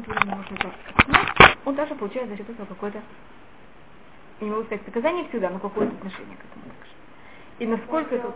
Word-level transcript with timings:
это 0.00 0.12
осознать, 0.12 1.56
он 1.64 1.76
тоже 1.76 1.94
получает 1.94 2.28
за 2.28 2.36
счет 2.36 2.50
этого 2.50 2.66
какое-то, 2.66 3.02
я 4.40 4.44
не 4.46 4.50
могу 4.50 4.64
сказать 4.64 4.86
наказание 4.86 5.28
всегда, 5.28 5.50
но 5.50 5.58
какое-то 5.58 5.94
отношение 5.94 6.36
к 6.36 6.44
этому 6.44 6.64
также. 6.64 6.92
И 7.58 7.66
насколько 7.66 8.14
это... 8.14 8.34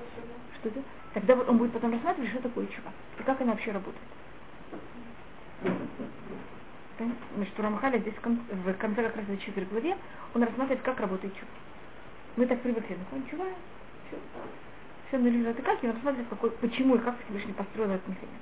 Что 0.58 0.68
это? 0.68 0.82
Тогда 1.14 1.34
он 1.34 1.58
будет 1.58 1.72
потом 1.72 1.92
рассматривать, 1.92 2.30
что 2.30 2.42
такое 2.42 2.66
чува. 2.66 2.92
И 3.18 3.22
как 3.22 3.40
она 3.40 3.52
вообще 3.52 3.72
работает. 3.72 4.06
Значит, 7.36 7.58
у 7.58 7.62
Рамхаля 7.62 7.98
здесь 7.98 8.14
в 8.14 8.20
конце, 8.20 8.42
в 8.52 8.74
конце 8.74 9.02
как 9.02 9.16
раз 9.16 9.26
в 9.26 9.38
4 9.38 9.66
главе 9.66 9.96
он 10.34 10.42
рассматривает, 10.42 10.82
как 10.82 11.00
работает 11.00 11.34
чува. 11.34 11.50
Мы 12.36 12.46
так 12.46 12.60
привыкли, 12.60 12.96
ну, 13.12 13.22
чува, 13.30 13.46
все, 14.08 14.18
все 15.08 15.18
нули 15.18 15.46
это 15.46 15.62
как, 15.62 15.82
и 15.82 15.88
он 15.88 15.94
рассматривает, 15.94 16.28
какой, 16.28 16.50
почему 16.52 16.96
и 16.96 16.98
как 16.98 17.14
Всевышний 17.24 17.52
построил 17.52 17.90
этот 17.90 18.08
механизм. 18.08 18.36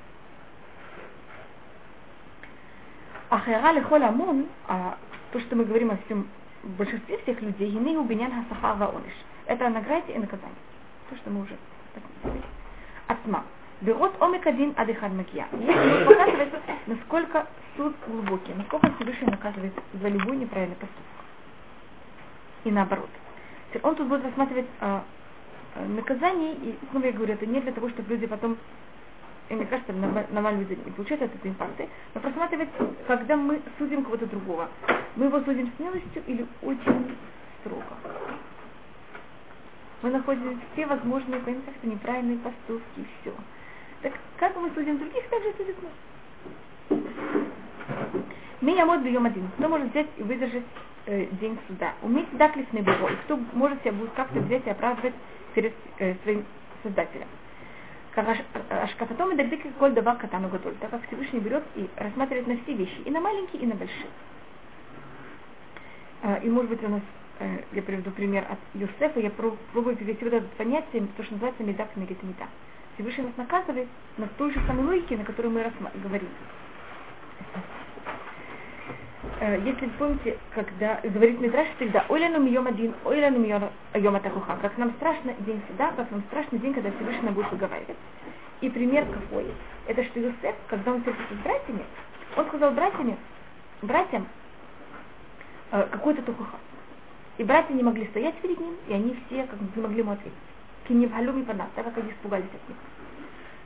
Ахера 3.35 3.73
лихол 3.73 4.03
амон, 4.03 4.47
а 4.69 4.97
то, 5.33 5.41
что 5.41 5.57
мы 5.57 5.65
говорим 5.65 5.91
о 5.91 5.97
всем 6.07 6.29
большинстве 6.63 7.19
всех 7.19 7.43
людей, 7.43 7.69
гиней 7.69 7.97
убинян 7.97 8.31
хасахар 8.31 8.77
ваониш. 8.77 9.13
Это 9.47 9.69
награде 9.69 10.13
и 10.13 10.19
наказании. 10.19 10.55
То, 11.11 11.17
что 11.17 11.31
мы 11.31 11.43
уже. 11.43 11.57
Ацма. 13.09 13.43
Берот 13.81 14.15
омик 14.21 14.47
один 14.47 14.73
адыхад 14.77 15.13
макия. 15.13 15.47
Показывает, 15.51 16.53
насколько 16.87 17.47
суд 17.77 17.97
глубокий, 18.07 18.55
насколько 18.55 18.93
Всевышний 18.95 19.29
наказывает 19.29 19.73
за 19.95 20.09
любой 20.09 20.37
неправильный 20.37 20.77
поступок. 20.77 21.05
И 22.63 22.71
наоборот. 22.71 23.11
Он 23.83 23.97
тут 23.97 24.07
будет 24.07 24.25
рассматривать 24.25 24.67
э, 24.81 25.01
наказание, 25.89 26.55
и 26.55 26.79
снова 26.93 27.07
я 27.07 27.13
говорю, 27.13 27.35
это 27.35 27.47
не 27.47 27.61
для 27.61 27.73
того, 27.73 27.89
чтобы 27.89 28.11
люди 28.11 28.29
потом 28.29 28.57
и 29.49 29.55
мне 29.55 29.67
кажется, 29.67 29.93
нормально 29.93 30.61
люди 30.61 30.79
не 30.85 30.91
получают 30.93 31.23
от 31.23 31.35
этой 31.35 31.51
инфаркты, 31.51 31.89
но 32.15 32.21
просматривать, 32.21 32.69
когда 33.07 33.37
мы 33.37 33.61
судим 33.79 34.03
кого-то 34.05 34.27
другого, 34.27 34.69
мы 35.17 35.27
его 35.27 35.41
судим 35.43 35.71
смелостью 35.77 36.23
или 36.27 36.47
очень 36.63 37.17
строго. 37.61 37.85
Мы 40.03 40.11
находим 40.11 40.61
все 40.73 40.87
возможные, 40.87 41.41
понимаете, 41.41 41.73
что 41.79 41.89
неправильные 41.89 42.39
поступки 42.39 43.01
и 43.01 43.07
все. 43.21 43.35
Так 44.03 44.13
как 44.39 44.57
мы 44.57 44.71
судим 44.75 44.99
других, 44.99 45.25
так 45.29 45.43
же 45.43 45.53
судят 45.57 45.77
нас. 45.83 47.01
Меня 48.61 48.87
мод 48.87 49.01
бьем 49.01 49.25
один. 49.27 49.49
Кто 49.59 49.69
может 49.69 49.91
взять 49.91 50.07
и 50.17 50.23
выдержать 50.23 50.65
э, 51.07 51.27
день 51.41 51.59
суда? 51.69 51.93
Уметь 52.03 52.31
бого. 52.33 53.09
И 53.09 53.17
кто 53.25 53.39
может 53.53 53.81
себя 53.81 53.93
будет 53.93 54.13
как-то 54.13 54.41
взять 54.41 54.67
и 54.67 54.71
оправдывать 54.71 55.15
перед 55.55 55.75
э, 55.99 56.15
своим 56.23 56.45
создателем. 56.83 57.29
Ашкафатом 58.17 59.33
и 59.33 59.37
дагдык 59.37 59.63
коль 59.79 59.93
давар 59.93 60.17
катану 60.17 60.49
гадоль, 60.49 60.75
так 60.81 60.91
как 60.91 61.07
Всевышний 61.07 61.41
берет 61.41 61.65
и 61.75 61.89
рассматривает 61.97 62.47
на 62.47 62.57
все 62.59 62.75
вещи, 62.75 63.01
и 63.05 63.11
на 63.11 63.21
маленькие, 63.21 63.63
и 63.63 63.67
на 63.67 63.75
большие. 63.75 64.07
А, 66.23 66.37
и 66.37 66.49
может 66.49 66.71
быть 66.71 66.83
у 66.85 66.89
нас, 66.89 67.03
э, 67.41 67.59
я 67.73 67.83
приведу 67.83 68.11
пример 68.13 68.47
от 68.49 68.59
Юсефа, 68.75 69.19
я 69.19 69.31
пробую 69.31 69.97
перевести 69.97 70.25
вот 70.25 70.33
это 70.33 70.47
понятие, 70.57 71.07
то, 71.17 71.25
что 71.25 71.35
называется 71.35 71.65
медак 71.65 71.97
негет 71.97 72.23
меда. 72.23 72.47
Всевышний 72.95 73.25
нас 73.25 73.37
наказывает 73.37 73.89
на 74.17 74.29
той 74.29 74.53
же 74.53 74.61
самой 74.67 74.85
логике, 74.87 75.17
на 75.17 75.25
которой 75.25 75.49
мы 75.49 75.71
говорим. 75.95 76.29
Э, 79.41 79.61
если 79.65 79.87
помните, 79.99 80.39
когда 80.55 81.01
говорит 81.03 81.41
Мидраш 81.41 81.67
всегда, 81.77 82.05
ойляну 82.09 82.41
мьем 82.41 82.67
один, 82.67 82.95
ойляну 83.05 83.39
мьем 83.39 84.17
атахуха, 84.17 84.57
как 84.63 84.79
нам 84.79 84.93
страшно 84.93 85.35
день 85.41 85.61
всегда, 85.67 85.93
как 85.93 86.11
нам 86.11 86.23
страшно 86.29 86.59
день, 86.59 86.75
когда 86.75 86.91
Всевышний 86.93 87.31
будет 87.31 87.51
выговаривать. 87.51 87.97
И 88.61 88.71
пример 88.71 89.07
какой? 89.07 89.47
Это 89.87 90.05
что 90.05 90.21
Юсеф, 90.21 90.55
когда 90.69 90.93
он 90.93 90.99
встретился 90.99 91.35
с 91.35 91.45
братьями, 91.45 91.85
он 92.37 92.47
сказал 92.47 92.71
братьями, 92.71 93.17
братьям 93.83 94.27
э, 95.73 95.87
какой-то 95.91 96.23
тухуха. 96.23 96.59
И 97.37 97.45
братья 97.45 97.75
не 97.75 97.83
могли 97.83 98.07
стоять 98.09 98.37
перед 98.37 98.59
ним, 98.59 98.75
и 98.89 98.93
они 98.93 99.19
все 99.27 99.45
как 99.45 99.59
бы 99.59 99.69
не 99.75 99.83
могли 99.83 99.99
ему 99.99 100.13
ответить. 100.13 100.39
Киневалюми 100.87 101.43
пана, 101.43 101.69
так 101.75 101.85
как 101.87 101.99
они 101.99 102.11
испугались 102.13 102.45
от 102.47 102.69
них. 102.69 102.79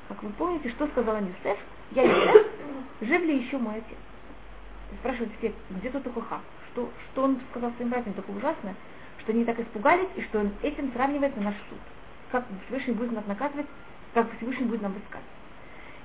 Как 0.08 0.22
вы 0.22 0.30
помните, 0.30 0.70
что 0.70 0.86
сказал 0.88 1.16
Юсеф? 1.18 1.58
Я 1.90 2.02
Юсеф, 2.04 2.46
жив 3.02 3.22
ли 3.22 3.38
еще 3.38 3.58
мой 3.58 3.76
отец? 3.76 3.98
Спрашивают 5.00 5.32
все, 5.38 5.52
где 5.70 5.90
тут 5.90 6.04
Тухуха? 6.04 6.40
Что, 6.72 6.90
что 7.12 7.22
он 7.24 7.38
сказал 7.50 7.72
своим 7.72 7.90
братьям 7.90 8.14
такое 8.14 8.36
ужасное, 8.36 8.74
что 9.20 9.32
они 9.32 9.44
так 9.44 9.58
испугались, 9.60 10.08
и 10.16 10.22
что 10.22 10.40
он 10.40 10.52
этим 10.62 10.92
сравнивается 10.92 11.40
наш 11.40 11.54
суд. 11.68 11.78
Как 12.30 12.44
Всевышний 12.66 12.94
будет 12.94 13.12
нас 13.12 13.26
наказывать, 13.26 13.66
как 14.14 14.34
Всевышний 14.36 14.66
будет 14.66 14.82
нам 14.82 14.92
высказывать. 14.92 15.24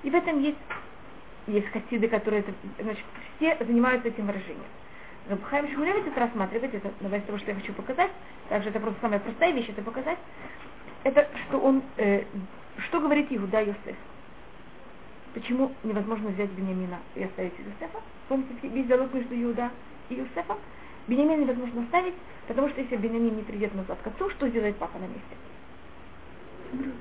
И 0.04 0.10
в 0.10 0.16
этом 0.16 0.42
есть, 0.42 0.58
есть 1.48 1.68
хасиды, 1.68 2.08
которые, 2.08 2.42
это, 2.42 2.54
значит, 2.80 3.04
все 3.38 3.58
занимаются 3.60 4.10
этим 4.10 4.28
выражением. 4.28 4.64
Рабхайм 5.30 5.70
Шмулевич 5.70 6.06
это 6.08 6.20
рассматривает, 6.20 6.74
это 6.74 6.92
на 7.00 7.10
того, 7.22 7.38
что 7.38 7.52
я 7.52 7.56
хочу 7.56 7.72
показать, 7.74 8.12
также 8.50 8.70
это 8.70 8.80
просто 8.80 9.00
самая 9.00 9.20
простая 9.20 9.54
вещь, 9.54 9.70
это 9.70 9.82
показать, 9.82 10.18
это 11.04 11.30
что 11.48 11.60
он, 11.60 11.82
э, 11.98 12.26
что 12.78 13.00
говорит 13.00 13.28
Иуда 13.30 13.62
Йосеф. 13.62 13.96
Почему 15.34 15.72
невозможно 15.84 16.30
взять 16.30 16.52
Бениамина 16.52 17.00
и 17.16 17.24
оставить 17.24 17.54
Иосифа? 17.54 18.00
Помните 18.28 18.68
весь 18.68 18.86
диалог 18.86 19.12
между 19.14 19.34
Иуда 19.42 19.72
и 20.10 20.16
Иосифом? 20.16 20.58
Бениамина 21.08 21.42
невозможно 21.42 21.82
оставить, 21.84 22.14
потому 22.48 22.70
что 22.70 22.82
если 22.82 22.98
Бениамин 22.98 23.38
не 23.38 23.42
придет 23.42 23.74
назад 23.74 23.98
к 24.04 24.08
отцу, 24.08 24.30
что 24.30 24.48
сделает 24.48 24.78
папа 24.78 25.00
на 25.00 25.06
месте? 25.06 25.36
Умрет. 26.72 26.94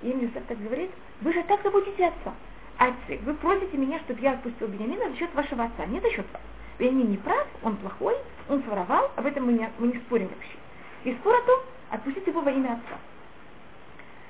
И 0.00 0.10
им 0.10 0.24
Иосиф 0.24 0.42
так 0.46 0.58
говорит, 0.58 0.90
вы 1.20 1.32
же 1.34 1.42
так 1.44 1.62
заботите 1.62 2.06
отца. 2.06 2.34
Отцы, 2.78 3.18
вы 3.24 3.34
просите 3.34 3.76
меня, 3.76 3.98
чтобы 4.00 4.20
я 4.20 4.32
отпустил 4.32 4.68
Бениамина 4.68 5.10
за 5.10 5.16
счет 5.16 5.34
вашего 5.34 5.64
отца, 5.64 5.84
не 5.84 6.00
за 6.00 6.10
счет 6.10 6.26
вас. 6.32 6.42
Бениамин 6.78 7.10
не 7.10 7.16
прав, 7.18 7.46
он 7.62 7.76
плохой, 7.76 8.16
он 8.48 8.62
своровал, 8.62 9.10
об 9.16 9.26
этом 9.26 9.44
мы 9.44 9.52
не, 9.52 9.70
мы 9.78 9.88
не 9.88 9.98
спорим 9.98 10.28
вообще. 10.28 10.56
И 11.04 11.12
спор 11.16 11.34
о 11.34 11.42
том, 11.42 11.60
отпустить 11.90 12.26
его 12.26 12.40
во 12.40 12.50
имя 12.50 12.72
отца. 12.72 12.98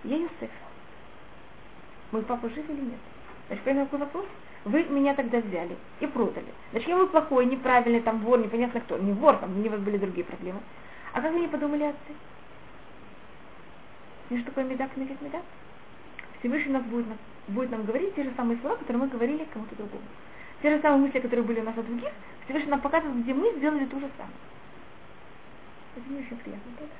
Я 0.02 0.16
Иосиф 0.16 0.50
мой 2.12 2.22
папа 2.22 2.48
жив 2.48 2.68
или 2.68 2.80
нет? 2.80 2.98
Значит, 3.48 3.64
понял 3.64 3.84
какой 3.84 3.98
вопрос? 4.00 4.26
Вы 4.64 4.84
меня 4.84 5.14
тогда 5.14 5.38
взяли 5.38 5.76
и 6.00 6.06
продали. 6.06 6.46
Значит, 6.72 6.88
я 6.88 6.96
был 6.96 7.08
плохой, 7.08 7.46
неправильный, 7.46 8.00
там 8.00 8.18
вор, 8.20 8.38
непонятно 8.38 8.80
кто. 8.80 8.98
Не 8.98 9.12
вор, 9.12 9.36
там 9.36 9.58
у 9.58 9.68
вас 9.68 9.80
были 9.80 9.96
другие 9.96 10.24
проблемы. 10.24 10.60
А 11.12 11.20
как 11.20 11.32
вы 11.32 11.40
не 11.40 11.48
подумали 11.48 11.84
отцы? 11.84 12.12
Знаешь, 14.28 14.42
что 14.42 14.50
такое 14.50 14.64
медак, 14.64 14.96
медак, 14.96 15.20
медак? 15.22 15.42
Всевышний 16.40 16.72
нас 16.72 16.82
будет, 16.84 17.06
будет 17.48 17.70
нам 17.70 17.84
говорить 17.84 18.14
те 18.14 18.24
же 18.24 18.32
самые 18.36 18.58
слова, 18.60 18.76
которые 18.76 19.02
мы 19.02 19.08
говорили 19.08 19.46
кому-то 19.52 19.74
другому. 19.76 20.04
Те 20.60 20.74
же 20.74 20.82
самые 20.82 21.06
мысли, 21.06 21.20
которые 21.20 21.46
были 21.46 21.60
у 21.60 21.64
нас 21.64 21.78
от 21.78 21.86
других, 21.86 22.10
Всевышний 22.44 22.70
нам 22.70 22.80
показывает, 22.80 23.22
где 23.22 23.32
мы 23.32 23.52
сделали 23.56 23.86
то 23.86 23.98
же 23.98 24.10
самое. 24.16 24.36
Это 25.96 26.12
не 26.12 26.18
очень 26.20 26.36
приятно, 26.36 26.72
правда? 26.76 26.94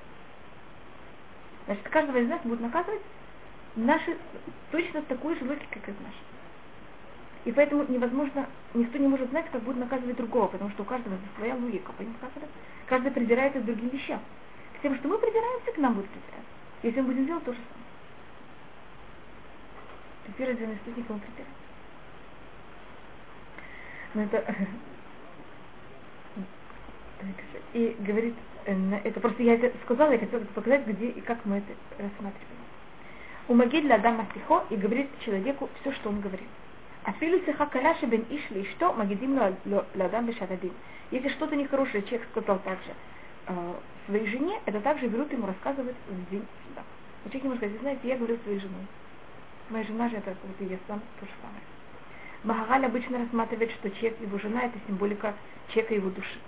Значит, 1.67 1.89
каждого 1.89 2.17
из 2.17 2.29
нас 2.29 2.41
будет 2.45 2.61
наказывать 2.61 3.03
наши 3.79 4.17
точно 4.71 5.03
такой 5.03 5.39
же 5.39 5.45
логики, 5.45 5.67
как 5.71 5.89
и 5.89 5.93
наши. 6.03 6.19
И 7.45 7.53
поэтому 7.53 7.85
невозможно, 7.89 8.47
никто 8.75 8.99
не 8.99 9.07
может 9.09 9.31
знать, 9.31 9.47
как 9.51 9.63
будет 9.63 9.79
наказывать 9.79 10.17
другого, 10.17 10.49
потому 10.49 10.71
что 10.71 10.83
у 10.83 10.87
каждого 10.87 11.17
своя 11.37 11.55
логика, 11.55 11.93
понимаете? 11.93 12.19
Каждый 12.87 13.13
придирается 13.13 13.61
к 13.61 13.65
другим 13.65 13.91
вещам. 13.91 14.21
К 14.77 14.83
тем, 14.83 14.97
что 14.97 15.09
мы 15.09 15.19
придираемся, 15.19 15.73
к 15.73 15.79
нам 15.79 15.95
будет 15.95 16.11
придираться. 16.11 16.51
Если 16.83 17.01
мы 17.01 17.07
будем 17.09 17.27
делать 17.27 17.45
то 17.45 17.53
же 17.53 17.59
самое. 17.59 17.75
Теперь 20.27 20.51
один 20.51 20.75
источник 20.75 21.09
ему 21.09 21.21
придирается. 21.21 21.55
Но 24.15 24.23
это... 24.23 24.55
И 27.73 27.97
говорит, 27.99 28.35
э, 28.67 29.01
это 29.05 29.21
просто 29.21 29.43
я 29.43 29.55
это 29.55 29.73
сказала, 29.85 30.13
я 30.13 30.19
хотела 30.19 30.45
показать, 30.45 30.87
где 30.87 31.09
и 31.09 31.21
как 31.21 31.45
мы 31.45 31.57
это 31.57 31.73
рассматриваем. 31.99 32.58
Умагид 33.49 33.89
ладам 33.89 34.17
масихо 34.17 34.65
и 34.69 34.77
говорит 34.77 35.09
человеку 35.25 35.71
все, 35.81 35.93
что 35.93 36.11
он 36.11 36.21
говорит. 36.21 36.47
А 37.05 37.13
филу 37.13 37.41
сиха 37.47 37.65
каляши 37.65 38.05
бен 38.05 38.27
ишли, 38.29 38.65
что 38.77 38.93
магидим 38.93 39.39
ладам 39.95 40.27
бешададим. 40.27 40.73
Если 41.11 41.31
что-то 41.31 41.57
нехорошее 41.57 42.03
человек 42.03 42.29
сказал 42.31 42.59
также 42.59 42.91
э, 43.47 43.75
своей 44.05 44.27
жене, 44.27 44.61
это 44.67 44.81
также 44.81 45.07
берут 45.07 45.33
ему 45.33 45.47
рассказывать 45.47 45.97
в 46.09 46.31
день 46.31 46.45
суда. 46.69 46.83
Но 47.25 47.31
человек 47.31 47.45
не 47.45 47.49
может 47.49 47.65
сказать, 47.65 47.81
знаете, 47.81 48.09
я 48.09 48.17
говорю 48.17 48.37
своей 48.43 48.61
женой. 48.61 48.87
Моя 49.71 49.85
жена 49.85 50.11
же 50.11 50.17
это 50.17 50.37
вот 50.43 50.61
и 50.61 50.71
я 50.71 50.79
сам 50.87 51.01
то 51.19 51.25
же 51.25 51.33
самое. 51.41 51.63
Магагаль 52.45 52.85
обычно 52.85 53.19
рассматривает, 53.19 53.71
что 53.73 53.91
человек, 53.93 54.21
его 54.21 54.39
жена, 54.39 54.65
это 54.65 54.79
символика 54.87 55.33
человека 55.69 55.95
его 55.95 56.11
души. 56.11 56.39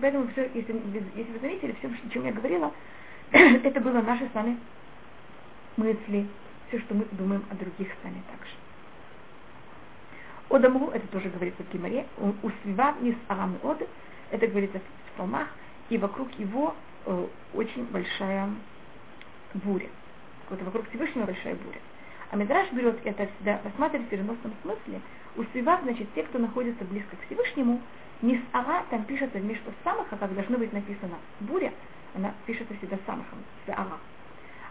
Поэтому 0.00 0.26
все, 0.32 0.50
если, 0.54 0.74
если 1.14 1.32
вы 1.32 1.38
заметили, 1.38 1.76
все, 1.78 1.88
о 1.88 2.10
чем 2.12 2.26
я 2.26 2.32
говорила, 2.32 2.72
это 3.30 3.80
было 3.80 4.02
наше 4.02 4.28
с 4.28 4.34
вами 4.34 4.58
мысли, 5.80 6.26
все, 6.68 6.78
что 6.80 6.94
мы 6.94 7.06
думаем 7.12 7.44
о 7.50 7.54
других 7.54 7.88
сами 8.02 8.22
также. 8.30 8.54
Одамру, 10.50 10.90
это 10.90 11.06
тоже 11.08 11.28
говорится 11.28 11.62
в 11.62 11.72
Гимаре, 11.72 12.06
у 12.18 12.50
свива 12.62 12.94
низ 13.00 13.14
арам 13.28 13.56
од, 13.62 13.86
это 14.30 14.46
говорится 14.46 14.78
в 14.78 15.12
псалмах, 15.14 15.48
и 15.88 15.98
вокруг 15.98 16.28
его 16.38 16.74
э, 17.06 17.26
очень 17.54 17.84
большая 17.86 18.48
буря. 19.54 19.88
Вот 20.48 20.62
вокруг 20.62 20.88
Всевышнего 20.88 21.26
большая 21.26 21.54
буря. 21.54 21.78
А 22.30 22.36
Мидраш 22.36 22.70
берет 22.72 22.98
это 23.04 23.26
всегда, 23.26 23.60
рассматривает 23.64 24.06
в 24.06 24.10
переносном 24.10 24.52
смысле. 24.62 25.00
У 25.36 25.44
Сива, 25.52 25.78
значит, 25.82 26.08
те, 26.14 26.22
кто 26.24 26.38
находится 26.38 26.84
близко 26.84 27.16
к 27.16 27.26
Всевышнему, 27.26 27.80
не 28.22 28.36
с 28.36 28.42
ара 28.52 28.84
там 28.90 29.04
пишется 29.04 29.38
вместо 29.38 29.72
самых, 29.82 30.06
а 30.12 30.16
как 30.16 30.34
должно 30.34 30.58
быть 30.58 30.72
написано 30.72 31.16
буря, 31.40 31.72
она 32.14 32.34
пишется 32.46 32.74
всегда 32.74 32.98
самахом, 33.06 33.38
с 33.66 33.70
ара. 33.70 33.98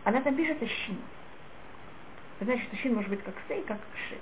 Она 0.09 0.21
там 0.21 0.33
пишется 0.33 0.65
щин. 0.65 0.97
Знаете, 2.41 2.63
что 2.73 2.89
может 2.89 3.11
быть 3.11 3.21
как 3.21 3.35
сей, 3.47 3.61
как 3.61 3.77
ши. 4.09 4.17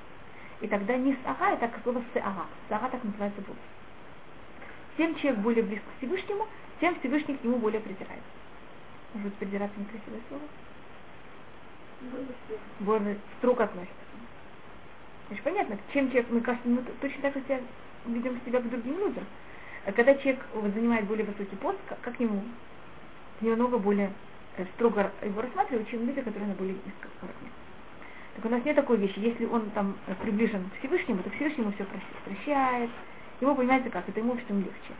И 0.59 0.67
тогда 0.67 0.97
не 0.97 1.13
с 1.13 1.17
ара, 1.23 1.53
это 1.53 1.69
как 1.69 1.81
слово 1.81 2.03
с 2.13 2.17
ара. 2.17 2.45
С 2.67 2.71
ара 2.73 2.89
так 2.89 3.01
называется 3.05 3.41
волос. 3.47 3.57
Тем 4.97 5.15
человек 5.15 5.39
более 5.39 5.63
близко 5.63 5.85
к 5.85 5.97
Всевышнему, 5.99 6.45
тем 6.81 6.99
Всевышний 6.99 7.37
к 7.37 7.43
нему 7.45 7.55
более 7.55 7.79
придирается. 7.79 8.27
Может 9.13 9.29
быть, 9.29 9.35
придираться 9.35 9.79
некрасивое 9.79 10.19
слово? 10.27 10.43
Более 12.81 13.17
строго 13.37 13.63
относится. 13.63 13.95
Значит, 15.27 15.43
понятно, 15.45 15.77
чем 15.93 16.09
человек, 16.09 16.29
мы 16.31 16.41
кажется, 16.41 16.67
мы 16.67 16.81
точно 16.99 17.21
так 17.21 17.33
же 17.33 17.39
себя 17.43 17.61
ведем 18.07 18.41
себя 18.45 18.59
к 18.59 18.69
другим 18.69 18.99
людям. 18.99 19.23
А 19.85 19.93
когда 19.93 20.15
человек 20.15 20.45
вот, 20.53 20.73
занимает 20.73 21.05
более 21.05 21.25
высокий 21.25 21.55
пост, 21.55 21.79
как, 21.87 22.01
как 22.01 22.19
ему 22.19 22.43
немного 23.39 23.77
более 23.77 24.11
строго 24.75 25.11
его 25.23 25.41
рассматривают, 25.41 25.89
чем 25.89 26.05
люди, 26.05 26.21
которые 26.21 26.53
более 26.55 26.73
низком 26.73 27.11
уровне. 27.21 27.49
Так 28.35 28.45
у 28.45 28.49
нас 28.49 28.63
нет 28.63 28.75
такой 28.75 28.97
вещи. 28.97 29.19
Если 29.19 29.45
он 29.45 29.69
там 29.71 29.95
приближен 30.21 30.69
к 30.69 30.79
Всевышнему, 30.79 31.23
то 31.23 31.29
Всевышнему 31.31 31.71
все 31.73 31.85
прощает. 32.25 32.89
Ему 33.41 33.55
понимаете 33.55 33.89
как, 33.89 34.07
это 34.07 34.19
ему 34.19 34.37
всем 34.37 34.59
легче. 34.59 34.93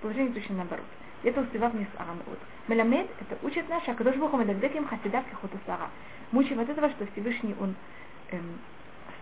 Положение 0.00 0.32
точно 0.32 0.56
наоборот. 0.56 0.86
Это 1.22 1.40
устывав 1.42 1.74
не 1.74 1.84
с 1.84 1.88
вот. 2.26 2.38
Меламед, 2.68 3.08
это 3.20 3.38
учит 3.46 3.68
наш, 3.68 3.86
а 3.88 3.94
кадош 3.94 4.16
богу 4.16 4.36
медагдеким 4.38 4.86
хасидав 4.86 5.24
кихоту 5.26 5.58
сара. 5.66 5.90
Мы 6.32 6.40
учим 6.40 6.60
от 6.60 6.68
этого, 6.68 6.88
что 6.90 7.06
Всевышний 7.12 7.54
он 7.60 7.74
эм, 8.30 8.58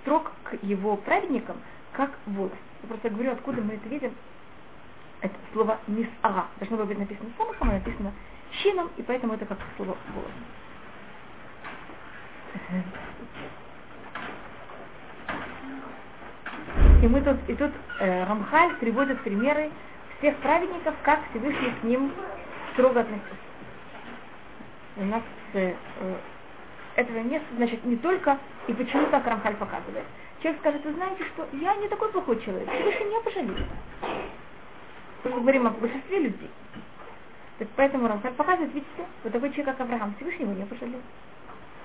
строг 0.00 0.30
к 0.44 0.62
его 0.62 0.96
праведникам, 0.96 1.56
как 1.92 2.12
волос. 2.26 2.52
Я 2.82 2.88
просто 2.88 3.10
говорю, 3.10 3.32
откуда 3.32 3.62
мы 3.62 3.74
это 3.74 3.88
видим. 3.88 4.12
Это 5.20 5.34
слово 5.52 5.78
мисара. 5.88 6.46
Должно 6.60 6.84
быть 6.84 6.98
написано 6.98 7.30
самым, 7.36 7.54
а 7.60 7.64
написано 7.64 8.12
щином, 8.52 8.90
и 8.96 9.02
поэтому 9.02 9.34
это 9.34 9.46
как 9.46 9.58
слово 9.76 9.96
волос. 10.14 10.30
И 17.02 17.06
мы 17.06 17.20
тут, 17.20 17.36
и 17.48 17.54
тут 17.54 17.70
э, 18.00 18.24
Рамхаль 18.24 18.74
приводит 18.76 19.20
примеры 19.22 19.70
всех 20.18 20.36
праведников, 20.38 20.94
как 21.04 21.20
Всевышний 21.30 21.72
к 21.80 21.84
ним 21.84 22.12
строго 22.72 23.00
относится. 23.00 23.36
У 24.96 25.04
нас 25.04 25.22
э, 25.54 25.74
э, 26.00 26.16
этого 26.96 27.18
нет, 27.18 27.42
значит, 27.56 27.84
не 27.84 27.96
только, 27.96 28.38
и 28.66 28.72
почему 28.72 29.06
так 29.06 29.24
Рамхаль 29.26 29.54
показывает. 29.54 30.04
Человек 30.42 30.60
скажет, 30.60 30.84
вы 30.84 30.92
знаете, 30.94 31.24
что 31.34 31.46
я 31.52 31.76
не 31.76 31.88
такой 31.88 32.10
плохой 32.10 32.40
человек, 32.40 32.68
Всевышний 32.68 33.06
меня 33.06 33.20
пожалеет. 33.20 33.66
Мы 35.24 35.30
говорим 35.30 35.66
о 35.66 35.70
большинстве 35.70 36.18
людей. 36.18 36.50
Так 37.58 37.68
поэтому 37.74 38.06
Рамхаль 38.06 38.32
показывает, 38.34 38.72
видите, 38.72 39.04
вот 39.24 39.32
такой 39.32 39.50
человек, 39.50 39.76
как 39.76 39.80
Авраам, 39.80 40.14
Всевышний 40.16 40.44
его 40.44 40.54
не 40.54 40.64
пожалел. 40.64 41.00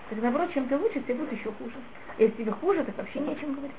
Так 0.10 0.22
наоборот, 0.22 0.54
чем 0.54 0.68
ты 0.68 0.78
лучше, 0.78 1.02
тебе 1.02 1.16
будет 1.16 1.34
еще 1.34 1.52
хуже. 1.54 1.74
Если 2.20 2.44
тебе 2.44 2.52
хуже, 2.52 2.84
так 2.84 2.96
вообще 2.98 3.20
не 3.20 3.34
о 3.34 3.36
чем 3.36 3.54
говорить. 3.54 3.76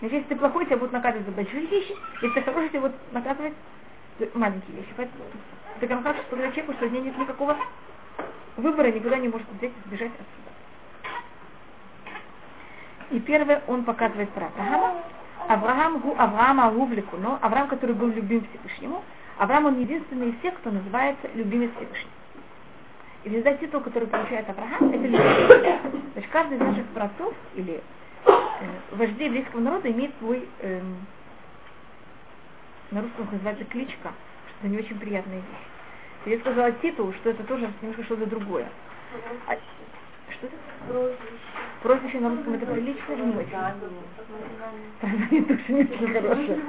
Значит, 0.00 0.16
если 0.16 0.28
ты 0.28 0.36
плохой, 0.36 0.64
тебя 0.64 0.78
будут 0.78 0.92
наказывать 0.92 1.26
за 1.26 1.32
большие 1.32 1.66
вещи, 1.66 1.94
если 2.22 2.40
ты 2.40 2.42
хороший, 2.42 2.70
тебя 2.70 2.80
будут 2.80 3.12
наказывать 3.12 3.52
за 4.18 4.28
маленькие 4.32 4.76
вещи. 4.76 4.94
Поэтому 4.96 6.02
как 6.02 6.16
что 6.16 6.24
сказать 6.26 6.54
человеку, 6.54 6.72
что 6.74 6.86
у 6.86 6.88
него 6.88 7.04
нет 7.04 7.18
никакого 7.18 7.56
выбора, 8.56 8.90
никуда 8.90 9.18
не 9.18 9.28
может 9.28 9.46
взять 9.58 9.72
и 9.72 9.88
сбежать 9.88 10.12
отсюда. 10.12 10.50
И 13.10 13.20
первое 13.20 13.62
он 13.66 13.84
показывает 13.84 14.30
про 14.30 14.46
Авраама. 14.46 15.02
Авраам 15.48 15.98
гу 15.98 16.14
Авраама 16.16 16.70
гувлику, 16.70 17.16
но 17.16 17.38
Авраам, 17.42 17.68
который 17.68 17.94
был 17.94 18.08
любим 18.08 18.46
Всевышнему, 18.46 19.02
Авраам 19.40 19.64
он 19.64 19.80
единственный 19.80 20.28
из 20.28 20.38
всех, 20.40 20.54
кто 20.58 20.70
называется 20.70 21.26
любимец 21.34 21.70
Всевышнего. 21.70 22.12
И 23.24 23.28
в 23.30 23.32
результате 23.32 23.66
титул, 23.66 23.80
который 23.80 24.06
получает 24.06 24.46
Авраам, 24.50 24.90
это 24.90 25.02
любимец. 25.02 25.80
Значит, 26.12 26.30
каждый 26.30 26.58
из 26.58 26.60
наших 26.60 26.84
братов 26.92 27.34
или 27.54 27.82
э, 28.26 28.30
вождей 28.90 29.28
еврейского 29.28 29.60
народа 29.60 29.90
имеет 29.90 30.12
свой, 30.18 30.46
э, 30.58 30.82
на 32.90 33.00
русском 33.00 33.28
называется 33.32 33.64
кличка, 33.64 34.12
что 34.58 34.68
не 34.68 34.76
очень 34.76 34.98
приятная 34.98 35.36
вещь. 35.36 36.34
Я 36.34 36.38
сказала 36.40 36.72
титул, 36.72 37.14
что 37.14 37.30
это 37.30 37.42
тоже 37.44 37.72
немножко 37.80 38.04
что-то 38.04 38.26
другое. 38.26 38.68
А, 39.46 39.56
что 40.32 40.46
это? 40.48 40.56
Прозвище. 40.86 41.16
Прозвище 41.82 42.20
на 42.20 42.28
русском 42.28 42.52
это 42.52 42.66
прилично 42.66 43.12
или 43.14 43.22
не 43.22 43.36
очень? 43.36 43.56
Название 45.00 45.42
тоже 45.44 45.64
не 45.68 45.80
очень 45.80 46.12
хорошее. 46.12 46.60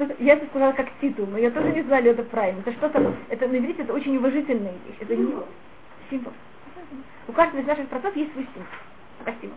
Что 0.00 0.16
я 0.18 0.32
это 0.32 0.46
сказала 0.46 0.72
как 0.72 0.88
титул, 1.02 1.26
но 1.26 1.36
я 1.36 1.50
тоже 1.50 1.72
не 1.72 1.82
знала, 1.82 2.00
это 2.00 2.22
правильно. 2.22 2.60
Это 2.60 2.72
что-то, 2.72 3.14
это 3.28 3.46
на 3.46 3.58
иврите 3.58 3.82
это 3.82 3.92
очень 3.92 4.16
уважительная 4.16 4.72
вещь. 4.72 4.96
Это 4.98 5.14
не 5.14 5.34
символ. 6.08 6.32
У 7.28 7.32
каждого 7.32 7.60
из 7.60 7.66
наших 7.66 7.86
процессов 7.88 8.16
есть 8.16 8.32
свой 8.32 8.46
символ. 8.54 8.68
Спасибо. 9.20 9.52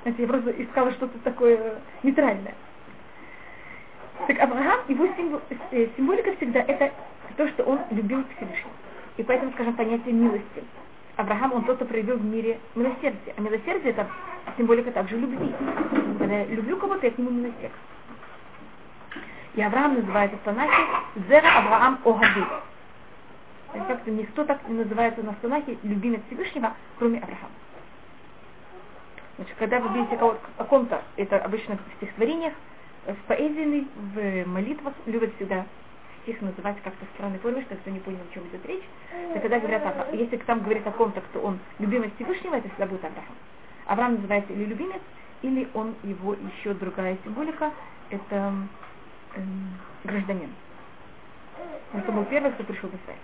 Знаете, 0.00 0.22
я 0.22 0.28
просто 0.28 0.50
искала 0.62 0.92
что-то 0.92 1.18
такое 1.18 1.74
нейтральное. 2.02 2.54
Так 4.26 4.40
Авраам, 4.40 4.80
его 4.88 5.06
символ, 5.14 5.42
э, 5.70 5.88
символика 5.94 6.34
всегда 6.36 6.60
это 6.60 6.90
то, 7.36 7.46
что 7.48 7.64
он 7.64 7.80
любил 7.90 8.24
Всевышнего. 8.34 8.70
И 9.18 9.22
поэтому, 9.24 9.52
скажем, 9.52 9.74
понятие 9.74 10.14
милости. 10.14 10.64
Авраам, 11.16 11.52
он 11.52 11.64
тот, 11.64 11.76
кто 11.76 11.84
проявил 11.84 12.16
в 12.16 12.24
мире 12.24 12.58
милосердие. 12.74 13.34
А 13.36 13.40
милосердие 13.42 13.90
это 13.90 14.06
символика 14.56 14.90
также 14.90 15.18
любви. 15.18 15.52
Когда 16.18 16.38
я 16.38 16.44
люблю 16.46 16.78
кого-то, 16.78 17.04
я 17.04 17.12
к 17.12 17.18
нему 17.18 17.28
милосердие. 17.28 17.72
И 19.56 19.62
Авраам 19.62 19.94
называется 19.94 20.36
в 20.36 20.40
Танахе 20.40 20.82
Зера 21.28 21.58
Авраам 21.58 21.98
Огаду. 22.04 22.46
Как-то 23.72 24.10
никто 24.10 24.44
так 24.44 24.68
не 24.68 24.74
называется 24.74 25.22
на 25.22 25.32
Танахе 25.34 25.78
любимец 25.82 26.20
Всевышнего, 26.26 26.74
кроме 26.98 27.18
Авраама. 27.18 27.50
Значит, 29.36 29.54
когда 29.58 29.80
вы 29.80 29.96
видите 29.96 30.16
кого 30.16 30.36
о 30.58 30.64
ком-то, 30.64 31.02
это 31.16 31.38
обычно 31.38 31.76
в 31.76 31.96
стихотворениях, 31.96 32.52
в 33.06 33.28
поэзии, 33.28 33.86
в 34.14 34.48
молитвах 34.48 34.94
любят 35.06 35.34
всегда 35.36 35.64
стих 36.22 36.40
называть 36.42 36.76
как-то 36.82 37.06
странной 37.14 37.38
форме, 37.38 37.62
что 37.62 37.76
кто 37.76 37.90
не 37.90 38.00
понял, 38.00 38.18
о 38.18 38.34
чем 38.34 38.46
идет 38.48 38.64
речь. 38.66 38.84
И 39.34 39.38
когда 39.38 39.58
говорят, 39.58 39.84
о, 39.84 40.14
если 40.14 40.36
там 40.38 40.60
говорит 40.60 40.86
о 40.86 40.90
ком-то, 40.90 41.20
кто 41.20 41.40
он 41.40 41.58
любимец 41.78 42.10
Всевышнего, 42.16 42.56
это 42.56 42.68
всегда 42.68 42.86
будет 42.86 43.04
Авраам. 43.04 43.24
Авраам 43.86 44.14
называется 44.16 44.52
или 44.52 44.64
любимец, 44.64 45.00
или 45.42 45.68
он 45.72 45.94
его 46.02 46.34
еще 46.34 46.74
другая 46.74 47.16
символика, 47.24 47.72
это 48.10 48.52
гражданин. 50.04 50.50
Это 51.92 52.12
был 52.12 52.24
первый, 52.24 52.52
кто 52.52 52.64
пришел 52.64 52.90
в 52.90 52.94
Израиль. 52.94 53.20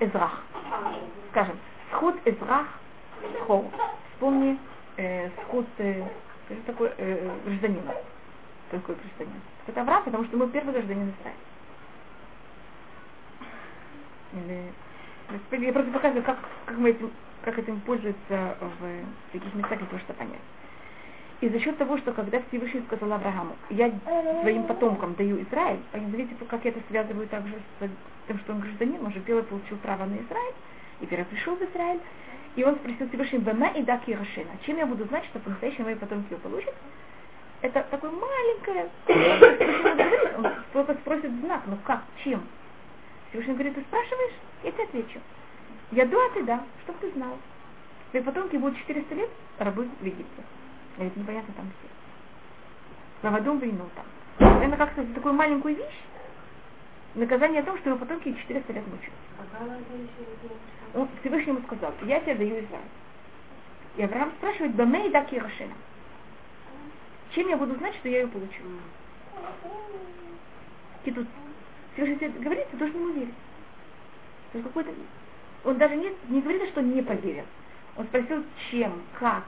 Эзрах. 0.00 0.42
Скажем, 1.30 1.58
сход 1.92 2.16
Эзрах 2.24 2.66
Хор. 3.46 3.64
Вспомни 4.12 4.58
э, 4.96 5.30
сход, 5.42 5.66
э, 5.78 6.04
что 6.46 6.62
такое 6.66 6.94
э, 6.98 7.30
гражданина. 7.44 7.94
Какой 8.70 8.96
гражданин? 8.96 9.40
Это 9.66 9.80
Авраам, 9.80 10.04
потому 10.04 10.24
что 10.24 10.36
мы 10.36 10.48
первый 10.48 10.72
гражданин 10.72 11.12
Израиля. 11.20 11.36
Или, 14.32 15.64
я 15.66 15.72
просто 15.72 15.90
показываю, 15.90 16.24
как, 16.24 16.38
как, 16.66 16.76
мы 16.76 16.90
этим, 16.90 17.10
как 17.42 17.58
этим 17.58 17.80
пользуются 17.80 18.56
в 18.60 19.32
таких 19.32 19.54
местах, 19.54 19.78
для 19.78 19.86
того, 19.86 19.98
чтобы 19.98 20.18
понять. 20.18 20.40
И 21.40 21.48
за 21.48 21.58
счет 21.58 21.78
того, 21.78 21.96
что 21.96 22.12
когда 22.12 22.42
Всевышний 22.48 22.82
сказал 22.86 23.14
Аврааму, 23.14 23.56
я 23.70 23.90
своим 24.42 24.64
потомкам 24.64 25.14
даю 25.14 25.42
Израиль, 25.42 25.80
а 25.92 25.98
видите, 25.98 26.34
как 26.48 26.64
я 26.64 26.70
это 26.70 26.80
связываю 26.88 27.26
также 27.28 27.54
с 27.80 27.88
тем, 28.28 28.38
что 28.40 28.52
он 28.52 28.60
гражданин, 28.60 29.02
он 29.02 29.12
же 29.12 29.20
первый 29.20 29.44
получил 29.44 29.78
право 29.78 30.04
на 30.04 30.16
Израиль, 30.16 30.54
и 31.00 31.06
первый 31.06 31.24
пришел 31.24 31.56
в 31.56 31.62
Израиль, 31.62 32.00
и 32.56 32.64
он 32.64 32.76
спросил 32.76 33.08
Всевышний, 33.08 33.38
Бама 33.38 33.68
и 33.68 33.82
Даки 33.82 34.14
Рашена. 34.14 34.50
Чем 34.66 34.76
я 34.76 34.86
буду 34.86 35.06
знать, 35.06 35.24
что 35.26 35.38
по-настоящему 35.38 35.86
мои 35.86 35.94
потомки 35.94 36.30
его 36.30 36.40
получат? 36.40 36.74
Это 37.62 37.86
такое 37.90 38.10
маленькое, 38.10 38.90
он 40.36 40.46
только 40.74 40.94
спросит 40.94 41.30
знак, 41.40 41.62
ну 41.66 41.78
как, 41.84 42.02
чем? 42.22 42.42
Всевышний 43.30 43.54
говорит, 43.54 43.76
ты 43.76 43.80
спрашиваешь, 43.82 44.34
я 44.62 44.72
тебе 44.72 44.84
отвечу. 44.84 45.20
Я 45.92 46.04
да, 46.04 46.18
ты 46.34 46.42
да, 46.42 46.60
чтоб 46.84 46.96
ты 46.98 47.10
знал. 47.12 47.38
Твои 48.10 48.22
потомки 48.22 48.56
будут 48.56 48.78
400 48.78 49.14
лет 49.14 49.30
рабы 49.58 49.88
в 50.00 50.04
Египте. 50.04 50.42
Это 51.00 51.18
непонятно 51.18 51.54
там 51.54 51.66
все. 51.78 53.26
Равадум 53.26 53.58
войну 53.58 53.88
там. 53.94 54.60
Это 54.62 54.76
как-то 54.76 55.02
такую 55.14 55.32
маленькую 55.32 55.76
вещь, 55.76 56.00
наказание 57.14 57.60
о 57.60 57.64
том, 57.64 57.78
что 57.78 57.90
его 57.90 57.98
потомки 57.98 58.34
400 58.34 58.72
лет 58.74 58.84
мучают. 58.86 59.14
Он 60.94 61.08
Всевышнему 61.20 61.62
сказал, 61.62 61.94
я 62.02 62.20
тебе 62.20 62.34
даю 62.34 62.50
Израиль. 62.50 62.84
И 63.96 64.02
Авраам 64.02 64.30
спрашивает, 64.32 64.74
Баме 64.74 65.08
и 65.08 65.10
Даки 65.10 65.38
Рашена. 65.38 65.72
Чем 67.34 67.48
я 67.48 67.56
буду 67.56 67.76
знать, 67.76 67.94
что 67.94 68.08
я 68.08 68.20
ее 68.20 68.28
получу? 68.28 68.62
И 71.04 71.10
тут 71.12 71.26
Всевышний 71.94 72.28
говорит, 72.28 72.68
ты 72.70 72.76
должен 72.76 72.96
ему 72.96 73.12
верить. 73.14 73.34
Он 75.64 75.78
даже 75.78 75.96
не, 75.96 76.12
не 76.28 76.42
говорит, 76.42 76.68
что 76.68 76.82
не 76.82 77.00
поверил. 77.00 77.44
Он 77.96 78.04
спросил, 78.06 78.44
чем, 78.70 79.00
как. 79.18 79.44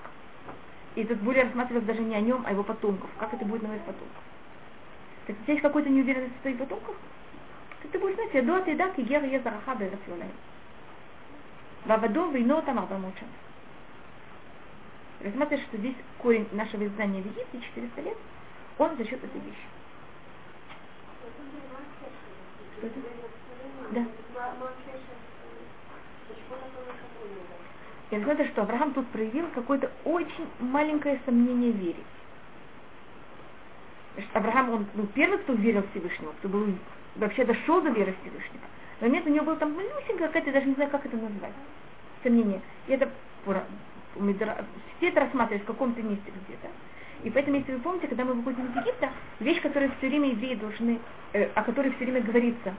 И 0.95 1.05
тут 1.05 1.19
более 1.21 1.45
рассматривалось 1.45 1.87
даже 1.87 2.03
не 2.03 2.15
о 2.15 2.21
нем, 2.21 2.43
а 2.47 2.53
его 2.53 2.63
потомков. 2.63 3.09
Как 3.19 3.33
это 3.33 3.45
будет 3.45 3.63
на 3.63 3.69
моих 3.69 3.83
потомков. 3.83 4.23
Так 5.27 5.37
тебя 5.37 5.53
есть 5.55 5.63
какой-то 5.63 5.89
неуверенность 5.89 6.37
в 6.39 6.43
своих 6.43 6.59
потомках? 6.59 6.97
Так 7.83 7.91
ты 7.93 7.99
будешь 7.99 8.17
знать, 8.17 8.35
я 8.35 8.61
ты 8.61 8.77
да, 8.77 8.89
и 8.89 9.03
гера 9.03 9.27
я 9.27 9.41
зараха 9.41 9.75
бэрацюлай. 9.75 10.29
Вавадом 11.87 12.33
вино 12.33 12.61
там 12.63 12.79
арбамуча. 12.79 13.25
Рассматриваешь, 15.21 15.67
что 15.69 15.79
здесь 15.79 15.95
корень 16.19 16.49
нашего 16.53 16.85
изгнания 16.85 17.23
в 17.23 17.27
Египте 17.27 17.61
400 17.61 18.01
лет, 18.03 18.17
он 18.79 18.97
за 18.97 19.05
счет 19.05 19.23
этой 19.23 19.41
вещи. 19.41 19.67
Что 22.79 22.87
это? 22.87 23.01
Да. 23.93 24.07
И 28.13 28.19
знаете, 28.19 28.45
что 28.49 28.63
Авраам 28.63 28.93
тут 28.93 29.07
проявил 29.09 29.47
какое-то 29.55 29.91
очень 30.05 30.47
маленькое 30.61 31.19
сомнение 31.25 31.73
в. 31.73 31.97
Авраам, 34.35 34.69
он 34.69 34.87
был 34.93 35.07
первый, 35.15 35.39
кто 35.39 35.55
верил 35.55 35.83
Всевышнему, 35.91 36.33
кто 36.39 36.51
был 36.51 36.67
вообще 37.17 37.47
дошел 37.47 37.81
до 37.81 37.89
веры 37.89 38.15
Всевышнего. 38.21 38.65
Но 39.01 39.07
нет, 39.07 39.27
у 39.27 39.31
него 39.31 39.47
было 39.47 39.57
там 39.57 39.75
малюсенькая 39.75 40.27
какая-то, 40.27 40.53
даже 40.53 40.67
не 40.67 40.75
знаю, 40.75 40.91
как 40.91 41.07
это 41.07 41.17
назвать, 41.17 41.55
сомнение. 42.23 42.61
И 42.87 42.93
это 42.93 43.11
все 44.99 45.09
это 45.09 45.21
рассматривают 45.21 45.63
в 45.63 45.67
каком-то 45.67 46.03
месте 46.03 46.31
где-то. 46.47 46.69
И 47.25 47.31
поэтому, 47.31 47.57
если 47.57 47.73
вы 47.73 47.79
помните, 47.79 48.09
когда 48.09 48.27
мы 48.27 48.35
выходим 48.35 48.67
из 48.67 48.77
Египта, 48.77 49.11
вещь, 49.41 49.63
которую 49.63 49.91
все 49.97 50.09
время 50.09 50.33
евреи 50.33 50.57
должны, 50.57 50.99
э, 51.33 51.45
о 51.55 51.63
которой 51.63 51.93
все 51.93 52.05
время 52.05 52.21
говорится, 52.21 52.75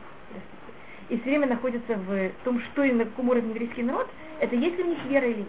и 1.09 1.17
все 1.17 1.29
время 1.29 1.47
находится 1.47 1.95
в 1.95 2.29
том, 2.43 2.61
что 2.61 2.83
и 2.83 2.91
на 2.91 3.05
каком 3.05 3.29
уровне 3.29 3.49
еврейский 3.49 3.83
народ, 3.83 4.07
это 4.39 4.55
есть 4.55 4.77
ли 4.77 4.83
у 4.83 4.87
них 4.87 5.03
вера 5.05 5.27
или 5.27 5.39
нет. 5.39 5.47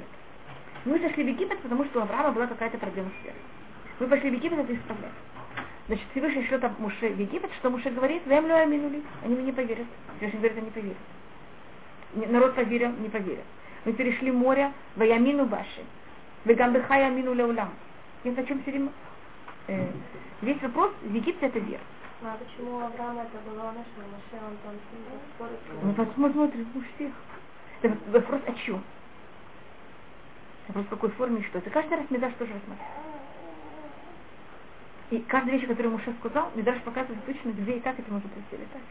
Мы 0.84 0.98
зашли 0.98 1.24
в 1.24 1.28
Египет, 1.28 1.58
потому 1.60 1.84
что 1.86 2.00
у 2.00 2.02
Авраама 2.02 2.32
была 2.32 2.46
какая-то 2.46 2.78
проблема 2.78 3.10
с 3.20 3.24
верой. 3.24 3.38
Мы 4.00 4.06
пошли 4.08 4.30
в 4.30 4.34
Египет 4.34 4.58
это 4.58 4.74
исправлять. 4.74 5.12
Значит, 5.86 6.04
Всевышний 6.10 6.44
шлет 6.46 6.62
Муше 6.78 7.08
в 7.08 7.18
Египет, 7.18 7.50
что 7.58 7.70
Муше 7.70 7.90
говорит, 7.90 8.22
землю 8.26 8.54
аминули, 8.56 9.02
они 9.24 9.34
мне 9.34 9.44
не 9.44 9.52
поверят. 9.52 9.86
Всевышний 10.16 10.40
говорит, 10.40 10.58
они 10.58 10.70
поверят. 10.70 12.30
Народ 12.30 12.54
поверил, 12.54 12.92
не 12.98 13.08
поверил. 13.08 13.42
Мы 13.84 13.92
перешли 13.92 14.30
море, 14.30 14.72
ваямину 14.96 15.44
баши, 15.44 15.84
вегамбехая 16.44 17.08
амину 17.08 17.34
леулам. 17.34 17.70
И 18.24 18.30
на 18.30 18.44
чем 18.44 18.62
все 18.62 18.70
время... 18.70 18.88
Э, 19.66 19.86
весь 20.42 20.60
вопрос 20.62 20.92
в 21.02 21.14
Египте 21.14 21.46
это 21.46 21.58
вера. 21.58 21.80
А 22.26 22.38
почему 22.38 22.80
Авраам 22.80 23.18
это 23.18 23.36
было 23.44 23.64
наше, 23.64 24.00
Маше, 24.00 24.42
он 24.42 24.56
там 24.64 24.74
спорит? 25.34 25.58
Ну, 25.82 25.92
посмотрим 25.92 26.68
у 26.74 26.80
всех. 26.94 27.12
Это 27.82 27.98
вопрос 28.10 28.40
о 28.46 28.52
чем? 28.54 28.82
Вопрос 30.68 30.86
в 30.86 30.88
какой 30.88 31.10
форме 31.10 31.40
и 31.40 31.44
что. 31.44 31.58
Это 31.58 31.68
каждый 31.68 31.98
раз 31.98 32.06
Медаш 32.08 32.32
тоже 32.38 32.54
рассматривает. 32.54 32.94
И 35.10 35.18
каждая 35.28 35.56
вещь, 35.56 35.68
которую 35.68 35.92
Муше 35.92 36.14
сказал, 36.20 36.50
Медаш 36.54 36.80
показывает 36.80 37.22
точно, 37.26 37.50
где 37.50 37.72
и 37.72 37.80
как 37.80 37.98
это 37.98 38.10
можно 38.10 38.30
представить 38.30 38.72
так 38.72 38.80
же. 38.80 38.86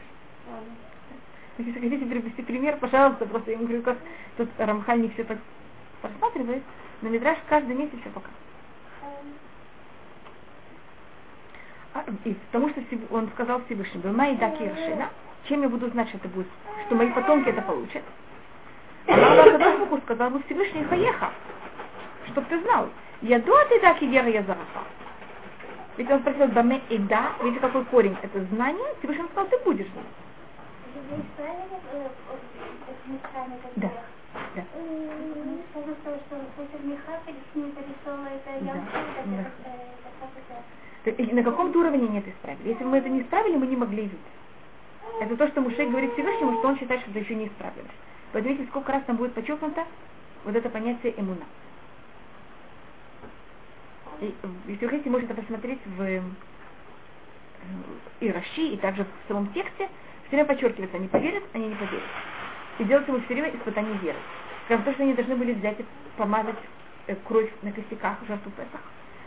Если 1.58 1.80
хотите 1.80 2.06
привести 2.06 2.42
пример, 2.42 2.76
пожалуйста, 2.76 3.26
просто 3.26 3.50
я 3.50 3.56
ему 3.56 3.66
говорю, 3.66 3.82
как 3.82 3.98
тут 4.36 4.48
Рамхаль 4.58 5.02
не 5.02 5.08
все 5.08 5.24
так 5.24 5.38
рассматривает, 6.02 6.62
но 7.02 7.08
Медраж 7.08 7.38
каждый 7.48 7.74
месяц 7.74 7.98
все 8.00 8.10
показывает. 8.10 8.44
А, 9.02 9.08
и 12.24 12.34
потому 12.50 12.70
что 12.70 12.82
он 13.10 13.28
сказал 13.34 13.62
Всевышнему, 13.64 14.12
«Май 14.12 14.36
да 14.36 14.50
киршина», 14.50 15.08
чем 15.48 15.62
я 15.62 15.68
буду 15.68 15.88
знать, 15.90 16.08
что 16.08 16.18
это 16.18 16.28
будет, 16.28 16.46
что 16.86 16.94
мои 16.94 17.10
потомки 17.10 17.48
это 17.48 17.62
получат. 17.62 18.02
А 19.06 19.12
Аллах 19.14 20.02
сказал 20.04 20.30
бы 20.30 20.42
Всевышний 20.44 20.84
Хаеха, 20.84 21.30
чтоб 22.28 22.44
ты 22.46 22.60
знал, 22.62 22.88
я 23.22 23.38
до 23.38 23.64
ты 23.68 23.80
да 23.80 23.94
кивера 23.94 24.28
я 24.28 24.42
зарафа. 24.42 24.80
Ведь 25.96 26.10
он 26.10 26.20
спросил 26.20 26.48
Баме 26.48 26.80
и 26.88 26.98
да, 26.98 27.32
видите, 27.42 27.60
какой 27.60 27.84
корень 27.84 28.16
это 28.22 28.44
знание, 28.46 28.86
Всевышний 28.98 29.26
сказал, 29.30 29.46
ты 29.46 29.58
будешь 29.64 29.86
знать. 29.86 30.04
Да. 33.76 33.90
Да. 34.56 34.62
Да. 38.64 39.63
На 41.04 41.42
каком-то 41.42 41.78
уровне 41.80 42.08
нет 42.08 42.26
исправили. 42.26 42.68
Если 42.68 42.82
бы 42.82 42.90
мы 42.90 42.98
это 42.98 43.08
не 43.08 43.20
исправили, 43.20 43.56
мы 43.56 43.66
не 43.66 43.76
могли 43.76 44.04
видеть. 44.04 44.18
Это 45.20 45.36
то, 45.36 45.46
что 45.48 45.60
Мушей 45.60 45.86
говорит 45.88 46.12
Всевышнему, 46.14 46.58
что 46.58 46.68
он 46.68 46.78
считает, 46.78 47.02
что 47.02 47.10
это 47.10 47.20
еще 47.20 47.34
не 47.34 47.46
исправилось. 47.46 47.90
Подумайте, 48.32 48.66
сколько 48.70 48.90
раз 48.90 49.02
там 49.04 49.16
будет 49.16 49.34
подчеркнуто 49.34 49.84
вот 50.44 50.56
это 50.56 50.68
понятие 50.68 51.14
эмуна. 51.18 51.44
И, 54.20 54.34
если 54.66 54.84
вы 54.86 54.90
хотите, 54.90 55.10
можете 55.10 55.34
посмотреть 55.34 55.80
в 55.84 56.02
э, 56.02 56.22
Ираши 58.20 58.62
и 58.62 58.76
также 58.76 59.04
в 59.04 59.28
самом 59.28 59.52
тексте, 59.52 59.88
все 60.26 60.36
время 60.36 60.46
подчеркивается, 60.46 60.96
они 60.96 61.08
поверят, 61.08 61.42
они 61.52 61.68
не 61.68 61.74
поверят. 61.74 62.02
И 62.78 62.84
делается 62.84 63.12
ему 63.12 63.22
все 63.24 63.34
время 63.34 63.50
испытание 63.54 63.96
веры. 63.98 64.18
Скажем, 64.64 64.84
то, 64.84 64.92
что 64.92 65.02
они 65.02 65.14
должны 65.14 65.36
были 65.36 65.52
взять 65.52 65.78
и 65.80 65.84
помазать 66.16 66.56
э, 67.06 67.16
кровь 67.26 67.50
на 67.62 67.72
костяках 67.72 68.18
жертву 68.26 68.50
Песах. 68.52 68.80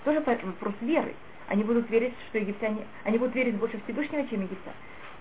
Тоже 0.03 0.19
вопрос 0.21 0.73
веры. 0.81 1.13
Они 1.47 1.63
будут 1.63 1.89
верить, 1.89 2.13
что 2.29 2.39
египтяне, 2.39 2.85
они 3.03 3.17
будут 3.17 3.35
верить 3.35 3.55
больше 3.55 3.79
Всевышнего, 3.85 4.27
чем 4.27 4.41
египтяне. 4.41 4.75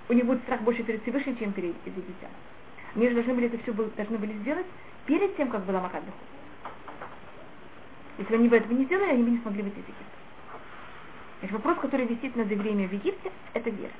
У 0.08 0.12
них 0.12 0.24
будет 0.24 0.42
страх 0.42 0.60
больше 0.62 0.82
перед 0.82 1.02
Всевышним, 1.02 1.36
чем 1.36 1.52
перед 1.52 1.74
египтянами. 1.86 2.34
Они 2.94 3.08
же 3.08 3.14
должны 3.14 3.34
были 3.34 3.46
это 3.46 3.58
все 3.58 3.72
должны 3.72 4.18
были 4.18 4.32
сделать 4.38 4.66
перед 5.06 5.36
тем, 5.36 5.50
как 5.50 5.64
была 5.64 5.80
Макад 5.80 6.02
Если 8.18 8.34
они 8.34 8.48
бы 8.48 8.56
этого 8.56 8.72
не 8.72 8.84
сделали, 8.86 9.10
они 9.10 9.22
бы 9.22 9.30
не 9.30 9.38
смогли 9.38 9.62
выйти 9.62 9.78
из 9.78 9.84
Египта. 9.84 10.04
Значит, 11.40 11.56
вопрос, 11.56 11.78
который 11.78 12.06
висит 12.06 12.34
над 12.34 12.50
евреями 12.50 12.86
в 12.86 12.92
Египте, 12.92 13.30
это 13.52 13.70
вера. 13.70 13.92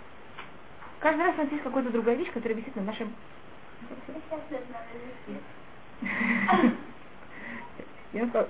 Каждый 1.01 1.27
раз 1.27 1.35
у 1.37 1.43
нас 1.43 1.53
есть 1.53 1.63
какая-то 1.63 1.91
другая 1.91 2.17
вещь, 2.17 2.31
которая 2.33 2.59
висит 2.59 2.75
на 2.75 2.83
нашем... 2.83 3.13
Я 8.13 8.27
сказала, 8.29 8.49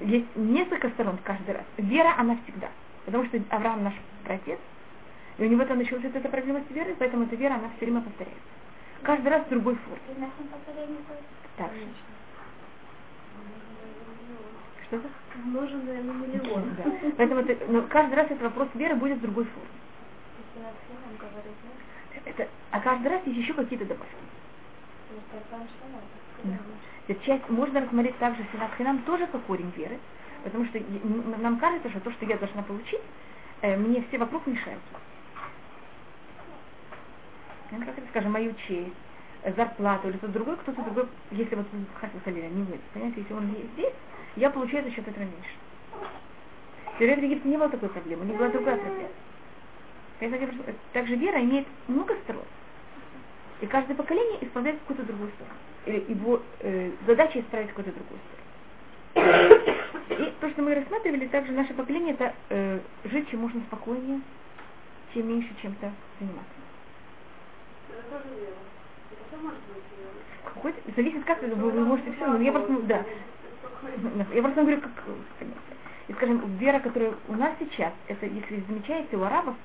есть 0.00 0.36
несколько 0.36 0.90
сторон 0.90 1.18
каждый 1.24 1.54
раз. 1.54 1.64
Вера, 1.78 2.14
она 2.18 2.36
всегда. 2.44 2.68
Потому 3.06 3.24
что 3.26 3.40
Авраам 3.50 3.84
наш 3.84 3.94
протец, 4.24 4.58
и 5.38 5.44
у 5.44 5.48
него 5.48 5.64
там 5.64 5.78
началась 5.78 6.04
эта 6.04 6.28
проблема 6.28 6.60
с 6.68 6.74
верой, 6.74 6.96
поэтому 6.98 7.24
эта 7.24 7.36
вера, 7.36 7.54
она 7.54 7.70
все 7.76 7.86
время 7.86 8.02
повторяется. 8.02 8.40
Каждый 9.02 9.28
раз 9.28 9.46
в 9.46 9.48
другой 9.48 9.76
форме. 9.76 10.30
Так 11.56 11.72
же. 11.72 11.86
Что 14.86 14.96
это? 14.96 15.08
Умноженное 15.36 16.02
на 16.02 16.12
миллион. 16.12 16.74
Да. 16.76 16.84
Поэтому 17.16 17.40
это, 17.42 17.72
но 17.72 17.82
каждый 17.82 18.14
раз 18.14 18.26
этот 18.26 18.42
вопрос 18.42 18.68
веры 18.74 18.96
будет 18.96 19.18
в 19.18 19.22
другой 19.22 19.44
форме. 19.44 19.68
Это, 22.24 22.48
а 22.72 22.80
каждый 22.80 23.08
раз 23.08 23.20
есть 23.26 23.38
еще 23.38 23.54
какие-то 23.54 23.84
добавки. 23.84 24.14
Да. 26.42 27.14
Часть, 27.24 27.48
можно 27.50 27.80
рассмотреть 27.80 28.18
также 28.18 28.44
Синат 28.52 28.72
Хинам 28.76 28.98
тоже 29.02 29.28
как 29.28 29.42
корень 29.42 29.72
веры, 29.76 29.98
потому 30.46 30.64
что 30.66 30.80
нам 31.38 31.58
кажется, 31.58 31.90
что 31.90 31.98
то, 32.00 32.12
что 32.12 32.24
я 32.24 32.36
должна 32.36 32.62
получить, 32.62 33.00
э, 33.62 33.76
мне 33.76 34.04
все 34.06 34.18
вокруг 34.18 34.46
мешают. 34.46 34.80
Ну, 37.72 37.80
как 37.80 37.98
это, 37.98 38.06
скажем, 38.10 38.30
мою 38.30 38.54
честь, 38.68 38.94
зарплату 39.56 40.08
или 40.08 40.16
кто-то 40.18 40.32
другой, 40.32 40.56
кто-то 40.58 40.82
другой, 40.82 41.08
если 41.32 41.56
вот 41.56 41.66
Хасил 42.00 42.20
Халиля 42.24 42.48
не 42.48 42.62
вы, 42.62 42.78
понимаете, 42.92 43.22
если 43.22 43.34
он 43.34 43.50
здесь, 43.74 43.92
я 44.36 44.50
получаю 44.50 44.84
за 44.84 44.92
счет 44.92 45.08
этого 45.08 45.24
меньше. 45.24 45.56
В 46.96 47.02
Египте 47.02 47.48
не 47.48 47.56
было 47.56 47.68
такой 47.68 47.88
проблемы, 47.88 48.24
не 48.24 48.32
была 48.32 48.48
другая 48.48 48.76
проблема. 48.76 49.10
Также 50.92 51.16
вера 51.16 51.40
имеет 51.40 51.66
много 51.88 52.14
сторон. 52.22 52.44
И 53.60 53.66
каждое 53.66 53.94
поколение 53.94 54.44
исправляет 54.44 54.78
какую-то 54.80 55.02
другую 55.02 55.30
сторону. 55.32 55.54
Или 55.86 56.04
его 56.08 56.40
э, 56.60 56.92
задача 57.06 57.40
исправить 57.40 57.70
какую-то 57.70 57.92
другую 57.92 58.20
сторону. 58.20 59.75
И 60.08 60.34
то, 60.40 60.50
что 60.50 60.62
мы 60.62 60.74
рассматривали, 60.74 61.26
также 61.26 61.52
наше 61.52 61.74
поколение, 61.74 62.14
это 62.14 62.32
э, 62.50 62.80
жить 63.04 63.28
чем 63.28 63.40
можно 63.40 63.60
спокойнее, 63.62 64.20
чем 65.12 65.28
меньше 65.28 65.50
чем-то 65.60 65.92
заниматься. 66.20 66.56
Какой-то, 70.44 70.78
зависит, 70.94 71.24
как 71.24 71.42
вы, 71.42 71.48
вы 71.48 71.84
можете 71.84 72.12
все, 72.12 72.26
но 72.26 72.40
я 72.40 72.52
просто, 72.52 72.72
да. 72.82 73.04
Я 74.32 74.42
просто 74.42 74.60
говорю, 74.62 74.80
как, 74.80 74.92
и 76.08 76.12
скажем, 76.12 76.56
вера, 76.58 76.78
которая 76.78 77.14
у 77.26 77.34
нас 77.34 77.54
сейчас, 77.58 77.92
это, 78.06 78.26
если 78.26 78.62
замечаете, 78.68 79.16
у 79.16 79.24
арабов, 79.24 79.56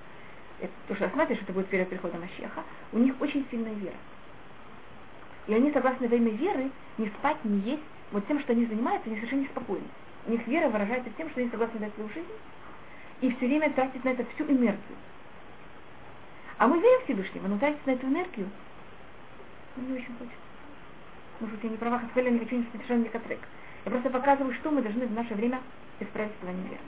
это, 0.60 0.72
то, 0.88 0.96
что 0.96 1.06
рассматриваешь, 1.06 1.44
это 1.44 1.54
будет 1.54 1.68
перед 1.68 1.88
приходом 1.88 2.22
Машеха, 2.22 2.64
у 2.94 2.98
них 2.98 3.14
очень 3.20 3.46
сильная 3.52 3.74
вера. 3.74 3.96
И 5.48 5.54
они 5.54 5.72
согласны 5.72 6.08
во 6.08 6.16
имя 6.16 6.32
веры 6.32 6.72
не 6.98 7.08
спать, 7.10 7.38
не 7.44 7.60
есть, 7.60 7.84
вот 8.12 8.26
тем, 8.28 8.40
что 8.40 8.54
они 8.54 8.66
занимаются, 8.66 9.08
они 9.08 9.18
совершенно 9.18 9.42
неспокойны. 9.42 9.86
У 10.28 10.32
них 10.32 10.46
вера 10.48 10.70
выражается 10.70 11.10
тем, 11.18 11.30
что 11.30 11.42
они 11.42 11.50
согласны 11.50 11.80
дать 11.80 11.94
свою 11.96 12.10
жизнь 12.10 12.28
и 13.22 13.32
все 13.32 13.48
время 13.48 13.72
тратить 13.72 14.04
на 14.04 14.10
это 14.10 14.26
всю 14.36 14.46
энергию. 14.46 14.98
А 16.58 16.68
мы 16.68 16.80
верим 16.80 17.04
Всевышнего, 17.06 17.48
но 17.48 17.58
тратить 17.58 17.86
на 17.88 17.92
эту 17.92 18.08
энергию 18.08 18.50
ну, 19.76 19.88
не 19.88 19.94
очень 19.94 20.14
хочется. 20.18 20.38
может 21.40 21.56
быть, 21.56 21.64
я 21.64 21.70
не 21.70 21.78
права, 21.78 22.00
хотя 22.00 22.22
я 22.22 22.32
не 22.32 22.40
хочу 22.40 22.58
не 22.58 22.66
совершенно 22.72 23.06
трек. 23.06 23.40
Я 23.86 23.92
просто 23.92 24.10
показываю, 24.10 24.54
что 24.56 24.72
мы 24.72 24.82
должны 24.82 25.08
в 25.08 25.14
наше 25.14 25.34
время 25.34 25.62
исправить 26.00 26.34
в 26.34 26.36
плане 26.36 26.62
веры. 26.64 26.82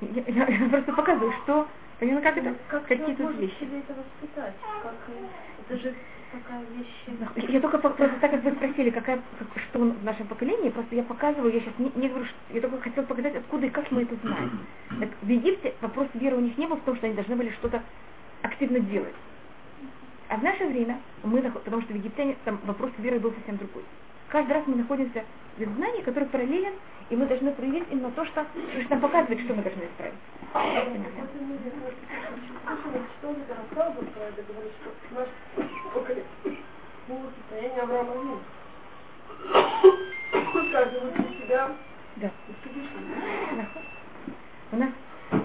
Я, 0.00 0.22
я, 0.26 0.46
я 0.46 0.68
просто 0.68 0.92
показываю, 0.92 1.32
что, 1.44 1.68
понимаете, 1.98 2.28
как 2.28 2.36
это, 2.38 2.54
как 2.68 2.86
какие 2.86 3.14
тут 3.14 3.18
можно 3.20 3.40
вещи. 3.40 3.60
себе 3.60 3.78
это 3.80 3.94
воспитать? 3.94 4.54
Как, 4.82 4.94
э, 5.08 5.26
это 5.62 5.76
же 5.78 5.94
такая 6.32 6.62
вещь. 6.76 7.52
Я 7.52 7.60
только 7.60 7.78
просто 7.78 8.08
так, 8.20 8.30
как 8.30 8.42
вы 8.42 8.52
спросили, 8.52 8.90
какая, 8.90 9.22
как, 9.38 9.62
что 9.62 9.78
в 9.78 10.04
нашем 10.04 10.26
поколении, 10.26 10.70
просто 10.70 10.94
я 10.94 11.02
показываю, 11.02 11.52
я 11.52 11.60
сейчас 11.60 11.78
не, 11.78 11.90
не 11.94 12.08
говорю, 12.08 12.24
что, 12.24 12.54
я 12.54 12.60
только 12.60 12.80
хотела 12.80 13.04
показать, 13.04 13.36
откуда 13.36 13.66
и 13.66 13.70
как 13.70 13.90
мы 13.90 14.02
это 14.02 14.16
знаем. 14.16 14.66
Так, 15.00 15.10
в 15.22 15.28
Египте 15.28 15.74
вопрос 15.80 16.08
веры 16.14 16.36
у 16.36 16.40
них 16.40 16.56
не 16.58 16.66
был 16.66 16.76
в 16.76 16.82
том, 16.84 16.96
что 16.96 17.06
они 17.06 17.14
должны 17.14 17.36
были 17.36 17.50
что-то 17.50 17.82
активно 18.42 18.80
делать. 18.80 19.14
А 20.28 20.36
в 20.36 20.42
наше 20.42 20.66
время 20.66 21.00
мы, 21.22 21.40
потому 21.40 21.82
что 21.82 21.92
в 21.92 21.96
Египте 21.96 22.36
там 22.44 22.60
вопрос 22.64 22.90
веры 22.98 23.20
был 23.20 23.32
совсем 23.32 23.56
другой. 23.56 23.84
Каждый 24.28 24.52
раз 24.52 24.64
мы 24.66 24.76
находимся 24.76 25.24
в 25.56 25.64
знании, 25.64 26.02
который 26.02 26.28
параллелен, 26.28 26.72
и 27.10 27.16
мы 27.16 27.26
должны 27.26 27.52
проявить 27.52 27.84
именно 27.90 28.10
то, 28.10 28.24
что, 28.24 28.44
что 28.80 28.90
нам 28.90 29.00
показывает, 29.00 29.40
что 29.40 29.54
мы 29.54 29.62
должны 29.62 29.84
исправить. 29.84 30.14
Да. 42.16 42.30
У 44.72 44.76
нас, 44.76 44.90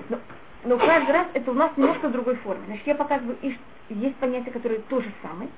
но, 0.10 0.20
но 0.64 0.78
каждый 0.78 1.12
раз 1.12 1.28
это 1.34 1.52
у 1.52 1.54
нас 1.54 1.72
немножко 1.78 2.08
в 2.08 2.12
другой 2.12 2.36
форме. 2.38 2.64
Значит, 2.66 2.88
я 2.88 2.96
показываю, 2.96 3.38
и 3.42 3.58
есть 3.90 4.16
понятия, 4.16 4.52
которые 4.52 4.82
то 4.82 5.02
же 5.02 5.12
самое. 5.22 5.50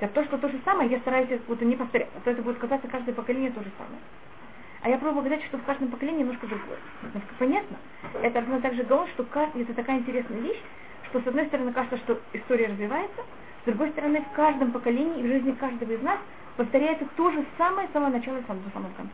Так 0.00 0.12
то, 0.12 0.24
что 0.24 0.36
то 0.36 0.48
же 0.48 0.60
самое, 0.64 0.90
я 0.90 0.98
стараюсь 1.00 1.28
вот 1.48 1.60
не 1.62 1.76
повторять. 1.76 2.08
А 2.16 2.20
то 2.20 2.30
это 2.30 2.42
будет 2.42 2.58
казаться 2.58 2.86
каждое 2.88 3.14
поколение 3.14 3.50
то 3.50 3.62
же 3.62 3.70
самое. 3.78 4.00
А 4.82 4.90
я 4.90 4.98
пробую 4.98 5.24
сказать, 5.24 5.44
что 5.46 5.58
в 5.58 5.64
каждом 5.64 5.88
поколении 5.88 6.20
немножко 6.20 6.46
другое. 6.46 6.78
Но 7.14 7.20
понятно? 7.38 7.76
Это 8.22 8.40
равно 8.40 8.60
также 8.60 8.82
говорит, 8.84 9.12
что 9.14 9.26
это 9.54 9.74
такая 9.74 9.98
интересная 9.98 10.40
вещь, 10.40 10.60
что 11.08 11.20
с 11.20 11.26
одной 11.26 11.46
стороны 11.46 11.72
кажется, 11.72 11.96
что 11.98 12.20
история 12.34 12.68
развивается, 12.68 13.22
с 13.62 13.64
другой 13.64 13.90
стороны 13.90 14.20
в 14.20 14.36
каждом 14.36 14.72
поколении 14.72 15.20
и 15.20 15.22
в 15.24 15.26
жизни 15.26 15.52
каждого 15.52 15.90
из 15.90 16.02
нас 16.02 16.18
повторяется 16.56 17.06
то 17.16 17.30
же 17.30 17.44
самое 17.56 17.88
с 17.88 17.92
самого 17.92 18.10
начала 18.10 18.36
и 18.36 18.42
с 18.42 18.46
самого 18.46 18.92
конца 18.96 19.10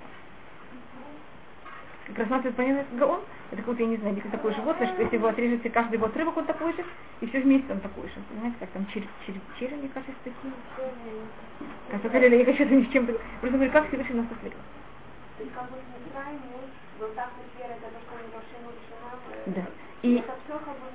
рассматривает 2.19 2.57
понятие 2.57 2.87
Гаон, 2.93 3.21
это 3.51 3.63
как, 3.63 3.79
я 3.79 3.87
не 3.87 3.97
знаю, 3.97 4.17
такое 4.31 4.55
животное, 4.55 4.89
что 4.89 5.03
если 5.03 5.17
вы 5.17 5.29
отрежете 5.29 5.71
каждый 5.71 5.95
его 5.95 6.07
отрывок, 6.07 6.37
он 6.37 6.47
такой 6.47 6.73
же, 6.73 6.85
и 7.21 7.27
все 7.27 7.41
вместе 7.41 7.73
он 7.73 7.81
такой 7.81 8.05
же. 8.05 8.15
Понимаете, 8.31 8.57
как 8.61 8.71
там 8.71 8.87
череп, 8.87 9.09
череп, 9.27 9.43
череп, 9.59 9.79
мне 9.79 9.89
кажется, 9.89 10.15
такие. 10.25 10.53
Как 11.91 12.01
сказали, 12.01 12.37
я 12.37 12.45
хочу 12.45 12.65
ни 12.65 12.85
с 12.85 12.89
чем 12.89 13.07
Просто 13.07 13.57
говорю, 13.59 13.73
как 13.73 13.89
Всевышний 13.89 14.17
нас 14.17 14.27
сотворил. 14.29 14.59
Это 15.39 15.51
что. 19.45 19.51
Да. 19.51 19.63
И, 20.03 20.17
Это 20.17 20.33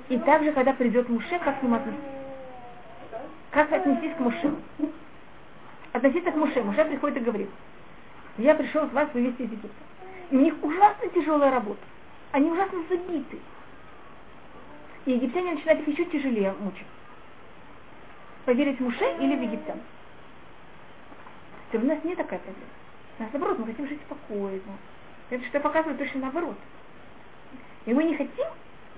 и 0.08 0.18
также, 0.18 0.52
когда 0.52 0.72
придет 0.72 1.08
Муше, 1.08 1.38
как 1.38 1.60
к 1.60 1.62
нему 1.62 1.76
относиться? 1.76 2.06
Как 3.50 3.72
отнестись 3.72 4.14
к 4.14 4.20
Муше? 4.20 4.54
Относиться 5.92 6.30
к 6.30 6.36
Муше. 6.36 6.62
Муше 6.62 6.84
приходит 6.84 7.18
и 7.18 7.24
говорит, 7.24 7.48
я 8.36 8.54
пришел 8.54 8.86
с 8.86 8.92
вас 8.92 9.08
вывести 9.14 9.42
из 9.42 9.50
Египта. 9.50 9.87
У 10.30 10.36
них 10.36 10.54
ужасно 10.62 11.08
тяжелая 11.08 11.50
работа. 11.50 11.80
Они 12.32 12.50
ужасно 12.50 12.82
забиты. 12.88 13.38
И 15.06 15.12
египтяне 15.12 15.52
начинают 15.54 15.80
их 15.80 15.88
еще 15.88 16.04
тяжелее 16.04 16.54
мучить. 16.60 16.86
Поверить 18.44 18.80
Муше 18.80 19.16
или 19.20 19.36
в 19.36 19.42
египтян? 19.42 19.80
То 21.70 21.78
у 21.78 21.84
нас 21.84 22.02
не 22.04 22.14
такая 22.14 22.38
проблема. 22.38 22.72
У 23.18 23.22
нас 23.22 23.32
наоборот, 23.32 23.58
мы 23.58 23.66
хотим 23.66 23.88
жить 23.88 24.00
спокойно. 24.06 24.76
Это 25.30 25.44
что 25.46 25.58
я 25.58 25.62
показываю 25.62 25.98
точно 25.98 26.20
наоборот. 26.20 26.56
И 27.86 27.94
мы 27.94 28.04
не 28.04 28.16
хотим 28.16 28.46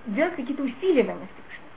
делать 0.06 0.36
какие-то 0.36 0.62
усилия 0.62 1.02
имя 1.02 1.16
Всевышнего. 1.16 1.70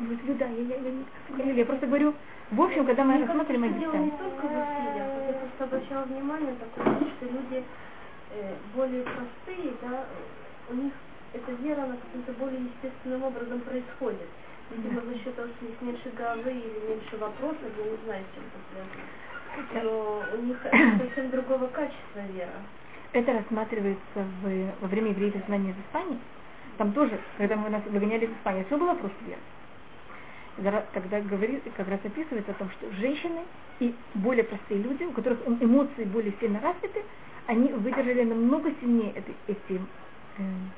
Вот, 0.00 0.18
ну 0.26 0.34
да, 0.34 0.46
я, 0.46 0.62
я, 0.62 0.76
я, 0.76 0.92
говорили, 1.28 1.58
я 1.58 1.66
просто 1.66 1.86
говорю, 1.86 2.14
в 2.50 2.60
общем, 2.60 2.84
когда 2.84 3.04
мы 3.04 3.24
рассматриваем 3.24 3.72
что 3.72 3.80
дело 3.80 3.96
не 3.96 4.10
только 4.10 4.42
в 4.42 4.50
усилиях. 4.50 5.08
Я 5.28 5.34
просто 5.34 5.64
обращала 5.64 6.04
внимание 6.04 6.52
вещь, 6.52 7.12
что 7.16 7.26
люди 7.26 7.64
э, 8.34 8.54
более 8.74 9.02
простые, 9.02 9.72
да, 9.82 10.04
у 10.70 10.74
них 10.74 10.92
эта 11.32 11.52
вера 11.52 11.86
на 11.86 11.96
каким-то 11.96 12.32
более 12.32 12.60
естественным 12.60 13.22
образом 13.22 13.60
происходит. 13.60 14.28
Видимо, 14.70 15.00
за 15.00 15.14
счет 15.18 15.34
того, 15.36 15.48
что 15.48 15.64
у 15.64 15.68
них 15.68 15.80
меньше 15.80 16.10
головы 16.16 16.50
или 16.50 16.90
меньше 16.90 17.16
вопросов, 17.18 17.70
я 17.78 17.84
не 17.84 17.98
знаю, 18.04 18.24
с 18.24 18.34
чем 18.34 18.44
это 18.46 18.58
связано. 18.70 19.84
Но 19.84 20.22
у 20.34 20.42
них 20.42 20.58
совсем 21.06 21.30
другого 21.30 21.66
качества 21.68 22.20
вера. 22.32 22.58
Это 23.12 23.32
рассматривается 23.32 24.26
в, 24.42 24.72
во 24.80 24.88
время 24.88 25.10
еврейского 25.10 25.44
знания 25.46 25.70
из 25.70 25.86
Испании. 25.86 26.18
Там 26.78 26.92
тоже, 26.92 27.18
когда 27.38 27.56
мы 27.56 27.70
нас 27.70 27.82
выгоняли 27.86 28.26
из 28.26 28.30
Испании, 28.30 28.64
все 28.64 28.76
было 28.76 28.94
просто 28.94 29.18
вера. 29.24 29.40
Когда- 30.62 30.82
говорит, 31.22 31.64
как 31.74 31.88
раз 31.88 32.00
описывается 32.04 32.52
о 32.52 32.54
том, 32.54 32.70
что 32.72 32.90
женщины 32.92 33.46
и 33.80 33.96
более 34.14 34.44
простые 34.44 34.82
люди, 34.82 35.04
у 35.04 35.12
которых 35.12 35.40
эм- 35.46 35.58
эмоции 35.64 36.04
более 36.04 36.32
сильно 36.40 36.60
развиты, 36.60 37.04
они 37.46 37.72
выдержали 37.72 38.24
намного 38.24 38.72
сильнее 38.80 39.12
эти, 39.14 39.36
эти 39.48 39.82
эм, 40.38 40.72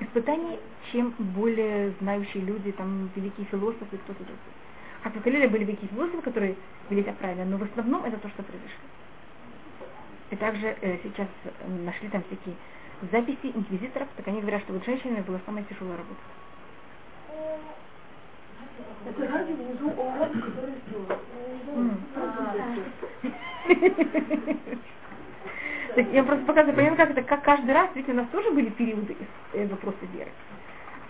испытания, 0.00 0.60
чем 0.92 1.12
более 1.18 1.92
знающие 2.00 2.44
люди, 2.44 2.72
там, 2.72 3.08
великие 3.16 3.46
философы 3.46 3.98
кто-то 3.98 4.24
другой. 4.24 4.54
Как 5.02 5.14
вы 5.14 5.20
говорили, 5.20 5.46
были 5.48 5.64
великие 5.64 5.90
философы, 5.90 6.22
которые 6.22 6.58
вели 6.90 7.02
себя 7.02 7.14
правильно, 7.14 7.44
но 7.44 7.58
в 7.58 7.62
основном 7.64 8.04
это 8.04 8.18
то, 8.18 8.28
что 8.30 8.42
произошло. 8.42 8.88
И 10.30 10.36
также 10.36 10.66
э, 10.80 10.98
сейчас 11.04 11.28
э, 11.44 11.68
нашли 11.68 12.08
там 12.10 12.24
всякие 12.24 12.56
записи 13.12 13.52
инквизиторов, 13.54 14.08
так 14.16 14.26
они 14.28 14.40
говорят, 14.40 14.62
что 14.62 14.72
вот 14.74 14.84
женщинами 14.84 15.22
была 15.22 15.40
самая 15.46 15.64
тяжелая 15.64 15.98
работа. 15.98 16.20
Это 19.06 19.32
ради 19.32 19.52
внизу 19.52 19.90
ООН, 19.90 20.42
который 20.42 20.74
сделал. 20.86 21.06
Так 25.94 26.06
я 26.12 26.24
просто 26.24 26.44
показываю, 26.44 26.74
понимаете, 26.74 26.96
как 26.96 27.10
это, 27.10 27.22
как 27.22 27.42
каждый 27.44 27.72
раз, 27.72 27.88
ведь 27.94 28.08
у 28.08 28.14
нас 28.14 28.26
тоже 28.28 28.50
были 28.50 28.68
периоды 28.70 29.16
э, 29.52 29.66
вопроса 29.66 29.98
веры. 30.12 30.30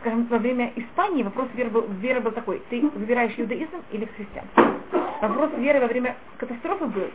Скажем, 0.00 0.26
во 0.26 0.38
время 0.38 0.72
Испании 0.76 1.22
вопрос 1.22 1.48
веры 1.54 1.70
был, 1.70 1.86
веры 1.88 2.20
был 2.20 2.32
такой, 2.32 2.60
ты 2.68 2.82
выбираешь 2.82 3.32
иудаизм 3.38 3.82
или 3.90 4.04
христианство. 4.04 4.74
Вопрос 5.22 5.52
веры 5.56 5.80
во 5.80 5.86
время 5.86 6.16
катастрофы 6.36 6.86
был, 6.86 7.10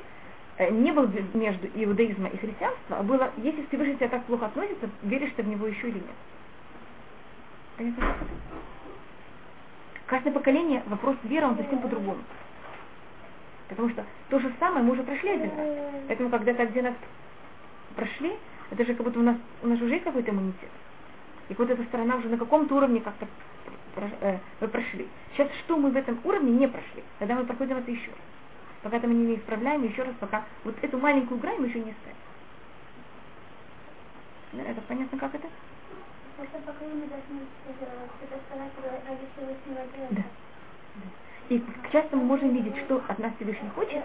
э, 0.58 0.72
не 0.72 0.92
был 0.92 1.08
между 1.36 1.68
иудаизмом 1.76 2.32
и 2.32 2.38
христианством, 2.38 2.98
а 3.00 3.04
было, 3.04 3.30
если 3.38 3.64
Всевышний 3.68 3.98
тебя 3.98 4.10
так 4.10 4.24
плохо 4.24 4.48
относится, 4.48 4.90
веришь 5.04 5.34
ты 5.36 5.44
в 5.44 5.48
него 5.48 5.68
еще 5.68 5.90
или 5.90 5.98
нет. 5.98 6.06
Понятно? 7.78 8.16
Каждое 10.10 10.32
поколение 10.32 10.82
вопрос 10.88 11.16
веры, 11.24 11.46
он 11.46 11.56
совсем 11.56 11.80
по-другому. 11.82 12.18
Потому 13.68 13.90
что 13.90 14.04
то 14.30 14.40
же 14.40 14.52
самое 14.60 14.84
мы 14.84 14.94
уже 14.94 15.04
прошли 15.04 15.30
один 15.30 15.52
раз. 15.56 15.68
Поэтому 16.08 16.30
когда 16.32 16.52
это 16.52 16.64
один 16.64 16.86
раз 16.86 16.96
прошли, 17.96 18.36
это 18.72 18.86
же 18.86 18.96
как 18.96 19.06
будто 19.06 19.20
у 19.20 19.22
нас, 19.22 19.38
у 19.62 19.68
нас 19.68 19.80
уже 19.80 20.00
какой-то 20.00 20.32
иммунитет. 20.32 20.72
И 21.50 21.54
вот 21.54 21.70
эта 21.70 21.84
сторона 21.84 22.16
уже 22.16 22.28
на 22.28 22.38
каком-то 22.38 22.76
уровне 22.76 23.02
как-то 23.02 23.28
э, 24.22 24.40
мы 24.60 24.68
прошли. 24.68 25.08
Сейчас 25.34 25.48
что 25.60 25.78
мы 25.78 25.92
в 25.92 25.96
этом 25.96 26.20
уровне 26.24 26.54
не 26.54 26.68
прошли, 26.68 27.04
когда 27.20 27.36
мы 27.36 27.46
проходим 27.46 27.78
это 27.78 27.92
еще 27.92 28.08
раз. 28.08 28.20
Пока 28.82 28.98
это 28.98 29.08
мы 29.08 29.14
не 29.14 29.36
исправляем 29.36 29.84
еще 29.84 30.02
раз, 30.02 30.16
пока 30.20 30.44
вот 30.64 30.76
эту 30.82 30.98
маленькую 30.98 31.40
грань 31.40 31.60
мы 31.60 31.68
еще 31.68 31.82
не 31.82 31.94
ставим. 34.52 34.68
Это 34.68 34.82
понятно, 34.82 35.20
как 35.20 35.36
это? 35.36 35.48
Да. 40.10 40.24
И 41.50 41.64
часто 41.92 42.16
мы 42.16 42.24
можем 42.24 42.54
видеть, 42.54 42.78
что 42.86 43.02
от 43.08 43.20
нас 43.20 43.34
Всевышний 43.36 43.70
хочет, 43.70 44.04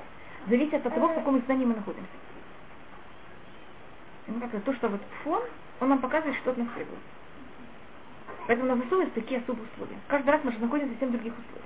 зависит 0.48 0.86
от 0.86 0.94
того, 0.94 1.08
в 1.08 1.14
каком 1.14 1.38
издании 1.38 1.64
мы 1.64 1.74
находимся. 1.74 2.08
Ну, 4.26 4.40
как 4.40 4.62
то, 4.62 4.72
что 4.74 4.88
вот 4.88 5.00
фон, 5.22 5.42
он 5.80 5.88
нам 5.90 5.98
показывает, 5.98 6.36
что 6.38 6.52
от 6.52 6.56
нас 6.56 6.68
требует. 6.74 6.98
Поэтому 8.46 8.74
на 8.74 8.82
ВСУ 8.82 9.00
есть 9.00 9.14
такие 9.14 9.40
особые 9.40 9.66
условия. 9.72 9.96
Каждый 10.08 10.30
раз 10.30 10.40
мы 10.44 10.52
же 10.52 10.58
находимся 10.58 10.90
в 10.90 10.94
совсем 10.94 11.12
других 11.12 11.32
условиях. 11.32 11.64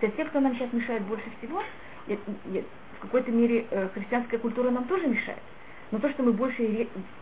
То 0.00 0.06
есть 0.06 0.16
те, 0.16 0.24
кто 0.24 0.40
нам 0.40 0.54
сейчас 0.54 0.72
мешает 0.72 1.02
больше 1.02 1.30
всего, 1.38 1.62
в 2.06 3.00
какой-то 3.00 3.30
мере 3.30 3.66
э, 3.70 3.88
христианская 3.94 4.38
культура 4.38 4.70
нам 4.70 4.84
тоже 4.84 5.06
мешает. 5.06 5.42
Но 5.90 5.98
то, 5.98 6.10
что 6.10 6.22
мы 6.22 6.32
больше 6.32 6.62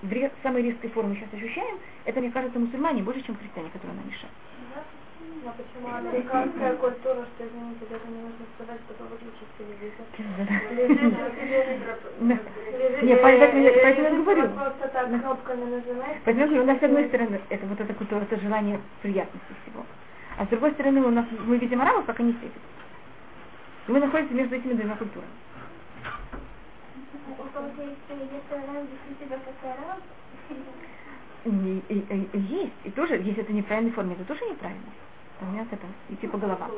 ре- 0.02 0.30
в 0.30 0.42
самой 0.42 0.62
резкой 0.62 0.90
форме 0.90 1.16
сейчас 1.16 1.32
ощущаем, 1.32 1.78
это, 2.04 2.20
мне 2.20 2.30
кажется, 2.30 2.58
мусульмане 2.58 3.02
больше, 3.02 3.22
чем 3.22 3.36
христиане, 3.36 3.70
которые 3.70 3.96
нам 3.96 4.06
мешают. 4.06 4.34
А 5.46 5.54
почему 5.56 5.94
американская 5.94 6.74
культура, 6.74 7.24
что, 7.34 7.46
извините, 7.46 7.86
даже 7.88 8.04
не 8.08 8.20
нужно 8.22 8.46
сказать, 8.56 8.80
кто 8.88 9.04
выключит 9.04 9.46
телевизор? 9.56 10.06
Да. 12.18 12.38
Не, 13.02 13.16
поэтому, 13.16 13.62
я- 13.62 13.70
говорю. 14.22 14.48
Просто 14.48 14.88
так 14.88 15.08
кнопками 15.20 15.64
нажимаешь. 15.64 16.18
Поэтому 16.24 16.40
я 16.40 16.46
говорю, 16.46 16.62
у 16.62 16.66
нас 16.66 16.80
с 16.80 16.82
одной 16.82 17.06
стороны 17.08 17.40
это 17.48 17.66
вот 17.66 17.80
это 17.80 17.94
культура, 17.94 18.20
это 18.22 18.40
желание 18.40 18.80
приятности 19.02 19.54
всего. 19.62 19.86
А 20.38 20.44
с 20.44 20.48
другой 20.48 20.72
стороны, 20.72 21.00
у 21.02 21.10
нас, 21.10 21.26
мы 21.46 21.58
видим 21.58 21.80
арабов, 21.80 22.06
как 22.06 22.18
они 22.18 22.32
светят. 22.32 22.62
И 23.86 23.92
мы 23.92 24.00
находимся 24.00 24.34
между 24.34 24.56
этими 24.56 24.72
двумя 24.72 24.96
культурами. 24.96 25.30
И, 31.44 31.84
и, 31.88 32.28
и, 32.32 32.38
есть. 32.38 32.74
И 32.84 32.90
тоже, 32.90 33.14
если 33.16 33.42
это 33.42 33.52
неправильной 33.52 33.92
форме, 33.92 34.14
это 34.14 34.24
тоже 34.24 34.44
неправильно. 34.46 34.90
У 35.40 35.44
меня 35.46 35.66
это 35.70 35.86
идти 36.08 36.26
по 36.26 36.38
головам. 36.38 36.70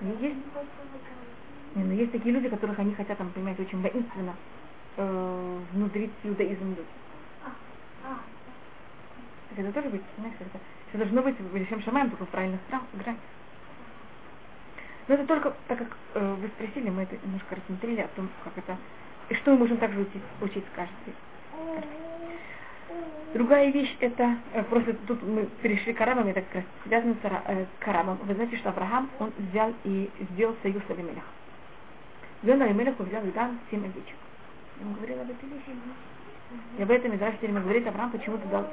И 0.00 0.06
есть, 0.06 0.36
не, 1.74 1.84
но 1.84 1.92
есть 1.92 2.12
такие 2.12 2.34
люди, 2.34 2.48
которых 2.48 2.78
они 2.78 2.94
хотят, 2.94 3.18
там, 3.18 3.30
понимаете, 3.30 3.62
очень 3.62 3.80
воинственно 3.80 4.34
э, 4.96 5.60
внутрить 5.72 6.12
иудаизм 6.24 6.70
люди. 6.70 6.88
Так 9.50 9.58
это 9.58 9.72
тоже 9.72 9.90
быть, 9.90 10.02
знаешь, 10.18 10.36
это, 10.40 10.58
это 10.88 10.98
должно 10.98 11.22
быть 11.22 11.36
Велишем 11.52 11.82
Шамаем, 11.82 12.10
только 12.10 12.24
в 12.24 12.28
правильных 12.30 12.60
гранях. 12.94 13.20
Но 15.10 15.16
это 15.16 15.26
только, 15.26 15.52
так 15.66 15.76
как 15.76 15.88
э, 16.14 16.34
вы 16.40 16.46
спросили, 16.46 16.88
мы 16.88 17.02
это 17.02 17.16
немножко 17.24 17.56
рассмотрели 17.56 18.00
о 18.00 18.06
том, 18.14 18.28
как 18.44 18.56
это, 18.56 18.76
и 19.28 19.34
что 19.34 19.50
мы 19.50 19.58
можем 19.58 19.78
также 19.78 20.02
учить, 20.02 20.22
учить 20.40 20.62
каждый. 20.76 21.14
Другая 23.34 23.72
вещь 23.72 23.96
это, 23.98 24.36
э, 24.52 24.62
просто 24.62 24.94
тут 25.08 25.20
мы 25.24 25.46
перешли 25.62 25.94
к 25.94 26.00
арабам, 26.00 26.28
это 26.28 26.42
как 26.42 26.54
раз 26.54 26.64
связано 26.86 27.14
с 27.14 27.26
э, 27.26 27.66
к 27.80 27.88
арабам. 27.88 28.18
Вы 28.22 28.34
знаете, 28.34 28.56
что 28.58 28.68
Авраам, 28.68 29.10
он 29.18 29.32
взял 29.36 29.74
и 29.82 30.08
сделал 30.30 30.54
союз 30.62 30.80
с 30.86 30.90
Авимелехом. 30.92 31.24
И 32.44 32.50
он 32.52 33.06
взял 33.08 33.24
и 33.24 33.32
дал 33.32 33.50
семь 33.68 33.84
овечек. 33.84 34.16
Он 34.80 34.92
говорил 34.92 35.22
об 35.22 35.28
этой 35.28 35.48
вещи. 35.48 35.76
И 36.78 36.82
об 36.84 36.90
этом 36.92 37.16
Израиль 37.16 37.36
все 37.38 37.48
время 37.48 37.62
говорит, 37.62 37.84
Авраам 37.88 38.12
почему-то 38.12 38.46
дал 38.46 38.64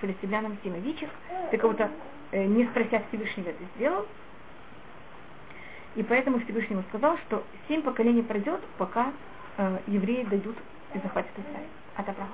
филистимлянам 0.00 0.56
семь 0.64 0.74
овечек. 0.74 1.10
Ты 1.50 1.58
кого-то, 1.58 1.90
э, 2.32 2.46
не 2.46 2.64
спрося 2.64 3.02
Всевышнего, 3.10 3.50
это 3.50 3.62
сделал. 3.76 4.06
И 5.96 6.02
поэтому 6.02 6.38
Всевышнему 6.40 6.84
сказал, 6.90 7.16
что 7.26 7.42
семь 7.68 7.82
поколений 7.82 8.22
пройдет, 8.22 8.60
пока 8.76 9.12
э, 9.56 9.78
евреи 9.86 10.24
дойдут 10.24 10.56
и 10.94 10.98
захватят 10.98 11.32
Израиль 11.38 11.68
от 11.96 12.08
Авраама. 12.08 12.32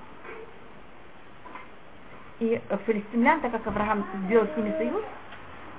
И 2.40 2.60
филистимлян, 2.86 3.40
так 3.40 3.52
как 3.52 3.64
Авраам 3.68 4.04
сделал 4.26 4.48
с 4.52 4.56
ними 4.56 4.74
союз, 4.76 5.04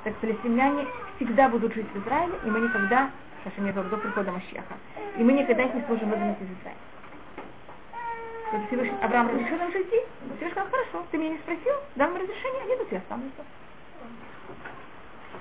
так 0.06 0.14
филистимляне 0.22 0.88
всегда 1.18 1.50
будут 1.50 1.74
жить 1.74 1.88
в 1.94 1.98
Израиле, 2.06 2.34
и 2.46 2.50
мы 2.50 2.62
никогда, 2.62 3.12
Саша 3.44 3.62
до 3.62 3.98
прихода 3.98 4.32
Машеха, 4.32 4.76
и 5.18 5.24
мы 5.24 5.34
никогда 5.34 5.64
их 5.64 5.74
не 5.74 5.82
сможем 5.82 6.10
выгнать 6.10 6.38
из 6.40 6.48
Израиля. 6.60 6.80
Всевышний 8.68 8.98
Авраам 9.02 9.28
разрешил 9.28 9.58
нам 9.58 9.72
жить 9.74 9.88
здесь, 9.88 10.06
Всевышний 10.38 10.52
сказал, 10.52 10.70
хорошо, 10.70 11.06
ты 11.12 11.18
меня 11.18 11.32
не 11.32 11.38
спросил, 11.40 11.74
дам 11.96 12.16
разрешение, 12.16 12.62
они 12.64 12.76
тут 12.78 12.94
и 12.94 12.96
останутся. 12.96 13.44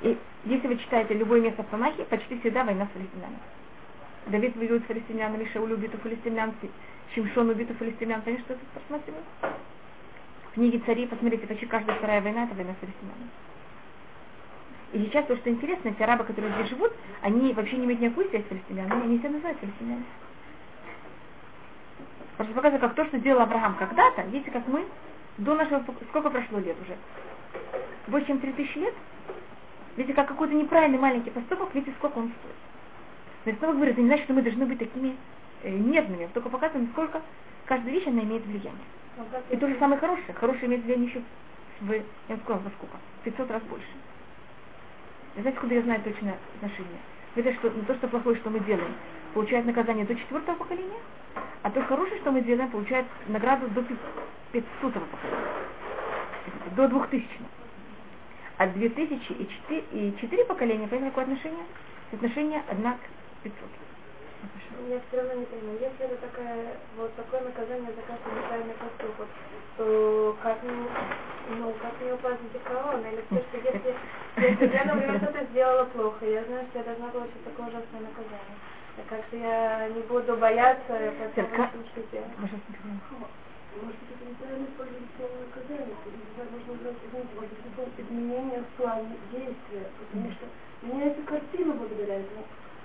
И 0.03 0.19
если 0.45 0.69
вы 0.69 0.77
читаете 0.77 1.15
любое 1.15 1.41
место 1.41 1.63
в 1.63 1.67
Танахе, 1.67 2.05
почти 2.05 2.39
всегда 2.41 2.65
война 2.65 2.87
с 2.87 2.97
филистимлянами. 2.97 3.39
Давид 4.27 4.57
воюет 4.57 4.85
с 4.85 4.87
филистимлянами, 4.87 5.49
Шауль 5.53 5.73
убит 5.73 5.95
у 5.95 5.99
филистимлян, 5.99 6.53
Шимшон 7.15 7.51
убит 7.51 7.71
у 7.71 7.75
филистимлян. 7.75 8.23
Конечно, 8.23 8.53
это 8.53 8.61
посмотрим 8.75 9.15
в 10.53 10.55
книге 10.55 10.81
царей, 10.81 11.07
посмотрите, 11.07 11.47
почти 11.47 11.67
каждая 11.67 11.97
вторая 11.97 12.21
война 12.21 12.45
это 12.45 12.55
война 12.55 12.75
с 12.75 12.81
филистимлянами. 12.81 13.31
И 14.93 14.99
сейчас 15.07 15.25
то, 15.25 15.37
что 15.37 15.49
интересно, 15.49 15.89
эти 15.89 16.03
арабы, 16.03 16.25
которые 16.25 16.53
здесь 16.55 16.69
живут, 16.69 16.93
они 17.23 17.55
вообще 17.55 17.79
не 17.79 17.87
имеют 17.87 18.03
никакой 18.03 18.29
связи 18.29 18.45
с 18.45 18.49
филистимлянами, 18.49 19.05
они 19.05 19.19
себя 19.19 19.31
называют 19.31 19.59
филистимлянами. 19.61 20.05
Просто 22.37 22.55
показывает, 22.55 22.83
как 22.83 22.95
то, 22.95 23.05
что 23.07 23.19
сделал 23.19 23.41
Авраам 23.41 23.77
когда-то, 23.77 24.23
видите, 24.23 24.51
как 24.51 24.67
мы, 24.67 24.85
до 25.39 25.55
нашего, 25.55 25.83
сколько 26.11 26.29
прошло 26.29 26.59
лет 26.59 26.77
уже? 26.83 26.97
Больше, 28.09 28.27
чем 28.27 28.41
3000 28.41 28.79
лет? 28.79 28.95
Видите, 29.97 30.15
как 30.15 30.29
какой-то 30.29 30.55
неправильный 30.55 30.99
маленький 30.99 31.31
поступок, 31.31 31.75
видите, 31.75 31.95
сколько 31.99 32.19
он 32.19 32.33
стоит. 32.41 32.57
Но 33.45 33.53
снова 33.59 33.75
говорю, 33.75 33.93
это 33.93 34.01
не 34.01 34.07
значит, 34.07 34.25
что 34.25 34.35
мы 34.35 34.43
должны 34.43 34.67
быть 34.67 34.79
такими 34.79 35.17
э, 35.63 35.71
нервными, 35.71 36.29
только 36.33 36.49
показываем, 36.49 36.89
сколько 36.93 37.21
каждая 37.67 37.93
вещь, 37.93 38.07
она 38.07 38.23
имеет 38.23 38.45
влияние. 38.47 38.73
И 39.51 39.57
то 39.57 39.69
же 39.69 39.77
самое 39.79 40.01
хорошее. 40.01 40.33
Хорошее 40.35 40.67
имеет 40.67 40.85
влияние 40.85 41.09
еще 41.09 41.23
в, 41.81 41.93
я 41.93 42.03
вам 42.29 42.41
сказала, 42.41 42.63
во 42.63 42.71
сколько? 42.71 42.97
500 43.25 43.51
раз 43.51 43.63
больше. 43.65 43.87
И 45.37 45.41
знаете, 45.41 45.59
куда 45.59 45.75
я 45.75 45.83
знаю 45.83 46.03
точное 46.03 46.37
отношение? 46.57 47.01
Это 47.35 47.53
что 47.55 47.71
то, 47.71 47.95
что 47.95 48.09
плохое, 48.09 48.37
что 48.37 48.51
мы 48.51 48.61
делаем, 48.61 48.95
получает 49.35 49.67
наказание 49.67 50.05
до 50.05 50.15
четвертого 50.15 50.57
поколения, 50.57 51.01
а 51.63 51.71
то 51.71 51.83
хорошее, 51.85 52.21
что 52.21 52.31
мы 52.31 52.43
делаем, 52.43 52.71
получает 52.71 53.07
награду 53.27 53.69
до 53.69 53.83
500 54.53 54.93
поколения. 54.93 55.09
До 56.77 56.89
2000. 56.89 57.29
А 58.63 58.67
2000 58.69 59.33
и 59.33 59.49
4, 59.67 59.85
и 59.91 60.15
4 60.21 60.45
поколения, 60.45 60.87
понимаете, 60.87 61.11
какое 61.11 61.25
отношение? 61.25 61.65
Отношение 62.13 62.63
1 62.71 62.85
к 62.95 62.99
500. 63.43 63.59
Я 64.89 65.01
все 65.09 65.17
равно 65.17 65.35
не 65.35 65.47
понимаю, 65.47 65.79
если 65.81 66.07
это 66.07 66.17
такая, 66.29 66.77
вот 66.97 67.13
такое 67.17 67.41
наказание 67.41 67.91
за 67.91 68.03
каждый 68.03 68.39
неправильный 68.39 68.75
поступок, 68.75 69.27
то 69.77 70.37
как 70.45 70.63
мне, 70.63 70.87
ну, 71.59 71.75
как 71.83 72.01
мне 72.01 72.15
упасть 72.15 72.39
корона? 72.63 73.05
Или 73.09 73.23
то, 73.31 73.43
что 73.43 73.57
если, 73.59 73.97
если 74.37 74.77
я, 74.77 74.85
например, 74.85 75.17
что-то 75.17 75.45
сделала 75.51 75.85
плохо, 75.87 76.25
я 76.25 76.45
знаю, 76.45 76.65
что 76.71 76.79
я 76.79 76.85
должна 76.85 77.09
получить 77.09 77.45
такое 77.45 77.67
ужасное 77.67 78.01
наказание. 78.01 78.59
Так 78.95 79.07
как 79.09 79.27
что 79.27 79.37
я 79.39 79.89
не 79.89 80.03
буду 80.03 80.37
бояться, 80.37 81.13
потому 81.35 81.85
что 81.91 82.01
я... 82.13 82.23
Может 83.81 83.97
быть, 83.97 84.13
это 84.13 84.29
неправильно 84.29 84.67
использовать 84.69 85.09
слово 85.17 85.35
наказание, 85.49 85.97
тогда 86.05 86.43
можно 86.53 86.73
брать, 86.83 87.01
знаете, 87.11 87.33
вот 87.77 87.89
изменение 87.99 88.61
в 88.61 88.71
плане 88.77 89.17
действия, 89.33 89.87
потому 89.99 90.31
что 90.33 90.45
меняется 90.83 91.23
картина 91.23 91.73
благодаря 91.75 92.15
этому. 92.21 92.45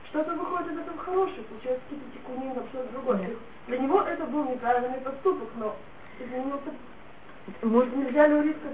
Что-то 0.09 0.35
выходит 0.35 0.71
из 0.71 0.79
этого 0.79 0.97
хорошее, 0.99 1.43
получается 1.43 1.83
какие-то 1.89 2.09
текунин, 2.15 2.51
что-то 2.71 2.91
другое. 2.93 3.17
Нет. 3.19 3.37
Для 3.67 3.77
него 3.79 4.01
это 4.01 4.25
был 4.25 4.45
неправильный 4.45 5.01
поступок, 5.01 5.49
но 5.57 5.75
изменился 6.19 6.71
может, 7.61 7.95
нельзя 7.95 8.27
ли 8.27 8.49
риска? 8.49 8.67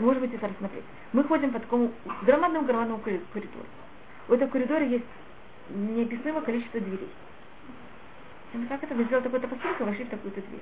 Может 0.00 0.22
быть, 0.22 0.34
это 0.34 0.48
рассмотреть. 0.48 0.84
Мы 1.12 1.22
ходим 1.24 1.52
по 1.52 1.60
такому 1.60 1.92
громадному 2.22 2.66
громадному 2.66 3.00
коридору. 3.00 3.66
В 4.26 4.32
этом 4.32 4.48
коридоре 4.48 4.88
есть 4.88 5.04
неописуемое 5.68 6.42
количество 6.42 6.80
дверей. 6.80 7.10
И 8.54 8.66
как 8.66 8.82
это? 8.82 8.94
Вы 8.94 9.04
сделали 9.04 9.24
такой-то 9.24 9.48
поступок, 9.48 9.80
вошли 9.80 10.04
в 10.04 10.08
такую-то 10.08 10.40
дверь. 10.40 10.60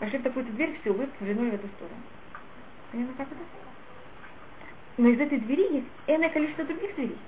Вошли 0.00 0.18
в 0.18 0.22
такую-то 0.22 0.52
дверь, 0.52 0.78
все, 0.80 0.92
вы 0.92 1.06
повернули 1.18 1.50
в 1.50 1.54
эту 1.54 1.68
сторону. 1.68 1.96
Понятно, 2.92 3.14
как 3.16 3.26
это? 3.28 3.40
Но 4.98 5.08
из 5.08 5.20
этой 5.20 5.38
двери 5.38 5.74
есть 5.74 5.86
энное 6.06 6.30
количество 6.30 6.64
других 6.64 6.94
дверей. 6.94 7.18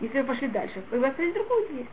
Если 0.00 0.20
вы 0.20 0.26
пошли 0.26 0.48
дальше, 0.48 0.82
вы 0.90 1.06
открыли 1.06 1.32
другую 1.32 1.68
дверь. 1.68 1.86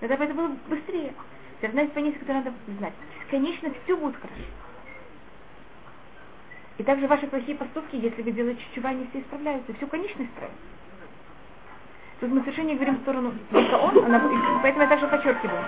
Тогда 0.00 0.16
бы 0.16 0.24
это 0.24 0.34
было 0.34 0.56
быстрее. 0.68 1.12
Это 1.60 1.68
одна 1.68 1.82
из 1.82 1.90
понятий, 1.90 2.18
которую 2.18 2.44
надо 2.44 2.56
знать. 2.78 2.94
Конечно, 3.30 3.72
все 3.84 3.96
будет 3.96 4.16
хорошо. 4.16 4.42
И 6.78 6.82
также 6.84 7.08
ваши 7.08 7.26
плохие 7.26 7.56
поступки, 7.56 7.96
если 7.96 8.22
вы 8.22 8.30
делаете 8.30 8.62
чува, 8.74 8.90
они 8.90 9.06
все 9.10 9.20
исправляются. 9.20 9.74
Все, 9.74 9.86
конечно, 9.86 10.22
исправится. 10.22 10.58
Тут 12.20 12.30
мы 12.30 12.40
совершенно 12.40 12.68
не 12.68 12.74
говорим 12.74 12.96
в 12.96 13.02
сторону 13.02 13.32
только 13.50 13.74
он, 13.76 14.04
она, 14.04 14.20
поэтому 14.62 14.82
я 14.82 14.88
также 14.88 15.06
подчеркиваю, 15.06 15.64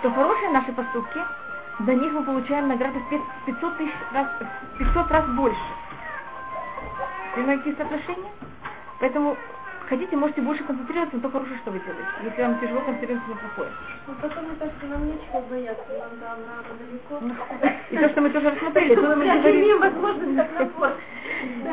что 0.00 0.10
хорошие 0.12 0.48
наши 0.50 0.72
поступки, 0.72 1.22
за 1.78 1.94
них 1.94 2.12
мы 2.12 2.24
получаем 2.24 2.68
награду 2.68 3.00
в 3.00 3.44
500 3.44 3.76
тысяч 3.76 3.94
раз, 4.12 4.26
500 4.78 5.10
раз 5.10 5.26
больше. 5.30 5.58
Понимаете 7.34 7.74
соотношение? 7.76 8.32
Поэтому 8.98 9.36
хотите, 9.90 10.16
можете 10.16 10.40
больше 10.40 10.62
концентрироваться 10.62 11.16
на 11.16 11.22
то 11.22 11.30
хорошее, 11.30 11.58
что 11.58 11.72
вы 11.72 11.80
делаете, 11.80 12.08
если 12.22 12.42
вам 12.42 12.60
тяжело 12.60 12.80
концентрироваться 12.80 13.28
на 13.28 13.36
плохое. 13.36 13.70
Ну, 14.06 14.14
потому 14.14 14.48
что 14.54 14.86
нам 14.86 15.06
нечего 15.06 15.40
бояться, 15.50 15.84
нам 15.98 16.10
там 16.20 16.38
надо 16.46 16.68
далеко. 16.78 17.18
Ну, 17.20 17.34
и 17.90 17.96
то, 17.98 18.08
что 18.08 18.20
мы 18.20 18.30
тоже 18.30 18.50
рассмотрели, 18.50 18.94
тут 18.94 19.16
мы 19.16 19.24
говорим... 19.26 19.66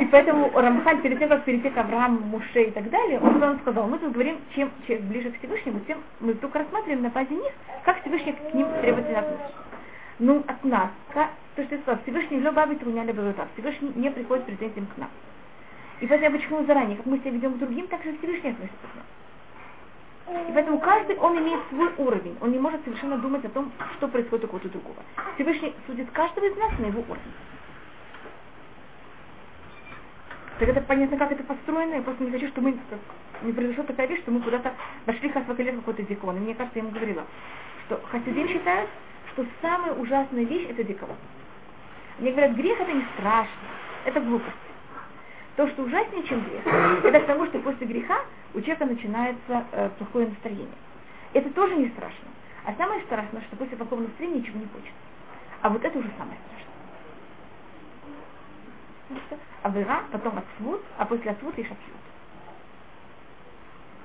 И 0.02 0.06
поэтому 0.06 0.52
Рамхан, 0.54 1.02
перед 1.02 1.20
тем, 1.20 1.30
как 1.30 1.44
перейти 1.44 1.70
к 1.70 1.78
Аврааму, 1.78 2.20
Муше 2.20 2.64
и 2.64 2.72
так 2.72 2.90
далее, 2.90 3.20
он 3.20 3.40
нам 3.40 3.60
сказал, 3.60 3.88
мы 3.88 4.00
тут 4.00 4.14
говорим, 4.14 4.40
чем, 4.56 4.72
чем 4.88 5.08
ближе 5.08 5.30
к 5.30 5.38
Всевышнему, 5.38 5.80
тем 5.82 6.00
мы 6.20 6.34
только 6.34 6.60
рассматриваем 6.60 7.04
на 7.04 7.10
базе 7.10 7.36
них, 7.36 7.52
как 7.86 8.02
Всевышний 8.02 8.34
к 8.34 8.54
ним 8.54 8.68
требовательно 8.82 9.20
относится. 9.20 9.52
Ну, 10.20 10.44
от 10.48 10.64
нас, 10.64 10.90
как, 11.14 11.30
то, 11.56 11.64
что 11.64 11.76
я 11.76 11.82
сказал, 11.82 12.02
Всевышний 12.04 12.38
либо 12.38 12.52
бабит 12.52 12.82
у 12.82 12.90
меня 12.90 13.04
либо 13.04 13.22
Всевышний 13.54 13.92
не 13.96 14.10
приходит 14.10 14.46
претензиям 14.46 14.88
к 14.88 14.98
нам. 14.98 15.10
И 16.00 16.08
поэтому 16.08 16.24
я 16.26 16.32
подчеркнула 16.32 16.66
заранее, 16.66 16.98
как 16.98 17.06
мы 17.06 17.18
себя 17.20 17.32
ведем 17.32 17.54
к 17.54 17.58
другим, 17.58 17.88
так 17.88 18.04
же 18.04 18.16
Всевышний 18.18 18.52
относится 18.52 18.88
к 18.88 18.96
нам. 18.96 19.06
И 20.50 20.52
поэтому 20.54 20.80
каждый, 20.80 21.18
он 21.18 21.40
имеет 21.40 21.60
свой 21.70 21.92
уровень. 21.98 22.38
Он 22.42 22.52
не 22.52 22.60
может 22.60 22.84
совершенно 22.84 23.18
думать 23.18 23.46
о 23.46 23.50
том, 23.50 23.72
что 23.96 24.08
происходит 24.08 24.46
у 24.46 24.48
кого-то 24.48 24.70
другого. 24.70 24.98
Всевышний 25.36 25.74
судит 25.88 26.12
каждого 26.12 26.46
из 26.46 26.56
нас 26.58 26.78
на 26.80 26.88
его 26.88 27.00
уровень. 27.02 27.34
Так 30.60 30.70
это 30.70 30.82
понятно, 30.82 31.18
как 31.18 31.32
это 31.32 31.44
построено. 31.44 31.96
Я 31.96 32.02
просто 32.02 32.24
не 32.24 32.32
хочу, 32.32 32.48
чтобы 32.50 32.72
мы, 32.72 32.80
не 33.44 33.54
произошла 33.54 33.84
такая 33.86 34.08
вещь, 34.08 34.22
что 34.22 34.32
мы 34.32 34.42
куда-то 34.42 34.74
вошли 35.06 35.30
хасвакалет 35.30 35.76
какой-то 35.76 36.04
дикон. 36.04 36.38
И 36.38 36.40
мне 36.40 36.56
кажется, 36.56 36.80
я 36.80 36.84
ему 36.84 36.94
говорила, 36.94 37.26
что 37.86 38.02
хасидим 38.12 38.48
считают, 38.50 38.90
что 39.34 39.46
самая 39.62 39.94
ужасная 39.94 40.44
вещь 40.44 40.68
это 40.70 40.84
диковон. 40.84 41.16
Они 42.20 42.32
говорят, 42.32 42.56
грех 42.56 42.82
это 42.82 42.92
не 42.92 43.06
страшно, 43.16 43.68
это 44.06 44.20
глупость. 44.20 44.67
То, 45.58 45.68
что 45.68 45.84
ужаснее, 45.84 46.24
чем 46.24 46.42
грех, 46.46 46.66
это 47.04 47.20
к 47.20 47.26
тому, 47.26 47.48
что 47.48 47.58
после 47.60 47.88
греха 47.88 48.22
у 48.54 48.62
человека 48.62 48.86
начинается 48.86 49.66
э, 49.72 49.90
плохое 49.98 50.28
настроение. 50.28 50.68
Это 51.34 51.50
тоже 51.50 51.76
не 51.76 51.90
страшно. 51.90 52.28
А 52.64 52.76
самое 52.76 53.02
страшное, 53.06 53.42
что 53.42 53.56
после 53.56 53.76
плохого 53.76 54.02
настроения 54.02 54.42
ничего 54.42 54.60
не 54.60 54.68
хочется. 54.68 54.94
А 55.64 55.70
вот 55.70 55.84
это 55.84 55.98
уже 55.98 56.12
самое 56.16 56.38
страшное. 59.10 59.40
Авера, 59.64 60.04
потом 60.12 60.38
отсвут, 60.38 60.84
а 61.00 61.06
после 61.06 61.32
отсвут 61.32 61.58
лишь 61.58 61.72
отсвут. 61.72 62.02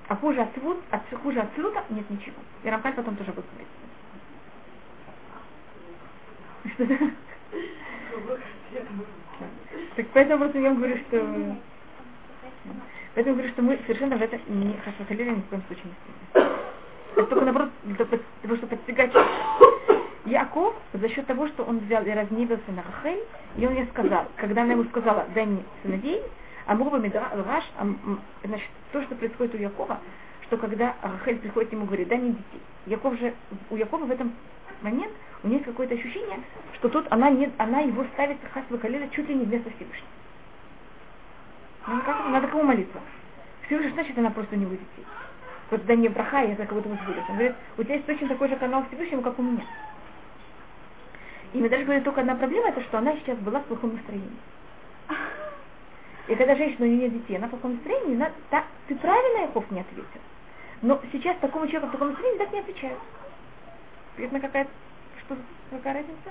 А 0.08 0.16
хуже 0.16 0.40
отсвут, 0.40 0.78
от, 0.90 1.02
хуже 1.22 1.40
отсвута 1.40 1.84
нет 1.90 2.08
ничего. 2.08 2.36
И 2.62 2.70
Рамхаль 2.70 2.94
потом 2.94 3.14
тоже 3.16 3.30
будет 3.32 3.44
говорить. 6.78 7.14
Так 9.96 10.06
поэтому 10.14 10.38
просто 10.38 10.58
я 10.58 10.72
говорю, 10.72 10.96
что... 10.96 11.56
Поэтому 13.14 13.36
говорю, 13.36 13.52
что 13.52 13.62
мы 13.62 13.78
совершенно 13.86 14.16
в 14.16 14.22
это 14.22 14.38
не 14.48 14.74
хасахалили 14.84 15.30
ни 15.30 15.40
в 15.40 15.46
коем 15.48 15.62
случае 15.66 15.84
не. 15.86 16.42
Это 17.14 17.26
только 17.26 17.44
наоборот 17.44 17.68
для 17.84 17.96
того, 17.96 18.56
чтобы 18.56 18.68
подстегать 18.68 19.12
Яков 20.24 20.74
за 20.94 21.08
счет 21.10 21.26
того, 21.26 21.46
что 21.48 21.64
он 21.64 21.80
взял 21.80 22.02
и 22.04 22.10
разнивился 22.10 22.72
на 22.72 22.82
Рахель, 22.82 23.22
и 23.56 23.66
он 23.66 23.74
ей 23.74 23.86
сказал, 23.88 24.26
когда 24.36 24.62
она 24.62 24.72
ему 24.72 24.84
сказала, 24.84 25.26
дай 25.34 25.44
мне 25.44 25.62
сыновей, 25.82 26.22
а 26.64 26.74
Мурба 26.74 26.98
Мидраш, 26.98 27.64
значит, 28.44 28.68
то, 28.92 29.02
что 29.02 29.14
происходит 29.14 29.54
у 29.54 29.58
Якова, 29.58 30.00
что 30.46 30.56
когда 30.56 30.94
Рахель 31.02 31.38
приходит 31.38 31.72
ему 31.72 31.84
говорит, 31.84 32.08
дай 32.08 32.16
мне 32.18 32.30
детей. 32.30 32.62
Яков 32.86 33.18
же, 33.18 33.34
у 33.68 33.76
Якова 33.76 34.06
в 34.06 34.10
этом 34.10 34.32
момент 34.80 35.12
у 35.42 35.48
нее 35.48 35.56
есть 35.56 35.66
какое-то 35.66 35.94
ощущение, 35.94 36.40
что 36.74 36.88
тут 36.88 37.06
она, 37.10 37.30
не, 37.30 37.50
она 37.58 37.80
его 37.80 38.04
ставит 38.14 38.38
Хасва 38.52 38.76
Калиля 38.76 39.08
чуть 39.08 39.28
ли 39.28 39.34
не 39.34 39.44
вместо 39.44 39.70
Всевышнего. 39.70 40.08
Ну, 41.88 42.00
как, 42.02 42.26
надо 42.28 42.46
кому 42.46 42.62
молиться? 42.62 43.00
Всевышний, 43.66 43.92
значит, 43.92 44.16
она 44.16 44.30
просто 44.30 44.56
не 44.56 44.66
выйдет. 44.66 44.86
Вот 45.70 45.84
да 45.86 45.96
не 45.96 46.08
браха, 46.08 46.42
я 46.42 46.54
как 46.54 46.72
будто 46.72 46.88
бы 46.88 46.98
Он 47.28 47.34
говорит, 47.34 47.54
у 47.76 47.82
тебя 47.82 47.94
есть 47.94 48.06
точно 48.06 48.28
такой 48.28 48.48
же 48.48 48.56
канал 48.56 48.84
Всевышнему, 48.88 49.22
как 49.22 49.38
у 49.38 49.42
меня. 49.42 49.64
И 51.54 51.58
мы 51.58 51.68
даже 51.68 51.84
говорим, 51.84 52.04
только 52.04 52.20
одна 52.20 52.34
проблема, 52.36 52.68
это 52.68 52.82
что 52.82 52.98
она 52.98 53.14
сейчас 53.14 53.36
была 53.38 53.60
в 53.60 53.64
плохом 53.64 53.94
настроении. 53.94 54.30
И 56.28 56.34
когда 56.36 56.54
женщина, 56.54 56.86
у 56.86 56.88
нее 56.88 57.08
нет 57.08 57.12
детей, 57.14 57.36
она 57.36 57.48
в 57.48 57.50
плохом 57.50 57.72
настроении, 57.72 58.14
она, 58.14 58.30
та, 58.50 58.64
ты 58.86 58.94
правильно, 58.94 59.46
Яков, 59.46 59.68
не 59.70 59.80
ответил. 59.80 60.20
Но 60.82 61.00
сейчас 61.10 61.36
такому 61.38 61.66
человеку 61.66 61.88
в 61.88 61.92
таком 61.92 62.08
настроении 62.08 62.38
так 62.38 62.52
не 62.52 62.60
отвечают. 62.60 62.98
Видно, 64.16 64.40
какая 64.40 64.68
что 65.24 65.36
какая 65.70 65.94
разница? 65.94 66.30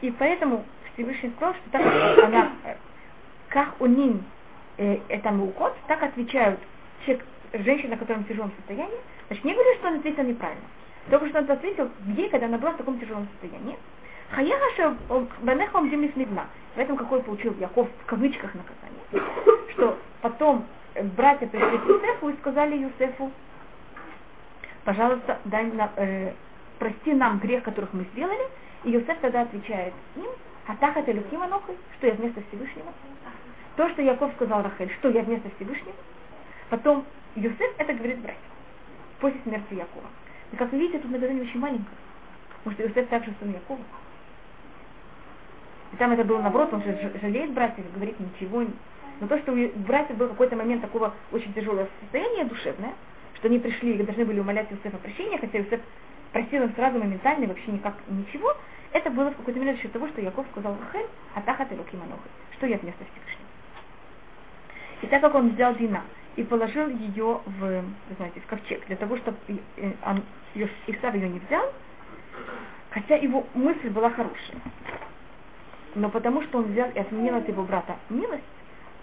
И 0.00 0.10
поэтому 0.10 0.64
Всевышний 0.94 1.32
сказал, 1.36 1.54
что 1.54 1.70
так 1.70 2.24
она, 2.24 2.52
как 3.48 3.80
у 3.80 3.86
ним 3.86 4.24
э, 4.78 4.98
это 5.08 5.30
мукот, 5.30 5.74
так 5.86 6.02
отвечают 6.02 6.60
человек, 7.04 7.24
женщина, 7.52 7.96
которая 7.96 8.22
в 8.22 8.28
тяжелом 8.28 8.52
состоянии. 8.56 8.98
Значит, 9.28 9.44
не 9.44 9.54
говорю, 9.54 9.74
что 9.78 9.88
он 9.88 9.96
ответил 9.96 10.24
неправильно. 10.24 10.64
Только 11.10 11.28
что 11.28 11.38
он 11.38 11.50
ответил 11.50 11.90
ей, 12.16 12.28
когда 12.28 12.46
она 12.46 12.58
была 12.58 12.72
в 12.72 12.76
таком 12.76 12.98
тяжелом 12.98 13.28
состоянии. 13.32 13.76
Хаяха 14.30 14.96
Банехом 15.42 15.90
Демисмидна. 15.90 16.46
В 16.74 16.78
этом 16.78 16.96
какой 16.96 17.22
получил 17.22 17.54
Яков 17.60 17.88
в 18.02 18.06
кавычках 18.06 18.54
наказание. 18.54 19.30
Что 19.72 19.98
потом 20.22 20.64
братья 21.16 21.46
пришли 21.46 21.78
к 21.78 21.84
Юсефу 21.86 22.28
и 22.30 22.36
сказали 22.38 22.76
Юсефу, 22.76 23.30
пожалуйста, 24.84 25.38
дай 25.44 25.64
нам, 25.64 25.90
э, 25.96 26.32
прости 26.82 27.14
нам 27.14 27.38
грех, 27.38 27.62
которых 27.62 27.92
мы 27.92 28.04
сделали. 28.12 28.42
И 28.82 28.90
Юсеф 28.90 29.16
тогда 29.20 29.42
отвечает 29.42 29.94
им, 30.16 30.26
Атах 30.66 30.96
это 30.96 31.12
Люхима 31.12 31.46
Нохой, 31.46 31.76
что 31.96 32.08
я 32.08 32.14
вместо 32.14 32.42
Всевышнего. 32.48 32.92
То, 33.76 33.88
что 33.90 34.02
Яков 34.02 34.32
сказал 34.34 34.62
Рахель, 34.62 34.92
что 34.98 35.08
я 35.10 35.22
вместо 35.22 35.48
Всевышнего. 35.56 35.94
Потом 36.70 37.04
Юсеф 37.36 37.72
это 37.78 37.92
говорит 37.94 38.18
братьям 38.18 38.42
после 39.20 39.40
смерти 39.44 39.74
Якова. 39.74 40.06
И 40.50 40.56
как 40.56 40.72
вы 40.72 40.78
видите, 40.78 40.98
тут 40.98 41.12
наказание 41.12 41.44
очень 41.44 41.60
маленькое. 41.60 41.96
Потому 42.64 42.74
что 42.74 42.88
Юсеф 42.88 43.08
также 43.08 43.32
сын 43.38 43.52
Якова. 43.52 43.80
И 45.92 45.96
там 45.96 46.10
это 46.10 46.24
было 46.24 46.40
наоборот, 46.40 46.72
он 46.72 46.82
же 46.82 47.12
жалеет 47.20 47.52
братьев, 47.52 47.84
говорит 47.94 48.18
ничего. 48.18 48.64
Но 49.20 49.28
то, 49.28 49.38
что 49.38 49.52
у 49.52 49.68
братьев 49.86 50.16
был 50.16 50.28
какой-то 50.28 50.56
момент 50.56 50.82
такого 50.82 51.14
очень 51.30 51.52
тяжелого 51.54 51.86
состояния 52.00 52.44
душевное, 52.44 52.94
что 53.36 53.46
они 53.46 53.60
пришли 53.60 53.94
и 53.94 54.02
должны 54.02 54.24
были 54.24 54.40
умолять 54.40 54.70
Юсефа 54.70 54.96
прощения, 54.98 55.38
хотя 55.38 55.58
Юсеф 55.58 55.80
просил 56.32 56.62
им 56.64 56.74
сразу 56.74 56.98
моментально, 56.98 57.46
вообще 57.46 57.70
никак 57.70 57.94
ничего, 58.08 58.54
это 58.92 59.10
было 59.10 59.30
в 59.30 59.36
какой-то 59.36 59.60
за 59.60 59.76
счет 59.76 59.92
того, 59.92 60.08
что 60.08 60.20
Яков 60.20 60.46
сказал 60.50 60.76
Рахель, 60.78 61.08
а 61.34 61.40
Тахат 61.42 61.72
и 61.72 61.76
Лукиманохи, 61.76 62.20
что 62.56 62.66
я 62.66 62.78
вместо 62.78 63.04
Всевышнего. 63.04 63.48
И 65.02 65.06
так 65.06 65.20
как 65.20 65.34
он 65.34 65.50
взял 65.50 65.74
Дина 65.74 66.02
и 66.36 66.42
положил 66.42 66.88
ее 66.88 67.40
в, 67.46 67.84
знаете, 68.16 68.40
в 68.40 68.46
ковчег, 68.46 68.86
для 68.86 68.96
того, 68.96 69.16
чтобы 69.18 69.36
он, 70.04 70.22
Исав 70.54 71.14
ее 71.14 71.28
не 71.28 71.40
взял, 71.40 71.72
хотя 72.90 73.16
его 73.16 73.46
мысль 73.54 73.90
была 73.90 74.10
хорошая, 74.10 74.58
но 75.94 76.08
потому 76.10 76.42
что 76.42 76.58
он 76.58 76.72
взял 76.72 76.90
и 76.90 76.98
отменил 76.98 77.36
от 77.36 77.48
его 77.48 77.64
брата 77.64 77.96
милость, 78.08 78.42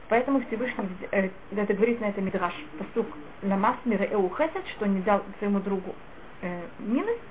поэтому 0.08 0.42
Всевышний, 0.42 0.88
э, 1.12 1.30
это 1.56 1.74
говорит 1.74 2.00
на 2.02 2.06
это 2.06 2.22
Мидраш, 2.22 2.54
посук 2.78 3.08
Ламас 3.44 3.78
Мира 3.86 4.04
Эу 4.06 4.30
Хесед, 4.30 4.66
что 4.76 4.88
не 4.88 5.02
дал 5.02 5.24
своему 5.40 5.60
другу 5.60 5.94
э, 6.42 6.62
милость, 6.80 7.22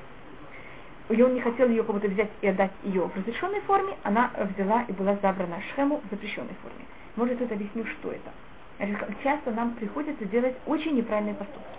и 1.08 1.22
он 1.22 1.34
не 1.34 1.40
хотел 1.40 1.68
ее 1.68 1.82
кому-то 1.84 2.08
взять 2.08 2.30
и 2.42 2.48
отдать 2.48 2.70
ее 2.82 3.06
в 3.06 3.16
разрешенной 3.16 3.60
форме, 3.62 3.96
она 4.02 4.30
взяла 4.54 4.84
и 4.88 4.92
была 4.92 5.16
забрана 5.22 5.60
Шхему 5.72 6.00
в 6.04 6.10
запрещенной 6.10 6.54
форме. 6.62 6.84
Может, 7.16 7.38
тут 7.38 7.50
объясню, 7.50 7.84
что 7.86 8.10
это. 8.12 8.30
Значит, 8.78 9.22
часто 9.24 9.50
нам 9.50 9.72
приходится 9.72 10.24
делать 10.26 10.54
очень 10.66 10.96
неправильные 10.96 11.34
поступки. 11.34 11.78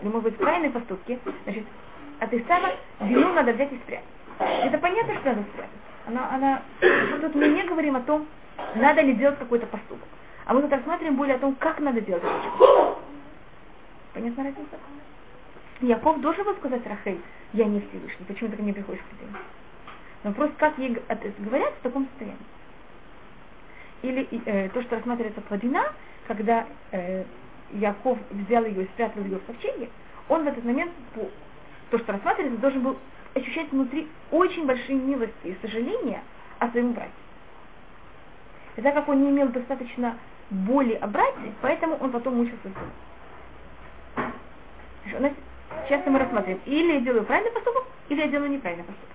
Или, 0.00 0.08
может 0.08 0.24
быть, 0.24 0.36
правильные 0.36 0.70
поступки, 0.70 1.18
значит, 1.44 1.64
от 2.18 2.32
Исава 2.32 2.72
вину 3.00 3.32
надо 3.34 3.52
взять 3.52 3.72
и 3.72 3.76
спрятать. 3.76 4.06
Это 4.38 4.78
понятно, 4.78 5.14
что 5.14 5.28
надо 5.28 5.42
спрятать. 5.52 5.70
Она, 6.06 6.34
она, 6.34 6.62
тут 7.20 7.34
мы 7.34 7.48
не 7.48 7.62
говорим 7.62 7.96
о 7.96 8.00
том, 8.00 8.26
надо 8.74 9.02
ли 9.02 9.14
делать 9.14 9.38
какой-то 9.38 9.66
поступок. 9.66 10.08
А 10.46 10.54
мы 10.54 10.62
тут 10.62 10.72
рассматриваем 10.72 11.16
более 11.16 11.36
о 11.36 11.38
том, 11.38 11.54
как 11.54 11.80
надо 11.80 12.00
делать 12.00 12.22
этот 12.22 12.42
поступок. 12.42 12.98
Понятна 14.12 14.44
разница? 14.44 14.76
Яков 15.80 16.20
должен 16.20 16.44
был 16.44 16.54
сказать 16.56 16.86
Рахель, 16.86 17.20
я 17.52 17.64
не 17.64 17.80
Всевышний, 17.80 18.26
почему 18.26 18.50
ты 18.50 18.62
мне 18.62 18.72
приходишь 18.72 19.02
к 19.02 19.18
тебе? 19.18 19.28
Но 20.22 20.32
просто 20.32 20.54
как 20.58 20.78
ей 20.78 20.96
говорят 21.38 21.74
в 21.74 21.82
таком 21.82 22.06
состоянии. 22.08 22.38
Или 24.02 24.28
э, 24.46 24.68
то, 24.70 24.82
что 24.82 24.96
рассматривается 24.96 25.40
плодина, 25.42 25.92
когда 26.26 26.66
э, 26.92 27.24
Яков 27.72 28.18
взял 28.30 28.64
ее 28.64 28.84
и 28.84 28.88
спрятал 28.88 29.22
ее 29.24 29.38
в 29.38 29.44
ковчеге, 29.44 29.88
он 30.28 30.44
в 30.44 30.48
этот 30.48 30.64
момент, 30.64 30.92
по, 31.14 31.28
то, 31.90 31.98
что 31.98 32.12
рассматривается, 32.12 32.60
должен 32.60 32.82
был 32.82 32.98
ощущать 33.34 33.70
внутри 33.72 34.08
очень 34.30 34.66
большие 34.66 34.98
милости 34.98 35.46
и 35.46 35.56
сожаления 35.60 36.22
о 36.58 36.68
своем 36.70 36.92
брате. 36.92 37.10
И 38.76 38.80
так 38.80 38.94
как 38.94 39.08
он 39.08 39.22
не 39.22 39.30
имел 39.30 39.48
достаточно 39.48 40.16
боли 40.50 40.94
о 40.94 41.06
брате, 41.06 41.52
поэтому 41.60 41.96
он 41.96 42.10
потом 42.10 42.36
мучился 42.36 42.70
У 44.16 45.20
нас 45.20 45.32
часто 45.88 46.10
мы 46.10 46.18
рассматриваем, 46.18 46.60
или 46.66 46.92
я 46.94 47.00
делаю 47.00 47.24
правильный 47.24 47.52
поступок, 47.52 47.84
или 48.08 48.20
я 48.20 48.28
делаю 48.28 48.50
неправильный 48.50 48.84
поступок. 48.84 49.14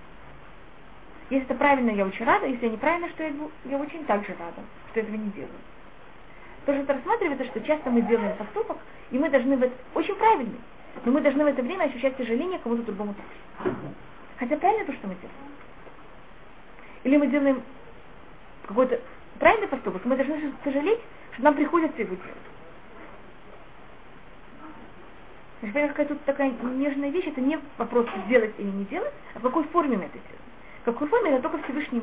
Если 1.30 1.46
это 1.46 1.54
правильно, 1.54 1.90
я 1.90 2.06
очень 2.06 2.24
рада, 2.24 2.46
если 2.46 2.68
неправильно, 2.68 3.08
что 3.10 3.22
я, 3.22 3.32
я 3.66 3.78
очень 3.78 4.04
также 4.04 4.34
рада, 4.38 4.62
что 4.90 5.00
этого 5.00 5.14
не 5.14 5.30
делаю. 5.30 5.50
То, 6.66 6.72
что 6.72 6.82
это 6.82 6.94
рассматривается, 6.94 7.46
что 7.46 7.60
часто 7.60 7.90
мы 7.90 8.02
делаем 8.02 8.36
поступок, 8.36 8.78
и 9.10 9.18
мы 9.18 9.30
должны 9.30 9.56
быть 9.56 9.72
очень 9.94 10.14
правильный, 10.16 10.60
но 11.04 11.12
мы 11.12 11.20
должны 11.20 11.44
в 11.44 11.46
это 11.46 11.62
время 11.62 11.84
ощущать 11.84 12.16
сожаление 12.16 12.58
кому-то 12.58 12.82
другому 12.82 13.14
также. 13.14 13.74
Хотя 14.38 14.56
правильно 14.56 14.84
то, 14.86 14.92
что 14.92 15.06
мы 15.06 15.14
делаем. 15.14 15.36
Или 17.04 17.16
мы 17.16 17.26
делаем 17.28 17.62
какой-то 18.66 19.00
правильный 19.38 19.68
поступок, 19.68 20.04
мы 20.04 20.16
должны 20.16 20.52
сожалеть, 20.64 21.00
что 21.32 21.42
нам 21.42 21.54
приходится 21.54 22.02
его 22.02 22.14
делать. 22.14 22.49
Значит, 25.62 25.88
какая 25.88 26.06
тут 26.06 26.24
такая 26.24 26.50
нежная 26.50 27.10
вещь, 27.10 27.26
это 27.26 27.40
не 27.40 27.58
вопрос 27.76 28.06
сделать 28.26 28.54
или 28.58 28.68
не 28.68 28.84
делать, 28.86 29.12
а 29.34 29.38
в 29.38 29.42
какой 29.42 29.64
форме 29.64 29.98
мы 29.98 30.04
это 30.04 30.18
делаем. 30.18 30.40
В 30.80 30.84
какой 30.84 31.08
форме 31.08 31.32
это 31.32 31.42
только 31.42 31.62
Всевышний. 31.64 32.02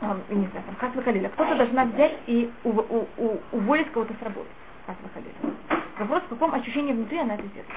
А, 0.00 0.16
не 0.28 0.46
знаю, 0.46 0.64
там, 0.66 0.76
Хасва 0.76 1.02
Халиля. 1.02 1.28
Кто-то 1.30 1.56
должна 1.56 1.84
взять 1.84 2.18
и 2.26 2.50
у, 2.62 2.70
у, 2.70 3.08
у, 3.16 3.40
уволить 3.52 3.90
кого-то 3.90 4.14
с 4.14 4.22
работы. 4.22 4.48
Хасва 4.86 5.08
Халиля. 5.14 5.56
Вопрос, 5.98 6.22
в 6.24 6.28
каком 6.28 6.54
ощущении 6.54 6.92
внутри 6.92 7.18
она 7.18 7.34
это 7.34 7.44
делает. 7.44 7.70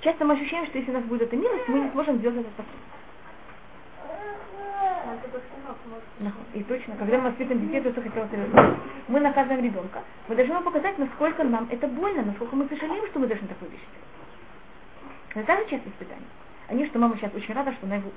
Часто 0.00 0.24
мы 0.24 0.34
ощущаем, 0.34 0.66
что 0.66 0.78
если 0.78 0.90
у 0.90 0.94
нас 0.94 1.04
будет 1.04 1.22
эта 1.22 1.36
милость, 1.36 1.68
мы 1.68 1.80
не 1.80 1.90
сможем 1.90 2.18
сделать 2.18 2.38
этот 2.38 2.52
поступок. 2.54 2.99
И 6.54 6.62
точно, 6.64 6.96
когда 6.96 7.18
мы 7.18 7.30
воспитываем 7.30 7.66
детей, 7.66 7.80
то, 7.80 7.90
что. 7.92 8.76
Мы 9.08 9.20
наказываем 9.20 9.64
ребенка. 9.64 10.02
Мы 10.28 10.36
должны 10.36 10.52
ему 10.52 10.62
показать, 10.62 10.98
насколько 10.98 11.44
нам 11.44 11.68
это 11.70 11.86
больно, 11.86 12.22
насколько 12.22 12.56
мы 12.56 12.68
сожалеем, 12.68 13.06
что 13.06 13.18
мы 13.18 13.26
должны 13.26 13.48
такую 13.48 13.70
вещь. 13.70 13.80
Это 15.34 15.46
также 15.46 15.70
часто 15.70 15.88
испытание. 15.88 16.26
они, 16.68 16.86
что 16.86 16.98
мама 16.98 17.16
сейчас 17.16 17.32
очень 17.34 17.54
рада, 17.54 17.72
что 17.72 17.86
она 17.86 17.96
его 17.96 18.10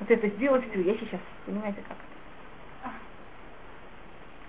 вот 0.00 0.10
это 0.10 0.28
сделала 0.28 0.60
все, 0.60 0.80
я 0.82 0.94
сейчас, 0.96 1.20
понимаете, 1.46 1.82
как 1.88 1.96
это. 1.96 2.92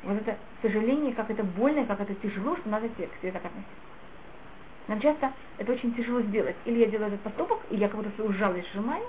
Вот 0.03 0.21
это 0.21 0.37
сожаление, 0.61 1.13
как 1.13 1.29
это 1.29 1.43
больно, 1.43 1.85
как 1.85 1.99
это 2.01 2.13
тяжело, 2.15 2.55
что 2.57 2.69
надо 2.69 2.89
к 2.89 2.95
себе 2.95 3.31
так 3.31 3.45
относиться. 3.45 3.73
Нам 4.87 4.99
часто 4.99 5.31
это 5.57 5.71
очень 5.71 5.93
тяжело 5.95 6.21
сделать. 6.21 6.55
Или 6.65 6.79
я 6.79 6.87
делаю 6.87 7.07
этот 7.07 7.21
поступок, 7.21 7.59
или 7.69 7.79
я 7.79 7.87
как 7.87 7.97
будто 7.97 8.15
свою 8.15 8.33
жалость 8.33 8.71
сжимаю, 8.73 9.03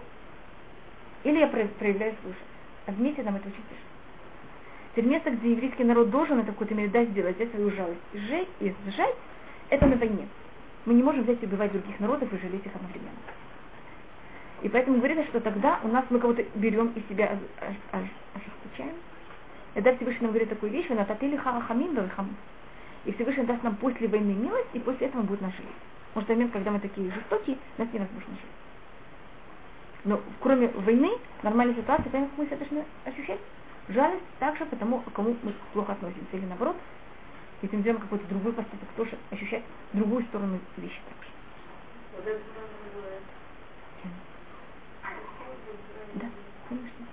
или 1.27 1.39
я 1.41 1.49
проявляю 1.49 2.15
жалость. 2.23 2.37
А 2.87 2.93
вместе 2.93 3.23
нам 3.25 3.35
это 3.35 3.49
очень 3.49 3.63
тяжело. 3.65 3.97
Теперь 4.93 5.11
место, 5.11 5.31
где 5.31 5.51
еврейский 5.51 5.83
народ 5.83 6.11
должен 6.11 6.39
это 6.39 6.53
какой-то 6.53 6.75
мере 6.75 6.89
дать 6.89 7.09
сделать, 7.09 7.35
взять 7.35 7.51
свою 7.51 7.71
жалость 7.73 8.01
и 8.13 8.19
и 8.61 8.73
сжать, 8.91 9.15
это 9.69 9.87
на 9.87 9.97
войне. 9.97 10.29
Мы 10.85 10.95
не 10.95 11.03
можем 11.03 11.25
взять 11.25 11.43
и 11.43 11.47
убивать 11.47 11.73
других 11.73 11.99
народов 11.99 12.33
и 12.33 12.39
жалеть 12.39 12.65
их 12.65 12.75
одновременно. 12.75 13.11
И 14.63 14.69
поэтому 14.69 14.99
говорится, 14.99 15.25
что 15.25 15.41
тогда 15.41 15.81
у 15.83 15.89
нас 15.89 16.05
мы 16.11 16.21
кого-то 16.21 16.45
берем 16.55 16.93
и 16.95 17.03
себя 17.13 17.37
ожесточаем. 17.91 18.95
И 19.75 19.81
да, 19.81 19.97
Всевышний 19.97 20.23
нам 20.23 20.31
говорит 20.31 20.49
такую 20.49 20.71
вещь, 20.71 20.89
на 20.89 21.05
татили 21.05 21.37
харахамин 21.37 22.09
хам. 22.11 22.37
И 23.05 23.13
Всевышний 23.13 23.45
даст 23.45 23.65
нам 23.65 23.75
после 23.77 24.07
войны 24.07 24.33
милость, 24.33 24.71
и 24.75 24.79
после 24.79 25.09
этого 25.09 25.23
будет 25.23 25.41
нас 25.41 25.53
жалеть. 25.53 25.73
Может, 26.15 26.29
в 26.29 26.33
момент, 26.33 26.53
когда 26.53 26.71
мы 26.71 26.79
такие 26.79 27.11
жестокие, 27.11 27.59
нас 27.79 27.89
невозможно 27.93 28.31
жить. 28.31 28.66
Но 30.07 30.21
кроме 30.41 30.69
войны, 30.69 31.11
нормальной 31.43 31.75
ситуации, 31.75 32.09
понимаете, 32.09 32.33
мы 32.37 32.47
должны 32.47 32.85
ощущать 33.05 33.41
жалость 33.89 34.23
также 34.39 34.65
потому, 34.67 35.03
кому 35.13 35.37
мы 35.43 35.53
плохо 35.73 35.93
относимся. 35.93 36.29
Или 36.33 36.47
наоборот, 36.47 36.77
если 37.61 37.77
мы 37.77 37.83
делаем 37.83 38.01
какой-то 38.01 38.25
другой 38.29 38.53
поступок, 38.53 38.89
тоже 38.97 39.19
ощущать 39.33 39.65
другую 39.93 40.25
сторону 40.27 40.61
вещи 40.77 41.01
также. 41.09 42.37
Да, 46.15 46.27
конечно. 46.69 47.07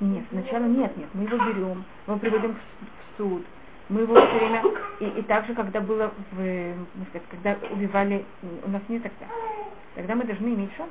Нет, 0.00 0.24
сначала 0.30 0.64
нет, 0.66 0.96
нет. 0.96 1.08
Мы 1.14 1.24
его 1.24 1.36
берем, 1.36 1.84
мы 2.06 2.14
его 2.14 2.18
приводим 2.20 2.54
в 2.54 3.16
суд. 3.16 3.44
Мы 3.88 4.02
его 4.02 4.14
все 4.14 4.38
время, 4.38 4.62
и, 5.00 5.06
и 5.18 5.22
также, 5.22 5.52
когда 5.52 5.80
было, 5.80 6.10
в, 6.30 6.38
ну, 6.38 7.04
сказать, 7.10 7.26
когда 7.28 7.58
убивали, 7.70 8.24
у 8.64 8.70
нас 8.70 8.80
нет 8.88 9.02
тогда. 9.02 9.26
Тогда 9.96 10.14
мы 10.14 10.24
должны 10.24 10.46
иметь 10.48 10.74
шанс. 10.76 10.90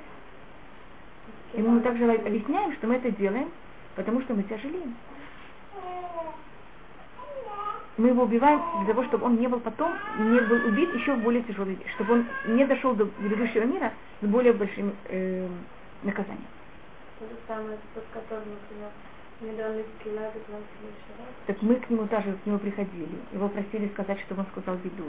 И 1.54 1.62
мы 1.62 1.80
также 1.82 2.12
объясняем, 2.12 2.74
что 2.74 2.88
мы 2.88 2.96
это 2.96 3.12
делаем, 3.12 3.50
потому 3.96 4.22
что 4.22 4.34
мы 4.34 4.44
жалеем. 4.50 4.96
Мы 7.96 8.08
его 8.08 8.24
убиваем 8.24 8.60
для 8.86 8.94
того, 8.94 9.06
чтобы 9.08 9.28
он 9.28 9.36
не 9.36 9.48
был 9.48 9.60
потом, 9.60 9.94
не 10.18 10.40
был 10.42 10.68
убит 10.68 10.94
еще 10.96 11.14
в 11.14 11.22
более 11.22 11.44
тяжелый 11.44 11.76
вещь, 11.76 11.94
чтобы 11.94 12.14
он 12.14 12.26
не 12.48 12.66
дошел 12.66 12.96
до 12.96 13.06
грядущего 13.20 13.66
мира 13.66 13.94
с 14.22 14.26
более 14.26 14.54
большим 14.54 14.96
э, 15.10 15.48
наказанием. 16.02 16.48
То 17.20 17.26
же 17.28 17.36
самое, 17.48 17.78
под 17.94 18.04
которым, 18.12 18.46
например, 18.50 18.90
так 21.48 21.62
мы 21.62 21.76
к 21.76 21.90
нему 21.90 22.08
тоже 22.08 22.38
к 22.44 22.46
нему 22.46 22.60
приходили, 22.60 23.10
его 23.34 23.50
просили 23.50 23.90
сказать, 23.90 24.20
чтобы 24.22 24.42
он 24.42 24.48
сказал 24.54 24.78
беду. 24.78 25.04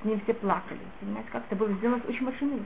С 0.00 0.04
ним 0.04 0.20
все 0.20 0.32
плакали. 0.34 0.80
Понимаете, 1.00 1.28
как 1.30 1.44
это 1.46 1.56
было 1.56 1.70
сделано 1.74 2.02
с 2.02 2.08
очень 2.08 2.24
большим. 2.24 2.64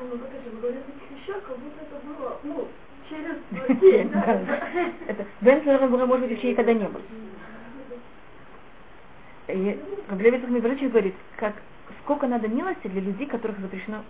Ну, 0.00 0.16
это, 0.16 0.50
вы 0.50 0.60
говорите 0.60 0.84
вещах, 1.10 1.42
как 1.42 1.58
будто 1.58 1.82
это 1.82 2.06
было, 2.06 2.38
ну, 2.42 2.68
через 3.08 3.36
день, 3.80 4.10
Это, 5.06 5.26
Бен 5.40 5.62
может 6.06 6.20
быть, 6.20 6.30
вообще 6.30 6.50
никогда 6.50 6.72
не 6.72 6.88
был. 6.88 7.00
И 9.48 9.80
Глебецкий 10.10 10.48
Мибрачев 10.48 10.90
говорит, 10.90 11.14
как 11.36 11.54
сколько 12.02 12.26
надо 12.26 12.48
милости 12.48 12.86
для 12.88 13.00
людей, 13.00 13.26
которых 13.26 13.58
запрещено 13.58 14.02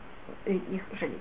э, 0.44 0.54
их 0.54 0.82
жалеть. 0.98 1.18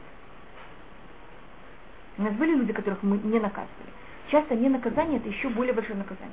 У 2.18 2.24
нас 2.24 2.34
были 2.34 2.56
люди, 2.56 2.74
которых 2.74 3.02
мы 3.04 3.18
не 3.18 3.40
наказывали. 3.40 3.90
Часто 4.30 4.56
не 4.56 4.70
наказание 4.70 5.20
это 5.20 5.30
еще 5.30 5.50
более 5.50 5.74
большое 5.74 5.98
наказание. 5.98 6.30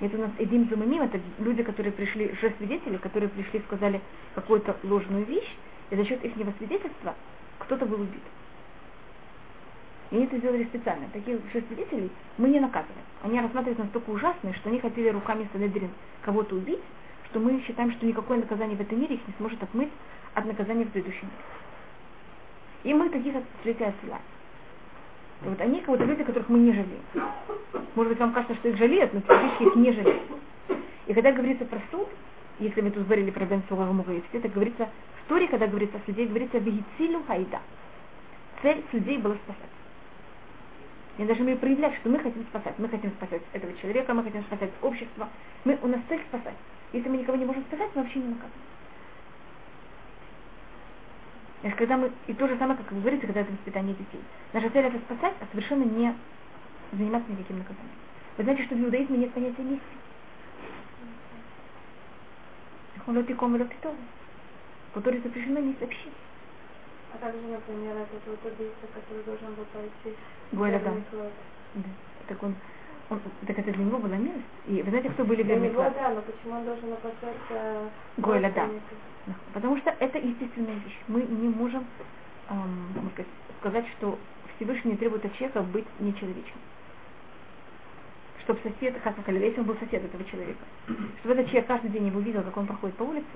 Это 0.00 0.16
у 0.16 0.20
нас 0.20 0.30
Эдим 0.38 0.68
Заманим, 0.68 1.02
это 1.02 1.20
люди, 1.38 1.62
которые 1.62 1.92
пришли, 1.92 2.32
же 2.40 2.52
свидетели, 2.58 2.96
которые 2.98 3.28
пришли 3.30 3.58
и 3.58 3.62
сказали 3.62 4.00
какую-то 4.34 4.76
ложную 4.84 5.24
вещь, 5.24 5.56
и 5.90 5.96
за 5.96 6.04
счет 6.04 6.24
их 6.24 6.34
свидетельства 6.58 7.14
кто-то 7.58 7.84
был 7.84 8.00
убит. 8.00 8.22
И 10.10 10.16
они 10.16 10.24
это 10.26 10.38
сделали 10.38 10.64
специально. 10.64 11.06
Таких 11.12 11.36
же 11.52 11.62
свидетелей 11.68 12.10
мы 12.38 12.48
не 12.48 12.60
наказываем. 12.60 13.02
Они 13.22 13.40
рассматриваются 13.40 13.84
настолько 13.84 14.10
ужасные, 14.10 14.54
что 14.54 14.70
они 14.70 14.78
хотели 14.78 15.08
руками 15.08 15.48
Санедрин 15.52 15.90
кого-то 16.22 16.54
убить, 16.54 16.80
что 17.30 17.40
мы 17.40 17.60
считаем, 17.66 17.92
что 17.92 18.06
никакое 18.06 18.38
наказание 18.38 18.76
в 18.76 18.80
этом 18.80 19.00
мире 19.00 19.16
их 19.16 19.26
не 19.26 19.34
сможет 19.38 19.62
отмыть 19.62 19.90
от 20.34 20.46
наказания 20.46 20.84
в 20.84 20.90
предыдущем 20.90 21.24
мире. 21.24 21.44
И 22.84 22.94
мы 22.94 23.10
таких 23.10 23.34
людей 23.64 23.88
отсылаем. 23.88 24.22
Вот 25.42 25.60
они 25.60 25.80
как 25.80 25.88
будто 25.90 26.04
люди, 26.04 26.24
которых 26.24 26.48
мы 26.48 26.58
не 26.58 26.72
жалеем. 26.72 27.02
Может 27.94 28.12
быть, 28.12 28.20
вам 28.20 28.32
кажется, 28.32 28.56
что 28.56 28.68
их 28.68 28.76
жалеют, 28.76 29.12
но 29.12 29.20
физически 29.20 29.62
их 29.64 29.76
не 29.76 29.92
жалеют. 29.92 30.22
И 31.06 31.14
когда 31.14 31.32
говорится 31.32 31.64
про 31.64 31.80
суд, 31.90 32.08
если 32.58 32.80
мы 32.80 32.90
тут 32.90 33.04
говорили 33.04 33.30
про 33.30 33.44
Бен 33.44 33.62
Сугагмуга 33.68 34.12
и 34.12 34.22
все, 34.28 34.38
это 34.38 34.48
говорится 34.48 34.88
в 35.24 35.28
Торе, 35.28 35.46
когда 35.48 35.66
говорится 35.66 35.96
о 35.98 36.00
суде, 36.06 36.26
говорится 36.26 36.58
«Вегицилю 36.58 37.22
хайда». 37.26 37.60
Цель 38.62 38.82
судей 38.90 39.18
была 39.18 39.36
спасать. 39.36 39.70
И 41.18 41.24
даже 41.24 41.42
мы 41.42 41.56
проявлять, 41.56 41.94
что 41.96 42.08
мы 42.10 42.18
хотим 42.18 42.44
спасать. 42.44 42.74
Мы 42.78 42.88
хотим 42.88 43.10
спасать 43.10 43.42
этого 43.52 43.72
человека, 43.80 44.14
мы 44.14 44.22
хотим 44.24 44.42
спасать 44.42 44.70
общество. 44.82 45.28
Мы, 45.64 45.78
у 45.82 45.88
нас 45.88 46.00
цель 46.08 46.20
спасать. 46.28 46.54
Если 46.92 47.08
мы 47.08 47.18
никого 47.18 47.38
не 47.38 47.44
можем 47.44 47.62
спасать, 47.64 47.90
мы 47.94 48.02
вообще 48.02 48.18
не 48.18 48.28
наказываем. 48.28 48.52
Значит, 51.60 51.78
когда 51.78 51.96
мы, 51.96 52.12
и 52.26 52.34
то 52.34 52.46
же 52.46 52.56
самое, 52.56 52.78
как 52.78 52.90
вы 52.92 53.00
говорите, 53.00 53.26
когда 53.26 53.40
это 53.40 53.52
воспитание 53.52 53.94
детей. 53.94 54.20
Наша 54.52 54.70
цель 54.70 54.86
это 54.86 54.98
спасать, 54.98 55.34
а 55.40 55.46
совершенно 55.50 55.84
не 55.84 56.14
заниматься 56.92 57.30
никаким 57.32 57.58
наказанием. 57.58 57.90
Вы 58.36 58.44
знаете, 58.44 58.64
что 58.64 58.76
в 58.76 58.80
иудаизме 58.80 59.18
нет 59.18 59.32
понятия 59.32 59.62
миссии. 59.62 59.82
Лотиком 63.06 63.56
и 63.56 63.58
лотитом. 63.58 63.96
Который 64.94 65.20
запрещено 65.20 65.60
не 65.60 65.74
сообщить. 65.78 66.12
А 67.12 67.18
также, 67.18 67.40
например, 67.40 67.96
этот 67.96 68.20
вот 68.26 68.52
убийца, 68.52 68.86
который 68.94 69.24
должен 69.24 69.54
был 69.54 69.64
пойти. 69.72 70.16
Гойля, 70.52 70.78
да. 70.78 70.92
да. 71.74 71.82
Так 72.28 72.42
он, 72.42 72.54
он, 73.10 73.20
так 73.46 73.58
это 73.58 73.72
для 73.72 73.84
него 73.84 73.98
была 73.98 74.16
милость. 74.16 74.44
И 74.66 74.82
вы 74.82 74.90
знаете, 74.90 75.10
кто 75.10 75.24
были 75.24 75.42
для 75.42 75.56
него, 75.56 75.82
да, 75.82 76.10
но 76.10 76.22
почему 76.22 76.58
он 76.58 76.64
должен 76.64 76.92
опасаться 76.92 77.90
Гойля, 78.18 78.52
да. 78.54 78.68
Потому 79.52 79.76
что 79.78 79.94
это 79.98 80.18
естественная 80.18 80.74
вещь. 80.74 80.98
Мы 81.08 81.22
не 81.22 81.48
можем 81.48 81.84
эм, 82.50 83.10
сказать, 83.60 83.86
что 83.98 84.18
Всевышний 84.56 84.96
требует 84.96 85.24
от 85.24 85.32
человека 85.34 85.62
быть 85.62 85.86
нечеловечным. 86.00 86.60
Чтобы 88.44 88.60
сосед, 88.62 88.94
как 89.02 89.18
сказали, 89.20 89.44
если 89.44 89.60
он 89.60 89.66
был 89.66 89.76
сосед 89.76 90.04
этого 90.04 90.24
человека, 90.24 90.60
чтобы 91.20 91.34
этот 91.34 91.46
человек 91.46 91.66
каждый 91.66 91.90
день 91.90 92.06
его 92.06 92.20
видел, 92.20 92.42
как 92.42 92.56
он 92.56 92.66
проходит 92.66 92.96
по 92.96 93.02
улице, 93.02 93.26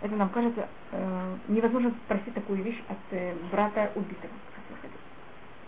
это 0.00 0.14
нам 0.14 0.28
кажется 0.28 0.68
э, 0.92 1.36
невозможно 1.48 1.92
спросить 2.04 2.34
такую 2.34 2.62
вещь 2.62 2.80
от 2.88 2.98
э, 3.10 3.34
брата 3.50 3.90
убитого. 3.94 4.32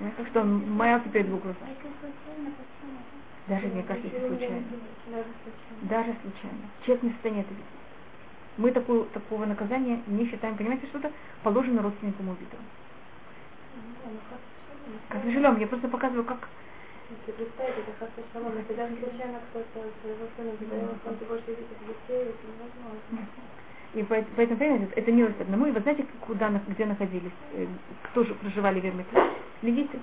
Как 0.00 0.26
что 0.28 0.42
маялся 0.44 1.08
перед 1.10 1.26
его 1.26 1.38
глазами. 1.38 1.76
Даже, 3.48 3.66
мне 3.66 3.82
кажется, 3.82 4.08
если 4.08 4.28
случайно. 4.28 4.62
Даже 5.82 6.16
случайно. 6.22 6.58
Человек 6.84 7.02
не 7.02 7.10
в 7.10 7.12
состоянии 7.14 7.42
это 7.42 7.50
видеть. 7.50 7.66
Мы 8.56 8.70
такую, 8.72 9.04
такого 9.06 9.44
наказания 9.44 10.02
не 10.06 10.26
считаем. 10.26 10.56
Понимаете, 10.56 10.86
что-то 10.86 11.12
положено 11.42 11.82
родственникам 11.82 12.30
убитого. 12.30 12.62
Как 15.08 15.22
сожалеем, 15.22 15.58
я 15.58 15.66
просто 15.66 15.88
показываю, 15.88 16.24
как 16.24 16.48
если 17.10 17.32
представить, 17.32 17.74
это 17.74 17.92
как-то 17.98 18.22
шалом, 18.32 18.56
если 18.56 18.74
даже 18.74 18.94
случайно 18.96 19.40
кто-то 19.50 19.82
своего 20.00 20.26
сына 20.36 20.52
задает, 20.60 20.94
он 21.04 21.16
ты 21.16 21.24
больше 21.24 21.46
видит 21.48 21.66
детей, 21.82 22.30
это 22.30 22.46
невозможно. 22.46 23.26
И 23.93 24.03
поэтому, 24.03 24.57
понимаете, 24.57 24.89
это 24.95 25.11
милость 25.11 25.39
одному. 25.39 25.67
И 25.67 25.71
вы 25.71 25.79
знаете, 25.79 26.05
куда, 26.19 26.49
где 26.67 26.85
находились, 26.85 27.31
э, 27.53 27.65
кто 28.03 28.23
же 28.25 28.33
проживали 28.35 28.81
в 28.81 28.83
Ермитла? 28.83 29.27
Левиты. 29.61 29.99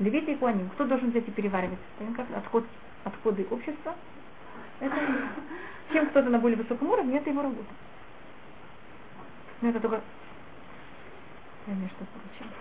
Левиты 0.00 0.32
и 0.32 0.36
Куаним. 0.36 0.68
Кто 0.70 0.84
должен 0.84 1.10
взять 1.10 1.28
и 1.28 1.30
переваривать? 1.30 1.78
Как 2.16 2.26
отход, 2.36 2.64
отходы 3.04 3.46
общества. 3.50 3.94
Это 4.80 4.96
чем 5.92 6.06
кто-то 6.08 6.28
на 6.28 6.38
более 6.38 6.56
высоком 6.56 6.88
уровне, 6.88 7.18
это 7.18 7.30
его 7.30 7.42
работа. 7.42 7.68
Но 9.60 9.68
это 9.68 9.80
только... 9.80 10.00
Я 11.66 11.74
не 11.74 11.86
что 11.86 12.04
получилось. 12.04 12.56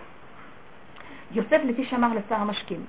יוסף 1.34 1.62
לפי 1.64 1.86
שאמר 1.86 2.14
לשר 2.14 2.36
המשקים, 2.36 2.86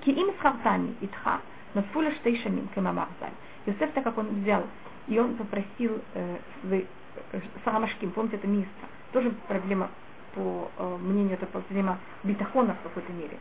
כי 0.00 0.12
אם 0.12 0.26
שכרתני 0.38 0.88
איתך, 1.02 1.30
נוספו 1.74 2.02
לשתי 2.02 2.36
שנים, 2.36 2.66
כמאמר 2.74 3.04
ז"ל. 3.20 3.26
יוסף, 3.70 3.94
так 3.94 4.04
как 4.04 4.18
он 4.18 4.26
взял, 4.42 4.62
и 5.11 5.19
он 5.19 5.35
попросил 5.35 6.01
э, 6.13 6.37
свой, 6.61 6.87
э, 7.33 7.39
Сарамашким, 7.65 8.11
помните, 8.11 8.37
это 8.37 8.47
место, 8.47 8.71
тоже 9.11 9.31
проблема, 9.49 9.89
по 10.33 10.71
э, 10.77 10.97
мнению, 11.01 11.33
это 11.33 11.45
проблема 11.47 11.99
битахона 12.23 12.75
в 12.75 12.81
какой-то 12.83 13.11
мере. 13.11 13.37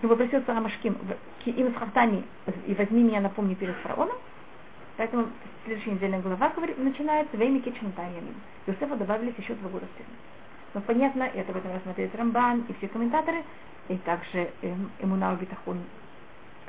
Но 0.00 0.08
попросил 0.08 0.42
Сарамашким, 0.46 0.96
им 1.44 1.74
с 1.74 2.68
и 2.68 2.74
возьми 2.74 3.02
меня, 3.02 3.20
напомни 3.20 3.54
перед 3.54 3.74
фараоном, 3.78 4.16
Поэтому 4.96 5.28
следующая 5.64 5.92
недельная 5.92 6.20
глава 6.20 6.50
говорит, 6.50 6.76
начинается 6.76 7.34
«Вейми 7.36 7.60
кичен 7.60 7.90
таямин». 7.92 8.34
Юсефу 8.66 8.96
добавились 8.96 9.34
еще 9.38 9.54
два 9.54 9.70
года 9.70 9.86
тюрьму. 9.96 10.12
Но 10.74 10.82
понятно, 10.82 11.22
это 11.22 11.52
в 11.52 11.56
этом 11.56 11.74
рассмотрели 11.74 12.10
Рамбан 12.14 12.66
и 12.68 12.74
все 12.74 12.86
комментаторы, 12.88 13.42
и 13.88 13.96
также 13.96 14.50
эм, 14.60 14.90
Эмунау 15.00 15.36
Битахон 15.36 15.80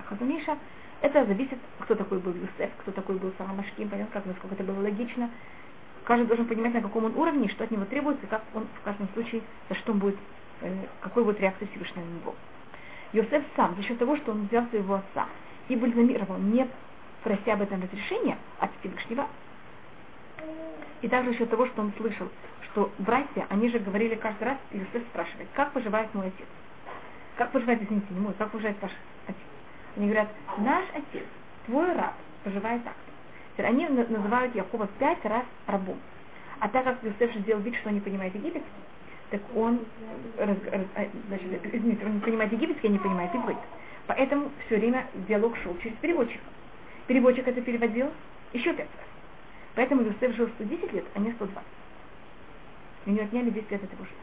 Хазумиша. 0.06 0.58
Это 1.02 1.26
зависит, 1.26 1.58
кто 1.80 1.96
такой 1.96 2.20
был 2.20 2.34
Юсеф, 2.34 2.70
кто 2.80 2.92
такой 2.92 3.18
был 3.18 3.34
Сарамашким, 3.38 3.90
понятно, 3.90 4.14
как, 4.14 4.26
насколько 4.26 4.54
это 4.56 4.64
было 4.64 4.82
логично. 4.82 5.30
Каждый 6.04 6.28
должен 6.28 6.46
понимать, 6.46 6.74
на 6.74 6.82
каком 6.82 7.06
он 7.06 7.16
уровне, 7.16 7.50
что 7.50 7.64
от 7.64 7.72
него 7.72 7.86
требуется, 7.86 8.28
как 8.28 8.44
он 8.54 8.68
в 8.80 8.84
каждом 8.84 9.08
случае, 9.14 9.42
за 9.70 9.76
что 9.76 9.94
он 9.94 10.00
будет, 10.00 10.18
э, 10.62 10.86
какой 11.02 11.24
будет 11.24 11.40
реакция 11.40 11.68
Всевышнего 11.70 12.06
на 12.06 12.20
него. 12.20 12.36
Йосеф 13.14 13.44
сам, 13.56 13.76
за 13.76 13.84
счет 13.84 13.98
того, 13.98 14.16
что 14.18 14.32
он 14.32 14.46
взял 14.46 14.66
своего 14.68 14.96
отца 14.96 15.28
и 15.68 15.76
бальзамировал, 15.76 16.38
не 16.38 16.68
прося 17.24 17.54
об 17.54 17.62
этом 17.62 17.82
разрешения 17.82 18.38
от 18.60 18.70
Всевышнего, 18.80 19.28
и 21.02 21.08
также 21.08 21.34
счет 21.34 21.50
того, 21.50 21.66
что 21.66 21.82
он 21.82 21.94
слышал, 21.98 22.30
что 22.72 22.92
братья, 23.00 23.48
они 23.50 23.70
же 23.70 23.80
говорили 23.80 24.16
каждый 24.16 24.44
раз, 24.44 24.58
Иосиф 24.72 25.04
спрашивает, 25.10 25.48
как 25.56 25.72
поживает 25.72 26.14
мой 26.14 26.28
отец? 26.28 26.48
Как 27.38 27.52
поживает, 27.52 27.82
извините, 27.82 28.08
не 28.12 28.20
мой, 28.20 28.34
как 28.34 28.52
поживает 28.52 28.78
ваш? 28.82 28.92
Они 29.98 30.06
говорят, 30.06 30.30
наш 30.58 30.86
отец, 30.94 31.26
твой 31.66 31.94
раб, 31.94 32.14
поживает 32.44 32.84
так. 32.84 32.96
Они 33.58 33.88
называют 33.88 34.56
Якова 34.56 34.88
пять 34.98 35.24
раз 35.26 35.44
рабом. 35.68 35.98
А 36.60 36.70
так 36.70 36.84
как 36.84 37.04
Иосиф 37.04 37.36
сделал 37.42 37.62
вид, 37.62 37.76
что 37.76 37.90
он 37.90 37.96
не 37.96 38.02
понимает 38.02 38.34
египетский, 38.34 38.70
так 39.30 39.42
он, 39.56 39.80
раз, 40.38 40.58
раз, 40.72 40.82
а, 40.96 41.06
значит, 41.28 41.66
извините, 41.66 42.06
он 42.06 42.16
не 42.16 42.20
понимает 42.20 42.52
египетский, 42.52 42.88
а 42.88 42.92
не 42.92 43.00
понимает 43.00 43.34
иврит. 43.34 43.58
Поэтому 44.08 44.52
все 44.66 44.78
время 44.78 45.08
диалог 45.28 45.56
шел 45.58 45.78
через 45.80 45.96
переводчика. 45.98 46.44
Переводчик 47.08 47.48
это 47.48 47.62
переводил 47.62 48.12
еще 48.54 48.74
пять 48.74 48.90
раз. 48.98 49.08
Поэтому 49.76 50.04
Иосиф 50.04 50.36
жил 50.36 50.50
110 50.50 50.94
лет, 50.94 51.06
а 51.14 51.20
не 51.20 51.32
120. 51.32 51.64
У 53.06 53.10
него 53.10 53.24
отняли 53.24 53.50
10 53.50 53.72
лет 53.72 53.84
от 53.84 53.92
его 53.92 54.04
жизни. 54.04 54.18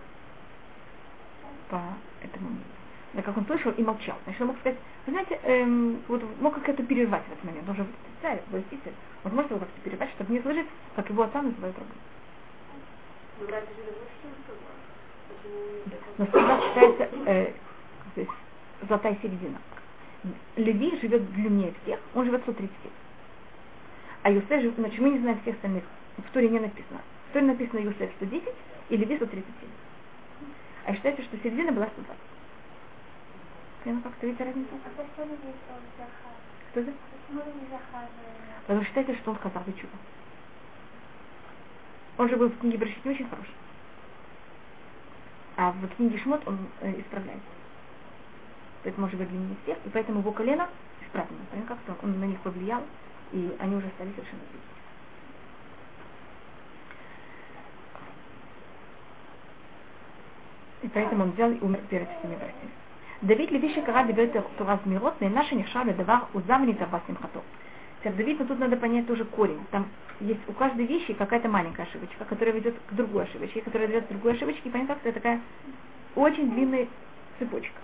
По 1.71 1.81
этому 2.23 2.49
мнению. 2.49 2.78
Да, 3.15 3.23
как 3.23 3.37
он 3.37 3.47
слышал 3.47 3.73
и 3.73 3.83
молчал. 3.83 4.17
Значит, 4.25 4.41
он 4.43 4.49
мог 4.49 4.59
сказать, 4.59 4.79
вы 5.07 5.13
знаете, 5.13 5.41
эм, 5.45 6.03
вот 6.09 6.23
мог 6.41 6.55
как-то 6.63 6.83
перервать 6.83 7.23
в 7.25 7.33
этот 7.33 7.45
момент. 7.45 7.69
Он 7.69 7.77
же 7.77 7.87
царь, 8.21 8.43
властитель. 8.51 8.93
Он 9.25 9.35
может 9.35 9.51
его 9.51 9.61
как-то 9.61 9.81
перервать, 9.81 10.11
чтобы 10.11 10.33
не 10.33 10.41
сложить, 10.41 10.67
как 10.95 11.09
его 11.09 11.23
отца 11.23 11.41
называют 11.41 11.77
рабом. 11.79 11.97
Но 16.19 16.27
всегда 16.27 16.61
считается 16.61 17.09
э, 17.27 17.53
здесь, 18.13 18.29
золотая 18.89 19.17
середина. 19.23 19.59
Леви 20.57 20.99
живет 21.01 21.33
длиннее 21.33 21.73
всех, 21.83 22.01
он 22.15 22.25
живет 22.25 22.43
130 22.43 22.71
лет. 22.71 22.93
А 24.23 24.31
Юсеф 24.31 24.61
живет, 24.61 24.75
значит, 24.75 24.99
мы 24.99 25.11
не 25.11 25.19
знаем 25.21 25.41
всех 25.43 25.55
остальных. 25.55 25.85
В 26.17 26.31
Туре 26.33 26.49
не 26.49 26.59
написано. 26.59 27.01
В 27.31 27.33
Туре 27.33 27.47
написано 27.47 27.79
Юсеф 27.79 28.11
110 28.17 28.43
и 28.91 28.97
Леви 28.97 29.17
137. 29.17 29.45
А 30.87 30.95
считается, 30.95 31.23
что 31.23 31.37
середина 31.39 31.71
была 31.71 31.87
120. 31.87 32.17
Понятно, 33.85 34.11
как-то 34.11 34.27
видите 34.27 34.45
разницу? 34.45 34.71
Что 36.71 36.81
это? 36.81 36.93
Потому 38.67 38.83
что 38.83 38.89
считается, 38.89 39.15
что 39.17 39.31
он 39.31 39.37
сказал 39.37 39.65
чудо. 39.65 39.97
Он 42.19 42.29
же 42.29 42.37
был 42.37 42.49
в 42.49 42.59
книге 42.59 42.79
Брашит 42.79 43.05
не 43.05 43.13
очень 43.13 43.29
хороший. 43.29 43.55
А 45.57 45.73
в 45.73 45.89
книге 45.97 46.19
Шмот 46.19 46.47
он 46.47 46.59
э, 46.81 47.01
исправляется. 47.01 47.49
Поэтому 48.83 49.07
может 49.07 49.19
быть 49.19 49.29
длиннее 49.29 49.57
всех, 49.63 49.79
и 49.85 49.89
поэтому 49.91 50.21
его 50.21 50.33
колено 50.33 50.69
исправлено. 51.03 51.41
Понятно, 51.51 51.77
как-то 51.77 52.05
он 52.05 52.21
на 52.21 52.25
них 52.25 52.41
повлиял, 52.41 52.83
и 53.33 53.57
они 53.59 53.77
уже 53.77 53.89
стали 53.91 54.11
совершенно 54.11 54.43
другими. 54.43 54.63
И 60.83 60.89
поэтому 60.89 61.25
он 61.25 61.31
взял 61.33 61.51
и 61.51 61.61
умер 61.61 61.81
перед 61.89 62.09
всеми 62.19 62.37
братьями. 62.37 62.71
Давид 63.24 63.52
לפי 63.52 63.70
שקרא 63.70 64.04
דברי 64.04 64.28
תורה 64.56 64.76
זמירות, 64.86 65.22
נענש 65.22 65.50
שנחשב 65.50 65.80
לדבר 65.88 66.18
עוזב 66.34 66.60
ונתרבה 66.62 66.98
שמחתו. 67.08 67.40
Теперь 68.04 68.14
Давид, 68.14 68.40
но 68.40 68.46
тут 68.46 68.60
надо 68.60 68.76
понять 68.76 69.08
тоже 69.08 69.24
корень. 69.24 69.62
Там 69.72 69.88
есть 70.20 70.42
у 70.48 70.54
каждой 70.54 70.86
вещи 70.86 71.14
какая-то 71.14 71.48
маленькая 71.48 71.84
ошибочка, 71.84 72.26
которая 72.26 72.54
ведет 72.54 72.76
к 72.90 72.94
другой 72.94 73.24
ошибочке, 73.24 73.62
которая 73.62 73.88
ведет 73.88 74.08
к 74.08 74.10
другой 74.10 74.34
ошибочке, 74.34 74.68
и 74.68 74.70
понятно, 74.70 74.96
как 74.96 75.06
это 75.06 75.14
такая 75.16 75.42
очень 76.16 76.52
длинная 76.52 76.88
цепочка. 77.40 77.80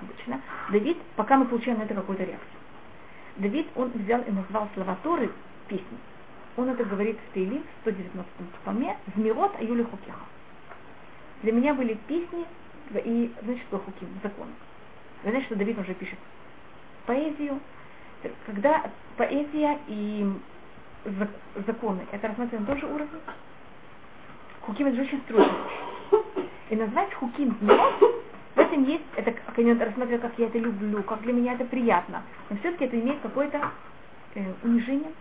Обычно. 0.00 0.40
Давид, 0.70 0.96
пока 1.16 1.36
мы 1.36 1.44
получаем 1.44 1.78
на 1.78 1.82
это 1.82 1.94
какую-то 1.94 2.24
реакцию. 2.24 2.60
Давид, 3.36 3.66
он 3.76 3.90
взял 3.94 4.22
и 4.22 4.30
назвал 4.30 4.68
слова 4.74 4.96
Торы 5.02 5.30
песней. 5.68 5.98
Он 6.56 6.68
это 6.68 6.84
говорит 6.84 7.18
в 7.18 7.34
Таилим, 7.34 7.62
в 7.62 7.80
119 7.82 8.32
псалме, 8.62 8.96
«Змирот 9.14 9.54
аюли 9.58 9.82
хукеха». 9.82 10.24
Для 11.42 11.52
меня 11.52 11.74
были 11.74 11.94
песни 12.06 12.46
и, 12.95 13.31
значит, 13.43 13.63
что 13.67 13.79
хуким, 13.79 14.07
закон. 14.23 14.47
Вы 15.23 15.29
знаете, 15.29 15.47
что 15.47 15.55
Давид 15.55 15.77
уже 15.77 15.93
пишет 15.93 16.19
поэзию. 17.05 17.59
Когда 18.45 18.89
поэзия 19.15 19.79
и 19.87 20.31
законы, 21.65 22.01
это 22.11 22.27
рассматриваем 22.27 22.65
на 22.65 22.67
том 22.67 22.79
же 22.79 22.87
уровне. 22.87 23.19
Хуким 24.61 24.87
это 24.87 25.01
очень 25.01 25.21
стройно. 25.21 25.53
И 26.69 26.75
назвать 26.75 27.13
хуким 27.13 27.55
змирот 27.61 27.93
в 28.55 28.59
этом 28.59 28.83
есть, 28.83 29.03
это 29.15 29.31
как 29.31 29.57
я 29.57 29.73
рассматриваю, 29.73 30.19
как 30.21 30.37
я 30.37 30.47
это 30.47 30.57
люблю, 30.57 31.01
как 31.03 31.21
для 31.21 31.31
меня 31.31 31.53
это 31.53 31.63
приятно. 31.63 32.23
Но 32.49 32.57
все-таки 32.57 32.85
это 32.85 32.99
имеет 32.99 33.21
какое-то 33.21 33.71
э, 34.35 34.53
унижение 34.63 35.11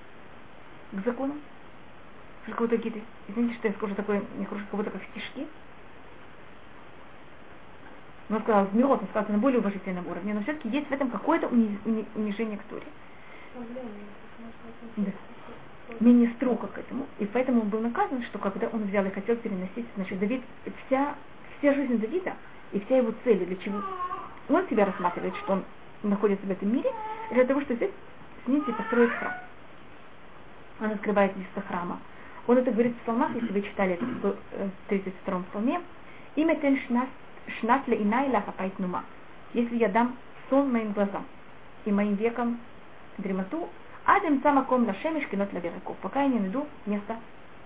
к 0.93 1.05
закону. 1.05 1.35
Какое-то 2.47 2.77
какие-то, 2.77 3.01
извините, 3.29 3.57
что 3.57 3.69
я 3.69 3.75
скажу 3.75 3.95
такое 3.95 4.23
нехорошее, 4.39 4.69
как 4.71 4.79
будто 4.79 4.91
как 4.91 5.03
стишки. 5.11 5.47
Он 8.29 8.41
сказал, 8.43 8.67
змирот, 8.73 9.03
он 9.03 9.09
сказал, 9.09 9.31
на 9.31 9.39
более 9.39 9.61
уважительном 9.61 10.07
уровне, 10.09 10.35
но 10.35 10.43
все-таки 10.43 10.69
есть 10.69 10.89
в 10.89 10.93
этом 10.93 11.11
какое-то 11.11 11.47
уни, 11.47 11.79
уни, 11.85 12.05
унижение 12.15 12.59
к 12.59 12.63
Торе. 12.65 12.87
Да. 14.97 15.13
Менее 16.01 16.31
строго 16.35 16.67
к 16.67 16.79
этому. 16.79 17.07
И 17.21 17.27
поэтому 17.27 17.61
он 17.63 17.69
был 17.69 17.81
наказан, 17.81 18.23
что 18.25 18.39
когда 18.39 18.67
он 18.69 18.83
взял 18.85 19.05
и 19.07 19.11
хотел 19.11 19.37
переносить, 19.37 19.87
значит, 19.95 20.19
Давид, 20.19 20.43
вся, 20.87 21.15
вся 21.59 21.75
жизнь 21.75 21.99
Давида, 21.99 22.35
и 22.73 22.81
вся 22.81 22.97
его 22.97 23.13
цель, 23.23 23.45
для 23.45 23.57
чего 23.57 23.81
он 24.49 24.67
себя 24.69 24.85
рассматривает, 24.85 25.37
что 25.37 25.53
он 25.55 25.65
находится 26.03 26.45
в 26.47 26.51
этом 26.51 26.73
мире, 26.73 26.91
для 27.31 27.45
того, 27.45 27.61
чтобы 27.61 27.77
здесь 27.77 27.91
снизить 28.45 28.69
и 28.69 28.73
построить 28.73 29.11
храм. 29.13 29.33
Он 30.81 30.91
открывает 30.91 31.37
место 31.37 31.61
храма. 31.63 32.01
Он 32.47 32.59
это 32.59 32.71
говорит 32.71 32.95
в 32.97 33.01
псалмах, 33.03 33.35
если 33.35 33.53
вы 33.53 33.63
читали 33.63 33.95
это 33.95 34.05
в 34.05 34.37
32-м 34.89 35.45
псалме. 35.45 35.81
Имя 36.35 36.57
тен 36.57 36.79
шнат 37.61 37.87
ле 37.89 38.03
инай 38.03 38.29
лахапайт 38.31 38.79
нума. 38.79 39.05
Если 39.55 39.77
я 39.77 39.89
дам 39.89 40.17
сон 40.51 40.73
моим 40.73 40.93
глазам 40.93 41.25
и 41.85 41.93
моим 41.93 42.15
векам 42.15 42.59
дремоту, 43.19 43.69
адем 44.05 44.43
самаком 44.43 44.87
лашемиш 44.87 45.27
кинот 45.29 45.53
лавераков, 45.53 45.97
пока 45.99 46.23
я 46.23 46.29
не 46.29 46.41
найду 46.41 46.67
место 46.87 47.17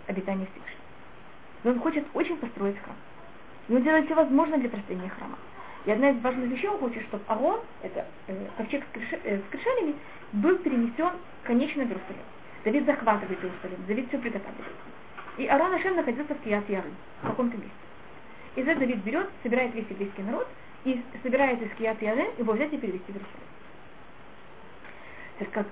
обитания 0.06 0.46
Всевышнего. 0.46 0.80
Но 1.64 1.70
он 1.72 1.80
хочет 1.80 2.06
очень 2.14 2.36
построить 2.36 2.78
храм. 2.78 2.96
И 3.68 3.74
он 3.74 3.82
делает 3.82 4.06
все 4.06 4.14
возможное 4.14 4.58
для 4.58 4.68
построения 4.68 5.08
храма. 5.08 5.38
И 5.84 5.90
одна 5.90 6.10
из 6.10 6.20
важных 6.20 6.50
вещей 6.50 6.68
он 6.68 6.78
хочет, 6.78 7.02
чтобы 7.04 7.22
Арон, 7.26 7.60
это 7.82 8.06
э, 8.26 8.46
ковчег 8.56 8.84
с, 8.84 8.92
крыш, 8.92 9.20
э, 9.24 9.92
был 10.32 10.56
перенесен 10.58 11.12
конечно 11.44 11.84
в 11.84 11.88
Иерусалим. 11.88 12.22
Давид 12.64 12.84
захватывает 12.84 13.38
Иерусалим, 13.42 13.86
Давид 13.86 14.08
все 14.08 14.18
приготавливает. 14.18 14.76
И 15.38 15.46
Арон 15.46 15.72
Ашем 15.72 15.96
находился 15.96 16.34
в 16.34 16.40
Кият 16.40 16.68
Яры, 16.68 16.90
в 17.22 17.28
каком-то 17.28 17.56
месте. 17.56 17.72
И 18.60 18.62
за 18.62 18.74
Давид 18.74 18.98
берет, 18.98 19.26
собирает 19.42 19.74
весь 19.74 19.86
еврейский 19.88 20.20
народ 20.20 20.46
и 20.84 21.00
собирает 21.22 21.62
из 21.62 21.70
Кият 21.78 22.02
Яры 22.02 22.26
его 22.36 22.52
взять 22.52 22.70
и 22.74 22.76
перевести 22.76 23.10
в 23.10 23.16
Иерусалим. 23.16 23.48
Как, 25.50 25.66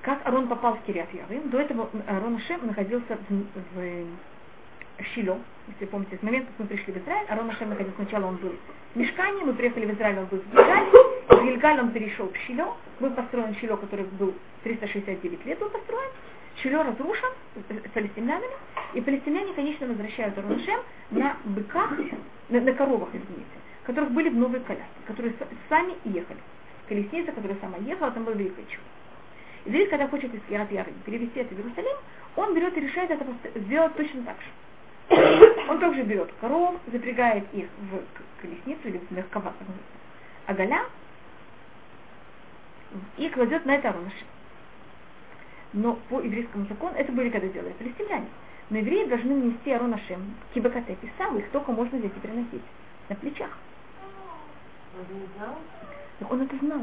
как 0.00 0.26
Арон 0.26 0.48
попал 0.48 0.74
в 0.74 0.82
Кириат 0.82 1.06
Ярым, 1.14 1.50
до 1.50 1.60
этого 1.60 1.88
Арон 2.08 2.34
Ашем 2.34 2.66
находился 2.66 3.16
в, 3.28 3.44
в 3.76 5.04
Шило, 5.14 5.38
если 5.68 5.84
помните, 5.84 6.18
с 6.18 6.22
момента, 6.24 6.48
как 6.48 6.58
мы 6.58 6.66
пришли 6.66 6.92
в 6.92 6.96
Израиль, 6.96 7.28
Арон 7.28 7.48
Ашем 7.48 7.68
находился, 7.68 7.94
сначала 8.02 8.26
он 8.26 8.36
был 8.38 8.52
в 8.94 8.98
Мешкане, 8.98 9.44
мы 9.44 9.52
приехали 9.52 9.86
в 9.86 9.94
Израиль, 9.94 10.18
он 10.18 10.24
был 10.26 10.38
в 10.38 10.50
Гильгале, 10.50 10.90
в 11.28 11.44
Гильгале 11.44 11.82
он 11.82 11.92
перешел 11.92 12.28
в 12.28 12.36
Шило, 12.38 12.76
был 12.98 13.10
построен 13.10 13.54
Шило, 13.54 13.76
который 13.76 14.06
был 14.06 14.34
369 14.64 15.46
лет 15.46 15.60
был 15.60 15.68
построен, 15.68 16.10
Шило 16.62 16.84
разрушен 16.84 17.28
палестинянами, 17.92 18.54
и 18.94 19.00
палестиняне, 19.00 19.52
конечно, 19.54 19.86
возвращают 19.88 20.38
Арон 20.38 20.52
Ашем 20.52 20.80
на 21.10 21.36
быках, 21.44 21.90
на, 22.50 22.60
на 22.60 22.72
коровах, 22.72 23.08
извините, 23.08 23.50
которых 23.84 24.12
были 24.12 24.28
в 24.28 24.36
новые 24.36 24.60
коляски, 24.60 24.86
которые 25.06 25.34
сами 25.68 25.94
ехали. 26.04 26.38
Колесница, 26.88 27.32
которая 27.32 27.58
сама 27.60 27.78
ехала, 27.78 28.12
там 28.12 28.24
было 28.24 28.34
великое 28.34 28.64
чудо. 28.66 29.76
И 29.76 29.86
когда 29.86 30.06
хочет 30.06 30.32
из 30.32 30.40
Кират 30.48 30.70
Яры 30.70 30.92
перевести 31.04 31.40
это 31.40 31.54
в 31.54 31.58
Иерусалим, 31.58 31.96
он 32.36 32.54
берет 32.54 32.76
и 32.76 32.80
решает 32.80 33.10
это 33.10 33.24
сделать 33.56 33.94
точно 33.96 34.22
так 34.22 34.36
же. 34.40 35.68
Он 35.68 35.80
также 35.80 36.02
берет 36.02 36.30
коров, 36.40 36.76
запрягает 36.92 37.44
их 37.52 37.66
в 37.90 38.40
колесницу 38.40 38.88
или 38.88 38.98
в 38.98 39.10
мягковатую 39.10 39.68
оголя 40.46 40.84
и 43.16 43.28
кладет 43.28 43.66
на 43.66 43.74
это 43.74 43.92
рожь. 43.92 44.24
Но 45.72 45.98
по 46.08 46.20
еврейскому 46.20 46.66
закону, 46.66 46.94
это 46.96 47.12
были 47.12 47.30
когда 47.30 47.48
делали 47.48 47.72
палестиняне. 47.72 48.26
Но 48.70 48.78
евреи 48.78 49.06
должны 49.06 49.32
нести 49.32 49.70
Арон 49.72 49.94
Ашем, 49.94 50.34
кибакате, 50.54 50.96
и 51.02 51.08
сам 51.18 51.38
их 51.38 51.48
только 51.50 51.72
можно 51.72 51.98
здесь 51.98 52.12
и 52.16 52.20
переносить 52.20 52.62
на 53.08 53.16
плечах. 53.16 53.50
Так 56.18 56.32
он 56.32 56.42
это 56.42 56.56
знал. 56.58 56.80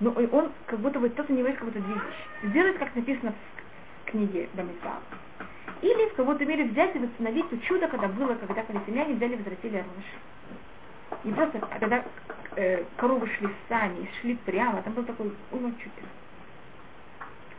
Но 0.00 0.10
он 0.12 0.50
как 0.66 0.80
будто 0.80 0.98
бы 0.98 1.08
кто-то 1.10 1.32
не 1.32 1.42
как 1.42 1.64
будто 1.64 1.80
две 1.80 1.94
вещи. 1.94 2.50
Сделать, 2.50 2.78
как 2.78 2.94
написано 2.94 3.32
в 3.32 4.10
книге 4.10 4.48
Бамиса. 4.54 4.98
Или 5.82 6.08
в 6.10 6.14
какой-то 6.14 6.44
мере 6.44 6.64
взять 6.64 6.94
и 6.96 6.98
восстановить 6.98 7.48
то 7.48 7.58
чудо, 7.58 7.88
когда 7.88 8.08
было, 8.08 8.34
когда 8.34 8.62
палестиняне 8.62 9.14
взяли 9.14 9.34
и 9.34 9.36
возвратили 9.36 9.76
Арон 9.76 11.24
Не 11.24 11.32
просто, 11.32 11.58
когда 11.58 12.04
э, 12.56 12.84
коровы 12.96 13.28
шли 13.36 13.48
сами, 13.68 14.08
шли 14.20 14.36
прямо, 14.44 14.82
там 14.82 14.94
был 14.94 15.04
такой 15.04 15.32
уйма 15.52 15.72
чудес. 15.72 16.08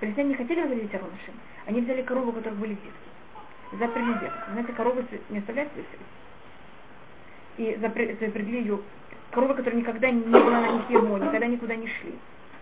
Палестиняне 0.01 0.29
не 0.29 0.35
хотели 0.35 0.61
возвратить 0.61 0.95
Арон 0.95 1.11
Они 1.67 1.81
взяли 1.81 2.01
корову, 2.01 2.31
у 2.31 2.33
которых 2.33 2.57
были 2.57 2.73
детки. 2.73 2.91
Запрягли 3.79 4.13
деток. 4.15 4.47
Знаете, 4.51 4.73
коровы 4.73 5.05
не 5.29 5.37
оставляют 5.37 5.71
свои 5.73 5.85
И 7.57 7.77
запрягли 7.79 8.59
ее 8.61 8.79
коровы, 9.29 9.53
которые 9.53 9.81
никогда 9.81 10.09
не 10.09 10.23
было 10.23 10.49
на 10.49 10.71
них 10.71 10.89
ермо, 10.89 11.19
никогда 11.19 11.45
никуда 11.45 11.75
не 11.75 11.87
шли. 11.87 12.15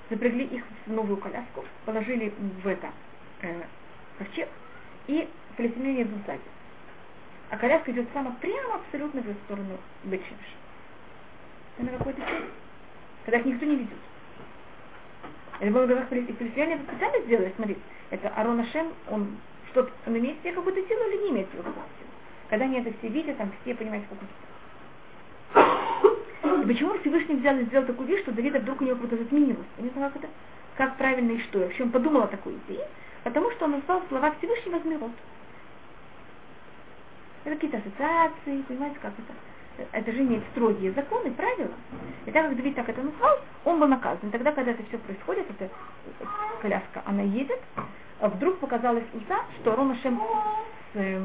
Запрягли 0.10 0.44
их 0.44 0.64
в 0.86 0.92
новую 0.92 1.16
коляску, 1.16 1.64
положили 1.86 2.34
в 2.62 2.68
это 2.68 2.90
э, 3.42 3.62
ковчег, 4.18 4.50
и 5.08 5.30
палестиняне 5.56 6.04
идут 6.04 6.20
сзади. 6.26 6.42
А 7.52 7.58
коляска 7.58 7.92
идет 7.92 8.08
сама 8.14 8.36
прямо 8.42 8.76
абсолютно 8.76 9.22
в 9.22 9.34
сторону 9.46 9.78
Бетшемша. 10.04 10.58
Это 11.78 11.90
на 11.90 11.98
какой-то. 11.98 12.22
Когда 13.24 13.40
их 13.40 13.46
никто 13.46 13.66
не 13.66 13.78
ведет. 13.78 13.98
Как 15.60 15.74
палестиняне 16.10 16.76
это 16.76 16.84
специально 16.92 17.26
сделали, 17.26 17.54
смотрите, 17.56 17.82
это 18.12 18.30
Арон 18.30 18.60
Ашем, 18.62 18.88
он 19.10 19.38
что-то, 19.72 19.92
он 20.08 20.18
имеет 20.18 20.40
себе 20.40 20.54
какую-то 20.54 20.82
силу 20.88 21.10
или 21.10 21.24
не 21.24 21.30
имеет 21.32 21.50
себе 21.50 21.60
какую-то 21.60 21.82
силу. 22.00 22.10
Когда 22.50 22.66
они 22.66 22.80
это 22.80 22.94
все 22.98 23.08
видят, 23.10 23.38
там 23.38 23.52
все 23.62 23.76
понимают 23.76 24.06
какую-то 24.10 24.34
и 26.62 26.66
почему 26.66 26.98
Всевышний 27.00 27.36
взял 27.36 27.58
и 27.58 27.66
сделал 27.66 27.86
такую 27.86 28.08
вещь, 28.08 28.22
что 28.22 28.32
Давида 28.32 28.60
вдруг 28.60 28.82
у 28.82 28.84
него 28.84 28.98
как-то 28.98 29.18
затменилось? 29.18 29.66
Я 29.78 29.84
не 29.84 29.90
знаю, 29.92 30.12
как 30.12 30.24
это, 30.24 30.34
как 30.76 30.98
правильно 30.98 31.32
и 31.32 31.42
что. 31.44 31.60
Я 31.60 31.66
вообще 31.66 31.84
он 31.84 31.92
подумал 31.92 32.24
о 32.24 32.28
такой 32.28 32.54
идее, 32.54 32.86
потому 33.24 33.52
что 33.52 33.66
он 33.66 33.72
назвал 33.72 34.04
слова 34.10 34.32
Всевышнего 34.38 34.80
Змирот. 34.80 35.12
Это 37.46 37.56
какие-то 37.56 37.78
ассоциации, 37.78 38.62
понимаете, 38.68 38.98
как 39.02 39.14
это? 39.14 39.34
Это 39.92 40.12
же 40.12 40.20
имеет 40.22 40.44
строгие 40.52 40.92
законы, 40.92 41.32
правила. 41.32 41.74
И 42.26 42.32
так 42.32 42.48
как 42.48 42.56
Давид 42.56 42.76
так 42.76 42.90
это 42.90 43.02
назвал, 43.02 43.40
он 43.66 43.80
был 43.80 43.88
наказан. 43.88 44.30
И 44.30 44.32
тогда, 44.32 44.52
когда 44.52 44.72
это 44.72 44.84
все 44.84 44.98
происходит, 44.98 45.46
эта 45.50 45.70
коляска, 46.62 47.02
она 47.06 47.22
едет, 47.22 47.60
а 48.20 48.30
вдруг 48.30 48.60
показалось 48.60 49.06
Уза, 49.14 49.40
что 49.60 49.76
Рона 49.76 49.96
Шем 50.02 50.22
э, 50.94 51.22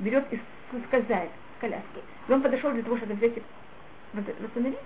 берет 0.00 0.32
и 0.32 0.40
скользает 0.86 1.30
с 1.56 1.60
коляски. 1.60 2.00
И 2.28 2.32
он 2.32 2.42
подошел 2.42 2.72
для 2.72 2.82
того, 2.82 2.96
чтобы 2.96 3.14
взять 3.14 3.34
восстановить. 4.12 4.78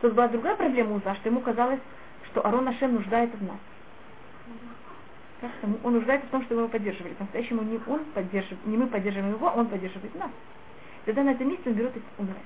Тут 0.00 0.14
была 0.14 0.28
другая 0.28 0.56
проблема 0.56 0.96
Уза, 0.96 1.14
что 1.16 1.28
ему 1.28 1.40
казалось, 1.40 1.80
что 2.30 2.46
Арон 2.46 2.68
Ашем 2.68 2.94
нуждается 2.94 3.36
в 3.36 3.42
нас. 3.42 3.56
Он 5.84 5.92
нуждается 5.92 6.26
в 6.26 6.30
том, 6.30 6.42
что 6.44 6.54
мы 6.54 6.62
его 6.62 6.68
поддерживали. 6.68 7.14
По-настоящему 7.14 7.62
не 7.62 7.80
он 7.86 8.04
поддерживает, 8.14 8.66
не 8.66 8.76
мы 8.76 8.86
поддерживаем 8.86 9.34
его, 9.34 9.48
а 9.48 9.52
он 9.52 9.68
поддерживает 9.68 10.14
нас. 10.14 10.30
Тогда 11.06 11.22
на 11.22 11.30
этом 11.30 11.48
месте 11.48 11.70
он 11.70 11.74
берет 11.74 11.96
и 11.96 12.02
умирает. 12.18 12.42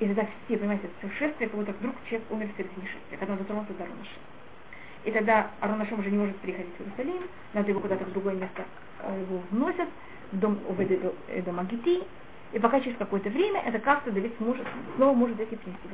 И 0.00 0.06
тогда 0.06 0.26
все, 0.44 0.58
понимаете, 0.58 0.88
это 1.00 1.12
шествие, 1.14 1.48
как 1.48 1.58
будто 1.58 1.72
вдруг 1.72 1.94
человек 2.04 2.30
умер 2.30 2.48
в 2.52 2.56
середине 2.58 2.86
шествия, 2.86 3.16
когда 3.18 3.32
он 3.32 3.38
дотронулся 3.38 3.72
до 3.72 3.84
Арона 3.84 4.04
И 5.04 5.10
тогда 5.10 5.50
Арон 5.60 5.80
Ашем 5.80 6.00
уже 6.00 6.10
не 6.10 6.18
может 6.18 6.36
приходить 6.36 6.74
в 6.76 6.82
Иерусалим, 6.82 7.28
надо 7.54 7.70
его 7.70 7.80
куда-то 7.80 8.04
в 8.04 8.12
другое 8.12 8.34
место 8.34 8.64
э, 9.00 9.20
его 9.22 9.40
вносят, 9.50 9.88
в 10.32 10.38
дом 10.38 10.58
Уведа 10.68 11.52
Магити, 11.52 12.02
и 12.52 12.58
пока 12.58 12.80
через 12.80 12.98
какое-то 12.98 13.30
время 13.30 13.62
это 13.62 13.78
как-то 13.78 14.10
Давид 14.10 14.34
сможет, 14.36 14.66
снова 14.96 15.14
может 15.14 15.40
эти 15.40 15.54
принести 15.54 15.88
в 15.88 15.92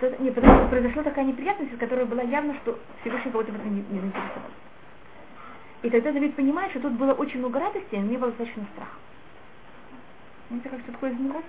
что 0.00 0.22
не, 0.22 0.30
потому 0.30 0.56
что 0.56 0.68
произошла 0.68 1.02
такая 1.02 1.26
неприятность, 1.26 1.76
которая 1.78 2.06
была 2.06 2.22
явно, 2.22 2.54
что 2.62 2.78
Всевышний 3.02 3.30
кого-то 3.30 3.52
в 3.52 3.54
этом 3.54 3.74
не, 3.74 3.82
не 3.82 4.00
заинтересовал. 4.00 4.50
И 5.82 5.90
тогда 5.90 6.12
Давид 6.12 6.34
понимает, 6.34 6.70
что 6.70 6.80
тут 6.80 6.92
было 6.92 7.12
очень 7.12 7.38
много 7.38 7.60
радости, 7.60 7.94
а 7.94 7.98
не 7.98 8.16
было 8.16 8.30
достаточно 8.30 8.64
страха. 8.72 8.96
Знаете, 10.48 10.68
как 10.70 10.80
что 10.80 10.92
такое 10.92 11.12
измерок? 11.12 11.44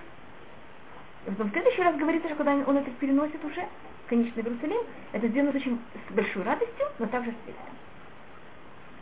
И 1.26 1.30
потом 1.30 1.50
в 1.50 1.52
следующий 1.54 1.82
раз 1.82 1.96
говорится, 1.96 2.28
что 2.28 2.38
когда 2.38 2.52
он 2.54 2.78
это 2.78 2.92
переносит 2.92 3.44
уже, 3.46 3.66
конечный 4.08 4.44
Иерусалим, 4.44 4.82
это 5.14 5.28
сделано 5.28 5.56
очень 5.56 5.80
с 6.10 6.14
большой 6.14 6.44
радостью, 6.44 6.86
но 7.00 7.06
также 7.08 7.32
с 7.32 7.36
трепетом. 7.46 7.76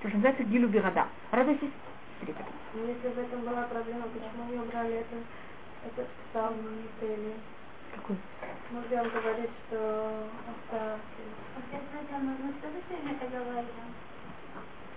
То, 0.01 0.09
что 0.09 0.17
называется 0.17 0.43
Гилю 0.43 0.67
Бирада. 0.67 1.07
Радость 1.31 1.61
с 1.61 2.25
трепетом. 2.25 2.53
Но 2.75 2.85
если 2.85 3.07
в 3.07 3.17
этом 3.17 3.41
была 3.41 3.63
проблема, 3.63 4.05
почему 4.13 4.51
не 4.51 4.59
убрали 4.59 4.95
это, 4.95 5.15
этот 5.85 6.07
псалм 6.31 6.55
или 7.01 7.33
какой? 7.95 8.17
Можем 8.71 9.09
говорить, 9.09 9.49
что 9.67 10.11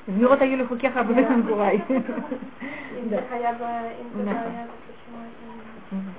Змирот 0.07 0.43
Аюлю 0.43 0.67
Хукеха 0.67 1.01
Абудахам 1.01 1.43
Гурай. 1.47 1.83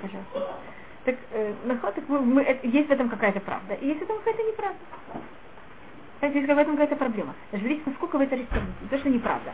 Пожалуйста. 0.02 0.58
Так, 1.06 1.16
э, 1.32 1.54
так 1.68 2.08
мы, 2.08 2.20
мы, 2.20 2.42
это, 2.44 2.66
есть 2.66 2.88
в 2.88 2.92
этом 2.92 3.10
какая-то 3.10 3.42
правда, 3.42 3.74
и 3.74 3.88
есть 3.88 4.00
в 4.00 4.04
этом 4.04 4.18
какая-то 4.20 4.44
неправда. 4.44 4.80
Знаете, 6.20 6.40
есть 6.40 6.54
в 6.54 6.58
этом 6.58 6.78
какая-то 6.78 6.96
проблема. 6.96 7.36
Видите, 7.52 7.82
насколько 7.86 8.18
вы 8.18 8.24
это 8.24 8.38
растягиваете. 8.38 8.88
То, 8.90 8.98
что 8.98 9.10
неправда. 9.10 9.54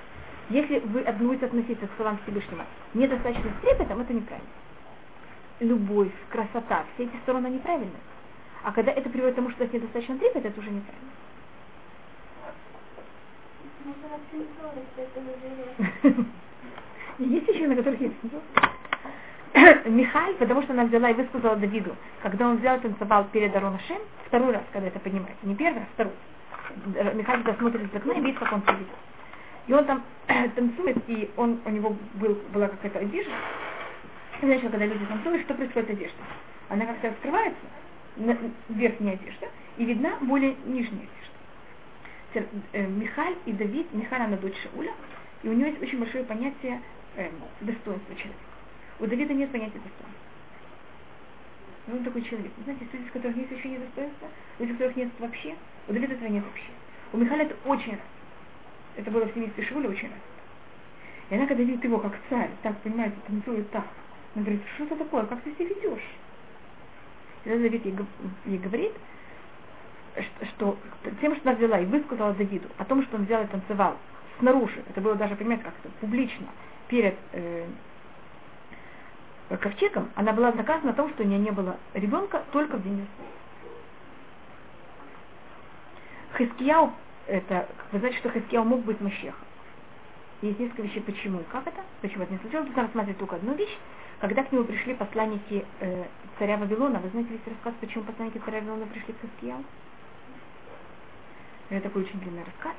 Если 0.50 0.80
вы 0.80 1.02
будете 1.14 1.46
относиться 1.48 1.88
к 1.88 1.96
словам 1.96 2.20
Всевышнего 2.24 2.66
недостаточно 2.94 3.50
с 3.50 3.62
трепетом, 3.62 4.02
это 4.02 4.14
неправильно. 4.14 4.50
Любовь, 5.60 6.12
красота, 6.30 6.86
все 6.94 7.04
эти 7.04 7.16
стороны 7.24 7.48
неправильные. 7.48 7.92
А 8.64 8.72
когда 8.72 8.92
это 8.92 9.10
приводит 9.10 9.34
к 9.34 9.38
тому, 9.38 9.52
что 9.52 9.64
это 9.64 9.76
недостаточно 9.76 10.18
трепет, 10.18 10.46
это 10.46 10.60
уже 10.60 10.70
неправильно. 10.70 11.10
Есть 17.20 17.48
еще 17.50 17.68
на 17.68 17.76
которых 17.76 18.00
есть 18.00 18.16
Михаль, 19.86 20.36
потому 20.36 20.62
что 20.62 20.74
она 20.74 20.86
взяла 20.86 21.10
и 21.10 21.14
высказала 21.14 21.56
Давиду, 21.58 21.96
когда 22.22 22.48
он 22.48 22.58
взял 22.58 22.78
и 22.78 22.80
танцевал 22.80 23.26
перед 23.26 23.54
Аронашем, 23.56 23.98
второй 24.28 24.54
раз, 24.54 24.64
когда 24.72 24.88
это 24.88 25.00
поднимается, 25.00 25.46
не 25.46 25.56
первый, 25.56 25.82
а 25.82 25.88
второй. 25.94 26.14
Михаль 27.16 27.40
туда 27.40 27.56
смотрит 27.56 27.92
из 27.92 27.96
окна 27.96 28.14
и 28.14 28.22
видит, 28.22 28.40
как 28.40 28.54
он 28.54 28.62
сидит. 28.62 28.88
И 29.68 29.74
он 29.74 29.86
там 29.86 30.04
танцует, 30.56 30.98
и 31.08 31.30
он, 31.36 31.60
у 31.66 31.70
него 31.70 31.96
был, 32.16 32.40
была 32.54 32.68
какая-то 32.70 33.00
одежда. 33.00 33.32
Знаешь, 34.42 34.62
когда 34.62 34.86
люди 34.86 35.06
танцуют, 35.06 35.42
что 35.42 35.54
происходит 35.54 35.90
с 35.90 35.92
одеждой? 35.92 36.26
Она 36.70 36.86
как-то 36.86 37.10
открывается, 37.10 37.60
верхняя 38.70 39.16
одежда, 39.16 39.48
и 39.78 39.86
видна 39.86 40.18
более 40.22 40.56
нижняя 40.66 41.08
одежда. 42.34 42.50
Э, 42.74 42.86
Михаль 42.86 43.36
и 43.46 43.52
Давид, 43.52 43.92
Михаль, 43.94 44.22
она 44.22 44.38
дочь 44.38 44.56
Шауля, 44.64 44.94
и 45.44 45.50
у 45.50 45.54
нее 45.54 45.70
есть 45.70 45.82
очень 45.82 46.00
большое 46.00 46.24
понятие 46.24 46.82
э, 47.16 47.30
достоинства 47.62 48.16
человека. 48.16 48.44
У 49.00 49.08
Давида 49.08 49.34
нет 49.34 49.52
понятия 49.52 49.80
достоинства. 49.80 50.08
Ну, 51.88 51.98
он 51.98 52.04
такой 52.04 52.22
человек. 52.22 52.52
Знаете, 52.64 52.84
есть 52.84 52.94
люди, 52.94 53.10
у 53.10 53.14
которых 53.14 53.38
есть 53.38 53.52
ощущение 53.52 53.80
достоинства, 53.80 54.28
люди, 54.60 54.72
у 54.72 54.74
которых 54.76 54.96
нет 54.96 55.10
вообще. 55.20 55.56
У 55.88 55.94
Давида 55.94 56.14
этого 56.14 56.28
нет 56.28 56.44
вообще. 56.46 56.70
У 57.12 57.18
Михаила 57.18 57.42
это 57.42 57.56
очень 57.66 57.92
раз. 57.92 58.02
Это 58.96 59.12
было 59.12 59.26
в 59.26 59.34
семействе 59.34 59.64
Шивуля 59.66 59.90
очень 59.90 60.08
раз. 60.08 60.20
И 61.30 61.36
она, 61.36 61.46
когда 61.48 61.64
видит 61.64 61.84
его 61.84 62.00
как 62.00 62.18
царь, 62.30 62.50
так, 62.64 62.78
понимаете, 62.82 63.16
танцует 63.28 63.70
так, 63.72 63.86
она 64.36 64.44
говорит, 64.44 64.62
что 64.76 64.86
это 64.86 64.96
такое, 64.98 65.26
как 65.26 65.42
ты 65.42 65.52
себя 65.54 65.66
ведешь? 65.66 66.08
И 67.46 67.50
тогда 67.50 67.64
Давид 67.64 67.86
ей, 68.46 68.58
говорит, 68.58 68.94
что, 70.50 70.78
тем, 71.22 71.36
что 71.36 71.50
она 71.50 71.58
взяла 71.58 71.80
и 71.80 71.86
высказала 71.86 72.34
Давиду 72.34 72.68
о 72.78 72.86
том, 72.86 73.04
что 73.04 73.18
он 73.18 73.26
взял 73.26 73.44
и 73.44 73.48
танцевал 73.48 73.96
снаружи, 74.40 74.84
это 74.90 75.02
было 75.02 75.16
даже, 75.16 75.36
понимаете, 75.36 75.64
как 75.64 75.74
это, 75.84 75.94
публично, 76.00 76.48
перед 76.88 77.16
э, 77.34 77.66
ковчегом, 79.60 80.10
она 80.16 80.34
была 80.34 80.52
наказана 80.52 80.92
о 80.92 80.96
том, 80.96 81.10
что 81.10 81.24
у 81.24 81.26
нее 81.26 81.40
не 81.40 81.52
было 81.52 81.78
ребенка 81.94 82.44
только 82.52 82.78
в 82.78 82.84
день 82.84 83.06
Хискияу, 86.38 86.94
это, 87.28 87.68
вы 87.92 88.00
знаете, 88.00 88.18
что 88.20 88.30
Хискияу 88.30 88.64
мог 88.64 88.82
быть 88.84 89.02
Машехом. 89.02 89.46
Есть 90.42 90.58
несколько 90.58 90.84
вещей, 90.84 91.02
почему 91.02 91.42
и 91.42 91.44
как 91.52 91.68
это, 91.68 91.82
почему 92.02 92.24
это 92.24 92.32
не 92.32 92.40
случилось. 92.40 92.68
Нужно 92.68 92.84
рассматривать 92.84 93.20
только 93.20 93.36
одну 93.36 93.54
вещь. 93.56 93.78
Когда 94.20 94.44
к 94.44 94.52
нему 94.52 94.66
пришли 94.66 94.94
посланники 94.96 95.66
э, 95.80 96.04
царя 96.38 96.58
Вавилона, 96.58 97.00
вы 97.00 97.10
знаете 97.10 97.32
весь 97.32 97.48
рассказ, 97.48 97.74
почему 97.80 98.04
посланники 98.04 98.38
царя 98.40 98.60
Вавилона 98.60 98.86
пришли 98.88 99.14
к 99.14 99.22
Хискияу? 99.22 99.64
Это 101.70 101.84
такой 101.84 102.04
очень 102.04 102.20
длинный 102.20 102.44
рассказ. 102.44 102.74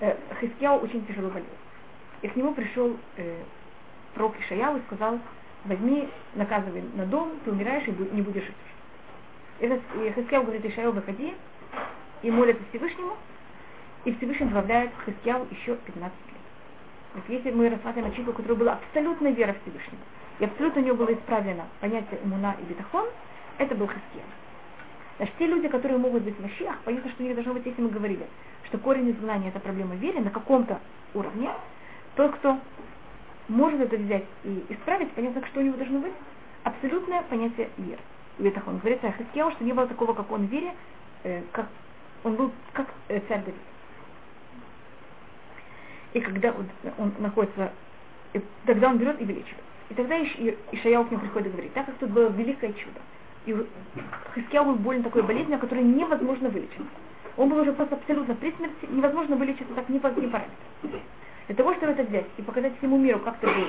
Э, 0.00 0.16
Хискияу 0.40 0.78
очень 0.78 1.04
тяжело 1.06 1.30
болел. 1.30 1.48
И 2.22 2.28
к 2.28 2.36
нему 2.36 2.54
пришел 2.54 2.96
э, 3.16 3.42
пророк 4.14 4.38
Ишаяу 4.38 4.76
и 4.76 4.82
сказал, 4.82 5.18
возьми, 5.64 6.08
наказывай 6.34 6.84
на 6.94 7.06
дом, 7.06 7.32
ты 7.44 7.50
умираешь 7.50 7.88
и 7.88 7.90
не 8.14 8.22
будешь 8.22 8.44
жить. 8.44 8.54
И 9.58 10.12
Хискияу 10.14 10.44
говорит, 10.44 10.64
Ишаил, 10.64 10.92
выходи, 10.92 11.34
и 12.22 12.30
молится 12.30 12.62
Всевышнему, 12.70 13.16
и 14.04 14.14
Всевышний 14.14 14.46
добавляет 14.46 14.92
Хискияу 15.04 15.44
еще 15.50 15.74
15 15.74 16.02
лет. 16.02 16.14
Вот 17.14 17.24
если 17.28 17.50
мы 17.50 17.68
рассматриваем 17.68 18.12
человека, 18.12 18.30
у 18.30 18.34
которого 18.34 18.58
была 18.58 18.72
абсолютная 18.74 19.32
вера 19.32 19.56
Всевышнего, 19.62 19.98
и 20.38 20.44
абсолютно 20.44 20.82
у 20.82 20.84
него 20.84 20.96
было 20.96 21.12
исправлено 21.12 21.64
понятие 21.80 22.20
имуна 22.24 22.56
и 22.60 22.64
бетахон, 22.64 23.06
это 23.58 23.74
был 23.74 23.86
Хискияу. 23.86 24.26
Значит, 25.16 25.34
те 25.38 25.46
люди, 25.46 25.68
которые 25.68 25.98
могут 25.98 26.24
быть 26.24 26.36
в 26.36 26.42
Машиах, 26.42 26.76
понятно, 26.84 27.10
что 27.12 27.22
у 27.22 27.26
них 27.26 27.34
должно 27.36 27.54
быть, 27.54 27.64
если 27.64 27.80
мы 27.80 27.88
говорили, 27.88 28.26
что 28.66 28.78
корень 28.78 29.10
изгнания 29.10 29.50
это 29.50 29.60
проблема 29.60 29.94
веры 29.94 30.20
на 30.20 30.30
каком-то 30.30 30.80
уровне, 31.14 31.50
тот, 32.16 32.34
кто 32.36 32.58
может 33.48 33.80
это 33.80 33.96
взять 33.96 34.24
и 34.42 34.64
исправить, 34.70 35.12
понятно, 35.12 35.46
что 35.46 35.60
у 35.60 35.62
него 35.62 35.76
должно 35.76 36.00
быть 36.00 36.14
абсолютное 36.64 37.22
понятие 37.22 37.68
веры. 37.76 38.00
Бетахон. 38.38 38.78
Говорится 38.78 39.08
о 39.08 39.12
Хискияу, 39.12 39.52
что 39.52 39.64
не 39.64 39.72
было 39.72 39.86
такого, 39.86 40.12
как 40.12 40.30
он 40.32 40.46
в 40.46 40.50
вере, 40.50 40.74
э, 41.22 41.42
как 41.52 41.66
он 42.24 42.34
был 42.34 42.50
как 42.72 42.88
э, 43.08 43.20
царь 43.28 43.44
Давид. 43.44 43.60
И 46.14 46.20
когда 46.20 46.50
он, 46.52 46.68
он 46.98 47.12
находится, 47.18 47.72
и 48.32 48.40
тогда 48.66 48.88
он 48.88 48.98
берет 48.98 49.20
и 49.20 49.24
вылечивает. 49.24 49.64
И 49.90 49.94
тогда 49.94 50.16
Иш, 50.22 50.36
Ишаяу 50.72 51.04
к 51.04 51.10
нему 51.10 51.20
приходит 51.20 51.48
и 51.48 51.50
говорит, 51.50 51.72
так 51.74 51.86
как 51.86 51.96
тут 51.96 52.10
было 52.10 52.28
великое 52.28 52.72
чудо, 52.72 53.00
и 53.46 53.54
Хискияу 54.34 54.64
был 54.64 54.74
болен 54.76 55.02
такой 55.02 55.22
болезнью, 55.22 55.58
которую 55.58 55.86
невозможно 55.86 56.48
вылечить. 56.48 56.80
Он 57.36 57.48
был 57.48 57.58
уже 57.58 57.72
просто 57.72 57.96
абсолютно 57.96 58.34
при 58.34 58.52
смерти, 58.52 58.86
невозможно 58.88 59.36
вылечить 59.36 59.72
так 59.74 59.88
ни 59.88 59.98
по 59.98 60.08
каким 60.08 60.30
параметрам. 60.30 61.02
Для 61.46 61.56
того, 61.56 61.74
чтобы 61.74 61.92
это 61.92 62.04
взять 62.04 62.26
и 62.38 62.42
показать 62.42 62.76
всему 62.78 62.96
миру, 62.96 63.18
как 63.18 63.38
ты 63.38 63.46
был 63.46 63.66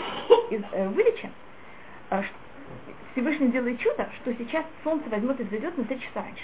э, 0.71 0.87
вылечен, 0.89 1.29
э, 2.11 2.21
Всевышний 3.11 3.49
делает 3.49 3.79
чудо, 3.79 4.07
что 4.21 4.33
сейчас 4.35 4.65
солнце 4.83 5.09
возьмет 5.09 5.39
и 5.39 5.43
взойдет 5.43 5.77
на 5.77 5.83
3 5.83 5.99
часа 5.99 6.21
раньше. 6.21 6.43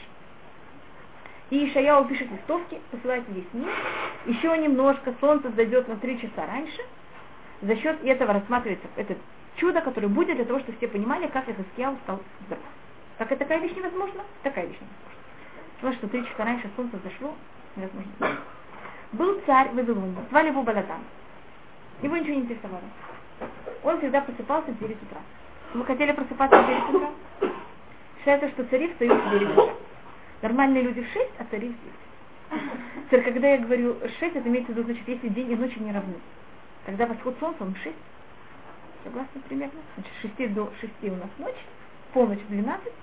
И 1.52 1.68
Ишаяу 1.68 2.06
пишет 2.06 2.32
листовки, 2.32 2.80
посылает 2.92 3.24
весь 3.30 3.46
мир. 3.54 3.70
Еще 4.26 4.58
немножко 4.58 5.14
солнце 5.20 5.52
зайдет 5.52 5.88
на 5.88 5.98
3 5.98 6.22
часа 6.22 6.46
раньше. 6.48 6.82
За 7.62 7.76
счет 7.76 8.04
этого 8.04 8.34
рассматривается 8.34 8.88
это 8.96 9.16
чудо, 9.58 9.82
которое 9.82 10.08
будет 10.08 10.38
для 10.38 10.46
того, 10.46 10.60
чтобы 10.60 10.78
все 10.78 10.88
понимали, 10.88 11.28
как 11.28 11.48
Ихаскияу 11.48 11.96
стал 12.04 12.20
здоров. 12.46 12.64
Как 13.18 13.32
это 13.32 13.40
такая 13.40 13.60
вещь 13.60 13.76
невозможна? 13.76 14.24
Такая 14.44 14.66
вещь 14.66 14.78
невозможна. 14.78 15.12
Потому 15.76 15.94
что 15.94 16.08
три 16.08 16.26
часа 16.26 16.46
раньше 16.46 16.70
солнце 16.76 16.98
зашло, 17.04 17.36
невозможно. 17.76 18.42
Был 19.14 19.42
царь 19.46 19.70
в 19.70 19.76
Вавилоне, 19.76 20.16
звали 20.30 20.48
его 20.48 20.64
Баладан. 20.64 21.02
Его 22.02 22.18
ничего 22.18 22.36
не 22.36 22.42
интересовало. 22.42 22.82
Он 23.84 23.98
всегда 24.00 24.22
просыпался 24.22 24.72
в 24.72 24.80
9 24.80 24.98
утра. 25.04 25.20
Вы 25.74 25.86
хотели 25.86 26.12
просыпаться 26.12 26.62
в 26.62 26.68
9 26.68 26.96
утра? 26.96 27.10
Считается, 28.20 28.50
что 28.50 28.64
цари 28.66 28.90
встают 28.90 29.22
в 29.24 29.30
9 29.32 29.50
утра. 29.52 29.74
Нормальные 30.42 30.84
люди 30.84 31.02
в 31.02 31.12
6, 31.12 31.30
а 31.40 31.46
цари 31.46 31.70
в 31.70 32.52
9. 32.52 33.10
Царь, 33.10 33.24
когда 33.24 33.48
я 33.50 33.58
говорю 33.58 33.98
6, 34.20 34.36
это 34.36 34.48
имеется 34.48 34.72
в 34.72 34.76
виду, 34.76 34.86
значит, 34.86 35.08
если 35.08 35.28
день 35.30 35.52
и 35.52 35.56
ночь 35.56 35.76
не 35.78 35.92
равны. 35.92 36.16
Тогда 36.86 37.06
восход 37.06 37.36
солнца, 37.40 37.64
он 37.64 37.76
6. 37.76 37.96
Согласны 39.04 39.42
примерно? 39.48 39.80
Значит, 39.96 40.14
с 40.20 40.22
6 40.38 40.54
до 40.54 40.72
6 40.80 40.94
у 41.04 41.16
нас 41.16 41.30
ночь, 41.38 41.66
полночь 42.14 42.40
в 42.40 42.48
12. 42.48 42.94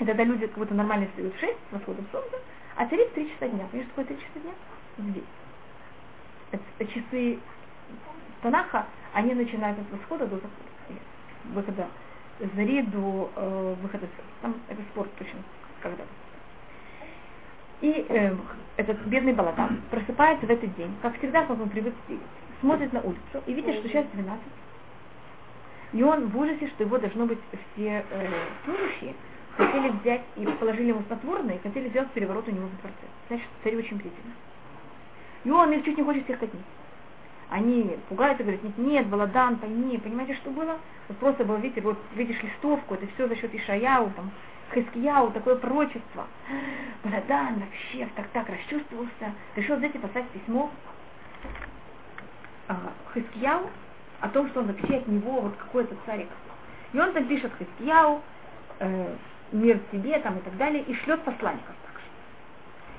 И 0.00 0.04
тогда 0.04 0.24
люди 0.24 0.46
как 0.46 0.58
будто 0.58 0.74
нормально 0.74 1.06
встают 1.08 1.34
в 1.34 1.40
6 1.40 1.52
с 1.52 1.72
восходом 1.72 2.06
солнца, 2.12 2.36
а 2.76 2.86
цари 2.86 3.04
в 3.06 3.12
3 3.12 3.30
часа 3.30 3.48
дня. 3.48 3.66
Понимаете, 3.70 3.92
что 3.92 4.02
такое 4.02 4.04
3 4.04 4.16
часа 4.16 4.40
дня? 4.40 4.52
Здесь. 5.10 5.24
Это 6.50 6.86
часы 6.92 7.38
Танаха, 8.42 8.86
они 9.12 9.34
начинают 9.34 9.78
от 9.78 9.90
восхода 9.90 10.26
до 10.26 10.36
захода. 10.36 10.52
Выхода 11.44 11.88
зари 12.54 12.82
до 12.82 13.30
э, 13.34 13.74
выхода 13.80 14.06
Там 14.42 14.56
это 14.68 14.82
спорт 14.92 15.10
точно 15.18 15.40
когда 15.80 16.04
И 17.80 18.06
э, 18.08 18.36
этот 18.76 18.98
бедный 19.06 19.32
Балатан 19.32 19.80
просыпается 19.90 20.46
в 20.46 20.50
этот 20.50 20.74
день, 20.76 20.94
как 21.02 21.16
всегда, 21.18 21.44
как 21.46 21.58
он 21.60 21.68
привык 21.68 21.94
видеть, 22.08 22.22
смотрит 22.60 22.92
на 22.92 23.00
улицу 23.00 23.42
и 23.46 23.52
видит, 23.52 23.76
что 23.76 23.88
сейчас 23.88 24.06
12. 24.12 24.42
И 25.92 26.02
он 26.02 26.26
в 26.26 26.38
ужасе, 26.38 26.68
что 26.68 26.84
его 26.84 26.98
должно 26.98 27.26
быть 27.26 27.38
все 27.74 28.04
э, 28.10 28.28
служащие 28.64 29.14
хотели 29.56 29.88
взять 29.88 30.22
и 30.36 30.44
положили 30.44 30.88
ему 30.88 31.02
снотворное 31.06 31.56
и 31.56 31.62
хотели 31.62 31.88
сделать 31.88 32.10
переворот 32.10 32.46
у 32.46 32.50
него 32.50 32.66
в 32.66 32.80
дворце. 32.80 33.06
Значит, 33.28 33.46
царь 33.64 33.76
очень 33.76 33.96
бдительный. 33.96 34.34
И 35.44 35.50
он 35.50 35.72
их 35.72 35.84
чуть 35.84 35.96
не 35.96 36.04
хочет 36.04 36.24
всех 36.24 36.38
казнить. 36.38 36.62
Они 37.48 37.96
пугаются, 38.08 38.42
говорят, 38.42 38.62
нет, 38.62 38.78
нет, 38.78 39.06
Баладан, 39.06 39.56
пойми, 39.56 39.98
понимаете, 39.98 40.34
что 40.34 40.50
было? 40.50 40.78
Вот 41.08 41.16
просто 41.18 41.44
было, 41.44 41.56
видите, 41.56 41.80
вот 41.80 41.96
видишь 42.14 42.42
листовку, 42.42 42.94
это 42.94 43.06
все 43.14 43.28
за 43.28 43.36
счет 43.36 43.54
Ишаяу, 43.54 44.10
там, 44.16 44.32
Хискияу, 44.74 45.30
такое 45.30 45.54
пророчество. 45.54 46.26
Баладан 47.04 47.60
вообще 47.60 48.08
так 48.16 48.26
так 48.32 48.48
расчувствовался, 48.48 49.32
решил 49.54 49.76
взять 49.76 49.94
и 49.94 49.98
послать 49.98 50.28
письмо 50.30 50.70
ага, 52.66 52.92
Хискияу 53.14 53.70
о 54.20 54.28
том, 54.28 54.48
что 54.48 54.60
он 54.60 54.66
вообще 54.66 54.96
от 54.96 55.06
него 55.06 55.40
вот 55.40 55.56
какой-то 55.56 55.94
царик. 56.06 56.28
И 56.92 56.98
он 56.98 57.12
там 57.12 57.26
пишет 57.26 57.52
Хискияу, 57.58 58.22
э, 58.78 59.14
мир 59.52 59.80
тебе 59.92 60.18
там 60.20 60.38
и 60.38 60.40
так 60.40 60.56
далее, 60.56 60.82
и 60.82 60.94
шлет 60.94 61.20
посланников 61.22 61.74
также. 61.86 62.06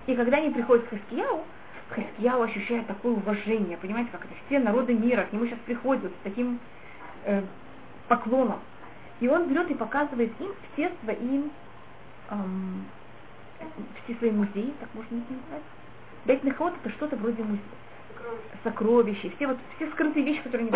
И 0.07 0.15
когда 0.15 0.37
они 0.37 0.51
приходят 0.51 0.85
к 0.87 0.89
Хискияу, 0.89 1.43
Хискияу 1.95 2.41
ощущает 2.41 2.87
такое 2.87 3.13
уважение, 3.13 3.77
понимаете, 3.77 4.11
как 4.11 4.25
это 4.25 4.33
все 4.45 4.59
народы 4.59 4.93
мира 4.93 5.23
к 5.23 5.33
нему 5.33 5.45
сейчас 5.45 5.59
приходят 5.65 6.11
с 6.11 6.23
таким 6.23 6.59
э, 7.25 7.41
поклоном. 8.07 8.59
И 9.19 9.27
он 9.27 9.47
берет 9.47 9.69
и 9.71 9.73
показывает 9.73 10.31
им 10.39 10.51
все 10.73 10.91
свои, 11.03 11.41
эм, 12.29 12.85
все 14.03 14.15
свои 14.15 14.31
музеи, 14.31 14.73
так 14.79 14.89
можно 14.93 15.17
назвать. 15.17 15.63
Бейт 16.25 16.43
Нехот 16.43 16.73
это 16.83 16.93
что-то 16.95 17.15
вроде 17.15 17.41
музея. 17.41 17.63
Сокровища, 18.63 19.29
все 19.35 19.47
вот 19.47 19.57
все 19.75 19.89
скрытые 19.91 20.25
вещи, 20.25 20.41
которые 20.41 20.69
не 20.69 20.71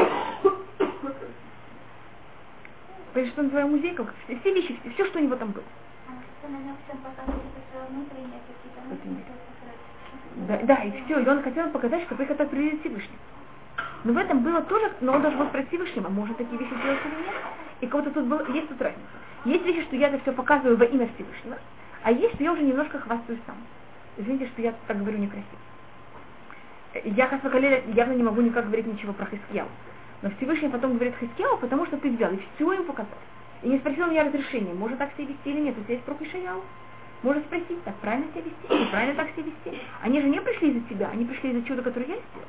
Понимаешь, 3.13 3.33
что 3.33 3.43
называем 3.43 3.71
музей, 3.71 3.93
как 3.93 4.13
все, 4.23 4.39
все 4.39 4.53
вещи, 4.53 4.79
все, 4.79 4.89
все, 4.91 5.05
что 5.05 5.19
у 5.19 5.21
него 5.21 5.35
там 5.35 5.51
было. 5.51 5.65
Да, 10.47 10.59
да, 10.63 10.75
и 10.83 10.91
все, 11.03 11.19
и 11.19 11.27
он 11.27 11.43
хотел 11.43 11.69
показать, 11.69 12.03
что 12.03 12.15
их 12.15 12.29
это 12.29 12.45
привели 12.45 12.79
Всевышний. 12.79 13.17
Но 14.03 14.13
в 14.13 14.17
этом 14.17 14.41
было 14.43 14.61
тоже, 14.61 14.93
но 15.01 15.13
он 15.13 15.21
должен 15.21 15.39
был 15.39 15.47
спросить 15.47 15.69
Всевышнего, 15.69 16.09
может 16.09 16.37
такие 16.37 16.57
вещи 16.57 16.73
делать 16.83 16.99
или 17.05 17.23
нет. 17.25 17.35
И 17.81 17.87
кого-то 17.87 18.11
тут 18.11 18.25
было, 18.25 18.47
есть 18.51 18.69
тут 18.69 18.81
разница. 18.81 19.03
Есть 19.45 19.65
вещи, 19.65 19.83
что 19.83 19.95
я 19.95 20.07
это 20.07 20.19
все 20.19 20.31
показываю 20.31 20.77
во 20.77 20.85
имя 20.85 21.09
Всевышнего, 21.15 21.57
а 22.03 22.11
есть, 22.11 22.35
что 22.35 22.43
я 22.43 22.53
уже 22.53 22.63
немножко 22.63 22.99
хвастаюсь 22.99 23.41
сам. 23.45 23.57
Извините, 24.17 24.47
что 24.47 24.61
я 24.61 24.73
так 24.87 24.97
говорю 24.97 25.17
некрасиво. 25.17 25.59
Я, 26.93 27.27
Хасвакалеля, 27.27 27.83
явно 27.93 28.13
не 28.13 28.23
могу 28.23 28.41
никак 28.41 28.65
говорить 28.65 28.87
ничего 28.87 29.13
про 29.13 29.25
Хискияу. 29.25 29.67
Но 30.21 30.29
Всевышний 30.31 30.69
потом 30.69 30.95
говорит 30.95 31.15
Хискияу, 31.19 31.57
потому 31.57 31.85
что 31.85 31.97
ты 31.97 32.09
взял 32.09 32.31
и 32.31 32.39
все 32.55 32.73
им 32.73 32.83
показал. 32.83 33.17
И 33.63 33.69
не 33.69 33.77
спросил 33.79 34.07
меня 34.07 34.25
разрешения, 34.25 34.73
может 34.73 34.97
так 34.97 35.13
себя 35.13 35.27
вести 35.27 35.49
или 35.49 35.61
нет. 35.61 35.77
У 35.77 35.83
тебя 35.83 35.93
есть 35.93 36.05
пророк 36.05 36.21
Ишаяу. 36.21 36.61
Можно 37.23 37.41
спросить, 37.43 37.83
так 37.83 37.95
правильно 37.97 38.27
себя 38.31 38.41
вести, 38.41 38.85
неправильно 38.85 39.15
так 39.15 39.29
себя 39.31 39.43
вести. 39.43 39.81
Они 40.01 40.21
же 40.21 40.27
не 40.27 40.41
пришли 40.41 40.71
из-за 40.71 40.89
тебя, 40.89 41.09
они 41.09 41.25
пришли 41.25 41.51
из-за 41.51 41.67
чуда, 41.67 41.83
которое 41.83 42.07
я 42.07 42.15
сделал. 42.15 42.47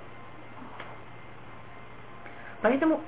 Поэтому 2.62 3.00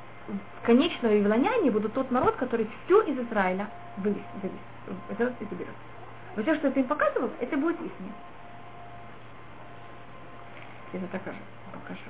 конечно 0.62 1.08
вавилоняне 1.08 1.70
будут 1.70 1.94
тот 1.94 2.10
народ, 2.10 2.36
который 2.36 2.68
все 2.84 3.02
из 3.02 3.18
Израиля 3.18 3.68
вывез, 3.96 4.22
вывез, 4.42 5.32
заберет. 5.40 5.74
Но 6.36 6.42
все, 6.42 6.54
что 6.56 6.70
ты 6.70 6.80
им 6.80 6.86
показывал, 6.86 7.30
это 7.40 7.56
будет 7.56 7.80
их. 7.80 7.92
Я 10.94 11.00
это 11.00 11.08
покажу. 11.08 11.36
покажу. 11.72 12.00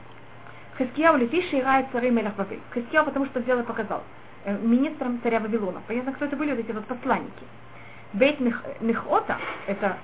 Хискияу 0.76 1.16
летишь 1.16 1.52
играет 1.52 1.86
царей 1.90 2.10
Мелах 2.10 2.36
Вавиль. 2.36 2.60
Хискияу, 2.74 3.06
потому 3.06 3.24
что 3.26 3.40
взял 3.40 3.58
и 3.58 3.62
показал. 3.62 4.02
Э, 4.44 4.58
министром 4.58 5.20
царя 5.22 5.40
Вавилона. 5.40 5.80
Понятно, 5.86 6.12
кто 6.12 6.26
это 6.26 6.36
были 6.36 6.50
вот 6.50 6.60
эти 6.60 6.72
вот 6.72 6.84
посланники. 6.84 7.44
Бейт 8.12 8.40
Нехота, 8.80 9.38
это, 9.66 9.96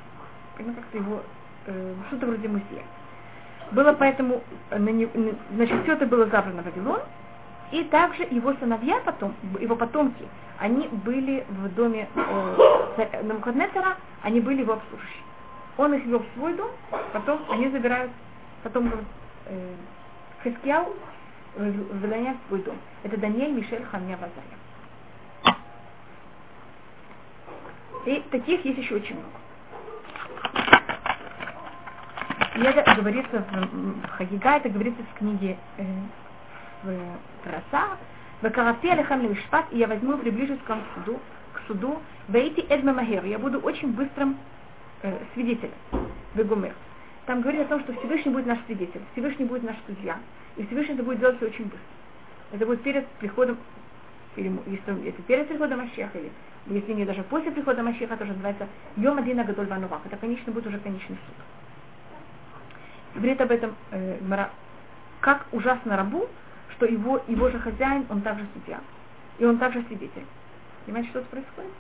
понятно, 0.57 0.81
как-то 0.81 0.97
его, 0.97 1.21
э, 1.67 1.95
что-то 2.09 2.27
вроде 2.27 2.49
музея. 2.49 2.85
Было 3.73 3.93
поэтому, 3.93 4.43
э, 4.71 4.79
на 4.79 4.89
не, 4.89 5.07
значит, 5.55 5.83
все 5.83 5.93
это 5.93 6.07
было 6.07 6.25
забрано 6.27 6.63
в 6.63 6.65
Вавилон, 6.65 7.01
и 7.73 7.85
также 7.85 8.23
его 8.31 8.55
сыновья 8.55 8.99
потом, 9.05 9.35
его 9.61 9.77
потомки, 9.77 10.27
они 10.59 10.89
были 10.89 11.45
в 11.51 11.75
доме 11.75 12.09
э, 12.15 13.23
Навуходнецера, 13.25 13.99
они 14.23 14.41
были 14.41 14.63
его 14.63 14.73
обслуживающие. 14.73 15.23
Он 15.77 15.95
их 15.95 16.05
вел 16.07 16.21
в 16.21 16.39
свой 16.39 16.55
дом, 16.55 16.71
потом 17.13 17.41
они 17.51 17.69
забирают, 17.69 18.11
потом 18.63 18.93
э, 19.47 19.75
Хискияу 20.43 20.95
выгоняет 21.57 22.37
в 22.45 22.49
свой 22.49 22.63
дом. 22.63 22.77
Это 23.03 23.17
Даниэль, 23.17 23.53
Мишель, 23.53 23.85
Ханья, 23.85 24.17
Вазаря. 24.17 24.61
И 28.07 28.23
таких 28.31 28.65
есть 28.65 28.79
еще 28.79 28.97
очень 28.97 29.17
много. 29.17 29.41
И 32.57 32.63
это 32.63 32.95
говорится 32.95 33.39
в, 33.39 34.03
в 34.03 34.09
Хагига, 34.09 34.57
это 34.57 34.69
говорится 34.69 35.03
в 35.03 35.19
книге 35.19 35.57
э, 35.79 35.85
в 36.83 36.95
Траса, 37.45 37.97
алихам 38.43 39.23
лимишпат, 39.23 39.67
и 39.71 39.79
я 39.79 39.87
возьму 39.87 40.15
и 40.15 40.21
приближусь 40.21 40.59
к 40.67 40.69
вам 40.69 40.83
к 40.83 40.95
суду, 40.95 41.21
к 41.53 41.61
суду, 41.67 42.01
вейти 42.29 42.61
эдме 42.69 42.93
махер, 42.93 43.25
я 43.25 43.39
буду 43.39 43.61
очень 43.61 43.93
быстрым 43.93 44.37
э, 45.03 45.19
свидетелем, 45.35 45.73
вегумер. 46.35 46.75
Там 47.27 47.43
говорит 47.43 47.63
о 47.63 47.65
том, 47.67 47.81
что 47.81 47.93
Всевышний 47.95 48.33
будет 48.33 48.47
наш 48.47 48.59
свидетель, 48.67 49.01
Всевышний 49.13 49.45
будет 49.45 49.63
наш 49.63 49.77
судья, 49.87 50.19
и 50.57 50.67
Всевышний 50.67 50.95
это 50.95 51.03
будет 51.03 51.21
делать 51.21 51.37
все 51.37 51.47
очень 51.47 51.65
быстро. 51.65 51.81
Это 52.53 52.67
будет 52.67 52.83
перед 52.83 53.07
приходом, 53.07 53.57
если 54.37 55.23
перед 55.27 55.49
приходом 55.49 55.81
Машеха, 55.81 56.19
или 56.19 56.31
если 56.67 56.93
не 56.93 57.05
даже 57.05 57.23
после 57.25 57.51
прихода 57.51 57.83
Машеха, 57.83 58.17
то 58.17 58.25
уже 58.25 58.33
называется 58.33 58.67
Йом 58.97 59.19
Адина 59.19 59.45
Гадоль 59.45 59.67
Ванувах. 59.67 60.01
Это, 60.05 60.17
конечно, 60.17 60.53
будет 60.53 60.67
уже 60.67 60.79
конечный 60.79 61.17
суд. 61.17 61.35
Говорит 63.15 63.41
об 63.41 63.51
этом 63.51 63.75
э, 63.91 64.19
как 65.21 65.47
ужасно 65.53 65.97
рабу, 65.97 66.29
что 66.77 66.87
его, 66.87 67.23
его 67.29 67.51
же 67.51 67.59
хозяин, 67.59 68.07
он 68.09 68.23
также 68.23 68.47
судья. 68.55 68.81
И 69.39 69.45
он 69.45 69.59
также 69.59 69.83
свидетель. 69.85 70.25
Понимаете, 70.85 71.11
что 71.11 71.21
тут 71.21 71.29
происходит? 71.31 71.71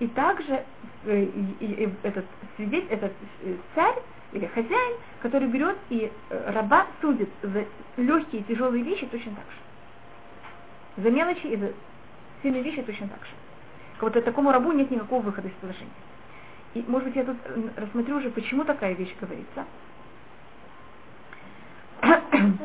И 0.00 0.06
также 0.08 0.64
э, 1.04 1.24
и, 1.60 1.64
и 1.64 1.88
этот 2.02 2.24
свидетель, 2.56 2.88
этот 2.90 3.12
э, 3.42 3.56
царь 3.74 3.94
или 4.34 4.46
хозяин, 4.46 4.96
который 5.22 5.48
берет 5.48 5.78
и 5.88 6.12
э, 6.28 6.50
раба 6.52 6.86
судит 7.00 7.30
за 7.42 7.64
легкие 7.96 8.42
и 8.42 8.44
тяжелые 8.44 8.82
вещи 8.84 9.06
точно 9.06 9.32
так 9.36 9.44
же. 9.44 11.02
За 11.02 11.10
мелочи 11.10 11.46
и 11.46 11.56
за 11.56 11.72
сильные 12.42 12.62
вещи 12.62 12.82
точно 12.82 13.08
так 13.08 13.24
же. 13.24 13.32
Вот 14.00 14.12
такому 14.24 14.52
рабу 14.52 14.72
нет 14.72 14.90
никакого 14.90 15.22
выхода 15.22 15.48
из 15.48 15.54
положения. 15.54 15.88
И, 16.74 16.84
может 16.88 17.08
быть, 17.08 17.16
я 17.16 17.24
тут 17.24 17.36
рассмотрю 17.76 18.16
уже, 18.16 18.30
почему 18.30 18.64
такая 18.64 18.94
вещь 18.94 19.14
говорится. 19.20 19.64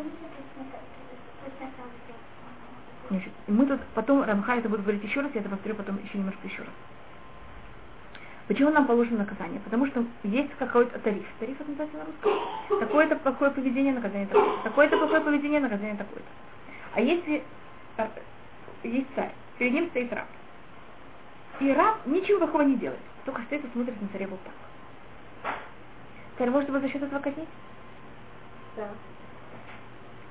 Значит, 3.10 3.32
мы 3.48 3.66
тут 3.66 3.80
потом, 3.96 4.24
Рамха 4.24 4.56
это 4.56 4.70
будет 4.70 4.82
говорить 4.82 5.04
еще 5.04 5.22
раз, 5.22 5.32
я 5.34 5.42
это 5.42 5.50
повторю 5.50 5.76
потом 5.76 5.98
еще 6.04 6.18
немножко 6.18 6.46
еще 6.46 6.60
раз. 6.60 6.70
Почему 8.50 8.72
нам 8.72 8.88
положено 8.88 9.20
наказание? 9.20 9.60
Потому 9.60 9.86
что 9.86 10.04
есть 10.24 10.50
какой-то 10.58 10.98
тариф. 10.98 11.24
Тариф 11.40 11.62
это 11.62 11.70
называется 11.70 11.98
на 11.98 12.06
русском. 12.06 12.80
Такое-то 12.80 13.16
плохое 13.18 13.52
поведение, 13.52 13.94
наказание 13.94 14.26
такое-то. 14.26 14.64
Такое-то 14.64 14.98
плохое 14.98 15.22
поведение, 15.22 15.60
наказание 15.60 15.96
такое-то. 15.96 16.28
А 16.96 17.00
если 17.00 17.44
э, 17.98 18.08
есть 18.82 19.06
царь, 19.14 19.32
перед 19.60 19.74
ним 19.74 19.88
стоит 19.90 20.12
раб. 20.12 20.26
И 21.60 21.72
раб 21.72 21.98
ничего 22.08 22.40
плохого 22.40 22.64
не 22.64 22.76
делает, 22.78 23.00
только 23.24 23.44
стоит 23.44 23.64
и 23.66 23.70
смотрит 23.70 24.02
на 24.02 24.08
царя 24.08 24.26
вот 24.28 24.40
так. 24.42 25.54
Царь 26.40 26.50
может 26.50 26.70
его 26.70 26.80
за 26.80 26.90
счет 26.90 27.04
этого 27.04 27.20
казнить? 27.20 27.50
Да. 28.78 28.90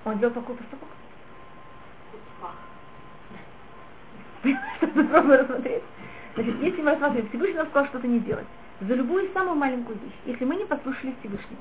Он 0.06 0.16
сделал 0.16 0.34
такой 0.34 0.56
поступок? 0.56 0.88
Пробую 5.12 5.38
рассмотреть. 5.38 5.84
Значит, 6.38 6.54
если 6.60 6.82
мы 6.82 6.90
рассматриваем, 6.92 7.28
Всевышний 7.30 7.56
нам 7.56 7.66
сказал 7.66 7.88
что-то 7.88 8.06
не 8.06 8.20
делать, 8.20 8.46
за 8.80 8.94
любую 8.94 9.28
самую 9.32 9.56
маленькую 9.56 9.98
вещь, 9.98 10.14
если 10.24 10.44
мы 10.44 10.54
не 10.54 10.66
послушали 10.66 11.12
Всевышнего, 11.18 11.60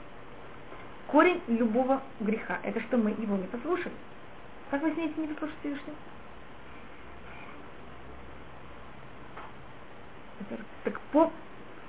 корень 1.07 1.41
любого 1.47 2.03
греха, 2.19 2.59
это 2.61 2.79
что 2.81 2.97
мы 2.97 3.09
его 3.09 3.37
не 3.37 3.47
послушали. 3.47 3.95
Как 4.69 4.83
вы 4.83 4.93
смеете 4.93 5.19
не 5.19 5.29
послушать 5.29 5.55
Всевышнего? 5.61 5.95
Так 10.83 10.99
по 11.11 11.31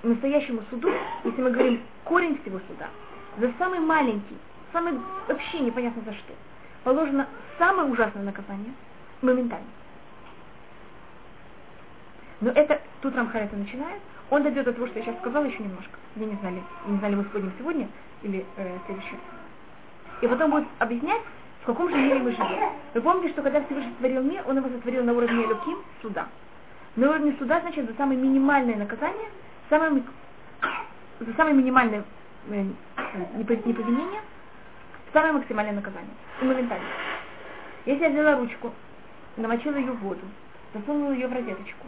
настоящему 0.02 0.62
суду, 0.70 0.90
если 1.24 1.42
мы 1.42 1.50
говорим 1.50 1.82
корень 2.04 2.40
всего 2.40 2.58
суда, 2.68 2.88
за 3.36 3.52
самый 3.58 3.80
маленький, 3.80 4.38
самый 4.72 4.94
вообще 5.28 5.58
непонятно 5.58 6.00
за 6.06 6.14
что, 6.14 6.32
положено 6.84 7.28
самое 7.58 7.90
ужасное 7.90 8.22
наказание 8.22 8.72
моментально. 9.20 9.66
Но 12.40 12.50
это, 12.50 12.80
тут 13.00 13.16
Рамхар 13.16 13.42
это 13.42 13.56
начинает, 13.56 14.00
он 14.30 14.42
дойдет 14.42 14.64
до 14.64 14.72
того, 14.72 14.86
что 14.86 14.98
я 14.98 15.04
сейчас 15.04 15.18
сказала, 15.18 15.44
еще 15.44 15.62
немножко. 15.62 15.98
Я 16.16 16.26
не 16.26 16.36
знали, 16.36 16.62
не 16.86 16.98
знали, 16.98 17.14
мы 17.16 17.24
сходим 17.24 17.52
сегодня 17.58 17.88
или 18.22 18.44
э, 18.56 18.78
следующий. 18.86 19.16
И 20.20 20.26
потом 20.26 20.50
будет 20.50 20.68
объяснять, 20.78 21.22
в 21.62 21.66
каком 21.66 21.90
же 21.90 21.96
мире 21.96 22.18
мы 22.18 22.32
живем. 22.32 22.72
Вы 22.94 23.00
помните, 23.00 23.32
что 23.32 23.42
когда 23.42 23.60
Всевышний 23.62 23.92
сотворил 23.92 24.22
мир, 24.22 24.42
он 24.46 24.56
его 24.56 24.68
сотворил 24.68 25.04
на 25.04 25.12
уровне 25.12 25.46
Люким, 25.46 25.78
суда. 26.02 26.26
На 26.96 27.10
уровне 27.10 27.34
суда, 27.38 27.60
значит, 27.60 27.88
за 27.88 27.94
самое 27.96 28.18
минимальное 28.18 28.76
наказание, 28.76 29.28
самое, 29.68 30.02
за 31.20 31.32
самое 31.34 31.56
минимальное 31.56 32.04
э, 32.50 32.64
неповинение, 33.36 34.20
самое 35.12 35.32
максимальное 35.32 35.74
наказание. 35.74 36.10
И 36.40 36.44
моментально. 36.44 36.86
Если 37.86 38.02
я 38.02 38.10
взяла 38.10 38.36
ручку, 38.36 38.72
намочила 39.36 39.76
ее 39.76 39.92
в 39.92 40.00
воду, 40.00 40.20
засунула 40.74 41.12
ее 41.12 41.28
в 41.28 41.32
розеточку, 41.32 41.86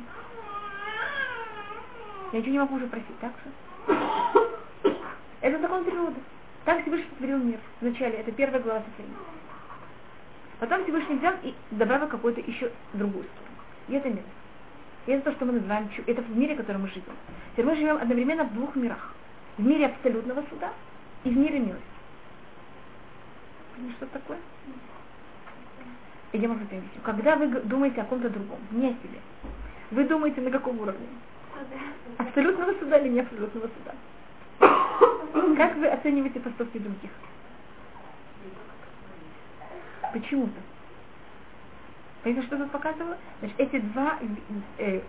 я 2.32 2.38
ничего 2.38 2.52
не 2.52 2.58
могу 2.58 2.76
уже 2.76 2.86
просить, 2.86 3.18
так 3.20 3.32
же? 3.44 4.94
Это 5.40 5.58
закон 5.58 5.84
природы. 5.84 6.20
Так 6.64 6.82
Всевышний 6.82 7.08
сотворил 7.10 7.38
мир. 7.38 7.58
Вначале 7.80 8.18
это 8.18 8.30
первая 8.32 8.62
глава 8.62 8.80
сотворения. 8.80 9.16
Потом 10.58 10.84
Всевышний 10.84 11.16
взял 11.16 11.34
и 11.42 11.54
добавил 11.70 12.06
какую-то 12.06 12.40
еще 12.42 12.70
другую 12.92 13.24
сторону. 13.24 13.56
И 13.88 13.94
это 13.94 14.10
мир. 14.10 14.24
И 15.06 15.12
это 15.12 15.30
то, 15.30 15.36
что 15.36 15.46
мы 15.46 15.52
называем 15.54 15.88
чу. 15.90 16.02
Это 16.06 16.20
в 16.22 16.36
мире, 16.36 16.54
в 16.54 16.58
котором 16.58 16.82
мы 16.82 16.88
живем. 16.88 17.04
Теперь 17.52 17.64
мы 17.64 17.74
живем 17.74 17.96
одновременно 17.96 18.44
в 18.44 18.54
двух 18.54 18.76
мирах. 18.76 19.14
В 19.56 19.66
мире 19.66 19.86
абсолютного 19.86 20.44
суда 20.50 20.72
и 21.24 21.30
в 21.30 21.36
мире 21.36 21.58
милости. 21.58 21.84
Что 23.96 24.06
такое? 24.06 24.38
Я 26.32 26.48
могу 26.48 26.60
объяснить. 26.60 27.02
Когда 27.02 27.36
вы 27.36 27.48
думаете 27.48 28.02
о 28.02 28.04
ком-то 28.04 28.28
другом, 28.28 28.58
не 28.70 28.88
о 28.88 28.90
себе, 28.90 29.18
вы 29.90 30.04
думаете 30.04 30.42
на 30.42 30.50
каком 30.50 30.78
уровне? 30.78 31.06
Абсолютного 32.18 32.74
суда 32.78 32.98
или 32.98 33.09
не 33.09 33.20
абсолютного 33.20 33.68
суда? 33.68 33.94
Как 35.57 35.76
вы 35.76 35.86
оцениваете 35.88 36.40
поступки 36.40 36.78
других? 36.78 37.11
Почему-то. 40.12 40.61
Понимаете, 42.22 42.46
что 42.48 42.59
тут 42.59 42.70
показывало? 42.70 43.16
Значит, 43.40 43.61
эти 43.61 43.78
два, 43.78 44.18
э, 44.78 45.01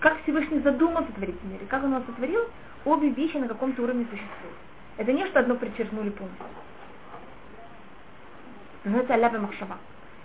как 0.00 0.22
Всевышний 0.22 0.60
задумал 0.60 1.04
сотворить 1.06 1.40
в 1.40 1.44
мире, 1.46 1.66
как 1.68 1.84
он 1.84 1.94
его 1.94 2.04
сотворил, 2.06 2.48
обе 2.84 3.10
вещи 3.10 3.36
на 3.36 3.48
каком-то 3.48 3.82
уровне 3.82 4.04
существуют. 4.04 4.56
Это 4.96 5.12
не 5.12 5.26
что 5.26 5.40
одно 5.40 5.56
причеркнули 5.56 6.10
полностью. 6.10 6.46
Называется 8.84 9.14
аляба 9.14 9.38
махшава. 9.38 9.78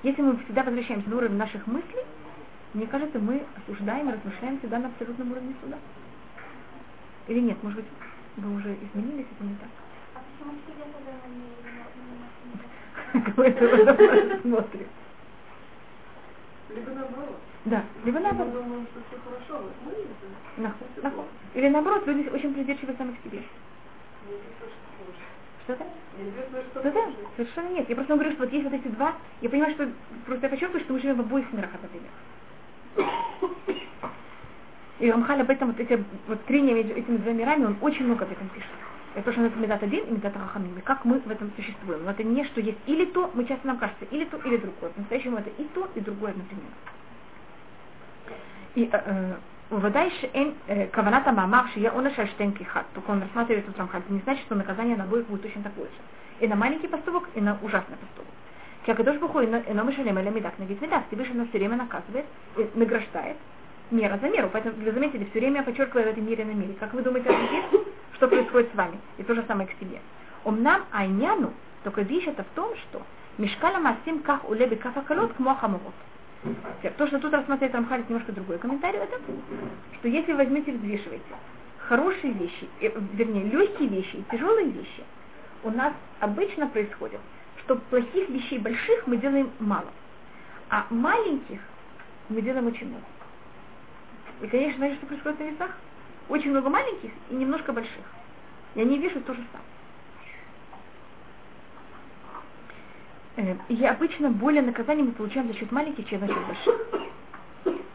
Если 0.03 0.21
мы 0.21 0.37
всегда 0.37 0.63
возвращаемся 0.63 1.09
на 1.09 1.17
уровень 1.17 1.37
наших 1.37 1.65
мыслей, 1.67 2.03
мне 2.73 2.87
кажется, 2.87 3.19
мы 3.19 3.43
осуждаем 3.57 4.09
и 4.09 4.13
размышляем 4.13 4.59
всегда 4.59 4.79
на 4.79 4.87
абсолютном 4.89 5.31
уровне 5.31 5.55
суда. 5.63 5.77
Или 7.27 7.39
нет, 7.39 7.61
может 7.63 7.79
быть, 7.79 7.89
вы 8.37 8.55
уже 8.55 8.75
изменились, 8.75 9.25
это 9.31 9.43
не 9.43 9.55
так. 9.55 9.69
А 10.15 10.19
почему 10.19 10.51
тогда 10.93 11.11
не 14.03 14.41
смотрим. 14.41 14.87
Либо 16.69 16.91
наоборот. 16.91 17.37
Да, 17.65 17.83
либо 18.05 18.19
наоборот. 18.19 18.53
Мы 18.53 18.61
думаем, 18.61 18.87
что 18.91 19.01
все 19.07 19.17
хорошо, 19.23 19.65
мы 19.85 20.63
Нахуй, 20.63 20.87
нахуй. 21.01 21.25
Или 21.55 21.69
наоборот, 21.69 22.05
люди 22.05 22.29
очень 22.29 22.53
придирчивы 22.53 22.93
сами 22.97 23.13
к 23.13 23.23
себе. 23.23 23.43
Что-то? 25.63 25.85
Да-да, 26.83 27.11
совершенно 27.35 27.69
нет. 27.69 27.89
Я 27.89 27.95
просто 27.95 28.13
говорю, 28.13 28.31
что 28.33 28.43
вот 28.43 28.53
есть 28.53 28.63
вот 28.63 28.73
эти 28.73 28.87
два, 28.89 29.15
я 29.41 29.49
понимаю, 29.49 29.73
что 29.73 29.89
просто 30.25 30.45
я 30.45 30.49
подчеркиваю, 30.49 30.83
что 30.83 30.93
мы 30.93 30.99
живем 30.99 31.17
в 31.17 31.21
обоих 31.21 31.51
мирах 31.51 31.73
одновременно. 31.73 32.09
И 34.99 35.09
Рамхаль 35.09 35.41
об 35.41 35.49
этом, 35.49 35.69
вот 35.69 35.79
эти 35.79 36.03
вот 36.27 36.43
трения 36.45 36.75
между 36.75 36.93
этими 36.93 37.17
двумя 37.17 37.33
мирами, 37.33 37.65
он 37.65 37.77
очень 37.81 38.05
много 38.05 38.25
об 38.25 38.31
этом 38.31 38.49
пишет. 38.49 38.69
Это 39.15 39.25
то, 39.25 39.31
что 39.31 39.41
называется 39.41 39.59
Медат 39.59 39.83
один 39.83 40.03
и 40.05 40.11
Медат 40.11 40.35
Рахамим. 40.35 40.77
И 40.77 40.81
как 40.81 41.05
мы 41.05 41.19
в 41.19 41.31
этом 41.31 41.51
существуем. 41.55 42.03
Но 42.03 42.11
это 42.11 42.23
не 42.23 42.43
что 42.45 42.59
есть 42.59 42.77
или 42.85 43.05
то, 43.05 43.31
мы 43.33 43.45
часто 43.45 43.65
нам 43.65 43.77
кажется, 43.77 44.05
или 44.11 44.25
то, 44.25 44.37
или 44.37 44.57
другое. 44.57 44.91
По-настоящему 44.91 45.37
это 45.37 45.49
и 45.57 45.63
то, 45.73 45.89
и 45.95 45.99
другое 46.01 46.31
одновременно. 46.31 46.75
И 48.75 48.91
Вадайши 49.69 50.29
эн 50.33 50.89
каваната 50.91 51.31
мамар 51.31 51.69
шия 51.73 51.91
она 51.91 52.11
шаштен 52.11 52.51
кихат. 52.51 52.85
Только 52.93 53.11
он 53.11 53.21
рассматривает 53.21 53.65
тут 53.67 53.77
Рамхаль. 53.77 54.01
Это 54.01 54.13
не 54.13 54.19
значит, 54.19 54.43
что 54.45 54.55
наказание 54.55 54.97
на 54.97 55.05
обоих 55.05 55.27
будет 55.27 55.43
точно 55.43 55.63
такое 55.63 55.85
же. 55.85 55.91
И 56.41 56.47
на 56.47 56.55
маленький 56.55 56.87
поступок, 56.87 57.29
и 57.35 57.41
на 57.41 57.57
ужасный 57.61 57.95
поступок. 57.97 58.33
Кякадош 58.89 59.17
Бухой, 59.17 59.45
но 59.45 59.83
мы 59.83 59.93
шалем 59.93 60.17
или 60.17 60.29
медак 60.29 60.57
на 60.57 60.63
вид 60.63 60.81
медак. 60.81 61.03
Всевышний 61.07 61.35
нас 61.35 61.47
все 61.49 61.59
время 61.59 61.77
наказывает, 61.77 62.25
награждает, 62.73 63.37
мера 63.91 64.17
за 64.17 64.29
меру. 64.29 64.49
Поэтому 64.51 64.83
вы 64.83 64.91
заметили, 64.91 65.25
все 65.25 65.39
время 65.41 65.57
я 65.57 65.63
подчеркиваю 65.63 66.05
в 66.05 66.09
этой 66.09 66.23
мере 66.23 66.43
на 66.43 66.53
мере. 66.53 66.73
Как 66.79 66.91
вы 66.95 67.03
думаете 67.03 67.29
что 68.15 68.27
происходит 68.27 68.71
с 68.73 68.75
вами? 68.75 68.97
И 69.19 69.23
то 69.23 69.35
же 69.35 69.43
самое 69.47 69.69
к 69.69 69.73
себе. 69.79 69.99
Омнам 70.43 70.85
айняну, 70.91 71.53
только 71.83 72.01
вещь 72.01 72.25
это 72.25 72.43
в 72.43 72.47
том, 72.55 72.75
что 72.77 73.03
мешкала 73.37 73.77
масим 73.77 74.23
ках 74.23 74.49
улеби 74.49 74.75
кафакалот 74.75 75.33
к 75.33 75.39
мохамурот. 75.39 75.93
То, 76.97 77.05
что 77.05 77.19
тут 77.19 77.31
рассматривает 77.31 77.75
Рамхалит 77.75 78.09
немножко 78.09 78.31
другой 78.31 78.57
комментарий, 78.57 78.97
это, 78.97 79.19
что 79.99 80.07
если 80.07 80.33
возьмете 80.33 80.71
и 80.71 80.77
взвешиваете 80.77 81.25
хорошие 81.77 82.33
вещи, 82.33 82.67
э, 82.81 82.89
вернее, 83.13 83.43
легкие 83.43 83.87
вещи 83.87 84.15
и 84.15 84.23
тяжелые 84.31 84.69
вещи, 84.69 85.03
у 85.63 85.69
нас 85.69 85.93
обычно 86.19 86.67
происходит, 86.67 87.19
что 87.69 87.75
плохих 87.75 88.29
вещей 88.29 88.57
больших 88.57 89.05
мы 89.05 89.17
делаем 89.17 89.51
мало, 89.59 89.85
а 90.71 90.87
маленьких 90.89 91.59
мы 92.27 92.41
делаем 92.41 92.65
очень 92.65 92.87
много. 92.87 93.03
И, 94.41 94.47
конечно, 94.47 94.77
знаете, 94.77 94.97
что 94.97 95.05
происходит 95.05 95.39
на 95.39 95.43
весах? 95.43 95.71
Очень 96.29 96.49
много 96.49 96.69
маленьких 96.69 97.11
и 97.29 97.35
немножко 97.35 97.71
больших. 97.71 98.03
И 98.73 98.81
они 98.81 98.97
вешают 98.97 99.23
то 99.27 99.35
же 99.35 99.43
самое. 103.35 103.51
Э, 103.51 103.55
и 103.71 103.85
обычно 103.85 104.31
более 104.31 104.63
наказание 104.63 105.05
мы 105.05 105.11
получаем 105.11 105.47
за 105.47 105.53
счет 105.53 105.71
маленьких, 105.71 106.09
чем 106.09 106.21
за 106.21 106.27
счет 106.27 106.37
больших. 106.47 107.85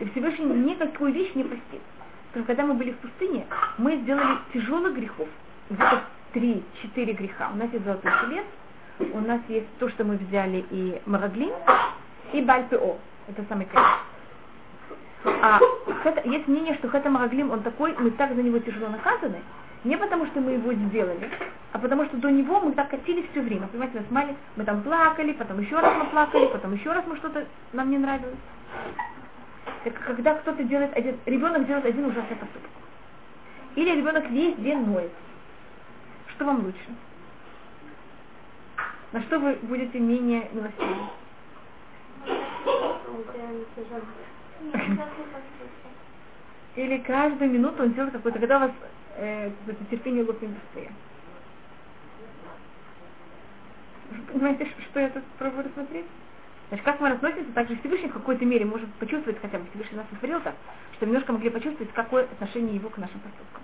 И 0.00 0.04
Всевышний 0.10 0.44
никакую 0.44 1.14
вещь 1.14 1.34
не 1.34 1.44
простит. 1.44 1.80
Потому 2.28 2.44
когда 2.44 2.66
мы 2.66 2.74
были 2.74 2.90
в 2.90 2.98
пустыне, 2.98 3.46
мы 3.78 3.96
сделали 3.98 4.38
тяжелых 4.52 4.94
грехов. 4.94 5.28
Где-то 5.70 6.04
три-четыре 6.34 7.14
греха. 7.14 7.50
У 7.54 7.56
нас 7.56 7.72
есть 7.72 7.84
золотой 7.84 8.12
телец, 8.20 8.44
у 8.98 9.20
нас 9.20 9.40
есть 9.48 9.66
то, 9.78 9.88
что 9.88 10.04
мы 10.04 10.16
взяли 10.16 10.64
и 10.70 11.00
Мараглин, 11.06 11.52
и 12.32 12.40
Бальпео. 12.42 12.96
Это 13.28 13.44
самый 13.48 13.66
конец. 13.66 13.86
А 15.24 15.58
хэта, 16.02 16.28
есть 16.28 16.46
мнение, 16.48 16.74
что 16.74 16.88
Хэта 16.88 17.08
Мараглим, 17.08 17.50
он 17.50 17.62
такой, 17.62 17.94
мы 17.98 18.10
так 18.10 18.34
за 18.34 18.42
него 18.42 18.58
тяжело 18.58 18.88
наказаны, 18.88 19.40
не 19.84 19.96
потому 19.96 20.26
что 20.26 20.40
мы 20.40 20.52
его 20.52 20.72
сделали, 20.72 21.30
а 21.72 21.78
потому 21.78 22.04
что 22.04 22.18
до 22.18 22.30
него 22.30 22.60
мы 22.60 22.72
так 22.72 22.90
катились 22.90 23.24
все 23.30 23.40
время. 23.40 23.66
Понимаете, 23.68 23.98
нас 23.98 24.10
мали, 24.10 24.36
мы 24.56 24.64
там 24.64 24.82
плакали, 24.82 25.32
потом 25.32 25.60
еще 25.60 25.78
раз 25.78 25.94
мы 25.96 26.04
плакали, 26.06 26.46
потом 26.46 26.74
еще 26.74 26.92
раз 26.92 27.04
мы 27.06 27.16
что-то 27.16 27.46
нам 27.72 27.90
не 27.90 27.98
нравилось. 27.98 28.36
Так 29.84 29.94
когда 30.06 30.34
кто-то 30.34 30.62
делает 30.64 30.94
один, 30.94 31.16
ребенок 31.24 31.66
делает 31.66 31.86
один 31.86 32.04
ужасный 32.04 32.36
поступок. 32.36 32.70
Или 33.76 33.96
ребенок 33.96 34.28
весь 34.30 34.56
день 34.56 34.86
ноет. 34.86 35.10
Что 36.34 36.44
вам 36.44 36.64
лучше? 36.64 36.78
На 39.14 39.22
что 39.22 39.38
вы 39.38 39.54
будете 39.62 39.98
менее 40.00 40.50
милостивы? 40.52 40.96
Или 46.74 46.98
каждую 46.98 47.52
минуту 47.52 47.84
он 47.84 47.92
делает 47.92 48.12
какой-то, 48.12 48.40
когда 48.40 48.56
у 48.56 48.60
вас 48.62 48.72
э, 49.14 49.52
это 49.68 49.84
терпение 49.88 50.24
лопнет 50.24 50.50
быстрее. 50.50 50.90
Понимаете, 54.32 54.68
что 54.90 54.98
я 54.98 55.10
тут 55.10 55.22
пробую 55.38 55.66
рассмотреть? 55.66 56.06
Значит, 56.70 56.84
как 56.84 56.98
мы 56.98 57.10
относимся, 57.10 57.52
также 57.52 57.76
Всевышний 57.76 58.08
в 58.08 58.14
какой-то 58.14 58.44
мере 58.44 58.64
может 58.64 58.92
почувствовать, 58.94 59.40
хотя 59.40 59.60
бы 59.60 59.66
Всевышний 59.70 59.98
нас 59.98 60.06
сотворил 60.10 60.40
так, 60.40 60.56
что 60.96 61.06
немножко 61.06 61.32
могли 61.32 61.50
почувствовать, 61.50 61.92
какое 61.92 62.24
отношение 62.24 62.74
его 62.74 62.90
к 62.90 62.98
нашим 62.98 63.20
поступкам. 63.20 63.62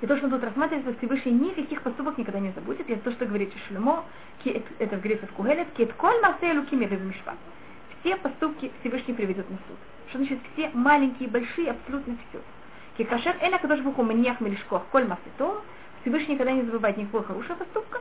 И 0.00 0.06
то, 0.06 0.16
что 0.16 0.30
тут 0.30 0.42
рассматривается, 0.42 0.94
Всевышний 0.98 1.32
никаких 1.32 1.82
поступок 1.82 2.16
никогда 2.16 2.40
не 2.40 2.52
забудет. 2.52 2.88
Это 2.88 3.02
то, 3.02 3.10
что 3.12 3.26
говорит 3.26 3.52
Шлюмо, 3.68 4.04
это 4.44 4.96
говорится 4.96 5.26
в 5.26 5.32
Кугелет, 5.32 5.68
кет 5.76 5.92
коль 5.94 6.18
масею 6.22 6.64
мишпат. 6.72 7.36
Все 8.00 8.16
поступки 8.16 8.72
Всевышний 8.80 9.12
приведет 9.12 9.50
на 9.50 9.56
суд. 9.56 9.76
Что 10.08 10.18
значит 10.18 10.38
все 10.52 10.70
маленькие, 10.72 11.28
большие, 11.28 11.70
абсолютно 11.70 12.16
все. 12.28 12.40
Кикашер 12.96 13.36
эна 13.42 13.58
кадош 13.58 13.80
буху 13.80 14.02
маньях 14.02 14.40
мелешкох 14.40 14.84
коль 14.90 15.06
масето. 15.06 15.62
Всевышний 16.00 16.34
никогда 16.34 16.52
не 16.52 16.62
забывает 16.62 16.96
никакого 16.96 17.24
хорошего 17.24 17.56
поступка, 17.56 18.00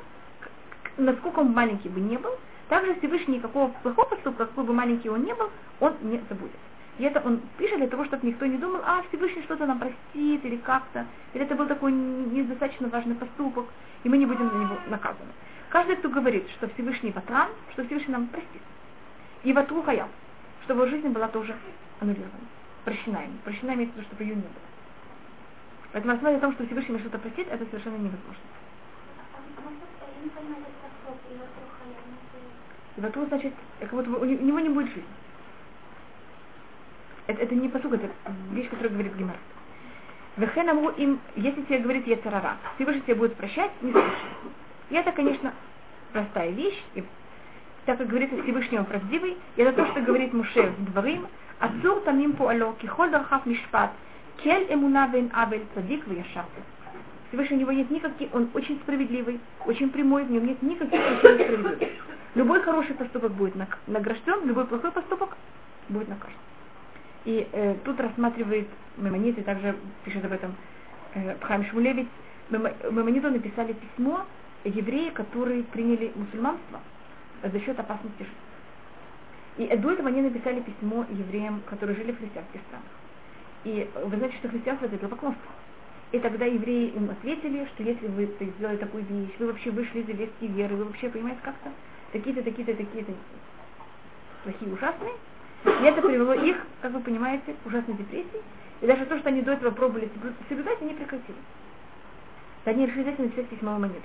насколько 0.96 1.40
он 1.40 1.52
маленький 1.52 1.90
бы 1.90 2.00
не 2.00 2.18
был. 2.18 2.32
Также 2.70 2.96
Всевышний 2.96 3.38
никакого 3.38 3.74
плохого 3.84 4.06
поступка, 4.06 4.46
какой 4.46 4.64
бы 4.64 4.74
маленький 4.74 5.10
он 5.10 5.24
не 5.24 5.34
был, 5.34 5.50
он 5.82 5.96
не 6.04 6.22
забудет. 6.30 6.56
И 7.00 7.04
это 7.04 7.22
он 7.22 7.40
пишет 7.58 7.78
для 7.78 7.88
того, 7.88 8.04
чтобы 8.04 8.28
никто 8.28 8.46
не 8.46 8.58
думал, 8.58 8.82
а 8.84 9.02
Всевышний 9.04 9.42
что-то 9.44 9.66
нам 9.66 9.80
простит 9.80 10.44
или 10.44 10.58
как-то. 10.58 11.06
Или 11.34 11.46
это 11.46 11.56
был 11.56 11.66
такой 11.66 11.94
недостаточно 11.94 12.90
важный 12.90 13.16
поступок, 13.16 13.68
и 14.04 14.10
мы 14.10 14.18
не 14.18 14.26
будем 14.26 14.50
за 14.50 14.58
него 14.58 14.78
наказаны. 14.90 15.32
Каждый, 15.70 15.96
кто 15.96 16.10
говорит, 16.10 16.50
что 16.58 16.68
Всевышний 16.68 17.12
ватран, 17.12 17.48
что 17.72 17.86
Всевышний 17.86 18.12
нам 18.12 18.28
простит. 18.28 18.62
И 19.44 19.54
ватру 19.54 19.82
хаял, 19.82 20.10
чтобы 20.66 20.82
его 20.82 20.90
жизнь 20.92 21.08
была 21.08 21.30
тоже 21.30 21.56
аннулирована. 22.02 22.34
Прощена 22.84 23.24
им. 23.24 23.38
Прощена 23.46 23.76
имеется 23.76 23.94
в 23.94 23.98
виду, 24.00 24.08
чтобы 24.08 24.24
ее 24.24 24.36
не 24.36 24.42
было. 24.42 24.52
Поэтому 25.94 26.14
основе 26.16 26.36
о 26.36 26.40
том, 26.42 26.52
что 26.52 26.66
Всевышний 26.66 27.00
что-то 27.00 27.18
простит, 27.20 27.48
это 27.50 27.66
совершенно 27.68 27.96
невозможно. 27.96 28.44
И 32.98 33.02
ватру 33.02 33.26
значит, 33.28 33.54
как 33.80 33.92
будто 33.92 34.10
у 34.10 34.26
него 34.26 34.60
не 34.60 34.70
будет 34.70 34.88
жизни. 34.90 35.06
Это, 37.30 37.44
это 37.44 37.54
не 37.54 37.70
посуг, 37.70 37.94
это 37.94 38.10
вещь, 38.54 38.70
которую 38.70 38.92
говорит 38.94 39.16
Гимар. 39.16 39.36
Вехен 40.38 40.68
амру 40.68 40.90
им, 40.90 41.20
если 41.36 41.62
тебе 41.62 41.78
говорит 41.78 42.08
Ецарара, 42.08 42.58
Всевышний 42.74 43.02
тебе 43.02 43.14
будет 43.14 43.36
прощать, 43.36 43.70
не 43.84 43.92
слушай. 43.92 44.10
И 44.90 44.96
это, 44.96 45.12
конечно, 45.12 45.54
простая 46.12 46.50
вещь, 46.50 46.84
и 46.96 47.04
так 47.86 48.00
как 48.00 48.08
говорится 48.08 48.42
Всевышний 48.42 48.80
он 48.80 48.86
правдивый, 48.86 49.38
и 49.58 49.62
это 49.62 49.74
то, 49.74 49.92
что 49.92 50.02
говорит 50.02 50.34
Муше 50.34 50.74
в 50.76 50.92
Дворим, 50.92 51.28
Ацур 51.60 52.00
тамим 52.02 52.34
пуало, 52.34 52.74
кихоль 52.82 53.12
дархав 53.12 53.46
мишпат, 53.46 53.92
кель 54.38 54.66
эмуна 54.68 55.06
вен 55.14 55.30
авель 55.32 55.68
цадик 55.76 56.08
вяшар. 56.08 56.46
Всевышний 57.28 57.58
у 57.58 57.60
него 57.60 57.74
нет 57.74 57.92
никаких, 57.92 58.34
он 58.34 58.50
очень 58.56 58.80
справедливый, 58.80 59.40
очень 59.68 59.92
прямой, 59.92 60.24
в 60.24 60.32
нем 60.32 60.48
нет 60.48 60.64
никаких 60.64 61.00
причин. 61.22 61.90
Любой 62.34 62.64
хороший 62.64 62.96
поступок 62.96 63.34
будет 63.34 63.54
награжден, 63.86 64.48
любой 64.48 64.66
плохой 64.66 64.92
поступок 64.92 65.38
будет 65.90 66.08
наказан. 66.08 66.34
И 67.30 67.48
э, 67.52 67.76
тут 67.86 68.00
рассматривает 68.00 68.68
Мемонит, 68.98 69.38
и 69.38 69.44
также 69.44 69.76
пишет 70.04 70.26
об 70.26 70.32
этом 70.32 70.56
э, 71.14 71.36
Пхайм 71.36 71.64
Шмулевич, 71.66 72.08
Мемониту 72.50 73.30
написали 73.30 73.74
письмо 73.74 74.26
евреи, 74.64 75.12
которые 75.12 75.62
приняли 75.62 76.12
мусульманство 76.16 76.80
за 77.44 77.60
счет 77.60 77.80
опасности. 77.80 78.26
И 79.58 79.68
до 79.78 79.92
этого 79.92 80.10
они 80.10 80.24
написали 80.24 80.62
письмо 80.62 81.06
евреям, 81.08 81.62
которые 81.70 81.98
жили 81.98 82.14
в 82.14 82.18
христианских 82.18 82.62
странах. 82.68 82.90
И 83.64 83.88
вы 84.06 84.18
знаете, 84.18 84.36
что 84.38 84.50
христианство 84.50 84.88
это 84.88 84.96
идолопоклонство. 84.96 85.52
И 86.12 86.18
тогда 86.18 86.46
евреи 86.46 86.88
им 86.96 87.12
ответили, 87.12 87.68
что 87.76 87.84
если 87.84 88.08
вы 88.08 88.28
сделали 88.58 88.78
такую 88.78 89.04
вещь, 89.04 89.36
вы 89.38 89.46
вообще 89.46 89.70
вышли 89.70 90.00
из 90.00 90.10
еврейской 90.10 90.48
веры, 90.48 90.76
вы 90.78 90.86
вообще, 90.86 91.10
понимаете, 91.10 91.42
как-то 91.44 91.70
такие-то, 92.12 92.42
такие-то, 92.42 92.74
такие-то 92.74 93.14
плохие, 94.44 94.74
ужасные, 94.74 95.14
и 95.66 95.84
это 95.84 96.02
привело 96.02 96.34
их, 96.34 96.58
как 96.82 96.92
вы 96.92 97.00
понимаете, 97.02 97.54
к 97.64 97.68
ужасной 97.68 97.96
депрессии. 97.96 98.42
И 98.82 98.88
даже 98.88 99.06
то, 99.06 99.18
что 99.20 99.30
они 99.30 99.42
до 99.42 99.54
этого 99.54 99.72
пробовали 99.72 100.10
соблюдать, 100.48 100.82
они 100.82 100.94
прекратили. 100.94 101.38
Они 102.66 102.86
решили 102.86 103.04
взять 103.04 103.20
и 103.20 103.24
написать 103.24 103.48
письмо 103.48 103.78
монету. 103.78 104.02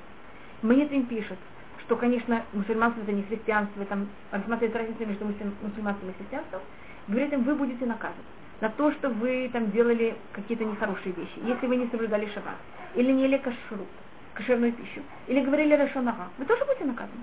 Монет 0.62 0.90
им 0.92 1.06
пишет, 1.06 1.38
что, 1.80 1.96
конечно, 1.96 2.42
мусульманство 2.52 3.02
это 3.02 3.12
не 3.12 3.22
христианство, 3.22 3.84
там 3.84 4.08
рассматривает 4.30 4.76
разницу 4.76 5.06
между 5.06 5.24
мусульманством 5.26 6.10
и 6.10 6.14
христианством. 6.14 6.60
Говорит 7.06 7.32
им, 7.32 7.44
вы 7.44 7.54
будете 7.54 7.84
наказаны 7.84 8.22
на 8.60 8.70
то, 8.70 8.90
что 8.92 9.10
вы 9.10 9.50
там 9.52 9.70
делали 9.72 10.16
какие-то 10.32 10.64
нехорошие 10.64 11.12
вещи, 11.14 11.38
если 11.44 11.66
вы 11.66 11.76
не 11.76 11.86
соблюдали 11.88 12.26
шаббат, 12.32 12.56
или 12.94 13.12
не 13.12 13.24
ели 13.24 13.36
кашрут, 13.38 13.88
кошерную 14.32 14.72
пищу, 14.72 15.02
или 15.26 15.40
говорили 15.40 15.74
рашонага, 15.74 16.28
вы 16.38 16.44
тоже 16.46 16.64
будете 16.64 16.84
наказаны. 16.84 17.20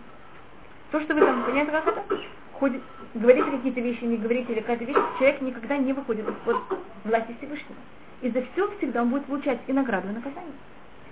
То, 0.91 1.01
что 1.01 1.13
вы 1.13 1.21
там, 1.21 1.43
понимаете, 1.43 1.71
как 1.71 1.87
это? 1.87 2.03
Ходит, 2.61 2.83
говорите 3.15 3.49
какие-то 3.49 3.81
вещи, 3.81 4.03
не 4.03 4.17
говорите 4.17 4.53
или 4.53 4.59
какая-то 4.59 4.83
вещь, 4.83 4.97
человек 5.17 5.41
никогда 5.41 5.77
не 5.77 5.93
выходит 5.93 6.29
из-под 6.29 6.57
власти 7.05 7.35
Всевышнего. 7.39 7.79
И 8.21 8.29
за 8.29 8.43
все 8.43 8.69
всегда 8.77 9.01
он 9.01 9.09
будет 9.09 9.25
получать 9.25 9.59
и 9.65 9.73
награду, 9.73 10.09
и 10.09 10.11
наказание. 10.11 10.53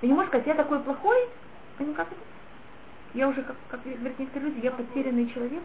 И 0.02 0.06
не 0.06 0.14
может 0.14 0.30
сказать, 0.30 0.45
я 0.45 0.54
такой 0.54 0.80
плохой, 0.82 1.18
а 1.80 1.84
не 1.84 1.95
как 1.95 2.06
это? 2.06 2.22
Я 3.16 3.30
уже, 3.30 3.41
как, 3.41 3.56
как 3.70 3.82
говорят 3.84 4.20
некоторые 4.20 4.52
люди, 4.52 4.64
я 4.64 4.70
потерянный 4.70 5.28
человек, 5.34 5.64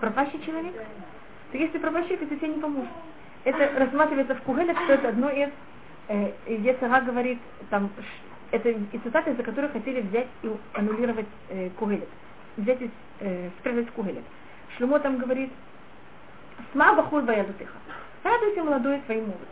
пропащий 0.00 0.40
человек. 0.42 0.74
То 1.50 1.58
если 1.58 1.76
пропащий, 1.76 2.16
то 2.16 2.24
тебе 2.24 2.48
не 2.48 2.58
поможет. 2.58 2.88
Это 3.44 3.78
рассматривается 3.78 4.36
в 4.36 4.40
Кугеле, 4.40 4.72
что 4.72 4.94
это 4.94 5.08
одно 5.10 5.28
из, 5.28 5.50
э, 6.08 6.32
Ецара 6.46 7.02
говорит, 7.02 7.40
там, 7.68 7.90
это 8.50 8.70
и 8.70 8.98
цитаты, 9.04 9.34
за 9.34 9.42
которые 9.42 9.70
хотели 9.70 10.00
взять 10.00 10.28
и 10.42 10.50
аннулировать 10.72 11.26
э, 11.50 11.68
Кугелет 11.78 12.08
взять 12.56 12.82
и 12.82 12.90
э, 13.20 13.50
спрятать 13.58 13.90
кугелет. 13.92 14.24
Шлюмо 14.76 14.98
там 15.00 15.18
говорит, 15.18 15.50
«Сма 16.72 16.94
бахур 16.94 17.22
баядутыха». 17.22 17.76
Радуйся, 18.24 18.62
молодой, 18.62 19.00
своим 19.06 19.24
молодцем. 19.24 19.48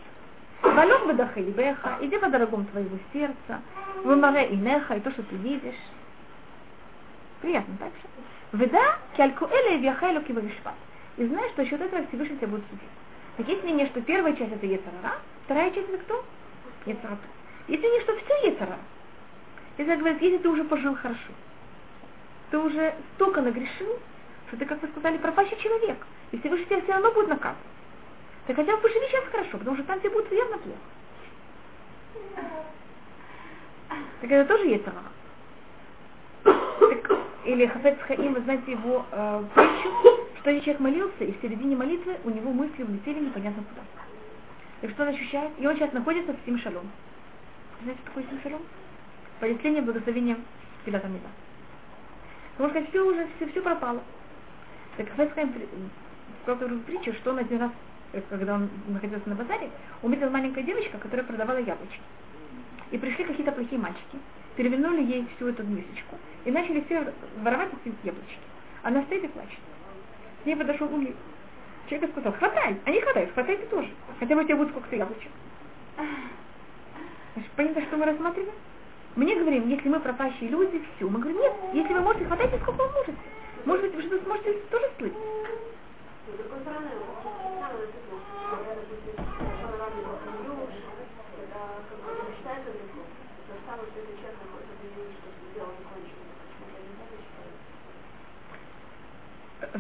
Валюк 0.62 1.06
бадахили 1.06 1.50
беха, 1.50 1.98
иди 2.00 2.18
по 2.18 2.28
дорогам 2.28 2.66
твоего 2.66 2.98
сердца, 3.12 3.60
вымаре 4.04 4.48
и 4.48 4.56
неха, 4.56 4.94
и 4.94 5.00
то, 5.00 5.10
что 5.10 5.22
ты 5.22 5.36
видишь. 5.36 5.74
Приятно, 7.40 7.76
так 7.78 7.88
же? 7.88 8.08
Веда, 8.52 8.98
кяльку 9.16 9.46
эля 9.46 9.76
и 9.76 9.80
вяхайлю 9.80 10.22
кивавишпат. 10.22 10.74
И 11.16 11.26
знаешь, 11.26 11.52
что 11.52 11.64
счет 11.64 11.80
этого 11.80 12.06
Всевышний 12.06 12.36
тебя 12.36 12.48
будет 12.48 12.64
судить. 12.68 12.88
Так 13.36 13.48
есть 13.48 13.62
мнение, 13.62 13.86
что 13.86 14.02
первая 14.02 14.34
часть 14.34 14.52
это 14.52 14.66
Ецарара, 14.66 15.16
вторая 15.44 15.70
часть 15.70 15.88
это 15.88 15.98
кто? 15.98 16.24
Ецарат. 16.86 17.18
Если 17.68 17.86
не 17.86 18.00
что 18.00 18.16
все 18.16 18.50
Ецарара. 18.50 18.78
Если 19.78 19.94
говорят, 19.96 20.20
если 20.20 20.38
ты 20.38 20.48
уже 20.48 20.64
пожил 20.64 20.94
хорошо, 20.94 21.32
ты 22.50 22.58
уже 22.58 22.94
столько 23.14 23.40
нагрешил, 23.40 23.98
что 24.50 24.56
ты, 24.56 24.66
как 24.66 24.82
вы 24.82 24.88
сказали, 24.88 25.16
пропащий 25.18 25.56
человек. 25.58 25.96
И 26.32 26.38
Всевышний 26.38 26.66
тебя 26.66 26.80
все 26.80 26.92
равно 26.92 27.12
будет 27.12 27.28
наказывать. 27.28 27.62
Ты 28.46 28.54
хотя 28.54 28.74
бы 28.74 28.82
поживи 28.82 29.06
сейчас 29.06 29.24
хорошо, 29.30 29.58
потому 29.58 29.76
что 29.76 29.86
там 29.86 30.00
тебе 30.00 30.10
будет 30.10 30.32
явно 30.32 30.58
плохо. 30.58 30.78
Так 34.20 34.30
это 34.30 34.48
тоже 34.48 34.66
есть 34.66 34.84
так, 34.84 34.94
Или 37.44 37.66
Хафец 37.66 37.98
Хаим, 38.00 38.34
вы 38.34 38.40
знаете 38.40 38.72
его 38.72 39.06
э, 39.12 39.44
притчу, 39.54 40.28
что 40.40 40.50
если 40.50 40.64
человек 40.64 40.80
молился, 40.80 41.24
и 41.24 41.32
в 41.32 41.40
середине 41.40 41.76
молитвы 41.76 42.16
у 42.24 42.30
него 42.30 42.50
мысли 42.50 42.82
улетели 42.82 43.20
непонятно 43.20 43.62
куда. 43.62 43.82
Так 44.80 44.90
что 44.90 45.02
он 45.04 45.10
ощущает? 45.10 45.52
И 45.58 45.66
он 45.66 45.76
сейчас 45.76 45.92
находится 45.92 46.32
в 46.32 46.36
Сим 46.44 46.58
Шалом. 46.58 46.90
Знаете, 47.82 48.00
что 48.00 48.10
такое 48.10 48.24
Сим 48.30 48.40
Шалом? 48.42 48.62
Полисление 49.38 49.82
благословения 49.82 50.36
Филата 50.84 51.06
Мида. 51.06 51.28
Можно 52.58 52.74
сказать, 52.74 52.90
все 52.90 53.06
уже, 53.06 53.28
все, 53.36 53.46
все 53.48 53.62
пропало. 53.62 54.02
Так 55.00 55.08
Хафайская 55.12 55.48
сказал 56.42 56.68
притчу, 56.80 57.14
что 57.14 57.30
он 57.30 57.38
один 57.38 57.58
раз, 57.58 57.70
э, 58.12 58.20
когда 58.28 58.56
он 58.56 58.68
находился 58.86 59.30
на 59.30 59.34
базаре, 59.34 59.70
увидел 60.02 60.28
маленькая 60.28 60.62
девочка, 60.62 60.98
которая 60.98 61.24
продавала 61.24 61.56
яблочки. 61.56 62.02
И 62.90 62.98
пришли 62.98 63.24
какие-то 63.24 63.52
плохие 63.52 63.80
мальчики, 63.80 64.18
перевернули 64.56 65.02
ей 65.02 65.26
всю 65.34 65.48
эту 65.48 65.62
мисочку 65.62 66.18
и 66.44 66.50
начали 66.50 66.82
все 66.82 67.14
воровать 67.38 67.70
эти 67.82 67.94
яблочки. 68.04 68.40
Она 68.82 69.02
стоит 69.04 69.24
и 69.24 69.28
плачет. 69.28 69.58
К 70.42 70.46
ней 70.46 70.56
подошел 70.56 70.92
умный 70.92 71.16
человек 71.88 72.10
и 72.10 72.12
сказал, 72.12 72.34
хватай, 72.34 72.76
они 72.84 73.00
хватают, 73.00 73.32
хватай 73.32 73.56
ты 73.56 73.66
тоже. 73.68 73.88
Хотя 74.18 74.34
бы 74.34 74.42
у 74.42 74.44
тебя 74.44 74.56
будет 74.56 74.68
сколько-то 74.68 74.96
яблочек. 74.96 75.30
Понятно, 77.56 77.82
что 77.86 77.96
мы 77.96 78.04
рассматриваем? 78.04 78.52
Мне 79.16 79.34
говорим, 79.34 79.66
если 79.66 79.88
мы 79.88 79.98
пропащие 79.98 80.50
люди, 80.50 80.82
все. 80.96 81.08
Мы 81.08 81.20
говорим, 81.20 81.40
нет, 81.40 81.54
если 81.72 81.94
вы 81.94 82.00
можете, 82.00 82.26
хватайте 82.26 82.58
сколько 82.58 82.82
вы 82.82 82.92
можете. 82.92 83.16
Может 83.64 83.94
быть, 83.94 84.10
вы 84.10 84.20
сможете 84.20 84.52
тоже 84.70 84.88
всплыть. 84.90 85.12
С 85.12 86.38
другой 86.38 86.60
стороны, 86.60 86.88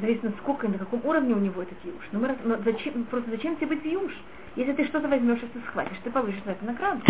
зависит 0.00 0.22
насколько 0.22 0.66
и 0.66 0.70
на 0.70 0.78
каком 0.78 1.04
уровне 1.04 1.34
у 1.34 1.38
него 1.38 1.62
этот 1.62 1.78
юж. 1.84 2.02
Но, 2.12 2.20
мы, 2.20 2.36
но 2.44 2.56
зачем, 2.64 3.04
просто 3.04 3.30
зачем 3.30 3.56
тебе 3.56 3.68
быть 3.68 3.84
юж? 3.84 4.12
Если 4.56 4.72
ты 4.72 4.84
что-то 4.86 5.08
возьмешь, 5.08 5.40
если 5.40 5.60
схватишь, 5.68 5.98
ты 6.02 6.10
получишь 6.10 6.42
за 6.44 6.52
это 6.52 6.64
награду. 6.64 7.02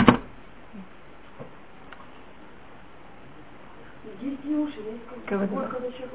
Есть 4.21 4.45
юши, 4.45 4.79
есть 4.79 5.03
когда 5.27 5.47
человек 5.47 6.11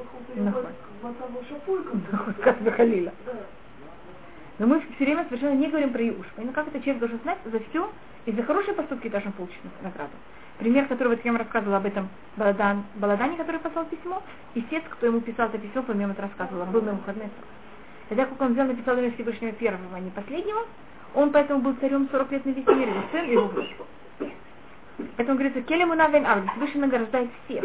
переходит. 1.64 2.36
Как 2.42 2.76
Халила. 2.76 3.12
Но 4.58 4.66
мы 4.66 4.80
все 4.80 5.04
время 5.04 5.24
совершенно 5.24 5.54
не 5.54 5.68
говорим 5.68 5.92
про 5.92 6.08
Иуш. 6.08 6.26
Понимаете, 6.34 6.54
как 6.54 6.68
это 6.68 6.80
человек 6.80 7.00
должен 7.00 7.20
знать 7.24 7.38
за 7.44 7.58
все 7.60 7.90
и 8.24 8.32
за 8.32 8.42
хорошие 8.42 8.74
поступки 8.74 9.08
должен 9.08 9.32
получить 9.32 9.60
награду. 9.82 10.12
Пример, 10.58 10.86
который 10.86 11.08
вот 11.08 11.24
я 11.24 11.32
вам 11.32 11.40
рассказывала 11.40 11.76
об 11.76 11.86
этом 11.86 12.08
Баладан, 12.36 12.84
Баладане, 12.94 13.36
который 13.36 13.60
послал 13.60 13.84
письмо, 13.84 14.22
и 14.54 14.62
тец, 14.62 14.82
кто 14.88 15.06
ему 15.06 15.20
писал 15.20 15.48
это 15.48 15.58
письмо, 15.58 15.82
помимо 15.82 16.12
это 16.12 16.22
рассказывала, 16.22 16.64
был 16.64 16.80
на 16.80 16.92
выходные 16.92 17.28
Тогда, 18.08 18.24
как 18.24 18.40
он 18.40 18.52
взял, 18.52 18.66
написал 18.66 18.96
имя 18.96 19.10
Всевышнего 19.12 19.52
первого, 19.52 19.96
а 19.96 20.00
не 20.00 20.10
последнего, 20.10 20.60
он 21.14 21.30
поэтому 21.30 21.60
был 21.60 21.74
царем 21.80 22.08
40 22.10 22.32
лет 22.32 22.46
на 22.46 22.50
весь 22.50 22.66
мир, 22.66 22.88
его 22.88 23.02
сын 23.12 23.24
и 23.24 23.32
его 23.32 23.48
внук. 23.48 23.66
Поэтому 25.16 25.38
говорится, 25.38 25.62
Келему 25.62 25.94
Навен 25.94 26.26
Авди, 26.26 26.48
Всевышний 26.50 26.80
награждает 26.80 27.30
всех 27.44 27.64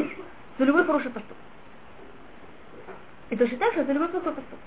за 0.57 0.65
любой 0.65 0.84
хороший 0.86 1.11
поступок. 1.11 1.38
И 3.29 3.36
точно 3.36 3.57
так 3.57 3.73
же 3.73 3.86
за 3.86 3.93
любой 3.93 4.09
плохой 4.09 4.34
поступок. 4.34 4.59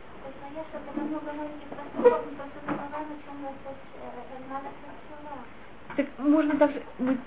Так 5.96 6.06
можно 6.18 6.56
также, 6.56 6.82
мы 6.98 7.18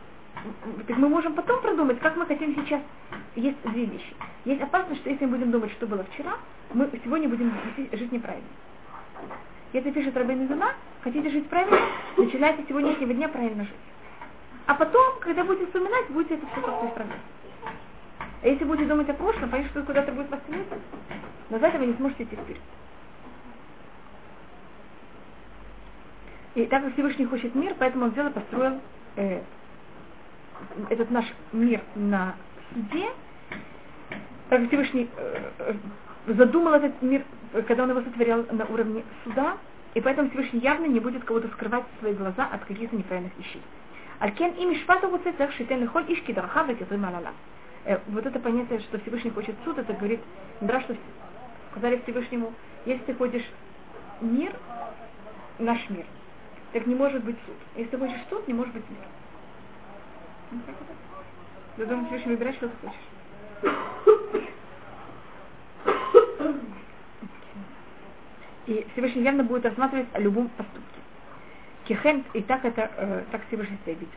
так 0.88 0.97
мы 0.97 1.09
можем 1.09 1.33
потом 1.33 1.61
продумать, 1.61 1.99
как 1.99 2.15
мы 2.15 2.25
хотим 2.25 2.55
сейчас. 2.55 2.81
Есть 3.35 3.57
две 3.63 3.85
вещи. 3.85 4.15
Есть 4.45 4.61
опасность, 4.61 5.01
что 5.01 5.09
если 5.09 5.25
мы 5.25 5.38
будем 5.38 5.51
думать, 5.51 5.71
что 5.71 5.88
было 5.88 6.03
вчера, 6.05 6.38
мы 6.73 6.89
сегодня 7.03 7.29
будем 7.29 7.51
жить 7.91 8.11
неправильно. 8.11 8.47
Это 9.73 9.91
пишет 9.91 10.15
Рабин 10.15 10.47
Зуна, 10.47 10.73
хотите 11.03 11.29
жить 11.29 11.47
правильно, 11.49 11.79
начинайте 12.17 12.63
сегодняшнего 12.67 13.13
дня 13.13 13.27
правильно 13.27 13.63
жить. 13.63 13.73
А 14.68 14.74
потом, 14.76 15.20
когда 15.22 15.43
будете 15.43 15.65
вспоминать, 15.68 16.09
будете 16.09 16.36
это 16.36 16.45
все 16.47 16.61
как-то 16.61 16.88
исправлять. 16.88 17.20
А 18.43 18.47
если 18.47 18.65
будете 18.65 18.88
думать 18.88 19.09
о 19.09 19.13
прошлом, 19.13 19.49
понятно, 19.49 19.72
что 19.72 19.84
куда-то 19.84 20.11
будет 20.11 20.30
вас 20.30 20.41
но 21.49 21.59
за 21.59 21.68
этого 21.68 21.84
не 21.84 21.93
сможете 21.93 22.24
идти 22.24 22.36
вперед. 22.36 22.61
И 26.55 26.65
так 26.65 26.84
как 26.84 26.93
Всевышний 26.93 27.26
хочет 27.26 27.55
мир, 27.55 27.76
поэтому 27.80 28.05
он 28.05 28.11
взял 28.11 28.28
и 28.28 28.34
построил 28.34 28.82
э, 29.15 29.41
этот 30.89 31.11
наш 31.11 31.26
мир 31.53 31.82
на 31.95 32.36
суде, 32.74 33.09
так 34.49 34.59
как 34.61 34.68
Всевышний 34.68 35.09
э, 35.15 35.74
задумал 36.28 36.74
этот 36.74 37.01
мир, 37.01 37.24
когда 37.68 37.84
он 37.84 37.91
его 37.91 38.01
сотворял 38.01 38.45
на 38.51 38.65
уровне 38.65 39.03
суда, 39.24 39.57
и 39.93 40.01
поэтому 40.01 40.30
Всевышний 40.30 40.59
явно 40.59 40.86
не 40.88 40.99
будет 40.99 41.24
кого-то 41.24 41.47
скрывать 41.49 41.86
свои 41.99 42.13
глаза 42.13 42.47
от 42.51 42.65
каких-то 42.65 42.95
неправильных 42.97 43.38
вещей. 43.38 43.61
Алькен 44.20 44.53
и 44.53 44.65
Мишпату 44.65 45.09
вот 45.09 45.26
это 45.26 45.51
шитен 45.51 45.88
холь 45.88 46.11
ишки 46.11 46.34
дараха 46.34 46.65
малала. 46.91 47.34
Э, 47.86 47.99
вот 48.07 48.26
это 48.26 48.39
понятие, 48.39 48.80
что 48.80 48.99
Всевышний 48.99 49.32
хочет 49.32 49.55
суд, 49.63 49.78
это 49.78 49.93
говорит, 49.93 50.20
да, 50.59 50.82
что 50.82 50.95
сказали 51.72 52.01
Всевышнему, 52.03 52.53
если 52.86 53.03
ты 53.03 53.13
ходишь 53.13 53.45
мир, 54.20 54.51
наш 55.59 55.88
мир, 55.89 56.05
так 56.74 56.88
не 56.88 56.95
может 56.95 57.24
быть 57.24 57.38
суд. 57.45 57.55
Если 57.76 57.91
ты 57.91 57.97
хочешь 57.97 58.20
суд, 58.30 58.47
не 58.47 58.53
может 58.53 58.74
быть 58.74 58.84
мир. 58.89 60.61
Ты 61.76 61.86
должен 61.86 62.07
Всевышний 62.07 62.32
выбирать, 62.32 62.55
что 62.55 62.70
ты 62.70 62.76
хочешь. 62.82 62.99
И 68.65 68.86
Всевышний 68.93 69.22
явно 69.22 69.43
будет 69.43 69.65
рассматривать 69.65 70.07
о 70.13 70.20
любом 70.20 70.49
поступке. 70.49 70.97
Кихен, 71.88 72.23
и 72.33 72.41
так 72.41 72.65
это, 72.65 72.91
э, 72.97 73.23
так 73.31 73.41
Всевышний 73.47 73.77
себя 73.85 73.95
ведет. 73.95 74.09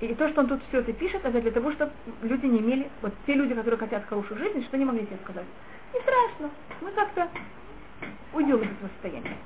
И 0.00 0.14
то, 0.14 0.28
что 0.30 0.40
он 0.40 0.48
тут 0.48 0.60
все 0.68 0.80
это 0.80 0.92
пишет, 0.92 1.24
это 1.24 1.40
для 1.40 1.50
того, 1.50 1.70
чтобы 1.72 1.92
люди 2.22 2.46
не 2.46 2.58
имели, 2.58 2.88
вот 3.02 3.12
те 3.26 3.34
люди, 3.34 3.54
которые 3.54 3.78
хотят 3.78 4.04
хорошую 4.06 4.38
жизнь, 4.38 4.64
что 4.64 4.76
не 4.76 4.84
могли 4.84 5.02
себе 5.02 5.18
сказать. 5.22 5.44
Не 5.94 6.00
страшно, 6.00 6.50
мы 6.80 6.90
как-то 6.92 7.28
уйдем 8.32 8.56
из 8.56 8.70
этого 8.70 8.88
состояния. 8.94 9.36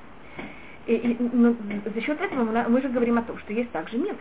И, 0.87 0.95
и, 0.95 1.17
но 1.33 1.55
за 1.93 2.01
счет 2.01 2.21
этого 2.21 2.45
мы, 2.45 2.69
мы 2.69 2.81
же 2.81 2.89
говорим 2.89 3.19
о 3.19 3.23
том, 3.23 3.39
что 3.39 3.53
есть 3.53 3.71
также 3.73 3.99
милость. 3.99 4.21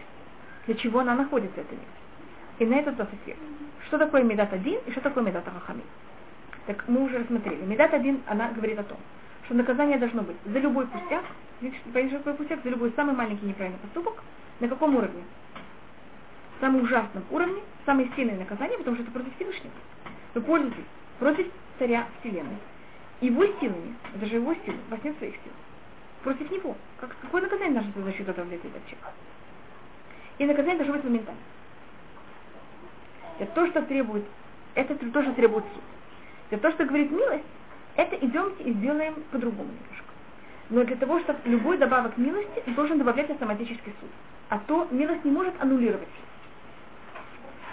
Для 0.65 0.75
чего 0.75 0.99
она 0.99 1.13
находится, 1.15 1.61
эта 1.61 1.71
милость. 1.71 1.89
И 2.59 2.65
на 2.65 2.75
этот 2.75 2.99
ответ. 2.99 3.37
Что 3.87 3.97
такое 3.97 4.23
медат 4.23 4.51
один 4.53 4.79
и 4.85 4.91
что 4.91 5.01
такое 5.01 5.23
медат 5.23 5.47
ахамин? 5.47 5.83
Так 6.65 6.83
мы 6.87 7.03
уже 7.03 7.19
рассмотрели. 7.19 7.63
Медат 7.63 7.93
один, 7.93 8.21
она 8.25 8.49
говорит 8.51 8.79
о 8.79 8.83
том, 8.83 8.97
что 9.45 9.55
наказание 9.55 9.97
должно 9.97 10.23
быть 10.23 10.37
за 10.45 10.59
любой 10.59 10.87
пустяк, 10.87 11.23
какой 11.61 12.33
пустяк, 12.35 12.63
за 12.63 12.69
любой 12.69 12.91
самый 12.95 13.15
маленький 13.15 13.45
неправильный 13.45 13.79
поступок, 13.79 14.23
на 14.59 14.67
каком 14.67 14.95
уровне? 14.95 15.23
Самом 16.59 16.83
ужасном 16.83 17.23
уровне, 17.31 17.61
самое 17.85 18.09
сильное 18.15 18.37
наказание, 18.37 18.77
потому 18.77 18.95
что 18.95 19.03
это 19.03 19.11
против 19.11 19.35
Всевышнего. 19.35 19.73
Вы 20.33 20.41
пользуетесь 20.41 20.85
против 21.19 21.47
царя 21.79 22.07
Вселенной. 22.19 22.57
Его 23.21 23.45
силами, 23.45 23.95
это 24.15 24.25
же 24.25 24.35
его 24.35 24.53
силы, 24.65 24.77
вас 24.89 25.03
нет 25.03 25.17
своих 25.17 25.33
сил. 25.35 25.51
Против 26.23 26.49
него. 26.51 26.75
Как, 26.99 27.15
какое 27.21 27.41
наказание 27.41 27.81
должно 27.81 28.03
за 28.03 28.11
счет 28.13 28.27
этого 28.27 28.45
взять 28.45 28.59
этот 28.63 28.85
человек? 28.85 29.13
И 30.37 30.45
наказание 30.45 30.77
должно 30.77 30.93
быть 30.95 31.03
моментально. 31.03 31.41
Это 33.39 33.51
то, 33.53 33.67
что 33.67 33.81
требует, 33.83 34.25
это 34.75 34.95
то, 34.95 35.21
что 35.21 35.33
требует 35.33 35.65
суд. 35.73 35.83
Это 36.49 36.61
то, 36.61 36.71
что 36.71 36.85
говорит 36.85 37.11
милость, 37.11 37.43
это 37.95 38.15
идемте 38.15 38.63
и 38.63 38.73
сделаем 38.73 39.15
по-другому 39.31 39.69
немножко. 39.69 40.12
Но 40.73 40.83
для 40.83 40.95
того, 40.95 41.19
чтобы 41.19 41.37
любой 41.45 41.77
добавок 41.77 42.17
милости 42.17 42.63
должен 42.75 42.97
добавлять 42.97 43.29
автоматический 43.29 43.93
суд. 44.01 44.09
А 44.49 44.57
то 44.57 44.87
милость 44.89 45.23
не 45.23 45.29
может 45.29 45.53
аннулировать 45.61 46.07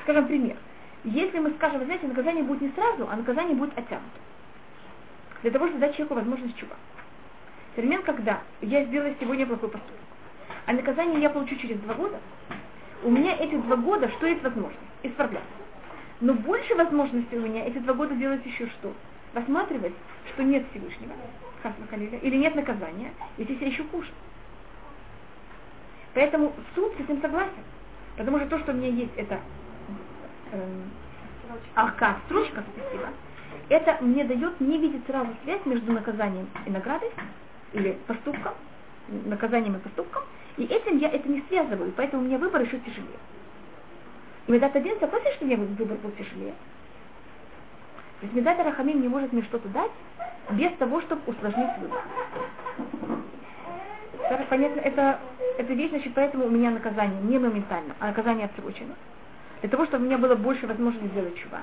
Скажем, 0.03 0.27
пример. 0.27 0.59
Если 1.05 1.39
мы 1.39 1.51
скажем, 1.53 1.83
знаете, 1.83 2.07
наказание 2.07 2.45
будет 2.45 2.61
не 2.61 2.69
сразу, 2.73 3.09
а 3.11 3.17
наказание 3.17 3.57
будет 3.57 3.71
оттянуто. 3.71 4.05
Для 5.41 5.51
того, 5.51 5.69
чтобы 5.69 5.81
дать 5.81 5.97
человеку 5.97 6.15
возможность 6.15 6.55
чува. 6.59 6.75
Термин, 7.75 8.03
когда 8.03 8.41
я 8.61 8.85
сделаю 8.85 9.17
сегодня 9.19 9.47
плохой 9.47 9.71
поступок, 9.71 9.97
а 10.67 10.75
наказание 10.75 11.23
я 11.23 11.31
получу 11.31 11.57
через 11.57 11.79
два 11.81 11.95
года, 11.95 12.19
у 13.03 13.11
меня 13.11 13.35
эти 13.35 13.55
два 13.55 13.77
года, 13.77 14.11
что 14.11 14.27
есть 14.27 14.43
возможность? 14.43 14.79
Исправляться. 15.03 15.49
Но 16.21 16.35
больше 16.35 16.75
возможностей 16.75 17.39
у 17.39 17.41
меня 17.41 17.67
эти 17.67 17.79
два 17.79 17.95
года 17.95 18.15
делать 18.15 18.45
еще 18.45 18.67
что? 18.67 18.93
Рассматривать, 19.33 19.95
что 20.35 20.43
нет 20.43 20.67
Всевышнего, 20.71 21.15
или 22.23 22.37
нет 22.37 22.55
наказания, 22.55 23.13
и 23.37 23.45
здесь 23.45 23.61
еще 23.61 23.85
хуже. 23.85 24.09
Поэтому 26.15 26.53
суд 26.75 26.93
с 26.97 27.01
этим 27.01 27.21
согласен. 27.21 27.63
Потому 28.17 28.39
что 28.39 28.49
то, 28.49 28.59
что 28.61 28.73
у 28.73 28.75
меня 28.75 28.89
есть, 28.89 29.13
это 29.17 29.39
э, 30.53 30.83
арка, 31.75 32.17
строчка, 32.27 32.63
спасибо, 32.75 33.09
это 33.69 33.99
мне 34.01 34.25
дает 34.25 34.61
не 34.61 34.79
видеть 34.79 35.07
сразу 35.07 35.31
связь 35.45 35.65
между 35.65 35.93
наказанием 35.93 36.49
и 36.67 36.71
наградой, 36.71 37.11
или 37.73 37.97
поступком, 38.07 38.55
наказанием 39.09 39.77
и 39.77 39.79
поступком, 39.79 40.25
и 40.57 40.65
этим 40.65 40.99
я 40.99 41.09
это 41.09 41.29
не 41.29 41.43
связываю, 41.49 41.93
поэтому 41.97 42.23
у 42.23 42.27
меня 42.27 42.39
выбор 42.39 42.63
еще 42.63 42.79
тяжелее. 42.81 43.19
И 44.47 44.53
Медат 44.53 44.75
один 44.75 44.99
согласен, 44.99 45.33
что 45.35 45.45
у 45.45 45.49
меня 45.49 45.57
выбор 45.57 45.97
был 45.99 46.11
тяжелее. 46.13 46.55
То 48.21 48.27
есть 48.27 48.35
Медат 48.35 48.59
Рахамим 48.59 49.01
не 49.01 49.09
может 49.09 49.33
мне 49.33 49.43
что-то 49.43 49.69
дать 49.69 49.91
без 50.51 50.73
того, 50.75 51.01
чтобы 51.01 51.23
усложнить 51.27 51.79
выбор. 51.79 52.03
Сара, 54.29 54.45
понятно, 54.49 54.81
это, 54.81 55.21
это 55.57 55.73
вещь, 55.73 55.91
значит, 55.91 56.13
поэтому 56.15 56.47
у 56.47 56.51
меня 56.51 56.71
наказание 56.71 57.21
не 57.23 57.39
моментально, 57.39 57.95
а 57.99 58.09
наказание 58.09 58.47
отсрочено. 58.47 58.95
Для 59.61 59.71
того, 59.71 59.87
чтобы 59.87 60.05
у 60.05 60.07
меня 60.07 60.19
было 60.19 60.35
больше 60.35 60.67
возможности 60.67 61.09
сделать 61.09 61.37
чува. 61.37 61.63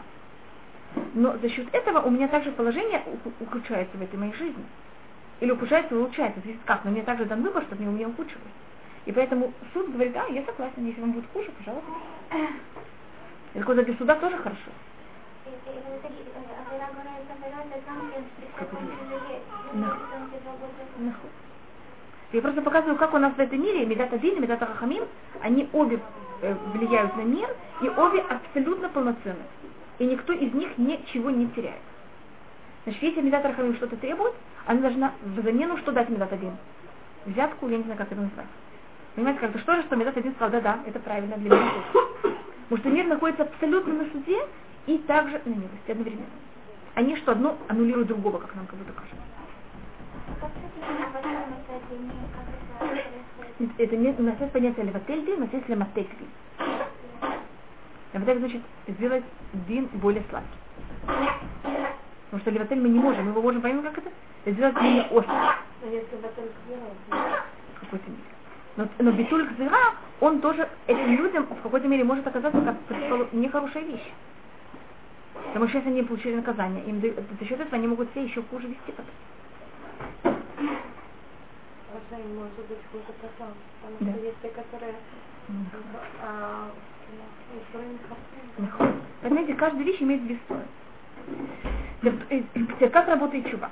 Но 1.14 1.38
за 1.38 1.50
счет 1.50 1.68
этого 1.74 2.00
у 2.02 2.10
меня 2.10 2.28
также 2.28 2.52
положение 2.52 3.04
ухудшается 3.40 3.96
в 3.96 4.02
этой 4.02 4.18
моей 4.18 4.34
жизни. 4.34 4.66
Или 5.40 5.52
ухудшается, 5.52 5.96
улучшается. 5.96 6.40
Зависит 6.42 6.62
как. 6.66 6.84
Но 6.84 6.92
мне 6.92 7.04
также 7.04 7.26
дан 7.26 7.44
выбор, 7.44 7.64
чтобы 7.64 7.84
не 7.84 7.90
у 7.90 7.92
меня 7.92 8.08
ухудшилось. 8.08 8.44
И 9.06 9.12
поэтому 9.12 9.54
суд 9.74 9.92
говорит, 9.92 10.14
да, 10.14 10.26
я 10.26 10.44
согласен, 10.44 10.86
если 10.86 11.02
вам 11.02 11.12
будет 11.12 11.26
хуже, 11.32 11.52
пожалуйста. 11.58 11.92
Так 13.54 13.86
для 13.86 13.96
суда 13.96 14.16
тоже 14.16 14.38
хорошо. 14.38 14.72
Я 22.34 22.42
просто 22.42 22.62
показываю, 22.62 22.98
как 22.98 23.14
у 23.14 23.18
нас 23.18 23.34
в 23.34 23.40
этом 23.40 23.62
мире 23.62 23.86
Медата 23.86 24.16
Адин 24.16 24.36
и 24.36 24.40
Медата 24.40 24.66
Хахамим, 24.66 25.04
они 25.42 25.70
обе 25.72 26.00
э, 26.42 26.56
влияют 26.74 27.16
на 27.16 27.22
мир, 27.22 27.48
и 27.82 27.88
обе 27.88 28.20
абсолютно 28.20 28.90
полноценны. 28.90 29.44
И 30.00 30.06
никто 30.06 30.34
из 30.34 30.54
них 30.54 30.78
ничего 30.78 31.30
не 31.30 31.48
теряет. 31.48 31.80
Значит, 32.84 33.02
если 33.02 33.22
Медат 33.22 33.46
Рахамим 33.46 33.76
что-то 33.76 33.96
требует, 33.96 34.34
она 34.66 34.82
должна 34.82 35.14
в 35.24 35.42
замену 35.42 35.78
что 35.78 35.94
дать 35.94 36.10
Медат 36.10 36.34
Адин? 36.34 36.58
Взятку, 37.26 37.70
я 37.70 37.78
не 37.78 37.84
знаю, 37.84 37.98
как 37.98 38.12
это 38.12 38.20
называется. 38.20 38.54
Понимаете, 39.16 39.40
как-то 39.40 39.60
что 39.60 39.76
же, 39.76 39.84
что 39.84 39.96
Медат 39.96 40.18
Адин 40.18 40.34
сказал, 40.34 40.52
да-да, 40.52 40.80
это 40.86 41.00
правильно 41.00 41.38
для 41.38 41.50
меня 41.50 41.72
Потому 42.70 42.82
что 42.82 42.90
мир 42.90 43.08
находится 43.08 43.44
абсолютно 43.44 43.94
на 43.94 44.06
суде 44.12 44.38
и 44.88 44.98
также 45.00 45.42
на 45.46 45.50
милости 45.50 45.92
одновременно. 45.92 46.26
Они 46.96 47.16
что, 47.18 47.34
одно 47.34 47.58
аннулируют 47.68 48.08
другого, 48.08 48.40
как 48.40 48.56
нам 48.56 48.66
как 48.66 48.80
будто 48.80 48.94
кажется. 48.94 49.18
Это 53.78 53.98
не, 53.98 54.10
у 54.12 54.24
нас 54.24 54.40
есть 54.40 54.52
понятие 54.54 54.86
левательди, 54.86 55.32
у 55.32 55.40
нас 55.40 55.50
есть 55.52 55.70
лематекви. 55.70 56.28
Леватель 58.14 58.40
значит 58.40 58.62
сделать 58.88 59.24
дин 59.68 59.88
более 59.94 60.24
сладкий. 60.30 60.50
Потому 62.26 62.42
что 62.42 62.52
леватель 62.52 62.80
мы 62.80 62.90
не 62.90 63.00
можем, 63.00 63.26
мы 63.26 63.32
его 63.32 63.42
можем, 63.42 63.62
поймем, 63.62 63.84
как 63.84 63.98
это? 63.98 64.10
Сделать 64.46 64.82
менее 64.82 65.04
острый. 65.04 65.36
В 67.76 67.80
какой-то 67.82 68.10
мере. 68.10 68.24
Но, 68.76 68.88
но 69.00 69.12
битуль 69.12 69.48
гзыра, 69.50 69.94
он 70.20 70.40
тоже 70.40 70.68
этим 70.88 71.16
людям 71.18 71.46
в 71.46 71.62
какой-то 71.62 71.88
мере 71.88 72.04
может 72.04 72.26
оказаться 72.26 72.62
как 72.62 73.34
нехорошая 73.34 73.84
вещь. 73.84 74.14
Потому 75.48 75.68
что 75.68 75.78
если 75.78 75.90
они 75.90 76.04
получили 76.04 76.36
наказание, 76.36 76.84
им 76.86 77.02
за 77.02 77.46
счет 77.46 77.60
этого 77.60 77.76
они 77.76 77.88
могут 77.88 78.12
себя 78.12 78.24
еще 78.24 78.42
хуже 78.44 78.68
вести 78.68 78.92
потом. 78.92 79.06
может 82.36 82.66
быть 82.68 82.80
хуже 82.92 83.14
потом, 83.22 83.54
потому 83.82 83.98
да. 84.00 84.12
что 84.12 84.26
есть 84.26 84.38
те, 84.42 84.50
которые 84.50 84.94
а, 86.22 86.70
Понимаете, 89.22 89.54
каждая 89.56 89.84
вещь 89.84 90.02
имеет 90.02 90.26
две 90.26 90.38
стороны. 90.46 90.66
Как 92.92 93.08
работает 93.08 93.50
чува? 93.50 93.70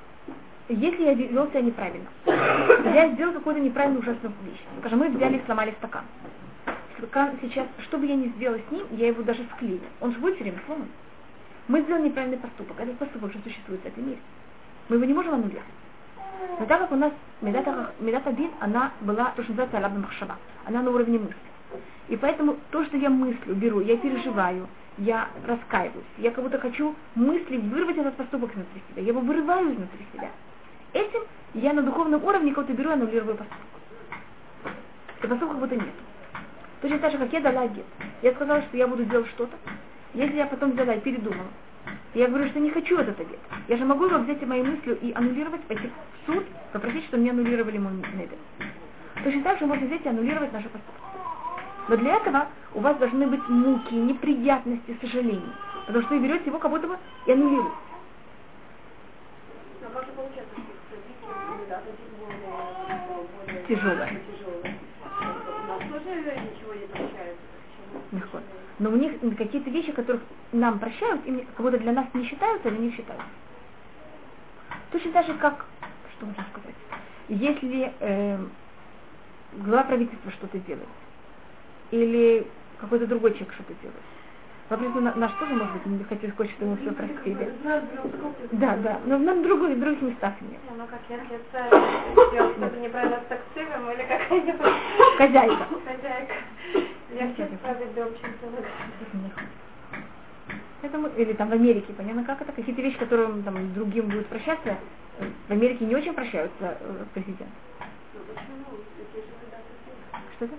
Если 0.68 1.04
я 1.04 1.14
вел 1.14 1.48
себя 1.50 1.62
неправильно, 1.62 2.08
я 2.26 3.10
сделал 3.14 3.34
какую-то 3.34 3.62
неправильную 3.62 4.02
ужасную 4.02 4.34
вещь. 4.44 4.62
Скажем, 4.80 5.00
мы 5.00 5.10
взяли 5.10 5.38
и 5.38 5.46
сломали 5.46 5.72
стакан. 5.78 6.04
Стакан 6.98 7.38
сейчас, 7.42 7.68
что 7.84 7.98
бы 7.98 8.06
я 8.06 8.16
ни 8.16 8.30
сделала 8.30 8.58
с 8.58 8.72
ним, 8.72 8.88
я 8.92 9.08
его 9.08 9.22
даже 9.22 9.46
склею. 9.56 9.82
Он 10.02 10.12
же 10.14 10.20
будет 10.20 10.36
все 10.36 10.44
время 10.44 10.60
сломан. 10.66 10.88
Мы 11.68 11.82
сделали 11.82 12.04
неправильный 12.04 12.38
поступок. 12.38 12.80
Этот 12.80 12.98
поступок 12.98 13.30
уже 13.30 13.40
существует 13.44 13.82
в 13.82 13.86
этом 13.86 14.06
мире. 14.06 14.20
Мы 14.90 14.98
его 14.98 15.06
не 15.06 15.14
можем 15.14 15.34
аннулировать. 15.34 15.66
Но 16.60 16.66
так 16.66 16.80
как 16.80 16.92
у 16.92 16.96
нас 16.96 17.12
медата, 17.42 18.32
дин, 18.34 18.52
она 18.60 18.92
была, 19.02 19.32
то, 19.36 19.42
что 19.42 19.52
называется 19.52 19.78
алабна 19.78 20.00
махшава. 20.00 20.38
Она 20.66 20.82
на 20.82 20.92
уровне 20.92 21.18
мысли. 21.18 21.36
И 22.08 22.16
поэтому 22.18 22.58
то, 22.70 22.86
что 22.86 22.98
я 22.98 23.10
мыслю, 23.10 23.56
беру, 23.56 23.80
я 23.80 23.98
переживаю, 23.98 24.68
я 24.98 25.28
раскаиваюсь, 25.46 26.06
я 26.18 26.32
как 26.32 26.44
будто 26.44 26.60
хочу 26.60 26.96
мысли 27.16 27.58
вырвать 27.58 27.98
этот 27.98 28.16
поступок 28.16 28.54
внутри 28.54 28.82
себя, 28.90 29.02
я 29.02 29.08
его 29.08 29.22
вырываю 29.22 29.74
изнутри 29.74 30.06
себя. 30.14 30.30
Этим 30.94 31.22
я 31.56 31.74
на 31.74 31.82
духовном 31.82 32.24
уровне 32.24 32.54
кого-то 32.54 32.74
беру 32.74 32.92
и 32.92 32.94
аннулирую 32.94 33.36
поступок. 33.36 33.60
И 35.24 35.28
поступка 35.28 35.48
как 35.48 35.60
будто 35.60 35.76
нет. 35.76 35.94
Точно 36.82 37.00
так 37.00 37.12
же, 37.12 37.18
как 37.18 37.34
я 37.34 37.42
дала 37.42 37.62
обед. 37.62 37.86
Я 38.22 38.34
сказала, 38.34 38.62
что 38.62 38.78
я 38.78 38.88
буду 38.88 39.04
делать 39.06 39.28
что-то, 39.30 39.58
если 40.16 40.38
я 40.38 40.46
потом 40.46 40.72
взяла 40.72 40.94
и 40.94 41.02
передумала, 41.02 41.48
я 42.14 42.28
говорю, 42.28 42.48
что 42.50 42.60
не 42.60 42.72
хочу 42.72 42.98
этот 42.98 43.20
обед. 43.20 43.40
Я 43.68 43.78
же 43.78 43.86
могу 43.86 44.06
его 44.06 44.20
взять 44.20 44.42
и 44.42 44.46
мои 44.46 44.64
мысли 44.64 44.98
и 45.02 45.12
аннулировать, 45.14 45.62
пойти 45.64 45.90
в 45.90 46.26
суд, 46.26 46.46
попросить, 46.72 47.06
чтобы 47.06 47.24
мне 47.24 47.32
аннулировали 47.32 47.78
мой 47.78 47.94
недер. 47.94 48.38
Точно 49.24 49.44
так 49.44 49.60
же 49.60 49.66
можно 49.66 49.86
взять 49.86 50.06
и 50.06 50.10
аннулировать 50.10 50.54
наши 50.54 50.70
поступки. 50.70 51.02
Но 51.90 51.98
для 51.98 52.16
этого 52.16 52.48
у 52.74 52.80
вас 52.80 52.98
должны 52.98 53.28
быть 53.28 53.48
муки, 53.50 53.94
неприятности, 53.94 54.98
сожаления. 55.02 55.54
Потому 55.86 56.04
что 56.06 56.16
вы 56.16 56.22
берете 56.22 56.46
его 56.46 56.60
как 56.60 56.72
будто 56.72 56.88
бы 56.88 56.98
и 57.28 57.32
аннулируете. 57.32 57.76
Тяжелое. 63.68 64.22
Тяжелое 68.12 68.55
но 68.80 68.90
у 68.90 68.96
них 68.96 69.14
какие-то 69.38 69.70
вещи, 69.70 69.92
которых 69.92 70.22
нам 70.52 70.80
прощают, 70.80 71.26
им 71.26 71.46
как 71.56 71.66
будто 71.66 71.78
для 71.78 71.94
нас 71.94 72.08
не 72.14 72.26
считаются 72.26 72.70
или 72.70 72.78
не 72.78 72.92
считаются. 72.92 73.28
Точно 74.92 75.12
так 75.12 75.26
же, 75.26 75.34
как, 75.36 75.66
что 76.16 76.26
можно 76.26 76.46
сказать, 76.52 76.76
если 77.30 77.94
э, 78.00 78.38
глава 79.54 79.84
правительства 79.84 80.32
что-то 80.32 80.60
делает, 80.60 80.88
или 81.92 82.48
какой-то 82.80 83.08
другой 83.08 83.34
человек 83.34 83.54
что-то 83.54 83.74
делает, 83.82 84.04
Вопрос 84.68 84.96
на, 84.96 85.14
наш 85.14 85.32
тоже, 85.34 85.54
может 85.54 85.74
быть, 85.76 85.86
не 85.86 86.04
хотел 86.06 86.32
хочет, 86.32 86.54
чтобы 86.54 86.72
мы 86.72 86.78
все 86.78 86.92
простили. 86.92 87.54
Да, 88.54 88.76
да, 88.78 89.00
но 89.06 89.20
нам 89.20 89.44
других, 89.44 89.80
других 89.80 90.02
местах 90.02 90.34
нет. 90.42 90.60
Ну, 90.76 90.88
как 90.88 91.02
если 91.08 91.36
это 91.36 92.32
сделал 92.32 92.52
что-то 92.54 92.78
неправильно 92.82 93.20
с 93.20 93.28
таксивом 93.28 93.92
или 93.92 94.02
какая-нибудь... 94.02 94.74
Хозяйка. 95.18 95.68
Хозяйка. 95.86 96.34
Я 97.16 97.34
все 97.34 97.48
справить 97.48 97.94
до 97.96 98.12
Поэтому, 100.82 101.08
или 101.16 101.34
там 101.34 101.50
в 101.50 101.54
Америке, 101.54 101.94
понятно, 101.94 102.26
как 102.26 102.42
это, 102.42 102.52
какие-то 102.52 102.82
вещи, 102.82 102.98
которые 103.00 103.42
там 103.44 103.74
другим 103.74 104.08
будут 104.08 104.28
прощаться, 104.28 104.78
в 105.48 105.52
Америке 105.52 105.86
не 105.86 105.96
очень 105.96 106.14
прощаются 106.14 106.78
э, 106.80 107.06
президент. 107.14 107.50
Что 110.36 110.46
это? 110.46 110.56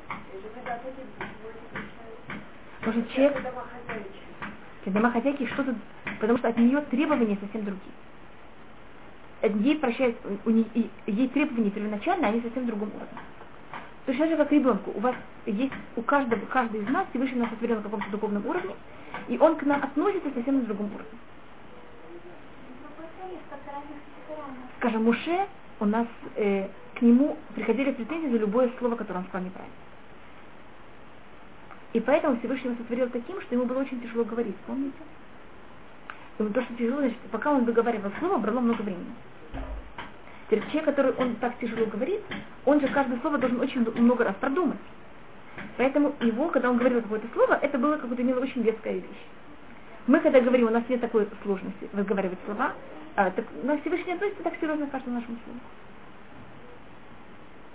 Может, 2.86 3.10
человек... 3.10 3.42
Домохозяйки. 4.86 5.46
Что-то... 5.46 5.74
Потому 6.20 6.38
что 6.38 6.48
от 6.48 6.56
нее 6.56 6.80
требования 6.90 7.36
совсем 7.40 7.64
другие. 7.64 7.92
Ей 9.42 9.78
прощают, 9.78 10.16
у 10.44 10.50
нее, 10.50 10.66
ей 11.06 11.28
требования 11.28 11.70
первоначально, 11.70 12.28
они 12.28 12.40
совсем 12.40 12.66
другом 12.66 12.88
уровне. 12.88 13.35
Точно 14.06 14.28
же, 14.28 14.36
как 14.36 14.52
ребенку. 14.52 14.92
У 14.94 15.00
вас 15.00 15.16
есть, 15.46 15.72
у 15.96 16.02
каждого, 16.02 16.40
каждый 16.46 16.80
из 16.80 16.88
нас 16.88 17.06
Всевышний 17.10 17.40
нас 17.40 17.50
сотворил 17.50 17.76
на 17.76 17.82
каком-то 17.82 18.08
духовном 18.10 18.46
уровне, 18.46 18.74
и 19.26 19.36
он 19.36 19.56
к 19.56 19.64
нам 19.64 19.82
относится 19.82 20.30
совсем 20.32 20.60
на 20.60 20.62
другом 20.62 20.86
уровне. 20.86 21.18
Скажем, 24.78 25.04
Муше, 25.04 25.46
у 25.80 25.84
нас 25.86 26.06
э, 26.36 26.68
к 26.94 27.02
нему 27.02 27.36
приходили 27.56 27.90
претензии 27.92 28.28
за 28.28 28.38
любое 28.38 28.70
слово, 28.78 28.94
которое 28.94 29.20
он 29.20 29.24
сказал 29.26 29.44
неправильно. 29.44 29.74
И 31.92 32.00
поэтому 32.00 32.38
Всевышний 32.38 32.70
его 32.70 32.78
сотворил 32.78 33.08
таким, 33.10 33.40
что 33.40 33.54
ему 33.54 33.64
было 33.64 33.80
очень 33.80 34.00
тяжело 34.00 34.24
говорить, 34.24 34.56
помните? 34.66 34.98
И 36.38 36.42
то, 36.44 36.62
что 36.62 36.74
тяжело, 36.74 37.00
значит, 37.00 37.18
пока 37.32 37.52
он 37.52 37.64
выговаривал 37.64 38.12
слово, 38.20 38.38
брало 38.38 38.60
много 38.60 38.82
времени. 38.82 39.14
Теперь 40.46 40.62
человек, 40.66 40.84
который 40.84 41.12
он 41.12 41.36
так 41.36 41.58
тяжело 41.58 41.86
говорит, 41.86 42.20
он 42.64 42.80
же 42.80 42.86
каждое 42.88 43.18
слово 43.20 43.38
должен 43.38 43.60
очень 43.60 43.80
много 44.00 44.24
раз 44.24 44.34
продумать. 44.36 44.78
Поэтому 45.76 46.14
его, 46.20 46.48
когда 46.48 46.70
он 46.70 46.76
говорил 46.76 47.02
какое-то 47.02 47.26
слово, 47.32 47.58
это 47.60 47.78
было 47.78 47.96
как 47.96 48.08
будто 48.08 48.22
имело 48.22 48.40
очень 48.40 48.62
веская 48.62 48.94
вещь. 48.94 49.26
Мы, 50.06 50.20
когда 50.20 50.40
говорим, 50.40 50.68
у 50.68 50.70
нас 50.70 50.84
нет 50.88 51.00
такой 51.00 51.28
сложности 51.42 51.88
выговаривать 51.92 52.38
слова, 52.44 52.72
а, 53.16 53.30
так, 53.30 53.44
но 53.64 53.76
Всевышний 53.78 54.12
относится 54.12 54.44
так 54.44 54.54
серьезно 54.60 54.86
к 54.86 54.90
каждому 54.90 55.16
нашему 55.16 55.36
слову. 55.44 55.58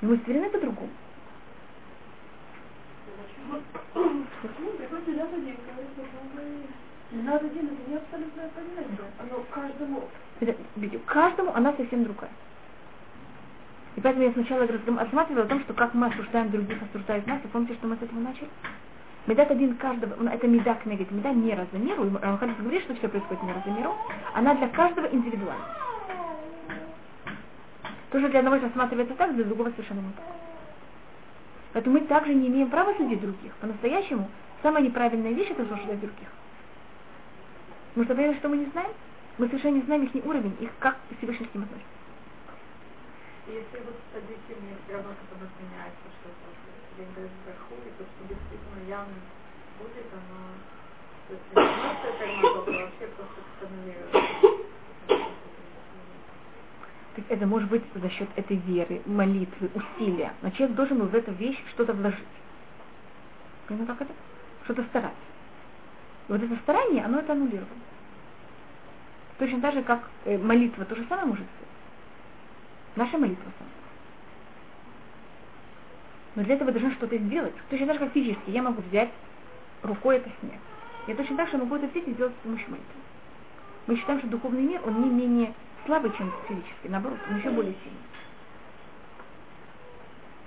Мы 0.01 0.17
стверены 0.17 0.49
по-другому. 0.49 0.89
Не. 10.75 10.97
Каждому 11.05 11.53
она 11.53 11.73
совсем 11.73 12.05
другая. 12.05 12.31
И 13.95 14.01
поэтому 14.01 14.25
я 14.25 14.31
сначала 14.31 14.65
рассматривала 14.67 15.45
о 15.45 15.47
том, 15.47 15.59
что 15.61 15.73
как 15.73 15.93
мы 15.93 16.07
осуждаем 16.07 16.49
других, 16.49 16.77
осуждают 16.81 17.27
нас. 17.27 17.39
И 17.43 17.47
помните, 17.47 17.73
что 17.75 17.87
мы 17.87 17.97
с 17.97 18.01
этого 18.01 18.19
начали? 18.19 18.49
Медат 19.27 19.51
один 19.51 19.75
каждого, 19.75 20.27
это 20.29 20.47
меда 20.47 20.73
кнегет, 20.75 21.11
меда 21.11 21.31
не 21.31 21.55
за 21.71 21.77
миру, 21.77 22.09
Рамхалис 22.19 22.55
говорит, 22.57 22.81
что 22.83 22.95
все 22.95 23.07
происходит 23.07 23.43
не 23.43 23.53
за 23.53 23.77
миру, 23.77 23.95
она 24.33 24.55
для 24.55 24.67
каждого 24.69 25.05
индивидуальна. 25.05 25.63
Тоже 28.09 28.29
для 28.29 28.39
одного 28.39 28.57
рассматривается 28.57 29.13
так, 29.15 29.35
для 29.35 29.45
другого 29.45 29.69
совершенно 29.69 29.99
не 29.99 30.11
так. 30.13 30.25
Поэтому 31.73 31.99
мы 31.99 32.05
также 32.07 32.33
не 32.33 32.47
имеем 32.47 32.69
права 32.69 32.93
судить 32.95 33.21
других. 33.21 33.53
По-настоящему, 33.61 34.27
самая 34.63 34.83
неправильная 34.83 35.33
вещь 35.33 35.51
это 35.51 35.65
слушать 35.65 35.99
других. 35.99 36.27
Потому 37.93 38.05
что 38.05 38.15
понимаем, 38.15 38.37
что 38.39 38.49
мы 38.49 38.57
не 38.57 38.65
знаем, 38.65 38.91
мы 39.37 39.47
совершенно 39.47 39.75
не 39.75 39.81
знаем 39.81 40.03
их 40.03 40.25
уровень, 40.25 40.55
их 40.59 40.71
как 40.79 40.97
Всевышний 41.17 41.47
с 41.51 41.53
ним 41.53 41.63
относится. 41.63 42.00
Если 43.47 43.77
вот 43.83 43.95
все 44.11 44.93
равно 44.93 45.09
потом 45.17 45.47
изменяется 45.47 46.07
что-то, 46.21 46.47
деньги 46.97 47.29
вверху, 47.45 47.75
и 47.81 47.91
то, 47.97 48.03
что 48.05 48.21
действительно 48.29 48.87
явно 48.87 49.19
будет, 49.79 50.05
оно 50.13 50.51
то 51.27 51.33
есть 51.33 51.43
а 51.55 52.57
вообще 52.57 53.07
просто 53.15 53.41
стагнирует. 53.57 54.11
Так 57.15 57.25
это 57.29 57.45
может 57.45 57.69
быть 57.69 57.83
за 57.95 58.09
счет 58.09 58.29
этой 58.35 58.57
веры, 58.57 59.01
молитвы, 59.05 59.69
усилия. 59.73 60.33
Но 60.41 60.49
человек 60.51 60.75
должен 60.75 60.99
был 60.99 61.07
в 61.07 61.15
эту 61.15 61.31
вещь 61.33 61.61
что-то 61.73 61.93
вложить. 61.93 62.19
Понимаете, 63.67 63.93
как 63.93 64.01
это? 64.01 64.13
Что-то 64.65 64.83
стараться. 64.83 65.17
И 66.27 66.31
вот 66.31 66.41
это 66.41 66.55
старание, 66.63 67.05
оно 67.05 67.19
это 67.19 67.33
аннулировало. 67.33 67.67
Точно 69.39 69.61
так 69.61 69.73
же, 69.73 69.83
как 69.83 70.09
э, 70.25 70.37
молитва, 70.37 70.85
то 70.85 70.95
же 70.95 71.05
самое 71.07 71.27
может 71.27 71.45
быть. 71.45 71.70
Наша 72.95 73.17
молитва. 73.17 73.51
Но 76.35 76.43
для 76.43 76.55
этого 76.55 76.71
должны 76.71 76.91
что-то 76.93 77.17
сделать. 77.17 77.53
Точно 77.69 77.87
так 77.87 77.95
же, 77.95 78.05
как 78.05 78.13
физически. 78.13 78.49
Я 78.49 78.61
могу 78.61 78.81
взять 78.81 79.09
рукой 79.83 80.17
это 80.17 80.29
снять. 80.39 80.59
Я 81.07 81.15
точно 81.15 81.37
так 81.37 81.49
же 81.49 81.57
могу 81.57 81.75
это 81.75 81.87
взять 81.87 82.07
и 82.07 82.11
сделать 82.11 82.33
с 82.33 82.43
помощью 82.43 82.69
молитвы. 82.69 83.01
Мы 83.87 83.97
считаем, 83.97 84.19
что 84.19 84.29
духовный 84.29 84.61
мир, 84.61 84.81
он 84.85 85.01
не 85.01 85.09
менее 85.09 85.53
слабый, 85.85 86.11
чем 86.17 86.31
физический. 86.47 86.89
Наоборот, 86.89 87.17
он 87.29 87.37
еще 87.37 87.49
более 87.49 87.73
сильный. 87.83 87.99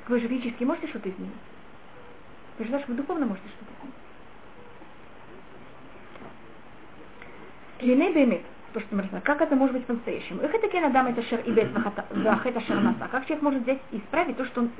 Вы 0.07 0.21
же 0.21 0.29
физически 0.29 0.65
можете 0.65 0.89
что-то 0.89 1.11
изменить? 1.11 1.33
Вы 2.59 2.65
же 2.65 2.71
знаете, 2.71 2.89
вы 2.89 2.95
духовно 2.95 3.27
можете 3.27 3.49
что-то 3.49 3.73
изменить. 3.79 3.95
Линей 7.81 8.13
бемет, 8.15 8.43
то, 8.75 8.81
что 8.81 8.97
рассказали, 8.97 9.23
как 9.23 9.41
это 9.41 9.55
может 9.55 9.77
быть 9.77 9.87
по-настоящему? 9.87 10.43
Их 10.43 10.53
это 10.53 10.69
кенадам 10.69 11.07
это 11.07 11.23
шер 11.23 11.41
и 11.47 11.53
бет 11.53 11.69
вахета 12.11 12.61
шарнаса. 12.63 13.09
Как 13.11 13.25
человек 13.25 13.43
может 13.43 13.63
взять 13.63 13.79
и 13.93 13.99
исправить 13.99 14.37
то, 14.37 14.45
что 14.47 14.63
он 14.63 14.71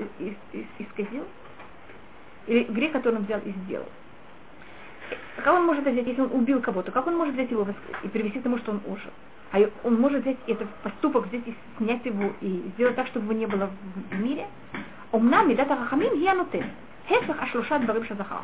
исказил? 0.79 1.23
Или 2.47 2.65
грех, 2.65 2.91
который 2.91 3.15
он 3.15 3.23
взял 3.23 3.39
и 3.39 3.51
сделал? 3.63 3.87
Как 5.37 5.53
он 5.53 5.65
может 5.65 5.85
взять, 5.87 6.05
если 6.05 6.21
он 6.21 6.31
убил 6.33 6.61
кого-то, 6.61 6.91
как 6.91 7.07
он 7.07 7.15
может 7.15 7.35
взять 7.35 7.49
его 7.49 7.65
и 8.03 8.07
привести 8.09 8.39
к 8.39 8.43
тому, 8.43 8.57
что 8.57 8.71
он 8.71 8.81
ужил? 8.85 9.11
А 9.53 9.59
он 9.83 9.99
может 9.99 10.23
взять 10.23 10.37
этот 10.47 10.67
поступок, 10.83 11.27
взять 11.27 11.47
и 11.47 11.55
снять 11.77 12.05
его, 12.05 12.33
и 12.41 12.69
сделать 12.75 12.95
так, 12.95 13.07
чтобы 13.07 13.27
его 13.27 13.39
не 13.39 13.45
было 13.45 13.69
в 14.11 14.19
мире. 14.19 14.45
Умна 15.13 15.43
медата 15.43 15.75
рахамим 15.75 16.13
янутен. 16.19 16.65
Хесах 17.07 17.41
ашлушат 17.41 17.85
барым 17.85 18.03
шазахар. 18.05 18.41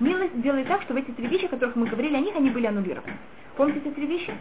Милость 0.00 0.40
делает 0.40 0.66
так, 0.66 0.82
чтобы 0.82 1.00
эти 1.00 1.12
три 1.12 1.28
вещи, 1.28 1.44
о 1.44 1.48
которых 1.48 1.76
мы 1.76 1.86
говорили, 1.86 2.16
о 2.16 2.20
них 2.20 2.34
они 2.34 2.50
были 2.50 2.66
аннулированы. 2.66 3.16
Помните 3.56 3.80
эти 3.84 3.94
три 3.94 4.06
вещи? 4.06 4.34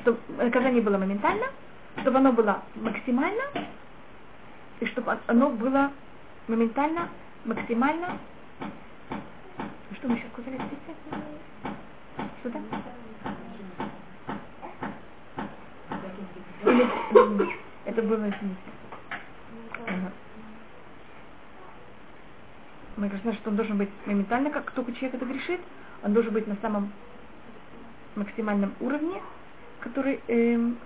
Чтобы 0.00 0.18
наказание 0.36 0.82
было 0.82 0.98
моментально, 0.98 1.46
чтобы 2.00 2.18
оно 2.18 2.32
было 2.32 2.62
максимально, 2.74 3.42
и 4.80 4.86
чтобы 4.86 5.16
оно 5.26 5.50
было 5.50 5.90
моментально, 6.48 7.08
максимально. 7.44 8.18
Что 9.94 10.08
мы 10.08 10.16
еще 10.16 10.26
сказали? 10.32 10.60
Что 12.40 12.50
там? 12.50 12.64
Или, 16.64 17.56
это 17.84 18.02
было 18.02 18.28
извините. 18.28 18.56
Мы 22.96 23.08
говорим, 23.08 23.32
что 23.32 23.50
он 23.50 23.56
должен 23.56 23.78
быть 23.78 23.90
моментально, 24.06 24.50
как 24.50 24.70
только 24.72 24.92
человек 24.92 25.14
это 25.14 25.24
грешит, 25.24 25.60
он 26.04 26.12
должен 26.12 26.32
быть 26.32 26.46
на 26.46 26.56
самом 26.62 26.92
максимальном 28.16 28.74
уровне, 28.80 29.20
который 29.80 30.22
эм, 30.28 30.78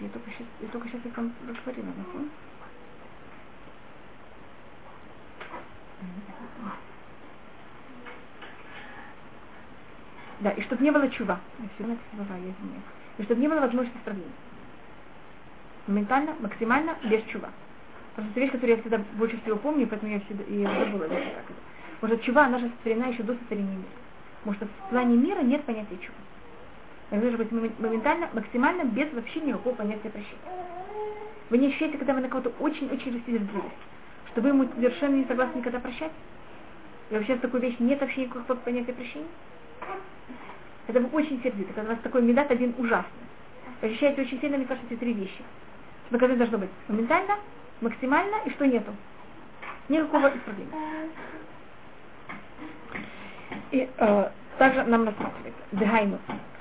я 0.00 0.08
только 0.08 0.30
сейчас, 0.30 0.46
я 0.60 0.68
только 0.68 0.88
сейчас 0.88 1.04
их 1.06 1.16
вам 1.16 1.32
говорила, 1.64 1.92
да? 1.96 2.04
Да, 10.40 10.50
и 10.50 10.62
чтобы 10.62 10.82
не 10.82 10.90
было 10.90 11.08
чува. 11.10 11.40
Я 11.60 11.68
слова, 12.10 12.36
я 12.36 12.50
извиняюсь. 12.50 12.82
И 13.18 13.22
чтобы 13.22 13.40
не 13.40 13.48
было 13.48 13.60
возможности 13.60 13.96
исправления. 13.98 14.32
Моментально, 15.86 16.34
максимально, 16.40 16.96
без 17.08 17.22
чува. 17.24 17.52
Потому 18.14 18.30
что 18.30 18.32
это 18.32 18.40
вещь, 18.40 18.52
которую 18.52 18.76
я 18.76 18.80
всегда 18.82 18.98
больше 19.16 19.40
всего 19.42 19.56
помню, 19.58 19.86
поэтому 19.86 20.12
я 20.12 20.20
всегда 20.20 20.44
и 20.44 20.64
забыла. 20.64 21.08
Что 22.04 22.16
чува, 22.18 22.46
она 22.46 22.58
же 22.58 22.68
сотворена 22.68 23.12
еще 23.12 23.22
до 23.22 23.34
сотворения 23.34 23.76
мира. 23.76 23.88
Потому 24.40 24.56
что 24.56 24.66
в 24.66 24.90
плане 24.90 25.16
мира 25.16 25.40
нет 25.40 25.62
понятия 25.62 25.96
чува. 26.00 26.18
Это 27.10 27.20
должно 27.20 27.38
быть 27.38 27.78
моментально, 27.78 28.28
максимально, 28.32 28.84
без 28.84 29.12
вообще 29.12 29.40
никакого 29.40 29.74
понятия 29.76 30.10
прощения. 30.10 30.40
Вы 31.48 31.58
не 31.58 31.68
ощущаете, 31.68 31.98
когда 31.98 32.14
вы 32.14 32.22
на 32.22 32.28
кого-то 32.28 32.52
очень-очень 32.58 33.14
рассердились, 33.14 33.62
что 34.32 34.40
вы 34.40 34.48
ему 34.48 34.66
совершенно 34.74 35.14
не 35.14 35.26
согласны 35.26 35.58
никогда 35.58 35.78
прощать? 35.78 36.10
И 37.10 37.14
вообще 37.14 37.36
такой 37.36 37.60
вещи 37.60 37.76
нет 37.78 38.00
вообще 38.00 38.22
никакого 38.22 38.58
понятия 38.58 38.92
прощения? 38.92 39.28
Это 40.88 40.98
вы 40.98 41.08
очень 41.12 41.40
сердиты, 41.42 41.72
когда 41.72 41.92
у 41.92 41.94
вас 41.94 42.02
такой 42.02 42.22
медат 42.22 42.50
один 42.50 42.74
ужасный. 42.78 43.12
Ощущаете 43.80 44.22
очень 44.22 44.40
сильно, 44.40 44.56
мне 44.56 44.66
кажется, 44.66 44.92
эти 44.92 44.98
три 44.98 45.12
вещи. 45.12 45.42
Наказание 46.10 46.38
должно 46.38 46.58
быть 46.58 46.70
моментально, 46.88 47.36
максимально 47.80 48.36
и 48.44 48.50
что 48.50 48.66
нету. 48.66 48.92
Никакого 49.88 50.32
исправления. 50.36 50.72
И 53.70 53.88
э, 53.96 54.28
также 54.58 54.84
нам 54.84 55.04
рассматривается. 55.04 55.60
Дыхайну. 55.72 56.18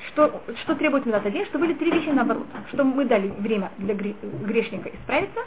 Что, 0.07 0.41
что 0.63 0.75
требует 0.75 1.05
медат 1.05 1.25
один? 1.25 1.45
Что 1.45 1.59
были 1.59 1.73
три 1.73 1.91
вещи 1.91 2.09
наоборот. 2.09 2.47
Что 2.73 2.83
мы 2.83 3.05
дали 3.05 3.27
время 3.27 3.71
для 3.77 3.93
грешника 3.93 4.89
исправиться. 4.89 5.39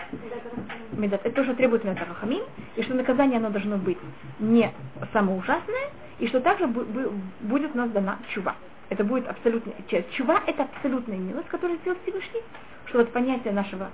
Медат. 0.92 1.20
Это 1.24 1.34
тоже 1.34 1.54
требует 1.54 1.84
медат 1.84 2.06
рахамин. 2.08 2.42
И 2.76 2.82
что 2.82 2.94
наказание 2.94 3.38
оно 3.38 3.50
должно 3.50 3.76
быть 3.76 3.98
не 4.38 4.70
самое 5.12 5.38
ужасное, 5.38 5.90
и 6.18 6.28
что 6.28 6.40
также 6.40 6.66
будет 6.66 7.74
у 7.74 7.78
нас 7.78 7.90
дана 7.90 8.18
чува. 8.32 8.54
Это 8.90 9.02
будет 9.02 9.28
абсолютная 9.28 9.74
часть. 9.88 10.12
Чува– 10.12 10.40
это 10.46 10.64
абсолютная 10.64 11.16
милость, 11.16 11.48
которую 11.48 11.78
сделал 11.80 11.98
Всевышний, 12.02 12.42
что 12.86 12.98
вот 12.98 13.12
понятие 13.12 13.52
нашего 13.52 13.90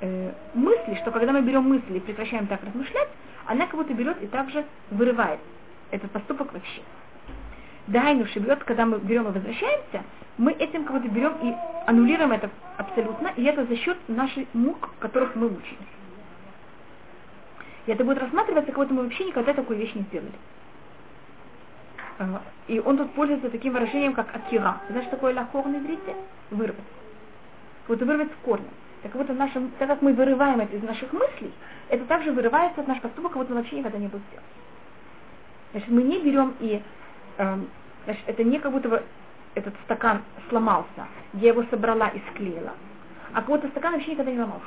э, 0.00 0.32
мысли, 0.54 0.98
что 1.02 1.10
когда 1.10 1.32
мы 1.32 1.40
берем 1.40 1.62
мысли 1.62 1.96
и 1.96 2.00
прекращаем 2.00 2.46
так 2.46 2.62
размышлять, 2.62 3.08
она 3.46 3.66
будто 3.66 3.92
берет 3.94 4.22
и 4.22 4.26
также 4.26 4.64
вырывает 4.90 5.40
этот 5.94 6.10
поступок 6.10 6.52
вообще. 6.52 6.82
Дайну 7.86 8.26
шибет, 8.26 8.64
когда 8.64 8.86
мы 8.86 8.98
берем 8.98 9.28
и 9.28 9.32
возвращаемся, 9.32 10.02
мы 10.38 10.52
этим 10.52 10.84
как 10.84 10.96
будто 10.96 11.08
берем 11.14 11.34
и 11.42 11.54
аннулируем 11.86 12.32
это 12.32 12.50
абсолютно, 12.76 13.28
и 13.36 13.44
это 13.44 13.64
за 13.66 13.76
счет 13.76 13.96
наших 14.08 14.46
мук, 14.54 14.90
которых 14.98 15.34
мы 15.36 15.50
мучились. 15.50 15.78
И 17.86 17.92
это 17.92 18.04
будет 18.04 18.18
рассматриваться, 18.18 18.72
как 18.72 18.76
будто 18.76 18.94
мы 18.94 19.02
вообще 19.02 19.24
никогда 19.26 19.52
такую 19.52 19.78
вещь 19.78 19.94
не 19.94 20.02
сделали. 20.02 20.32
И 22.68 22.78
он 22.80 22.96
тут 22.96 23.12
пользуется 23.12 23.50
таким 23.50 23.72
выражением, 23.74 24.14
как 24.14 24.34
акира. 24.34 24.80
Знаешь, 24.88 25.08
такое 25.10 25.34
лахор 25.34 25.66
на 25.66 25.76
иврите? 25.76 26.14
Вырвать. 26.50 26.78
Вот 27.88 28.00
вырвать 28.00 28.28
с 28.28 28.44
корнем. 28.44 28.70
Так 29.02 29.14
вот, 29.16 29.26
так 29.26 29.88
как 29.88 30.00
мы 30.00 30.14
вырываем 30.14 30.60
это 30.60 30.74
из 30.76 30.82
наших 30.82 31.12
мыслей, 31.12 31.52
это 31.90 32.06
также 32.06 32.32
вырывается 32.32 32.80
от 32.80 32.88
нашего 32.88 33.08
поступка, 33.08 33.36
вот 33.36 33.50
он 33.50 33.56
вообще 33.56 33.76
никогда 33.76 33.98
не 33.98 34.06
был 34.06 34.20
сделан. 34.30 34.44
Значит, 35.74 35.90
мы 35.90 36.04
не 36.04 36.20
берем 36.20 36.54
и, 36.60 36.80
э, 37.38 37.58
значит, 38.04 38.22
это 38.28 38.44
не 38.44 38.60
как 38.60 38.70
будто 38.70 38.88
бы 38.88 39.02
этот 39.56 39.74
стакан 39.84 40.22
сломался, 40.48 41.08
я 41.32 41.48
его 41.48 41.64
собрала 41.64 42.06
и 42.10 42.20
склеила, 42.30 42.74
а 43.32 43.40
будто 43.40 43.66
стакан 43.68 43.94
вообще 43.94 44.12
никогда 44.12 44.30
не 44.30 44.38
ломался. 44.38 44.64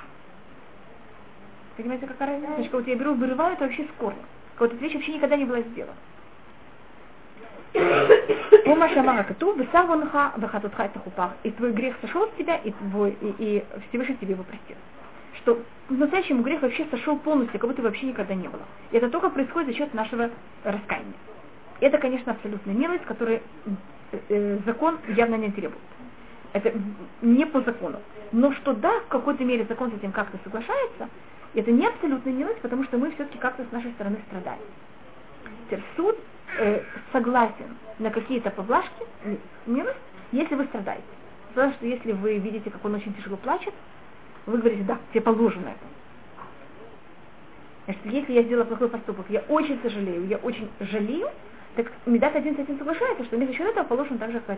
Понимаете, 1.77 2.07
какая 2.07 2.31
разница? 2.31 2.55
Значит, 2.55 2.73
вот 2.73 2.87
я 2.87 2.95
беру, 2.95 3.13
вырываю 3.13 3.53
это 3.53 3.63
вообще 3.63 3.85
с 3.85 3.99
корнем. 3.99 4.19
Как 4.55 4.61
вот 4.67 4.73
эта 4.73 4.83
вещь 4.83 4.95
вообще 4.95 5.13
никогда 5.13 5.37
не 5.37 5.45
была 5.45 5.61
сделана. 5.61 5.95
Ума 8.65 8.89
Шамара 8.89 9.23
Кату, 9.23 9.53
Высар 9.53 9.85
Вонха, 9.85 10.33
Вахатутха 10.35 10.83
это 10.83 10.99
хупах. 10.99 11.31
И 11.43 11.51
твой 11.51 11.71
грех 11.71 11.95
сошел 12.01 12.27
с 12.27 12.37
тебя, 12.37 12.57
и, 12.57 12.71
твой, 12.71 13.11
и, 13.21 13.35
и 13.37 13.65
Всевышний 13.87 14.17
тебе 14.17 14.33
его 14.33 14.43
простил. 14.43 14.75
Что 15.47 15.63
по-настоящему 15.87 16.43
грех 16.43 16.61
вообще 16.61 16.85
сошел 16.91 17.17
полностью, 17.17 17.57
как 17.57 17.69
будто 17.69 17.81
вообще 17.81 18.07
никогда 18.07 18.35
не 18.35 18.49
было. 18.49 18.63
И 18.91 18.97
это 18.97 19.09
только 19.09 19.29
происходит 19.29 19.69
за 19.69 19.75
счет 19.75 19.93
нашего 19.93 20.29
раскаяния. 20.65 21.13
И 21.79 21.85
это, 21.85 21.99
конечно, 21.99 22.33
абсолютная 22.33 22.73
милость, 22.73 23.05
которую 23.05 23.39
э, 24.27 24.59
закон 24.65 24.97
явно 25.07 25.35
не 25.35 25.49
требует. 25.49 25.79
Это 26.51 26.73
не 27.21 27.45
по 27.45 27.61
закону. 27.61 28.01
Но 28.33 28.51
что 28.55 28.73
да, 28.73 28.99
в 28.99 29.07
какой-то 29.07 29.45
мере 29.45 29.65
закон 29.69 29.89
с 29.89 29.93
этим 29.93 30.11
как-то 30.11 30.37
соглашается, 30.43 31.07
Это 31.53 31.71
не 31.71 31.87
абсолютная 31.87 32.33
милость, 32.33 32.59
потому 32.59 32.83
что 32.83 32.97
мы 32.97 33.11
все-таки 33.11 33.37
как-то 33.37 33.63
с 33.63 33.71
нашей 33.71 33.91
стороны 33.91 34.17
страдаем. 34.27 34.59
Теперь 35.67 35.81
суд 35.95 36.17
э, 36.59 36.81
согласен 37.13 37.77
на 37.99 38.09
какие-то 38.09 38.49
поблажки, 38.49 39.05
милость, 39.65 39.95
если 40.33 40.55
вы 40.55 40.65
страдаете. 40.65 41.03
Потому 41.53 41.71
что 41.71 41.85
если 41.85 42.11
вы 42.11 42.37
видите, 42.37 42.69
как 42.69 42.83
он 42.83 42.95
очень 42.95 43.13
тяжело 43.13 43.37
плачет, 43.37 43.73
вы 44.47 44.57
говорите, 44.57 44.83
да, 44.83 44.97
тебе 45.11 45.21
положено 45.21 45.67
это. 45.67 45.85
Значит, 47.85 48.05
если 48.05 48.33
я 48.33 48.43
сделала 48.43 48.65
плохой 48.65 48.89
поступок, 48.89 49.25
я 49.29 49.41
очень 49.47 49.79
сожалею, 49.81 50.27
я 50.27 50.37
очень 50.37 50.69
жалею, 50.79 51.29
так 51.75 51.91
Медат 52.05 52.35
один 52.35 52.55
с 52.55 52.59
этим 52.59 52.77
соглашается, 52.77 53.23
что 53.25 53.37
мне 53.37 53.47
за 53.47 53.53
счет 53.53 53.67
этого 53.67 53.85
положено 53.85 54.17
так 54.17 54.31
же, 54.31 54.39
как. 54.39 54.57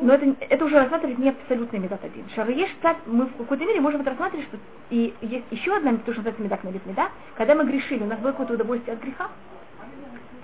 Но 0.00 0.14
это, 0.14 0.34
это 0.40 0.64
уже 0.64 0.76
рассматривать 0.76 1.18
не 1.18 1.30
абсолютный 1.30 1.78
медат 1.78 2.04
один. 2.04 2.28
Шарыеш 2.34 2.68
цад, 2.82 2.96
мы 3.06 3.26
в 3.26 3.36
какой-то 3.36 3.64
мере 3.64 3.80
можем 3.80 4.00
это 4.00 4.10
рассматривать, 4.10 4.46
что 4.46 4.58
и 4.90 5.14
есть 5.20 5.46
еще 5.50 5.74
одна, 5.74 5.92
то, 5.92 6.12
что 6.12 6.22
называется 6.22 6.42
медак 6.42 6.64
на 6.64 6.68
меда, 6.68 7.10
когда 7.36 7.54
мы 7.54 7.64
грешили, 7.64 8.02
у 8.02 8.06
нас 8.06 8.18
было 8.18 8.32
какое-то 8.32 8.54
удовольствие 8.54 8.96
от 8.96 9.02
греха. 9.02 9.30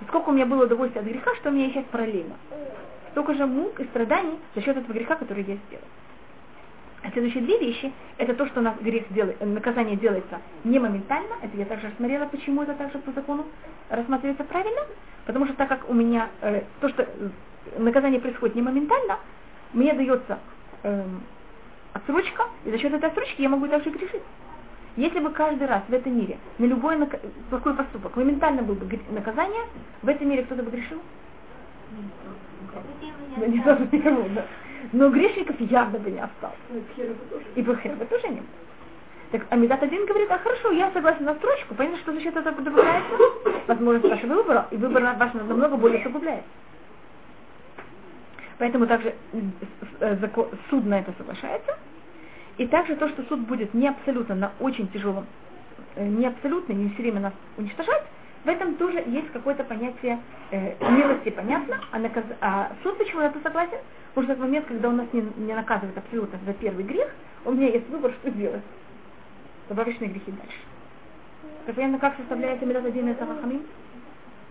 Сколько 0.09 0.31
у 0.31 0.33
меня 0.33 0.47
было 0.47 0.65
удовольствия 0.65 1.01
от 1.01 1.07
греха, 1.07 1.35
что 1.37 1.51
у 1.51 1.53
меня 1.53 1.71
сейчас 1.71 1.85
параллельно. 1.91 2.35
Столько 3.13 3.35
же 3.35 3.47
мук 3.47 3.81
и 3.81 3.85
страданий 3.85 4.39
за 4.55 4.63
счет 4.63 4.77
этого 4.77 4.93
греха, 4.93 5.17
который 5.17 5.45
я 5.45 5.57
сделал. 5.67 5.85
А 7.03 7.11
следующие 7.11 7.43
две 7.43 7.59
вещи, 7.59 7.93
это 8.19 8.35
то, 8.35 8.47
что 8.47 8.61
у 8.61 8.63
нас 8.63 8.75
грех 8.81 9.11
делает, 9.11 9.41
наказание 9.41 9.97
делается 9.97 10.39
не 10.65 10.79
моментально, 10.79 11.35
это 11.43 11.57
я 11.57 11.65
также 11.65 11.89
рассмотрела, 11.89 12.27
почему 12.27 12.63
это 12.63 12.75
также 12.75 12.99
по 12.99 13.11
закону 13.13 13.47
рассматривается 13.89 14.45
правильно, 14.45 14.83
потому 15.25 15.47
что 15.47 15.55
так 15.55 15.69
как 15.69 15.89
у 15.89 15.95
меня 15.95 16.29
э, 16.43 16.63
то, 16.81 16.91
что 16.91 17.09
наказание 17.79 18.21
происходит 18.21 18.55
не 18.55 18.61
моментально, 18.61 19.19
мне 19.73 19.95
дается 19.95 20.39
э, 20.83 21.05
отсрочка, 21.95 22.45
и 22.67 22.71
за 22.71 22.79
счет 22.79 22.93
этой 22.93 23.09
отсрочки 23.09 23.41
я 23.41 23.49
могу 23.49 23.67
также 23.67 23.91
грешить. 23.91 24.23
Если 24.97 25.21
бы 25.21 25.31
каждый 25.31 25.67
раз 25.67 25.83
в 25.89 25.93
этом 25.95 26.19
мире 26.19 26.37
на 26.59 26.67
любой 26.67 26.97
нак... 26.97 27.19
плохой 27.49 27.75
поступок 27.75 28.15
моментально 28.17 28.63
был 28.63 28.75
бы 28.75 29.01
наказание, 29.11 29.63
в 30.03 30.09
этом 30.09 30.29
мире 30.29 30.43
кто-то 30.43 30.63
бы 30.63 30.71
грешил? 30.71 31.01
Да 33.37 33.47
не 33.47 33.61
то, 33.61 33.77
да. 34.35 34.45
Но 34.93 35.11
грешников 35.11 35.61
явно 35.61 35.99
бы 35.99 36.11
не 36.11 36.21
осталось. 36.21 36.57
И 37.55 37.63
Бухер 37.63 37.95
бы 37.97 38.05
тоже 38.07 38.29
не 38.29 38.41
было. 38.41 38.47
Так 39.31 39.47
Амидат 39.51 39.83
один 39.83 40.07
говорит, 40.07 40.31
а 40.31 40.39
хорошо, 40.39 40.73
я 40.73 40.91
согласен 40.91 41.25
на 41.25 41.35
строчку, 41.37 41.75
понятно, 41.77 41.99
что 41.99 42.13
за 42.13 42.21
счет 42.21 42.37
этого 42.37 42.61
добавляется 42.61 43.15
возможность 43.69 44.09
вашего 44.09 44.35
выбора, 44.35 44.67
и 44.73 44.77
выбор 44.77 45.15
ваш 45.17 45.33
намного 45.35 45.77
более 45.77 46.01
усугубляется. 46.01 46.49
Поэтому 48.59 48.87
также 48.87 49.15
э, 50.01 50.29
суд 50.69 50.85
на 50.85 50.99
это 50.99 51.15
соглашается. 51.17 51.79
И 52.59 52.67
также 52.67 52.97
то, 52.97 53.09
что 53.09 53.23
суд 53.23 53.41
будет 53.41 53.73
не 53.73 53.89
абсолютно 53.89 54.35
на 54.35 54.53
очень 54.59 54.89
тяжелом, 54.89 55.27
э, 55.95 56.07
не 56.07 56.27
абсолютно, 56.27 56.73
не 56.73 56.91
все 56.91 57.03
время 57.03 57.21
нас 57.21 57.33
уничтожать, 57.57 58.03
в 58.45 58.49
этом 58.49 58.75
тоже 58.77 59.03
есть 59.07 59.31
какое-то 59.33 59.65
понятие 59.65 60.19
э, 60.51 60.75
милости, 60.81 61.29
понятно, 61.31 61.79
а, 61.93 61.99
наказ... 61.99 62.25
а 62.41 62.73
суд 62.83 62.97
почему 62.97 63.21
на 63.21 63.27
это 63.27 63.39
согласен? 63.43 63.79
Потому 64.15 64.27
что 64.27 64.37
в 64.37 64.41
момент, 64.41 64.67
когда 64.67 64.89
он 64.89 64.97
нас 64.97 65.07
не, 65.13 65.21
не 65.37 65.55
наказывает 65.55 65.97
абсолютно 65.97 66.39
за 66.47 66.55
первый 66.55 66.85
грех, 66.85 67.11
у 67.45 67.53
меня 67.53 67.69
есть 67.69 67.89
выбор, 67.91 68.13
что 68.13 68.31
делать. 68.31 68.63
Добавочные 69.69 70.11
грехи 70.11 70.33
дальше. 70.33 70.59
Понятно, 71.67 71.99
как 71.99 72.17
составляется 72.17 72.65
Медат 72.65 72.87
один 72.87 73.09
и 73.09 73.15
Сахахамим 73.15 73.67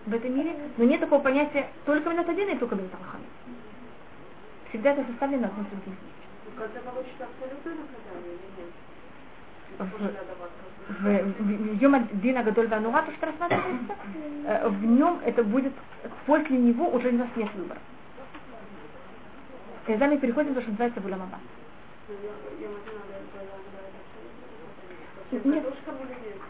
в 0.06 0.14
этом 0.14 0.36
мире? 0.36 0.56
Но 0.76 0.84
нет 0.84 1.00
такого 1.00 1.20
понятия 1.20 1.68
только 1.84 2.10
Медат 2.10 2.28
один 2.28 2.48
и 2.48 2.56
только 2.56 2.76
Медат 2.76 2.92
Сахахамим. 2.92 3.26
Всегда 4.68 4.92
это 4.92 5.04
составлено 5.10 5.48
одно 5.48 5.64
другим. 5.64 5.96
В, 9.78 10.12
в 10.98 11.80
Йома 11.80 12.06
Дина 12.14 12.42
Гадоль 12.42 12.68
Ванура, 12.68 13.02
то, 13.02 13.12
что 13.12 13.26
рассматривается, 13.26 13.94
э, 14.46 14.68
в 14.68 14.84
нем 14.84 15.20
это 15.24 15.44
будет, 15.44 15.72
после 16.26 16.56
него 16.56 16.88
уже 16.88 17.08
у 17.08 17.16
нас 17.16 17.28
нет 17.36 17.48
выбора. 17.54 17.78
Когда 19.86 20.06
мы 20.06 20.18
переходим 20.18 20.54
то, 20.54 20.60
что 20.60 20.70
называется 20.70 21.00
Буламаба. 21.00 21.38
Нет, 25.30 25.44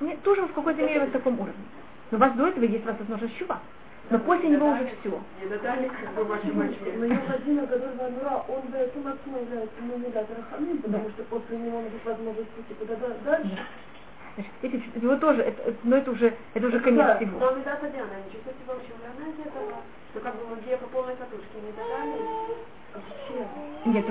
нет, 0.01 0.23
тоже 0.23 0.43
в 0.43 0.53
какой-то 0.53 0.83
мере 0.83 1.07
в 1.07 1.13
таком 1.13 1.35
уровне. 1.35 1.65
Но 2.11 2.19
у 2.19 2.21
вас 2.21 2.33
до 2.35 2.49
этого 2.49 2.65
есть 2.65 2.85
возможность 2.85 3.37
щува. 3.37 3.61
Но 4.09 4.19
после 4.19 4.49
него 4.49 4.71
уже 4.71 4.91
все. 5.01 5.21
Но 5.49 7.05
Йохадина 7.05 7.67
Гадоль 7.67 7.97
Ванура, 7.97 8.45
он 8.49 8.63
бы 8.63 8.79
этим 8.79 9.07
отцом 9.07 9.37
является 9.41 9.81
Мумидатор 9.83 10.37
Хамин, 10.51 10.79
потому 10.79 11.11
что 11.11 11.23
после 11.25 11.59
него 11.59 11.83
будет 11.83 12.05
возможность 12.05 12.49
пойти 12.51 12.75
куда 12.75 12.97
дальше. 13.25 13.59
Значит, 14.35 14.53
эти, 14.63 15.05
его 15.05 15.17
тоже, 15.17 15.43
это, 15.43 15.75
но 15.83 15.97
это 15.97 16.11
уже, 16.11 16.35
это 16.55 16.67
уже 16.67 16.81
конец 16.81 17.07
да, 17.07 17.17
всего. 17.17 17.39
Но 17.39 17.57
Медата 17.57 17.89
Диана, 17.89 18.11
ничего 18.27 18.51
себе 18.53 18.67
вообще 18.67 18.93
в 18.93 19.47
этого, 19.47 19.83
что 20.11 20.21
как 20.21 20.35
бы 20.37 20.47
мы 20.47 20.77
по 20.77 20.87
полной 20.87 21.17
катушке 21.17 21.61
не 21.61 21.73
додали. 21.73 22.21
Нет, 23.87 24.07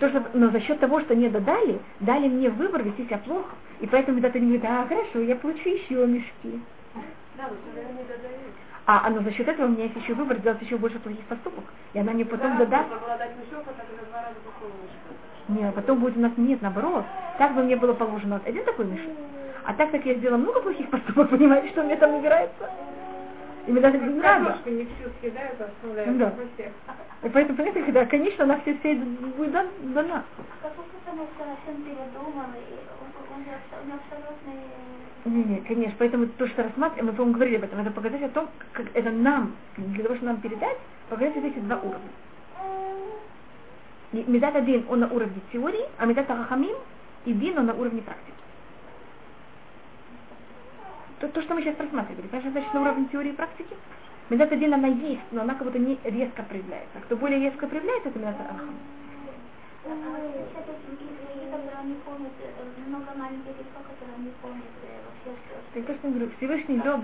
то, 0.00 0.08
что, 0.08 0.24
но 0.32 0.50
за 0.50 0.60
счет 0.60 0.80
того, 0.80 1.00
что 1.00 1.14
не 1.14 1.28
додали, 1.28 1.78
дали 2.00 2.28
мне 2.28 2.50
выбор 2.50 2.82
вести 2.82 3.04
себя 3.04 3.18
плохо. 3.18 3.54
И 3.80 3.86
поэтому 3.86 4.18
Медата 4.18 4.38
не 4.40 4.58
говорит, 4.58 4.64
а 4.64 4.86
хорошо, 4.86 5.20
я 5.20 5.36
получу 5.36 5.68
еще 5.68 6.06
мешки. 6.06 6.60
Да, 7.36 7.48
но 7.48 7.56
все 7.72 7.82
не 7.82 8.02
додают. 8.02 8.54
А 8.86 9.06
она 9.06 9.20
за 9.20 9.32
счет 9.32 9.48
этого 9.48 9.66
у 9.66 9.70
меня 9.70 9.84
есть 9.84 9.96
еще 9.96 10.14
выбор 10.14 10.36
сделать 10.38 10.60
еще 10.60 10.76
больше 10.76 10.98
плохих 10.98 11.24
поступок. 11.24 11.64
И 11.94 11.98
она 11.98 12.12
мне 12.12 12.24
потом 12.24 12.58
да, 12.58 12.64
додаст. 12.64 12.90
Мешок, 12.90 13.64
а 13.66 14.10
два 14.10 14.22
раза 14.22 14.36
нет, 15.48 15.74
потом 15.74 16.00
будет 16.00 16.16
у 16.16 16.20
нас 16.20 16.32
нет, 16.36 16.62
наоборот. 16.62 17.04
Так 17.38 17.54
бы 17.54 17.62
мне 17.62 17.76
было 17.76 17.92
положено 17.92 18.36
вот 18.36 18.46
один 18.46 18.64
такой 18.64 18.86
мешок. 18.86 19.12
А 19.64 19.74
так 19.74 19.90
как 19.90 20.04
я 20.04 20.14
сделала 20.14 20.38
много 20.38 20.60
плохих 20.60 20.88
поступок, 20.90 21.28
понимаете, 21.30 21.68
что 21.68 21.82
мне 21.82 21.96
там 21.96 22.14
убирается? 22.14 22.70
И 23.66 23.72
мне 23.72 23.80
даже 23.80 23.96
не 23.98 24.20
надо. 24.20 24.58
не 24.66 24.84
всю 24.84 25.10
съедают, 25.20 25.60
а 25.60 25.64
оставляют 25.64 26.18
да. 26.18 26.32
всех. 26.54 26.72
И 27.22 27.28
поэтому, 27.30 27.56
понимаете, 27.56 27.82
когда, 27.82 28.04
конечно, 28.04 28.44
она 28.44 28.58
все, 28.60 28.76
все 28.78 28.94
будет 28.94 29.52
дана. 29.94 30.22
Как 30.60 30.72
потому 30.72 31.26
что 31.34 31.44
она 31.44 31.56
всем 31.62 31.82
передумала, 31.82 32.52
и 32.68 32.76
он, 33.00 33.08
он, 33.34 33.40
он 33.40 33.98
абсолютно 33.98 34.52
не, 35.24 35.42
не, 35.42 35.60
конечно, 35.60 35.94
поэтому 35.98 36.26
то, 36.26 36.46
что 36.46 36.62
рассматриваем, 36.62 37.06
мы, 37.06 37.12
по-моему, 37.12 37.34
говорили 37.34 37.56
об 37.56 37.64
этом, 37.64 37.80
это 37.80 37.90
показать 37.90 38.22
о 38.22 38.28
том, 38.28 38.48
как 38.72 38.86
это 38.92 39.10
нам, 39.10 39.56
для 39.78 40.02
того, 40.02 40.16
чтобы 40.16 40.32
нам 40.32 40.40
передать, 40.42 40.76
показать 41.08 41.36
эти 41.36 41.58
два 41.60 41.76
уровня. 41.76 42.10
И 44.14 44.24
Медат 44.30 44.54
один, 44.54 44.86
он 44.88 45.00
на 45.00 45.08
уровне 45.08 45.40
теории, 45.52 45.84
а 45.98 46.06
Медат 46.06 46.30
Ахамим 46.30 46.76
и 47.24 47.32
Дин, 47.32 47.58
он 47.58 47.66
на 47.66 47.74
уровне 47.74 48.00
практики. 48.00 48.32
То, 51.18 51.26
то, 51.28 51.42
что 51.42 51.54
мы 51.54 51.62
сейчас 51.62 51.76
рассматривали, 51.80 52.28
понимаешь, 52.28 52.52
значит, 52.52 52.74
на 52.74 52.82
уровне 52.82 53.08
теории 53.10 53.30
и 53.30 53.36
практики. 53.36 53.74
Медат 54.30 54.52
один, 54.52 54.72
она 54.72 54.86
есть, 54.86 55.32
но 55.32 55.42
она 55.42 55.54
как 55.54 55.64
будто 55.64 55.80
не 55.80 55.98
резко 56.04 56.44
проявляется. 56.44 56.96
А 56.96 57.00
кто 57.00 57.16
более 57.16 57.40
резко 57.40 57.66
проявляется, 57.66 58.10
это 58.10 58.18
Медат 58.20 58.40
Ахамим. 58.40 58.78
не 61.84 61.94
помнят, 62.06 62.32
много 62.86 63.18
маленьких 63.18 63.50
грехов, 63.50 63.82
которые 63.82 64.18
не 64.18 64.30
помнят 64.40 64.62
во 64.78 65.10
всех 65.20 65.36
Так 65.74 65.86
то, 65.86 65.94
что 65.94 66.06
я 66.06 66.14
говорю, 66.14 66.30
Всевышний 66.38 66.78
до 66.78 66.96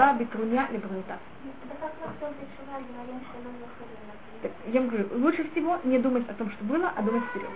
Я 4.67 4.81
говорю, 4.83 5.09
лучше 5.13 5.49
всего 5.51 5.79
не 5.85 5.99
думать 5.99 6.29
о 6.29 6.35
том, 6.35 6.51
что 6.51 6.65
было, 6.65 6.93
а 6.97 7.03
думать 7.03 7.25
вперед. 7.31 7.51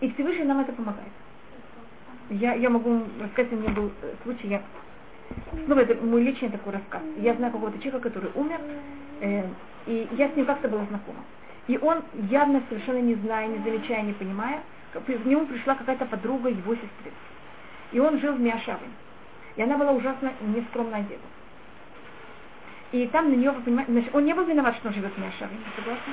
И 0.00 0.10
Всевышний 0.12 0.44
нам 0.44 0.60
это 0.60 0.72
помогает. 0.72 1.08
Я, 2.30 2.54
я 2.54 2.70
могу 2.70 3.02
рассказать, 3.20 3.52
у 3.52 3.56
меня 3.56 3.70
был 3.70 3.90
случай, 4.24 4.48
я 4.48 4.62
ну, 5.66 5.76
это 5.76 5.94
мой 6.04 6.22
личный 6.22 6.50
такой 6.50 6.72
рассказ. 6.72 7.02
Я 7.18 7.34
знаю 7.34 7.52
какого-то 7.52 7.78
человека, 7.78 8.08
который 8.08 8.30
умер, 8.34 8.60
э, 9.20 9.44
и 9.86 10.08
я 10.12 10.28
с 10.28 10.36
ним 10.36 10.46
как-то 10.46 10.68
была 10.68 10.84
знакома. 10.86 11.20
И 11.68 11.78
он 11.78 12.02
явно 12.30 12.62
совершенно 12.68 13.00
не 13.00 13.14
зная, 13.14 13.46
не 13.46 13.58
замечая, 13.58 14.02
не 14.02 14.12
понимая, 14.12 14.62
к 14.92 15.24
нему 15.24 15.46
пришла 15.46 15.74
какая-то 15.74 16.06
подруга 16.06 16.48
его 16.48 16.74
сестры. 16.74 17.12
И 17.92 18.00
он 18.00 18.18
жил 18.20 18.34
в 18.34 18.40
Миашаве. 18.40 18.86
И 19.56 19.62
она 19.62 19.76
была 19.78 19.92
ужасно 19.92 20.32
нескромно 20.40 20.98
одета. 20.98 21.20
И 22.92 23.06
там 23.08 23.30
на 23.30 23.34
нее, 23.34 23.50
вы 23.50 23.62
понимаете, 23.62 23.92
значит, 23.92 24.14
он 24.14 24.24
не 24.24 24.34
был 24.34 24.44
виноват, 24.44 24.76
что 24.76 24.88
он 24.88 24.94
живет 24.94 25.12
в 25.14 25.18
Миашаве, 25.18 25.56
согласны? 25.76 26.12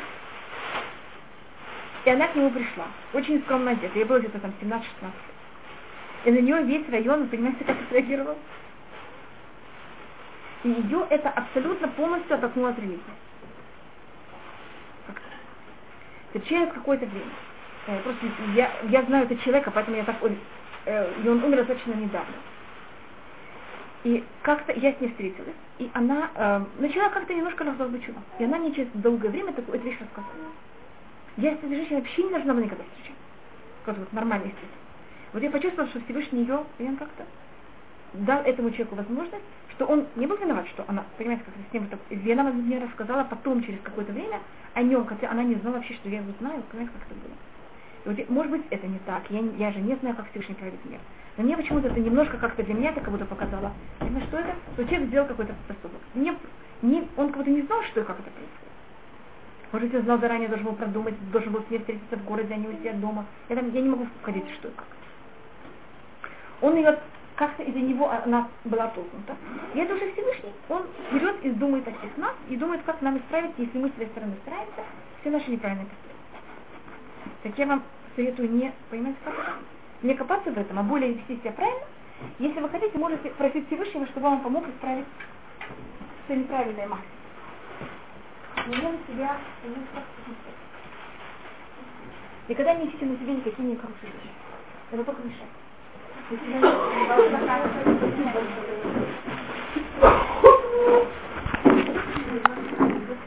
И 2.05 2.09
она 2.09 2.27
к 2.27 2.35
нему 2.35 2.49
пришла, 2.51 2.87
очень 3.13 3.41
скромно 3.41 3.71
одета, 3.71 3.97
ей 3.97 4.05
было 4.05 4.19
где-то 4.19 4.39
там 4.39 4.53
17-16 4.61 4.71
лет. 4.71 5.11
И 6.25 6.31
на 6.31 6.39
нее 6.39 6.63
весь 6.63 6.89
район, 6.89 7.23
вы 7.23 7.27
понимаете, 7.27 7.63
как 7.65 7.77
отреагировал? 7.81 8.37
И 10.63 10.69
ее 10.69 11.05
это 11.09 11.29
абсолютно 11.29 11.87
полностью 11.89 12.35
оттолкнуло 12.35 12.69
от 12.69 12.79
религии. 12.79 13.01
Через 16.47 16.71
какое-то 16.71 17.05
время 17.05 17.31
Э, 17.89 18.01
просто 18.03 18.27
я, 18.55 18.71
я 18.89 19.01
знаю 19.03 19.25
этого 19.25 19.39
человека, 19.41 19.71
поэтому 19.71 19.97
я 19.97 20.03
так... 20.03 20.17
Э, 20.85 21.11
и 21.23 21.27
он 21.27 21.43
умер 21.43 21.57
достаточно 21.57 21.93
недавно. 21.93 22.33
И 24.03 24.23
как-то 24.43 24.71
я 24.73 24.93
с 24.93 25.01
ней 25.01 25.09
встретилась, 25.09 25.55
и 25.77 25.89
она 25.93 26.29
э, 26.33 26.61
начала 26.79 27.09
как-то 27.09 27.33
немножко 27.33 27.65
раздавать 27.65 28.03
чува. 28.05 28.21
И 28.39 28.45
она 28.45 28.57
мне 28.57 28.71
через 28.73 28.87
долгое 28.93 29.29
время 29.29 29.51
такую 29.51 29.77
эту 29.77 29.85
вещь 29.85 29.99
рассказала. 29.99 30.51
Я 31.35 31.51
с 31.51 31.57
этой 31.57 31.75
женщиной 31.75 31.99
вообще 31.99 32.23
не 32.23 32.29
должна 32.29 32.53
была 32.53 32.63
никогда 32.63 32.83
встречаться. 32.85 33.23
Как 33.85 33.97
вот 33.97 34.13
нормально 34.13 34.45
естественно. 34.45 34.71
Вот 35.33 35.43
я 35.43 35.51
почувствовала, 35.51 35.89
что 35.89 36.01
Всевышний 36.01 36.41
ее, 36.41 36.63
и 36.77 36.83
он 36.83 36.95
как-то 36.95 37.25
дал 38.13 38.41
этому 38.43 38.71
человеку 38.71 38.95
возможность, 38.95 39.43
что 39.71 39.85
он 39.85 40.07
не 40.15 40.27
был 40.27 40.37
виноват, 40.37 40.67
что 40.69 40.83
она, 40.87 41.03
понимаете, 41.17 41.43
как 41.45 41.53
с 41.53 41.73
ним 41.73 41.87
так, 41.87 41.99
и 42.09 42.31
она 42.31 42.43
мне 42.43 42.79
рассказала 42.79 43.23
потом, 43.25 43.63
через 43.63 43.79
какое-то 43.81 44.13
время, 44.13 44.39
о 44.73 44.81
нем, 44.81 45.05
хотя 45.05 45.29
она 45.29 45.43
не 45.43 45.55
знала 45.55 45.75
вообще, 45.75 45.93
что 45.95 46.09
я 46.09 46.19
его 46.19 46.31
знаю, 46.39 46.63
понимаете, 46.71 46.93
как 46.97 47.07
это 47.07 47.15
было. 47.15 47.35
Может 48.29 48.51
быть, 48.51 48.61
это 48.69 48.87
не 48.87 48.99
так, 48.99 49.23
я, 49.29 49.39
я 49.39 49.71
же 49.71 49.79
не 49.79 49.95
знаю, 49.95 50.15
как 50.15 50.29
Всевышний 50.29 50.55
правит 50.55 50.83
мир. 50.85 50.99
Но 51.37 51.43
мне 51.43 51.55
почему-то 51.55 51.87
это 51.87 51.99
немножко 51.99 52.37
как-то 52.37 52.63
для 52.63 52.73
меня 52.73 52.89
это 52.89 53.01
как 53.01 53.11
будто 53.11 53.25
показало. 53.25 53.71
Именно 54.01 54.21
что 54.25 54.37
это? 54.37 54.55
Что 54.73 54.85
человек 54.85 55.07
сделал 55.07 55.27
какой-то 55.27 55.53
поступок. 55.67 55.99
Не, 56.15 56.35
не, 56.81 57.07
он 57.17 57.27
как 57.27 57.37
будто 57.37 57.49
не 57.49 57.61
знал, 57.61 57.83
что 57.83 58.01
и 58.01 58.03
как 58.03 58.19
это 58.19 58.29
происходит. 58.29 58.69
Может, 59.71 59.93
я 59.93 60.01
знал 60.01 60.17
заранее, 60.19 60.47
должен 60.47 60.65
был 60.65 60.73
продумать, 60.73 61.31
должен 61.31 61.53
был 61.53 61.63
с 61.63 61.69
ней 61.69 61.79
встретиться 61.79 62.17
в 62.17 62.25
городе, 62.25 62.53
а 62.53 62.57
не 62.57 62.67
уйти 62.67 62.87
от 62.87 62.99
дома. 62.99 63.25
Я, 63.49 63.55
там, 63.55 63.71
я 63.71 63.81
не 63.81 63.89
могу 63.89 64.07
входить, 64.21 64.49
что 64.55 64.67
и 64.67 64.71
как. 64.71 64.87
Он 66.61 66.75
ее 66.75 66.97
как-то 67.35 67.63
из-за 67.63 67.79
него 67.79 68.11
она 68.11 68.49
была 68.65 68.87
толкнута. 68.87 69.37
И 69.73 69.79
это 69.79 69.93
уже 69.93 70.11
Всевышний. 70.11 70.51
Он 70.67 70.83
берет 71.13 71.37
и 71.43 71.51
думает 71.51 71.87
о 71.87 71.91
всех 71.91 72.17
нас, 72.17 72.33
и 72.49 72.57
думает, 72.57 72.81
как 72.85 73.01
нам 73.01 73.17
исправить, 73.17 73.51
если 73.57 73.77
мы 73.77 73.89
с 73.89 73.93
своей 73.93 74.09
стороны 74.09 74.33
стараемся, 74.41 74.83
все 75.21 75.29
наши 75.29 75.49
неправильные 75.49 75.85
поступки. 75.85 76.09
Так 77.43 77.57
я 77.57 77.65
вам 77.67 77.83
советую 78.19 78.51
не, 78.51 78.73
понимаете, 78.89 79.17
это? 79.25 79.33
Не 80.01 80.13
копаться 80.13 80.51
в 80.51 80.57
этом, 80.57 80.77
а 80.79 80.83
более 80.83 81.13
вести 81.13 81.37
себя 81.37 81.53
правильно. 81.53 81.85
Если 82.37 82.59
вы 82.59 82.69
хотите, 82.69 82.97
можете 82.97 83.29
просить 83.31 83.65
Всевышнего, 83.67 84.05
чтобы 84.07 84.27
он 84.27 84.41
помог 84.41 84.67
исправить 84.67 85.05
все 86.25 86.35
неправильное. 86.35 86.87
Но 88.67 88.75
я 88.75 88.91
на 88.91 88.97
себя 89.07 89.37
Никогда 92.49 92.73
не 92.75 92.87
ищите 92.87 93.05
на 93.05 93.15
себе 93.17 93.33
никакие 93.33 93.69
нехорошие 93.69 94.11
вещи. 94.11 94.29
Это 94.91 95.03
только 95.03 95.21
мешает. 95.21 95.49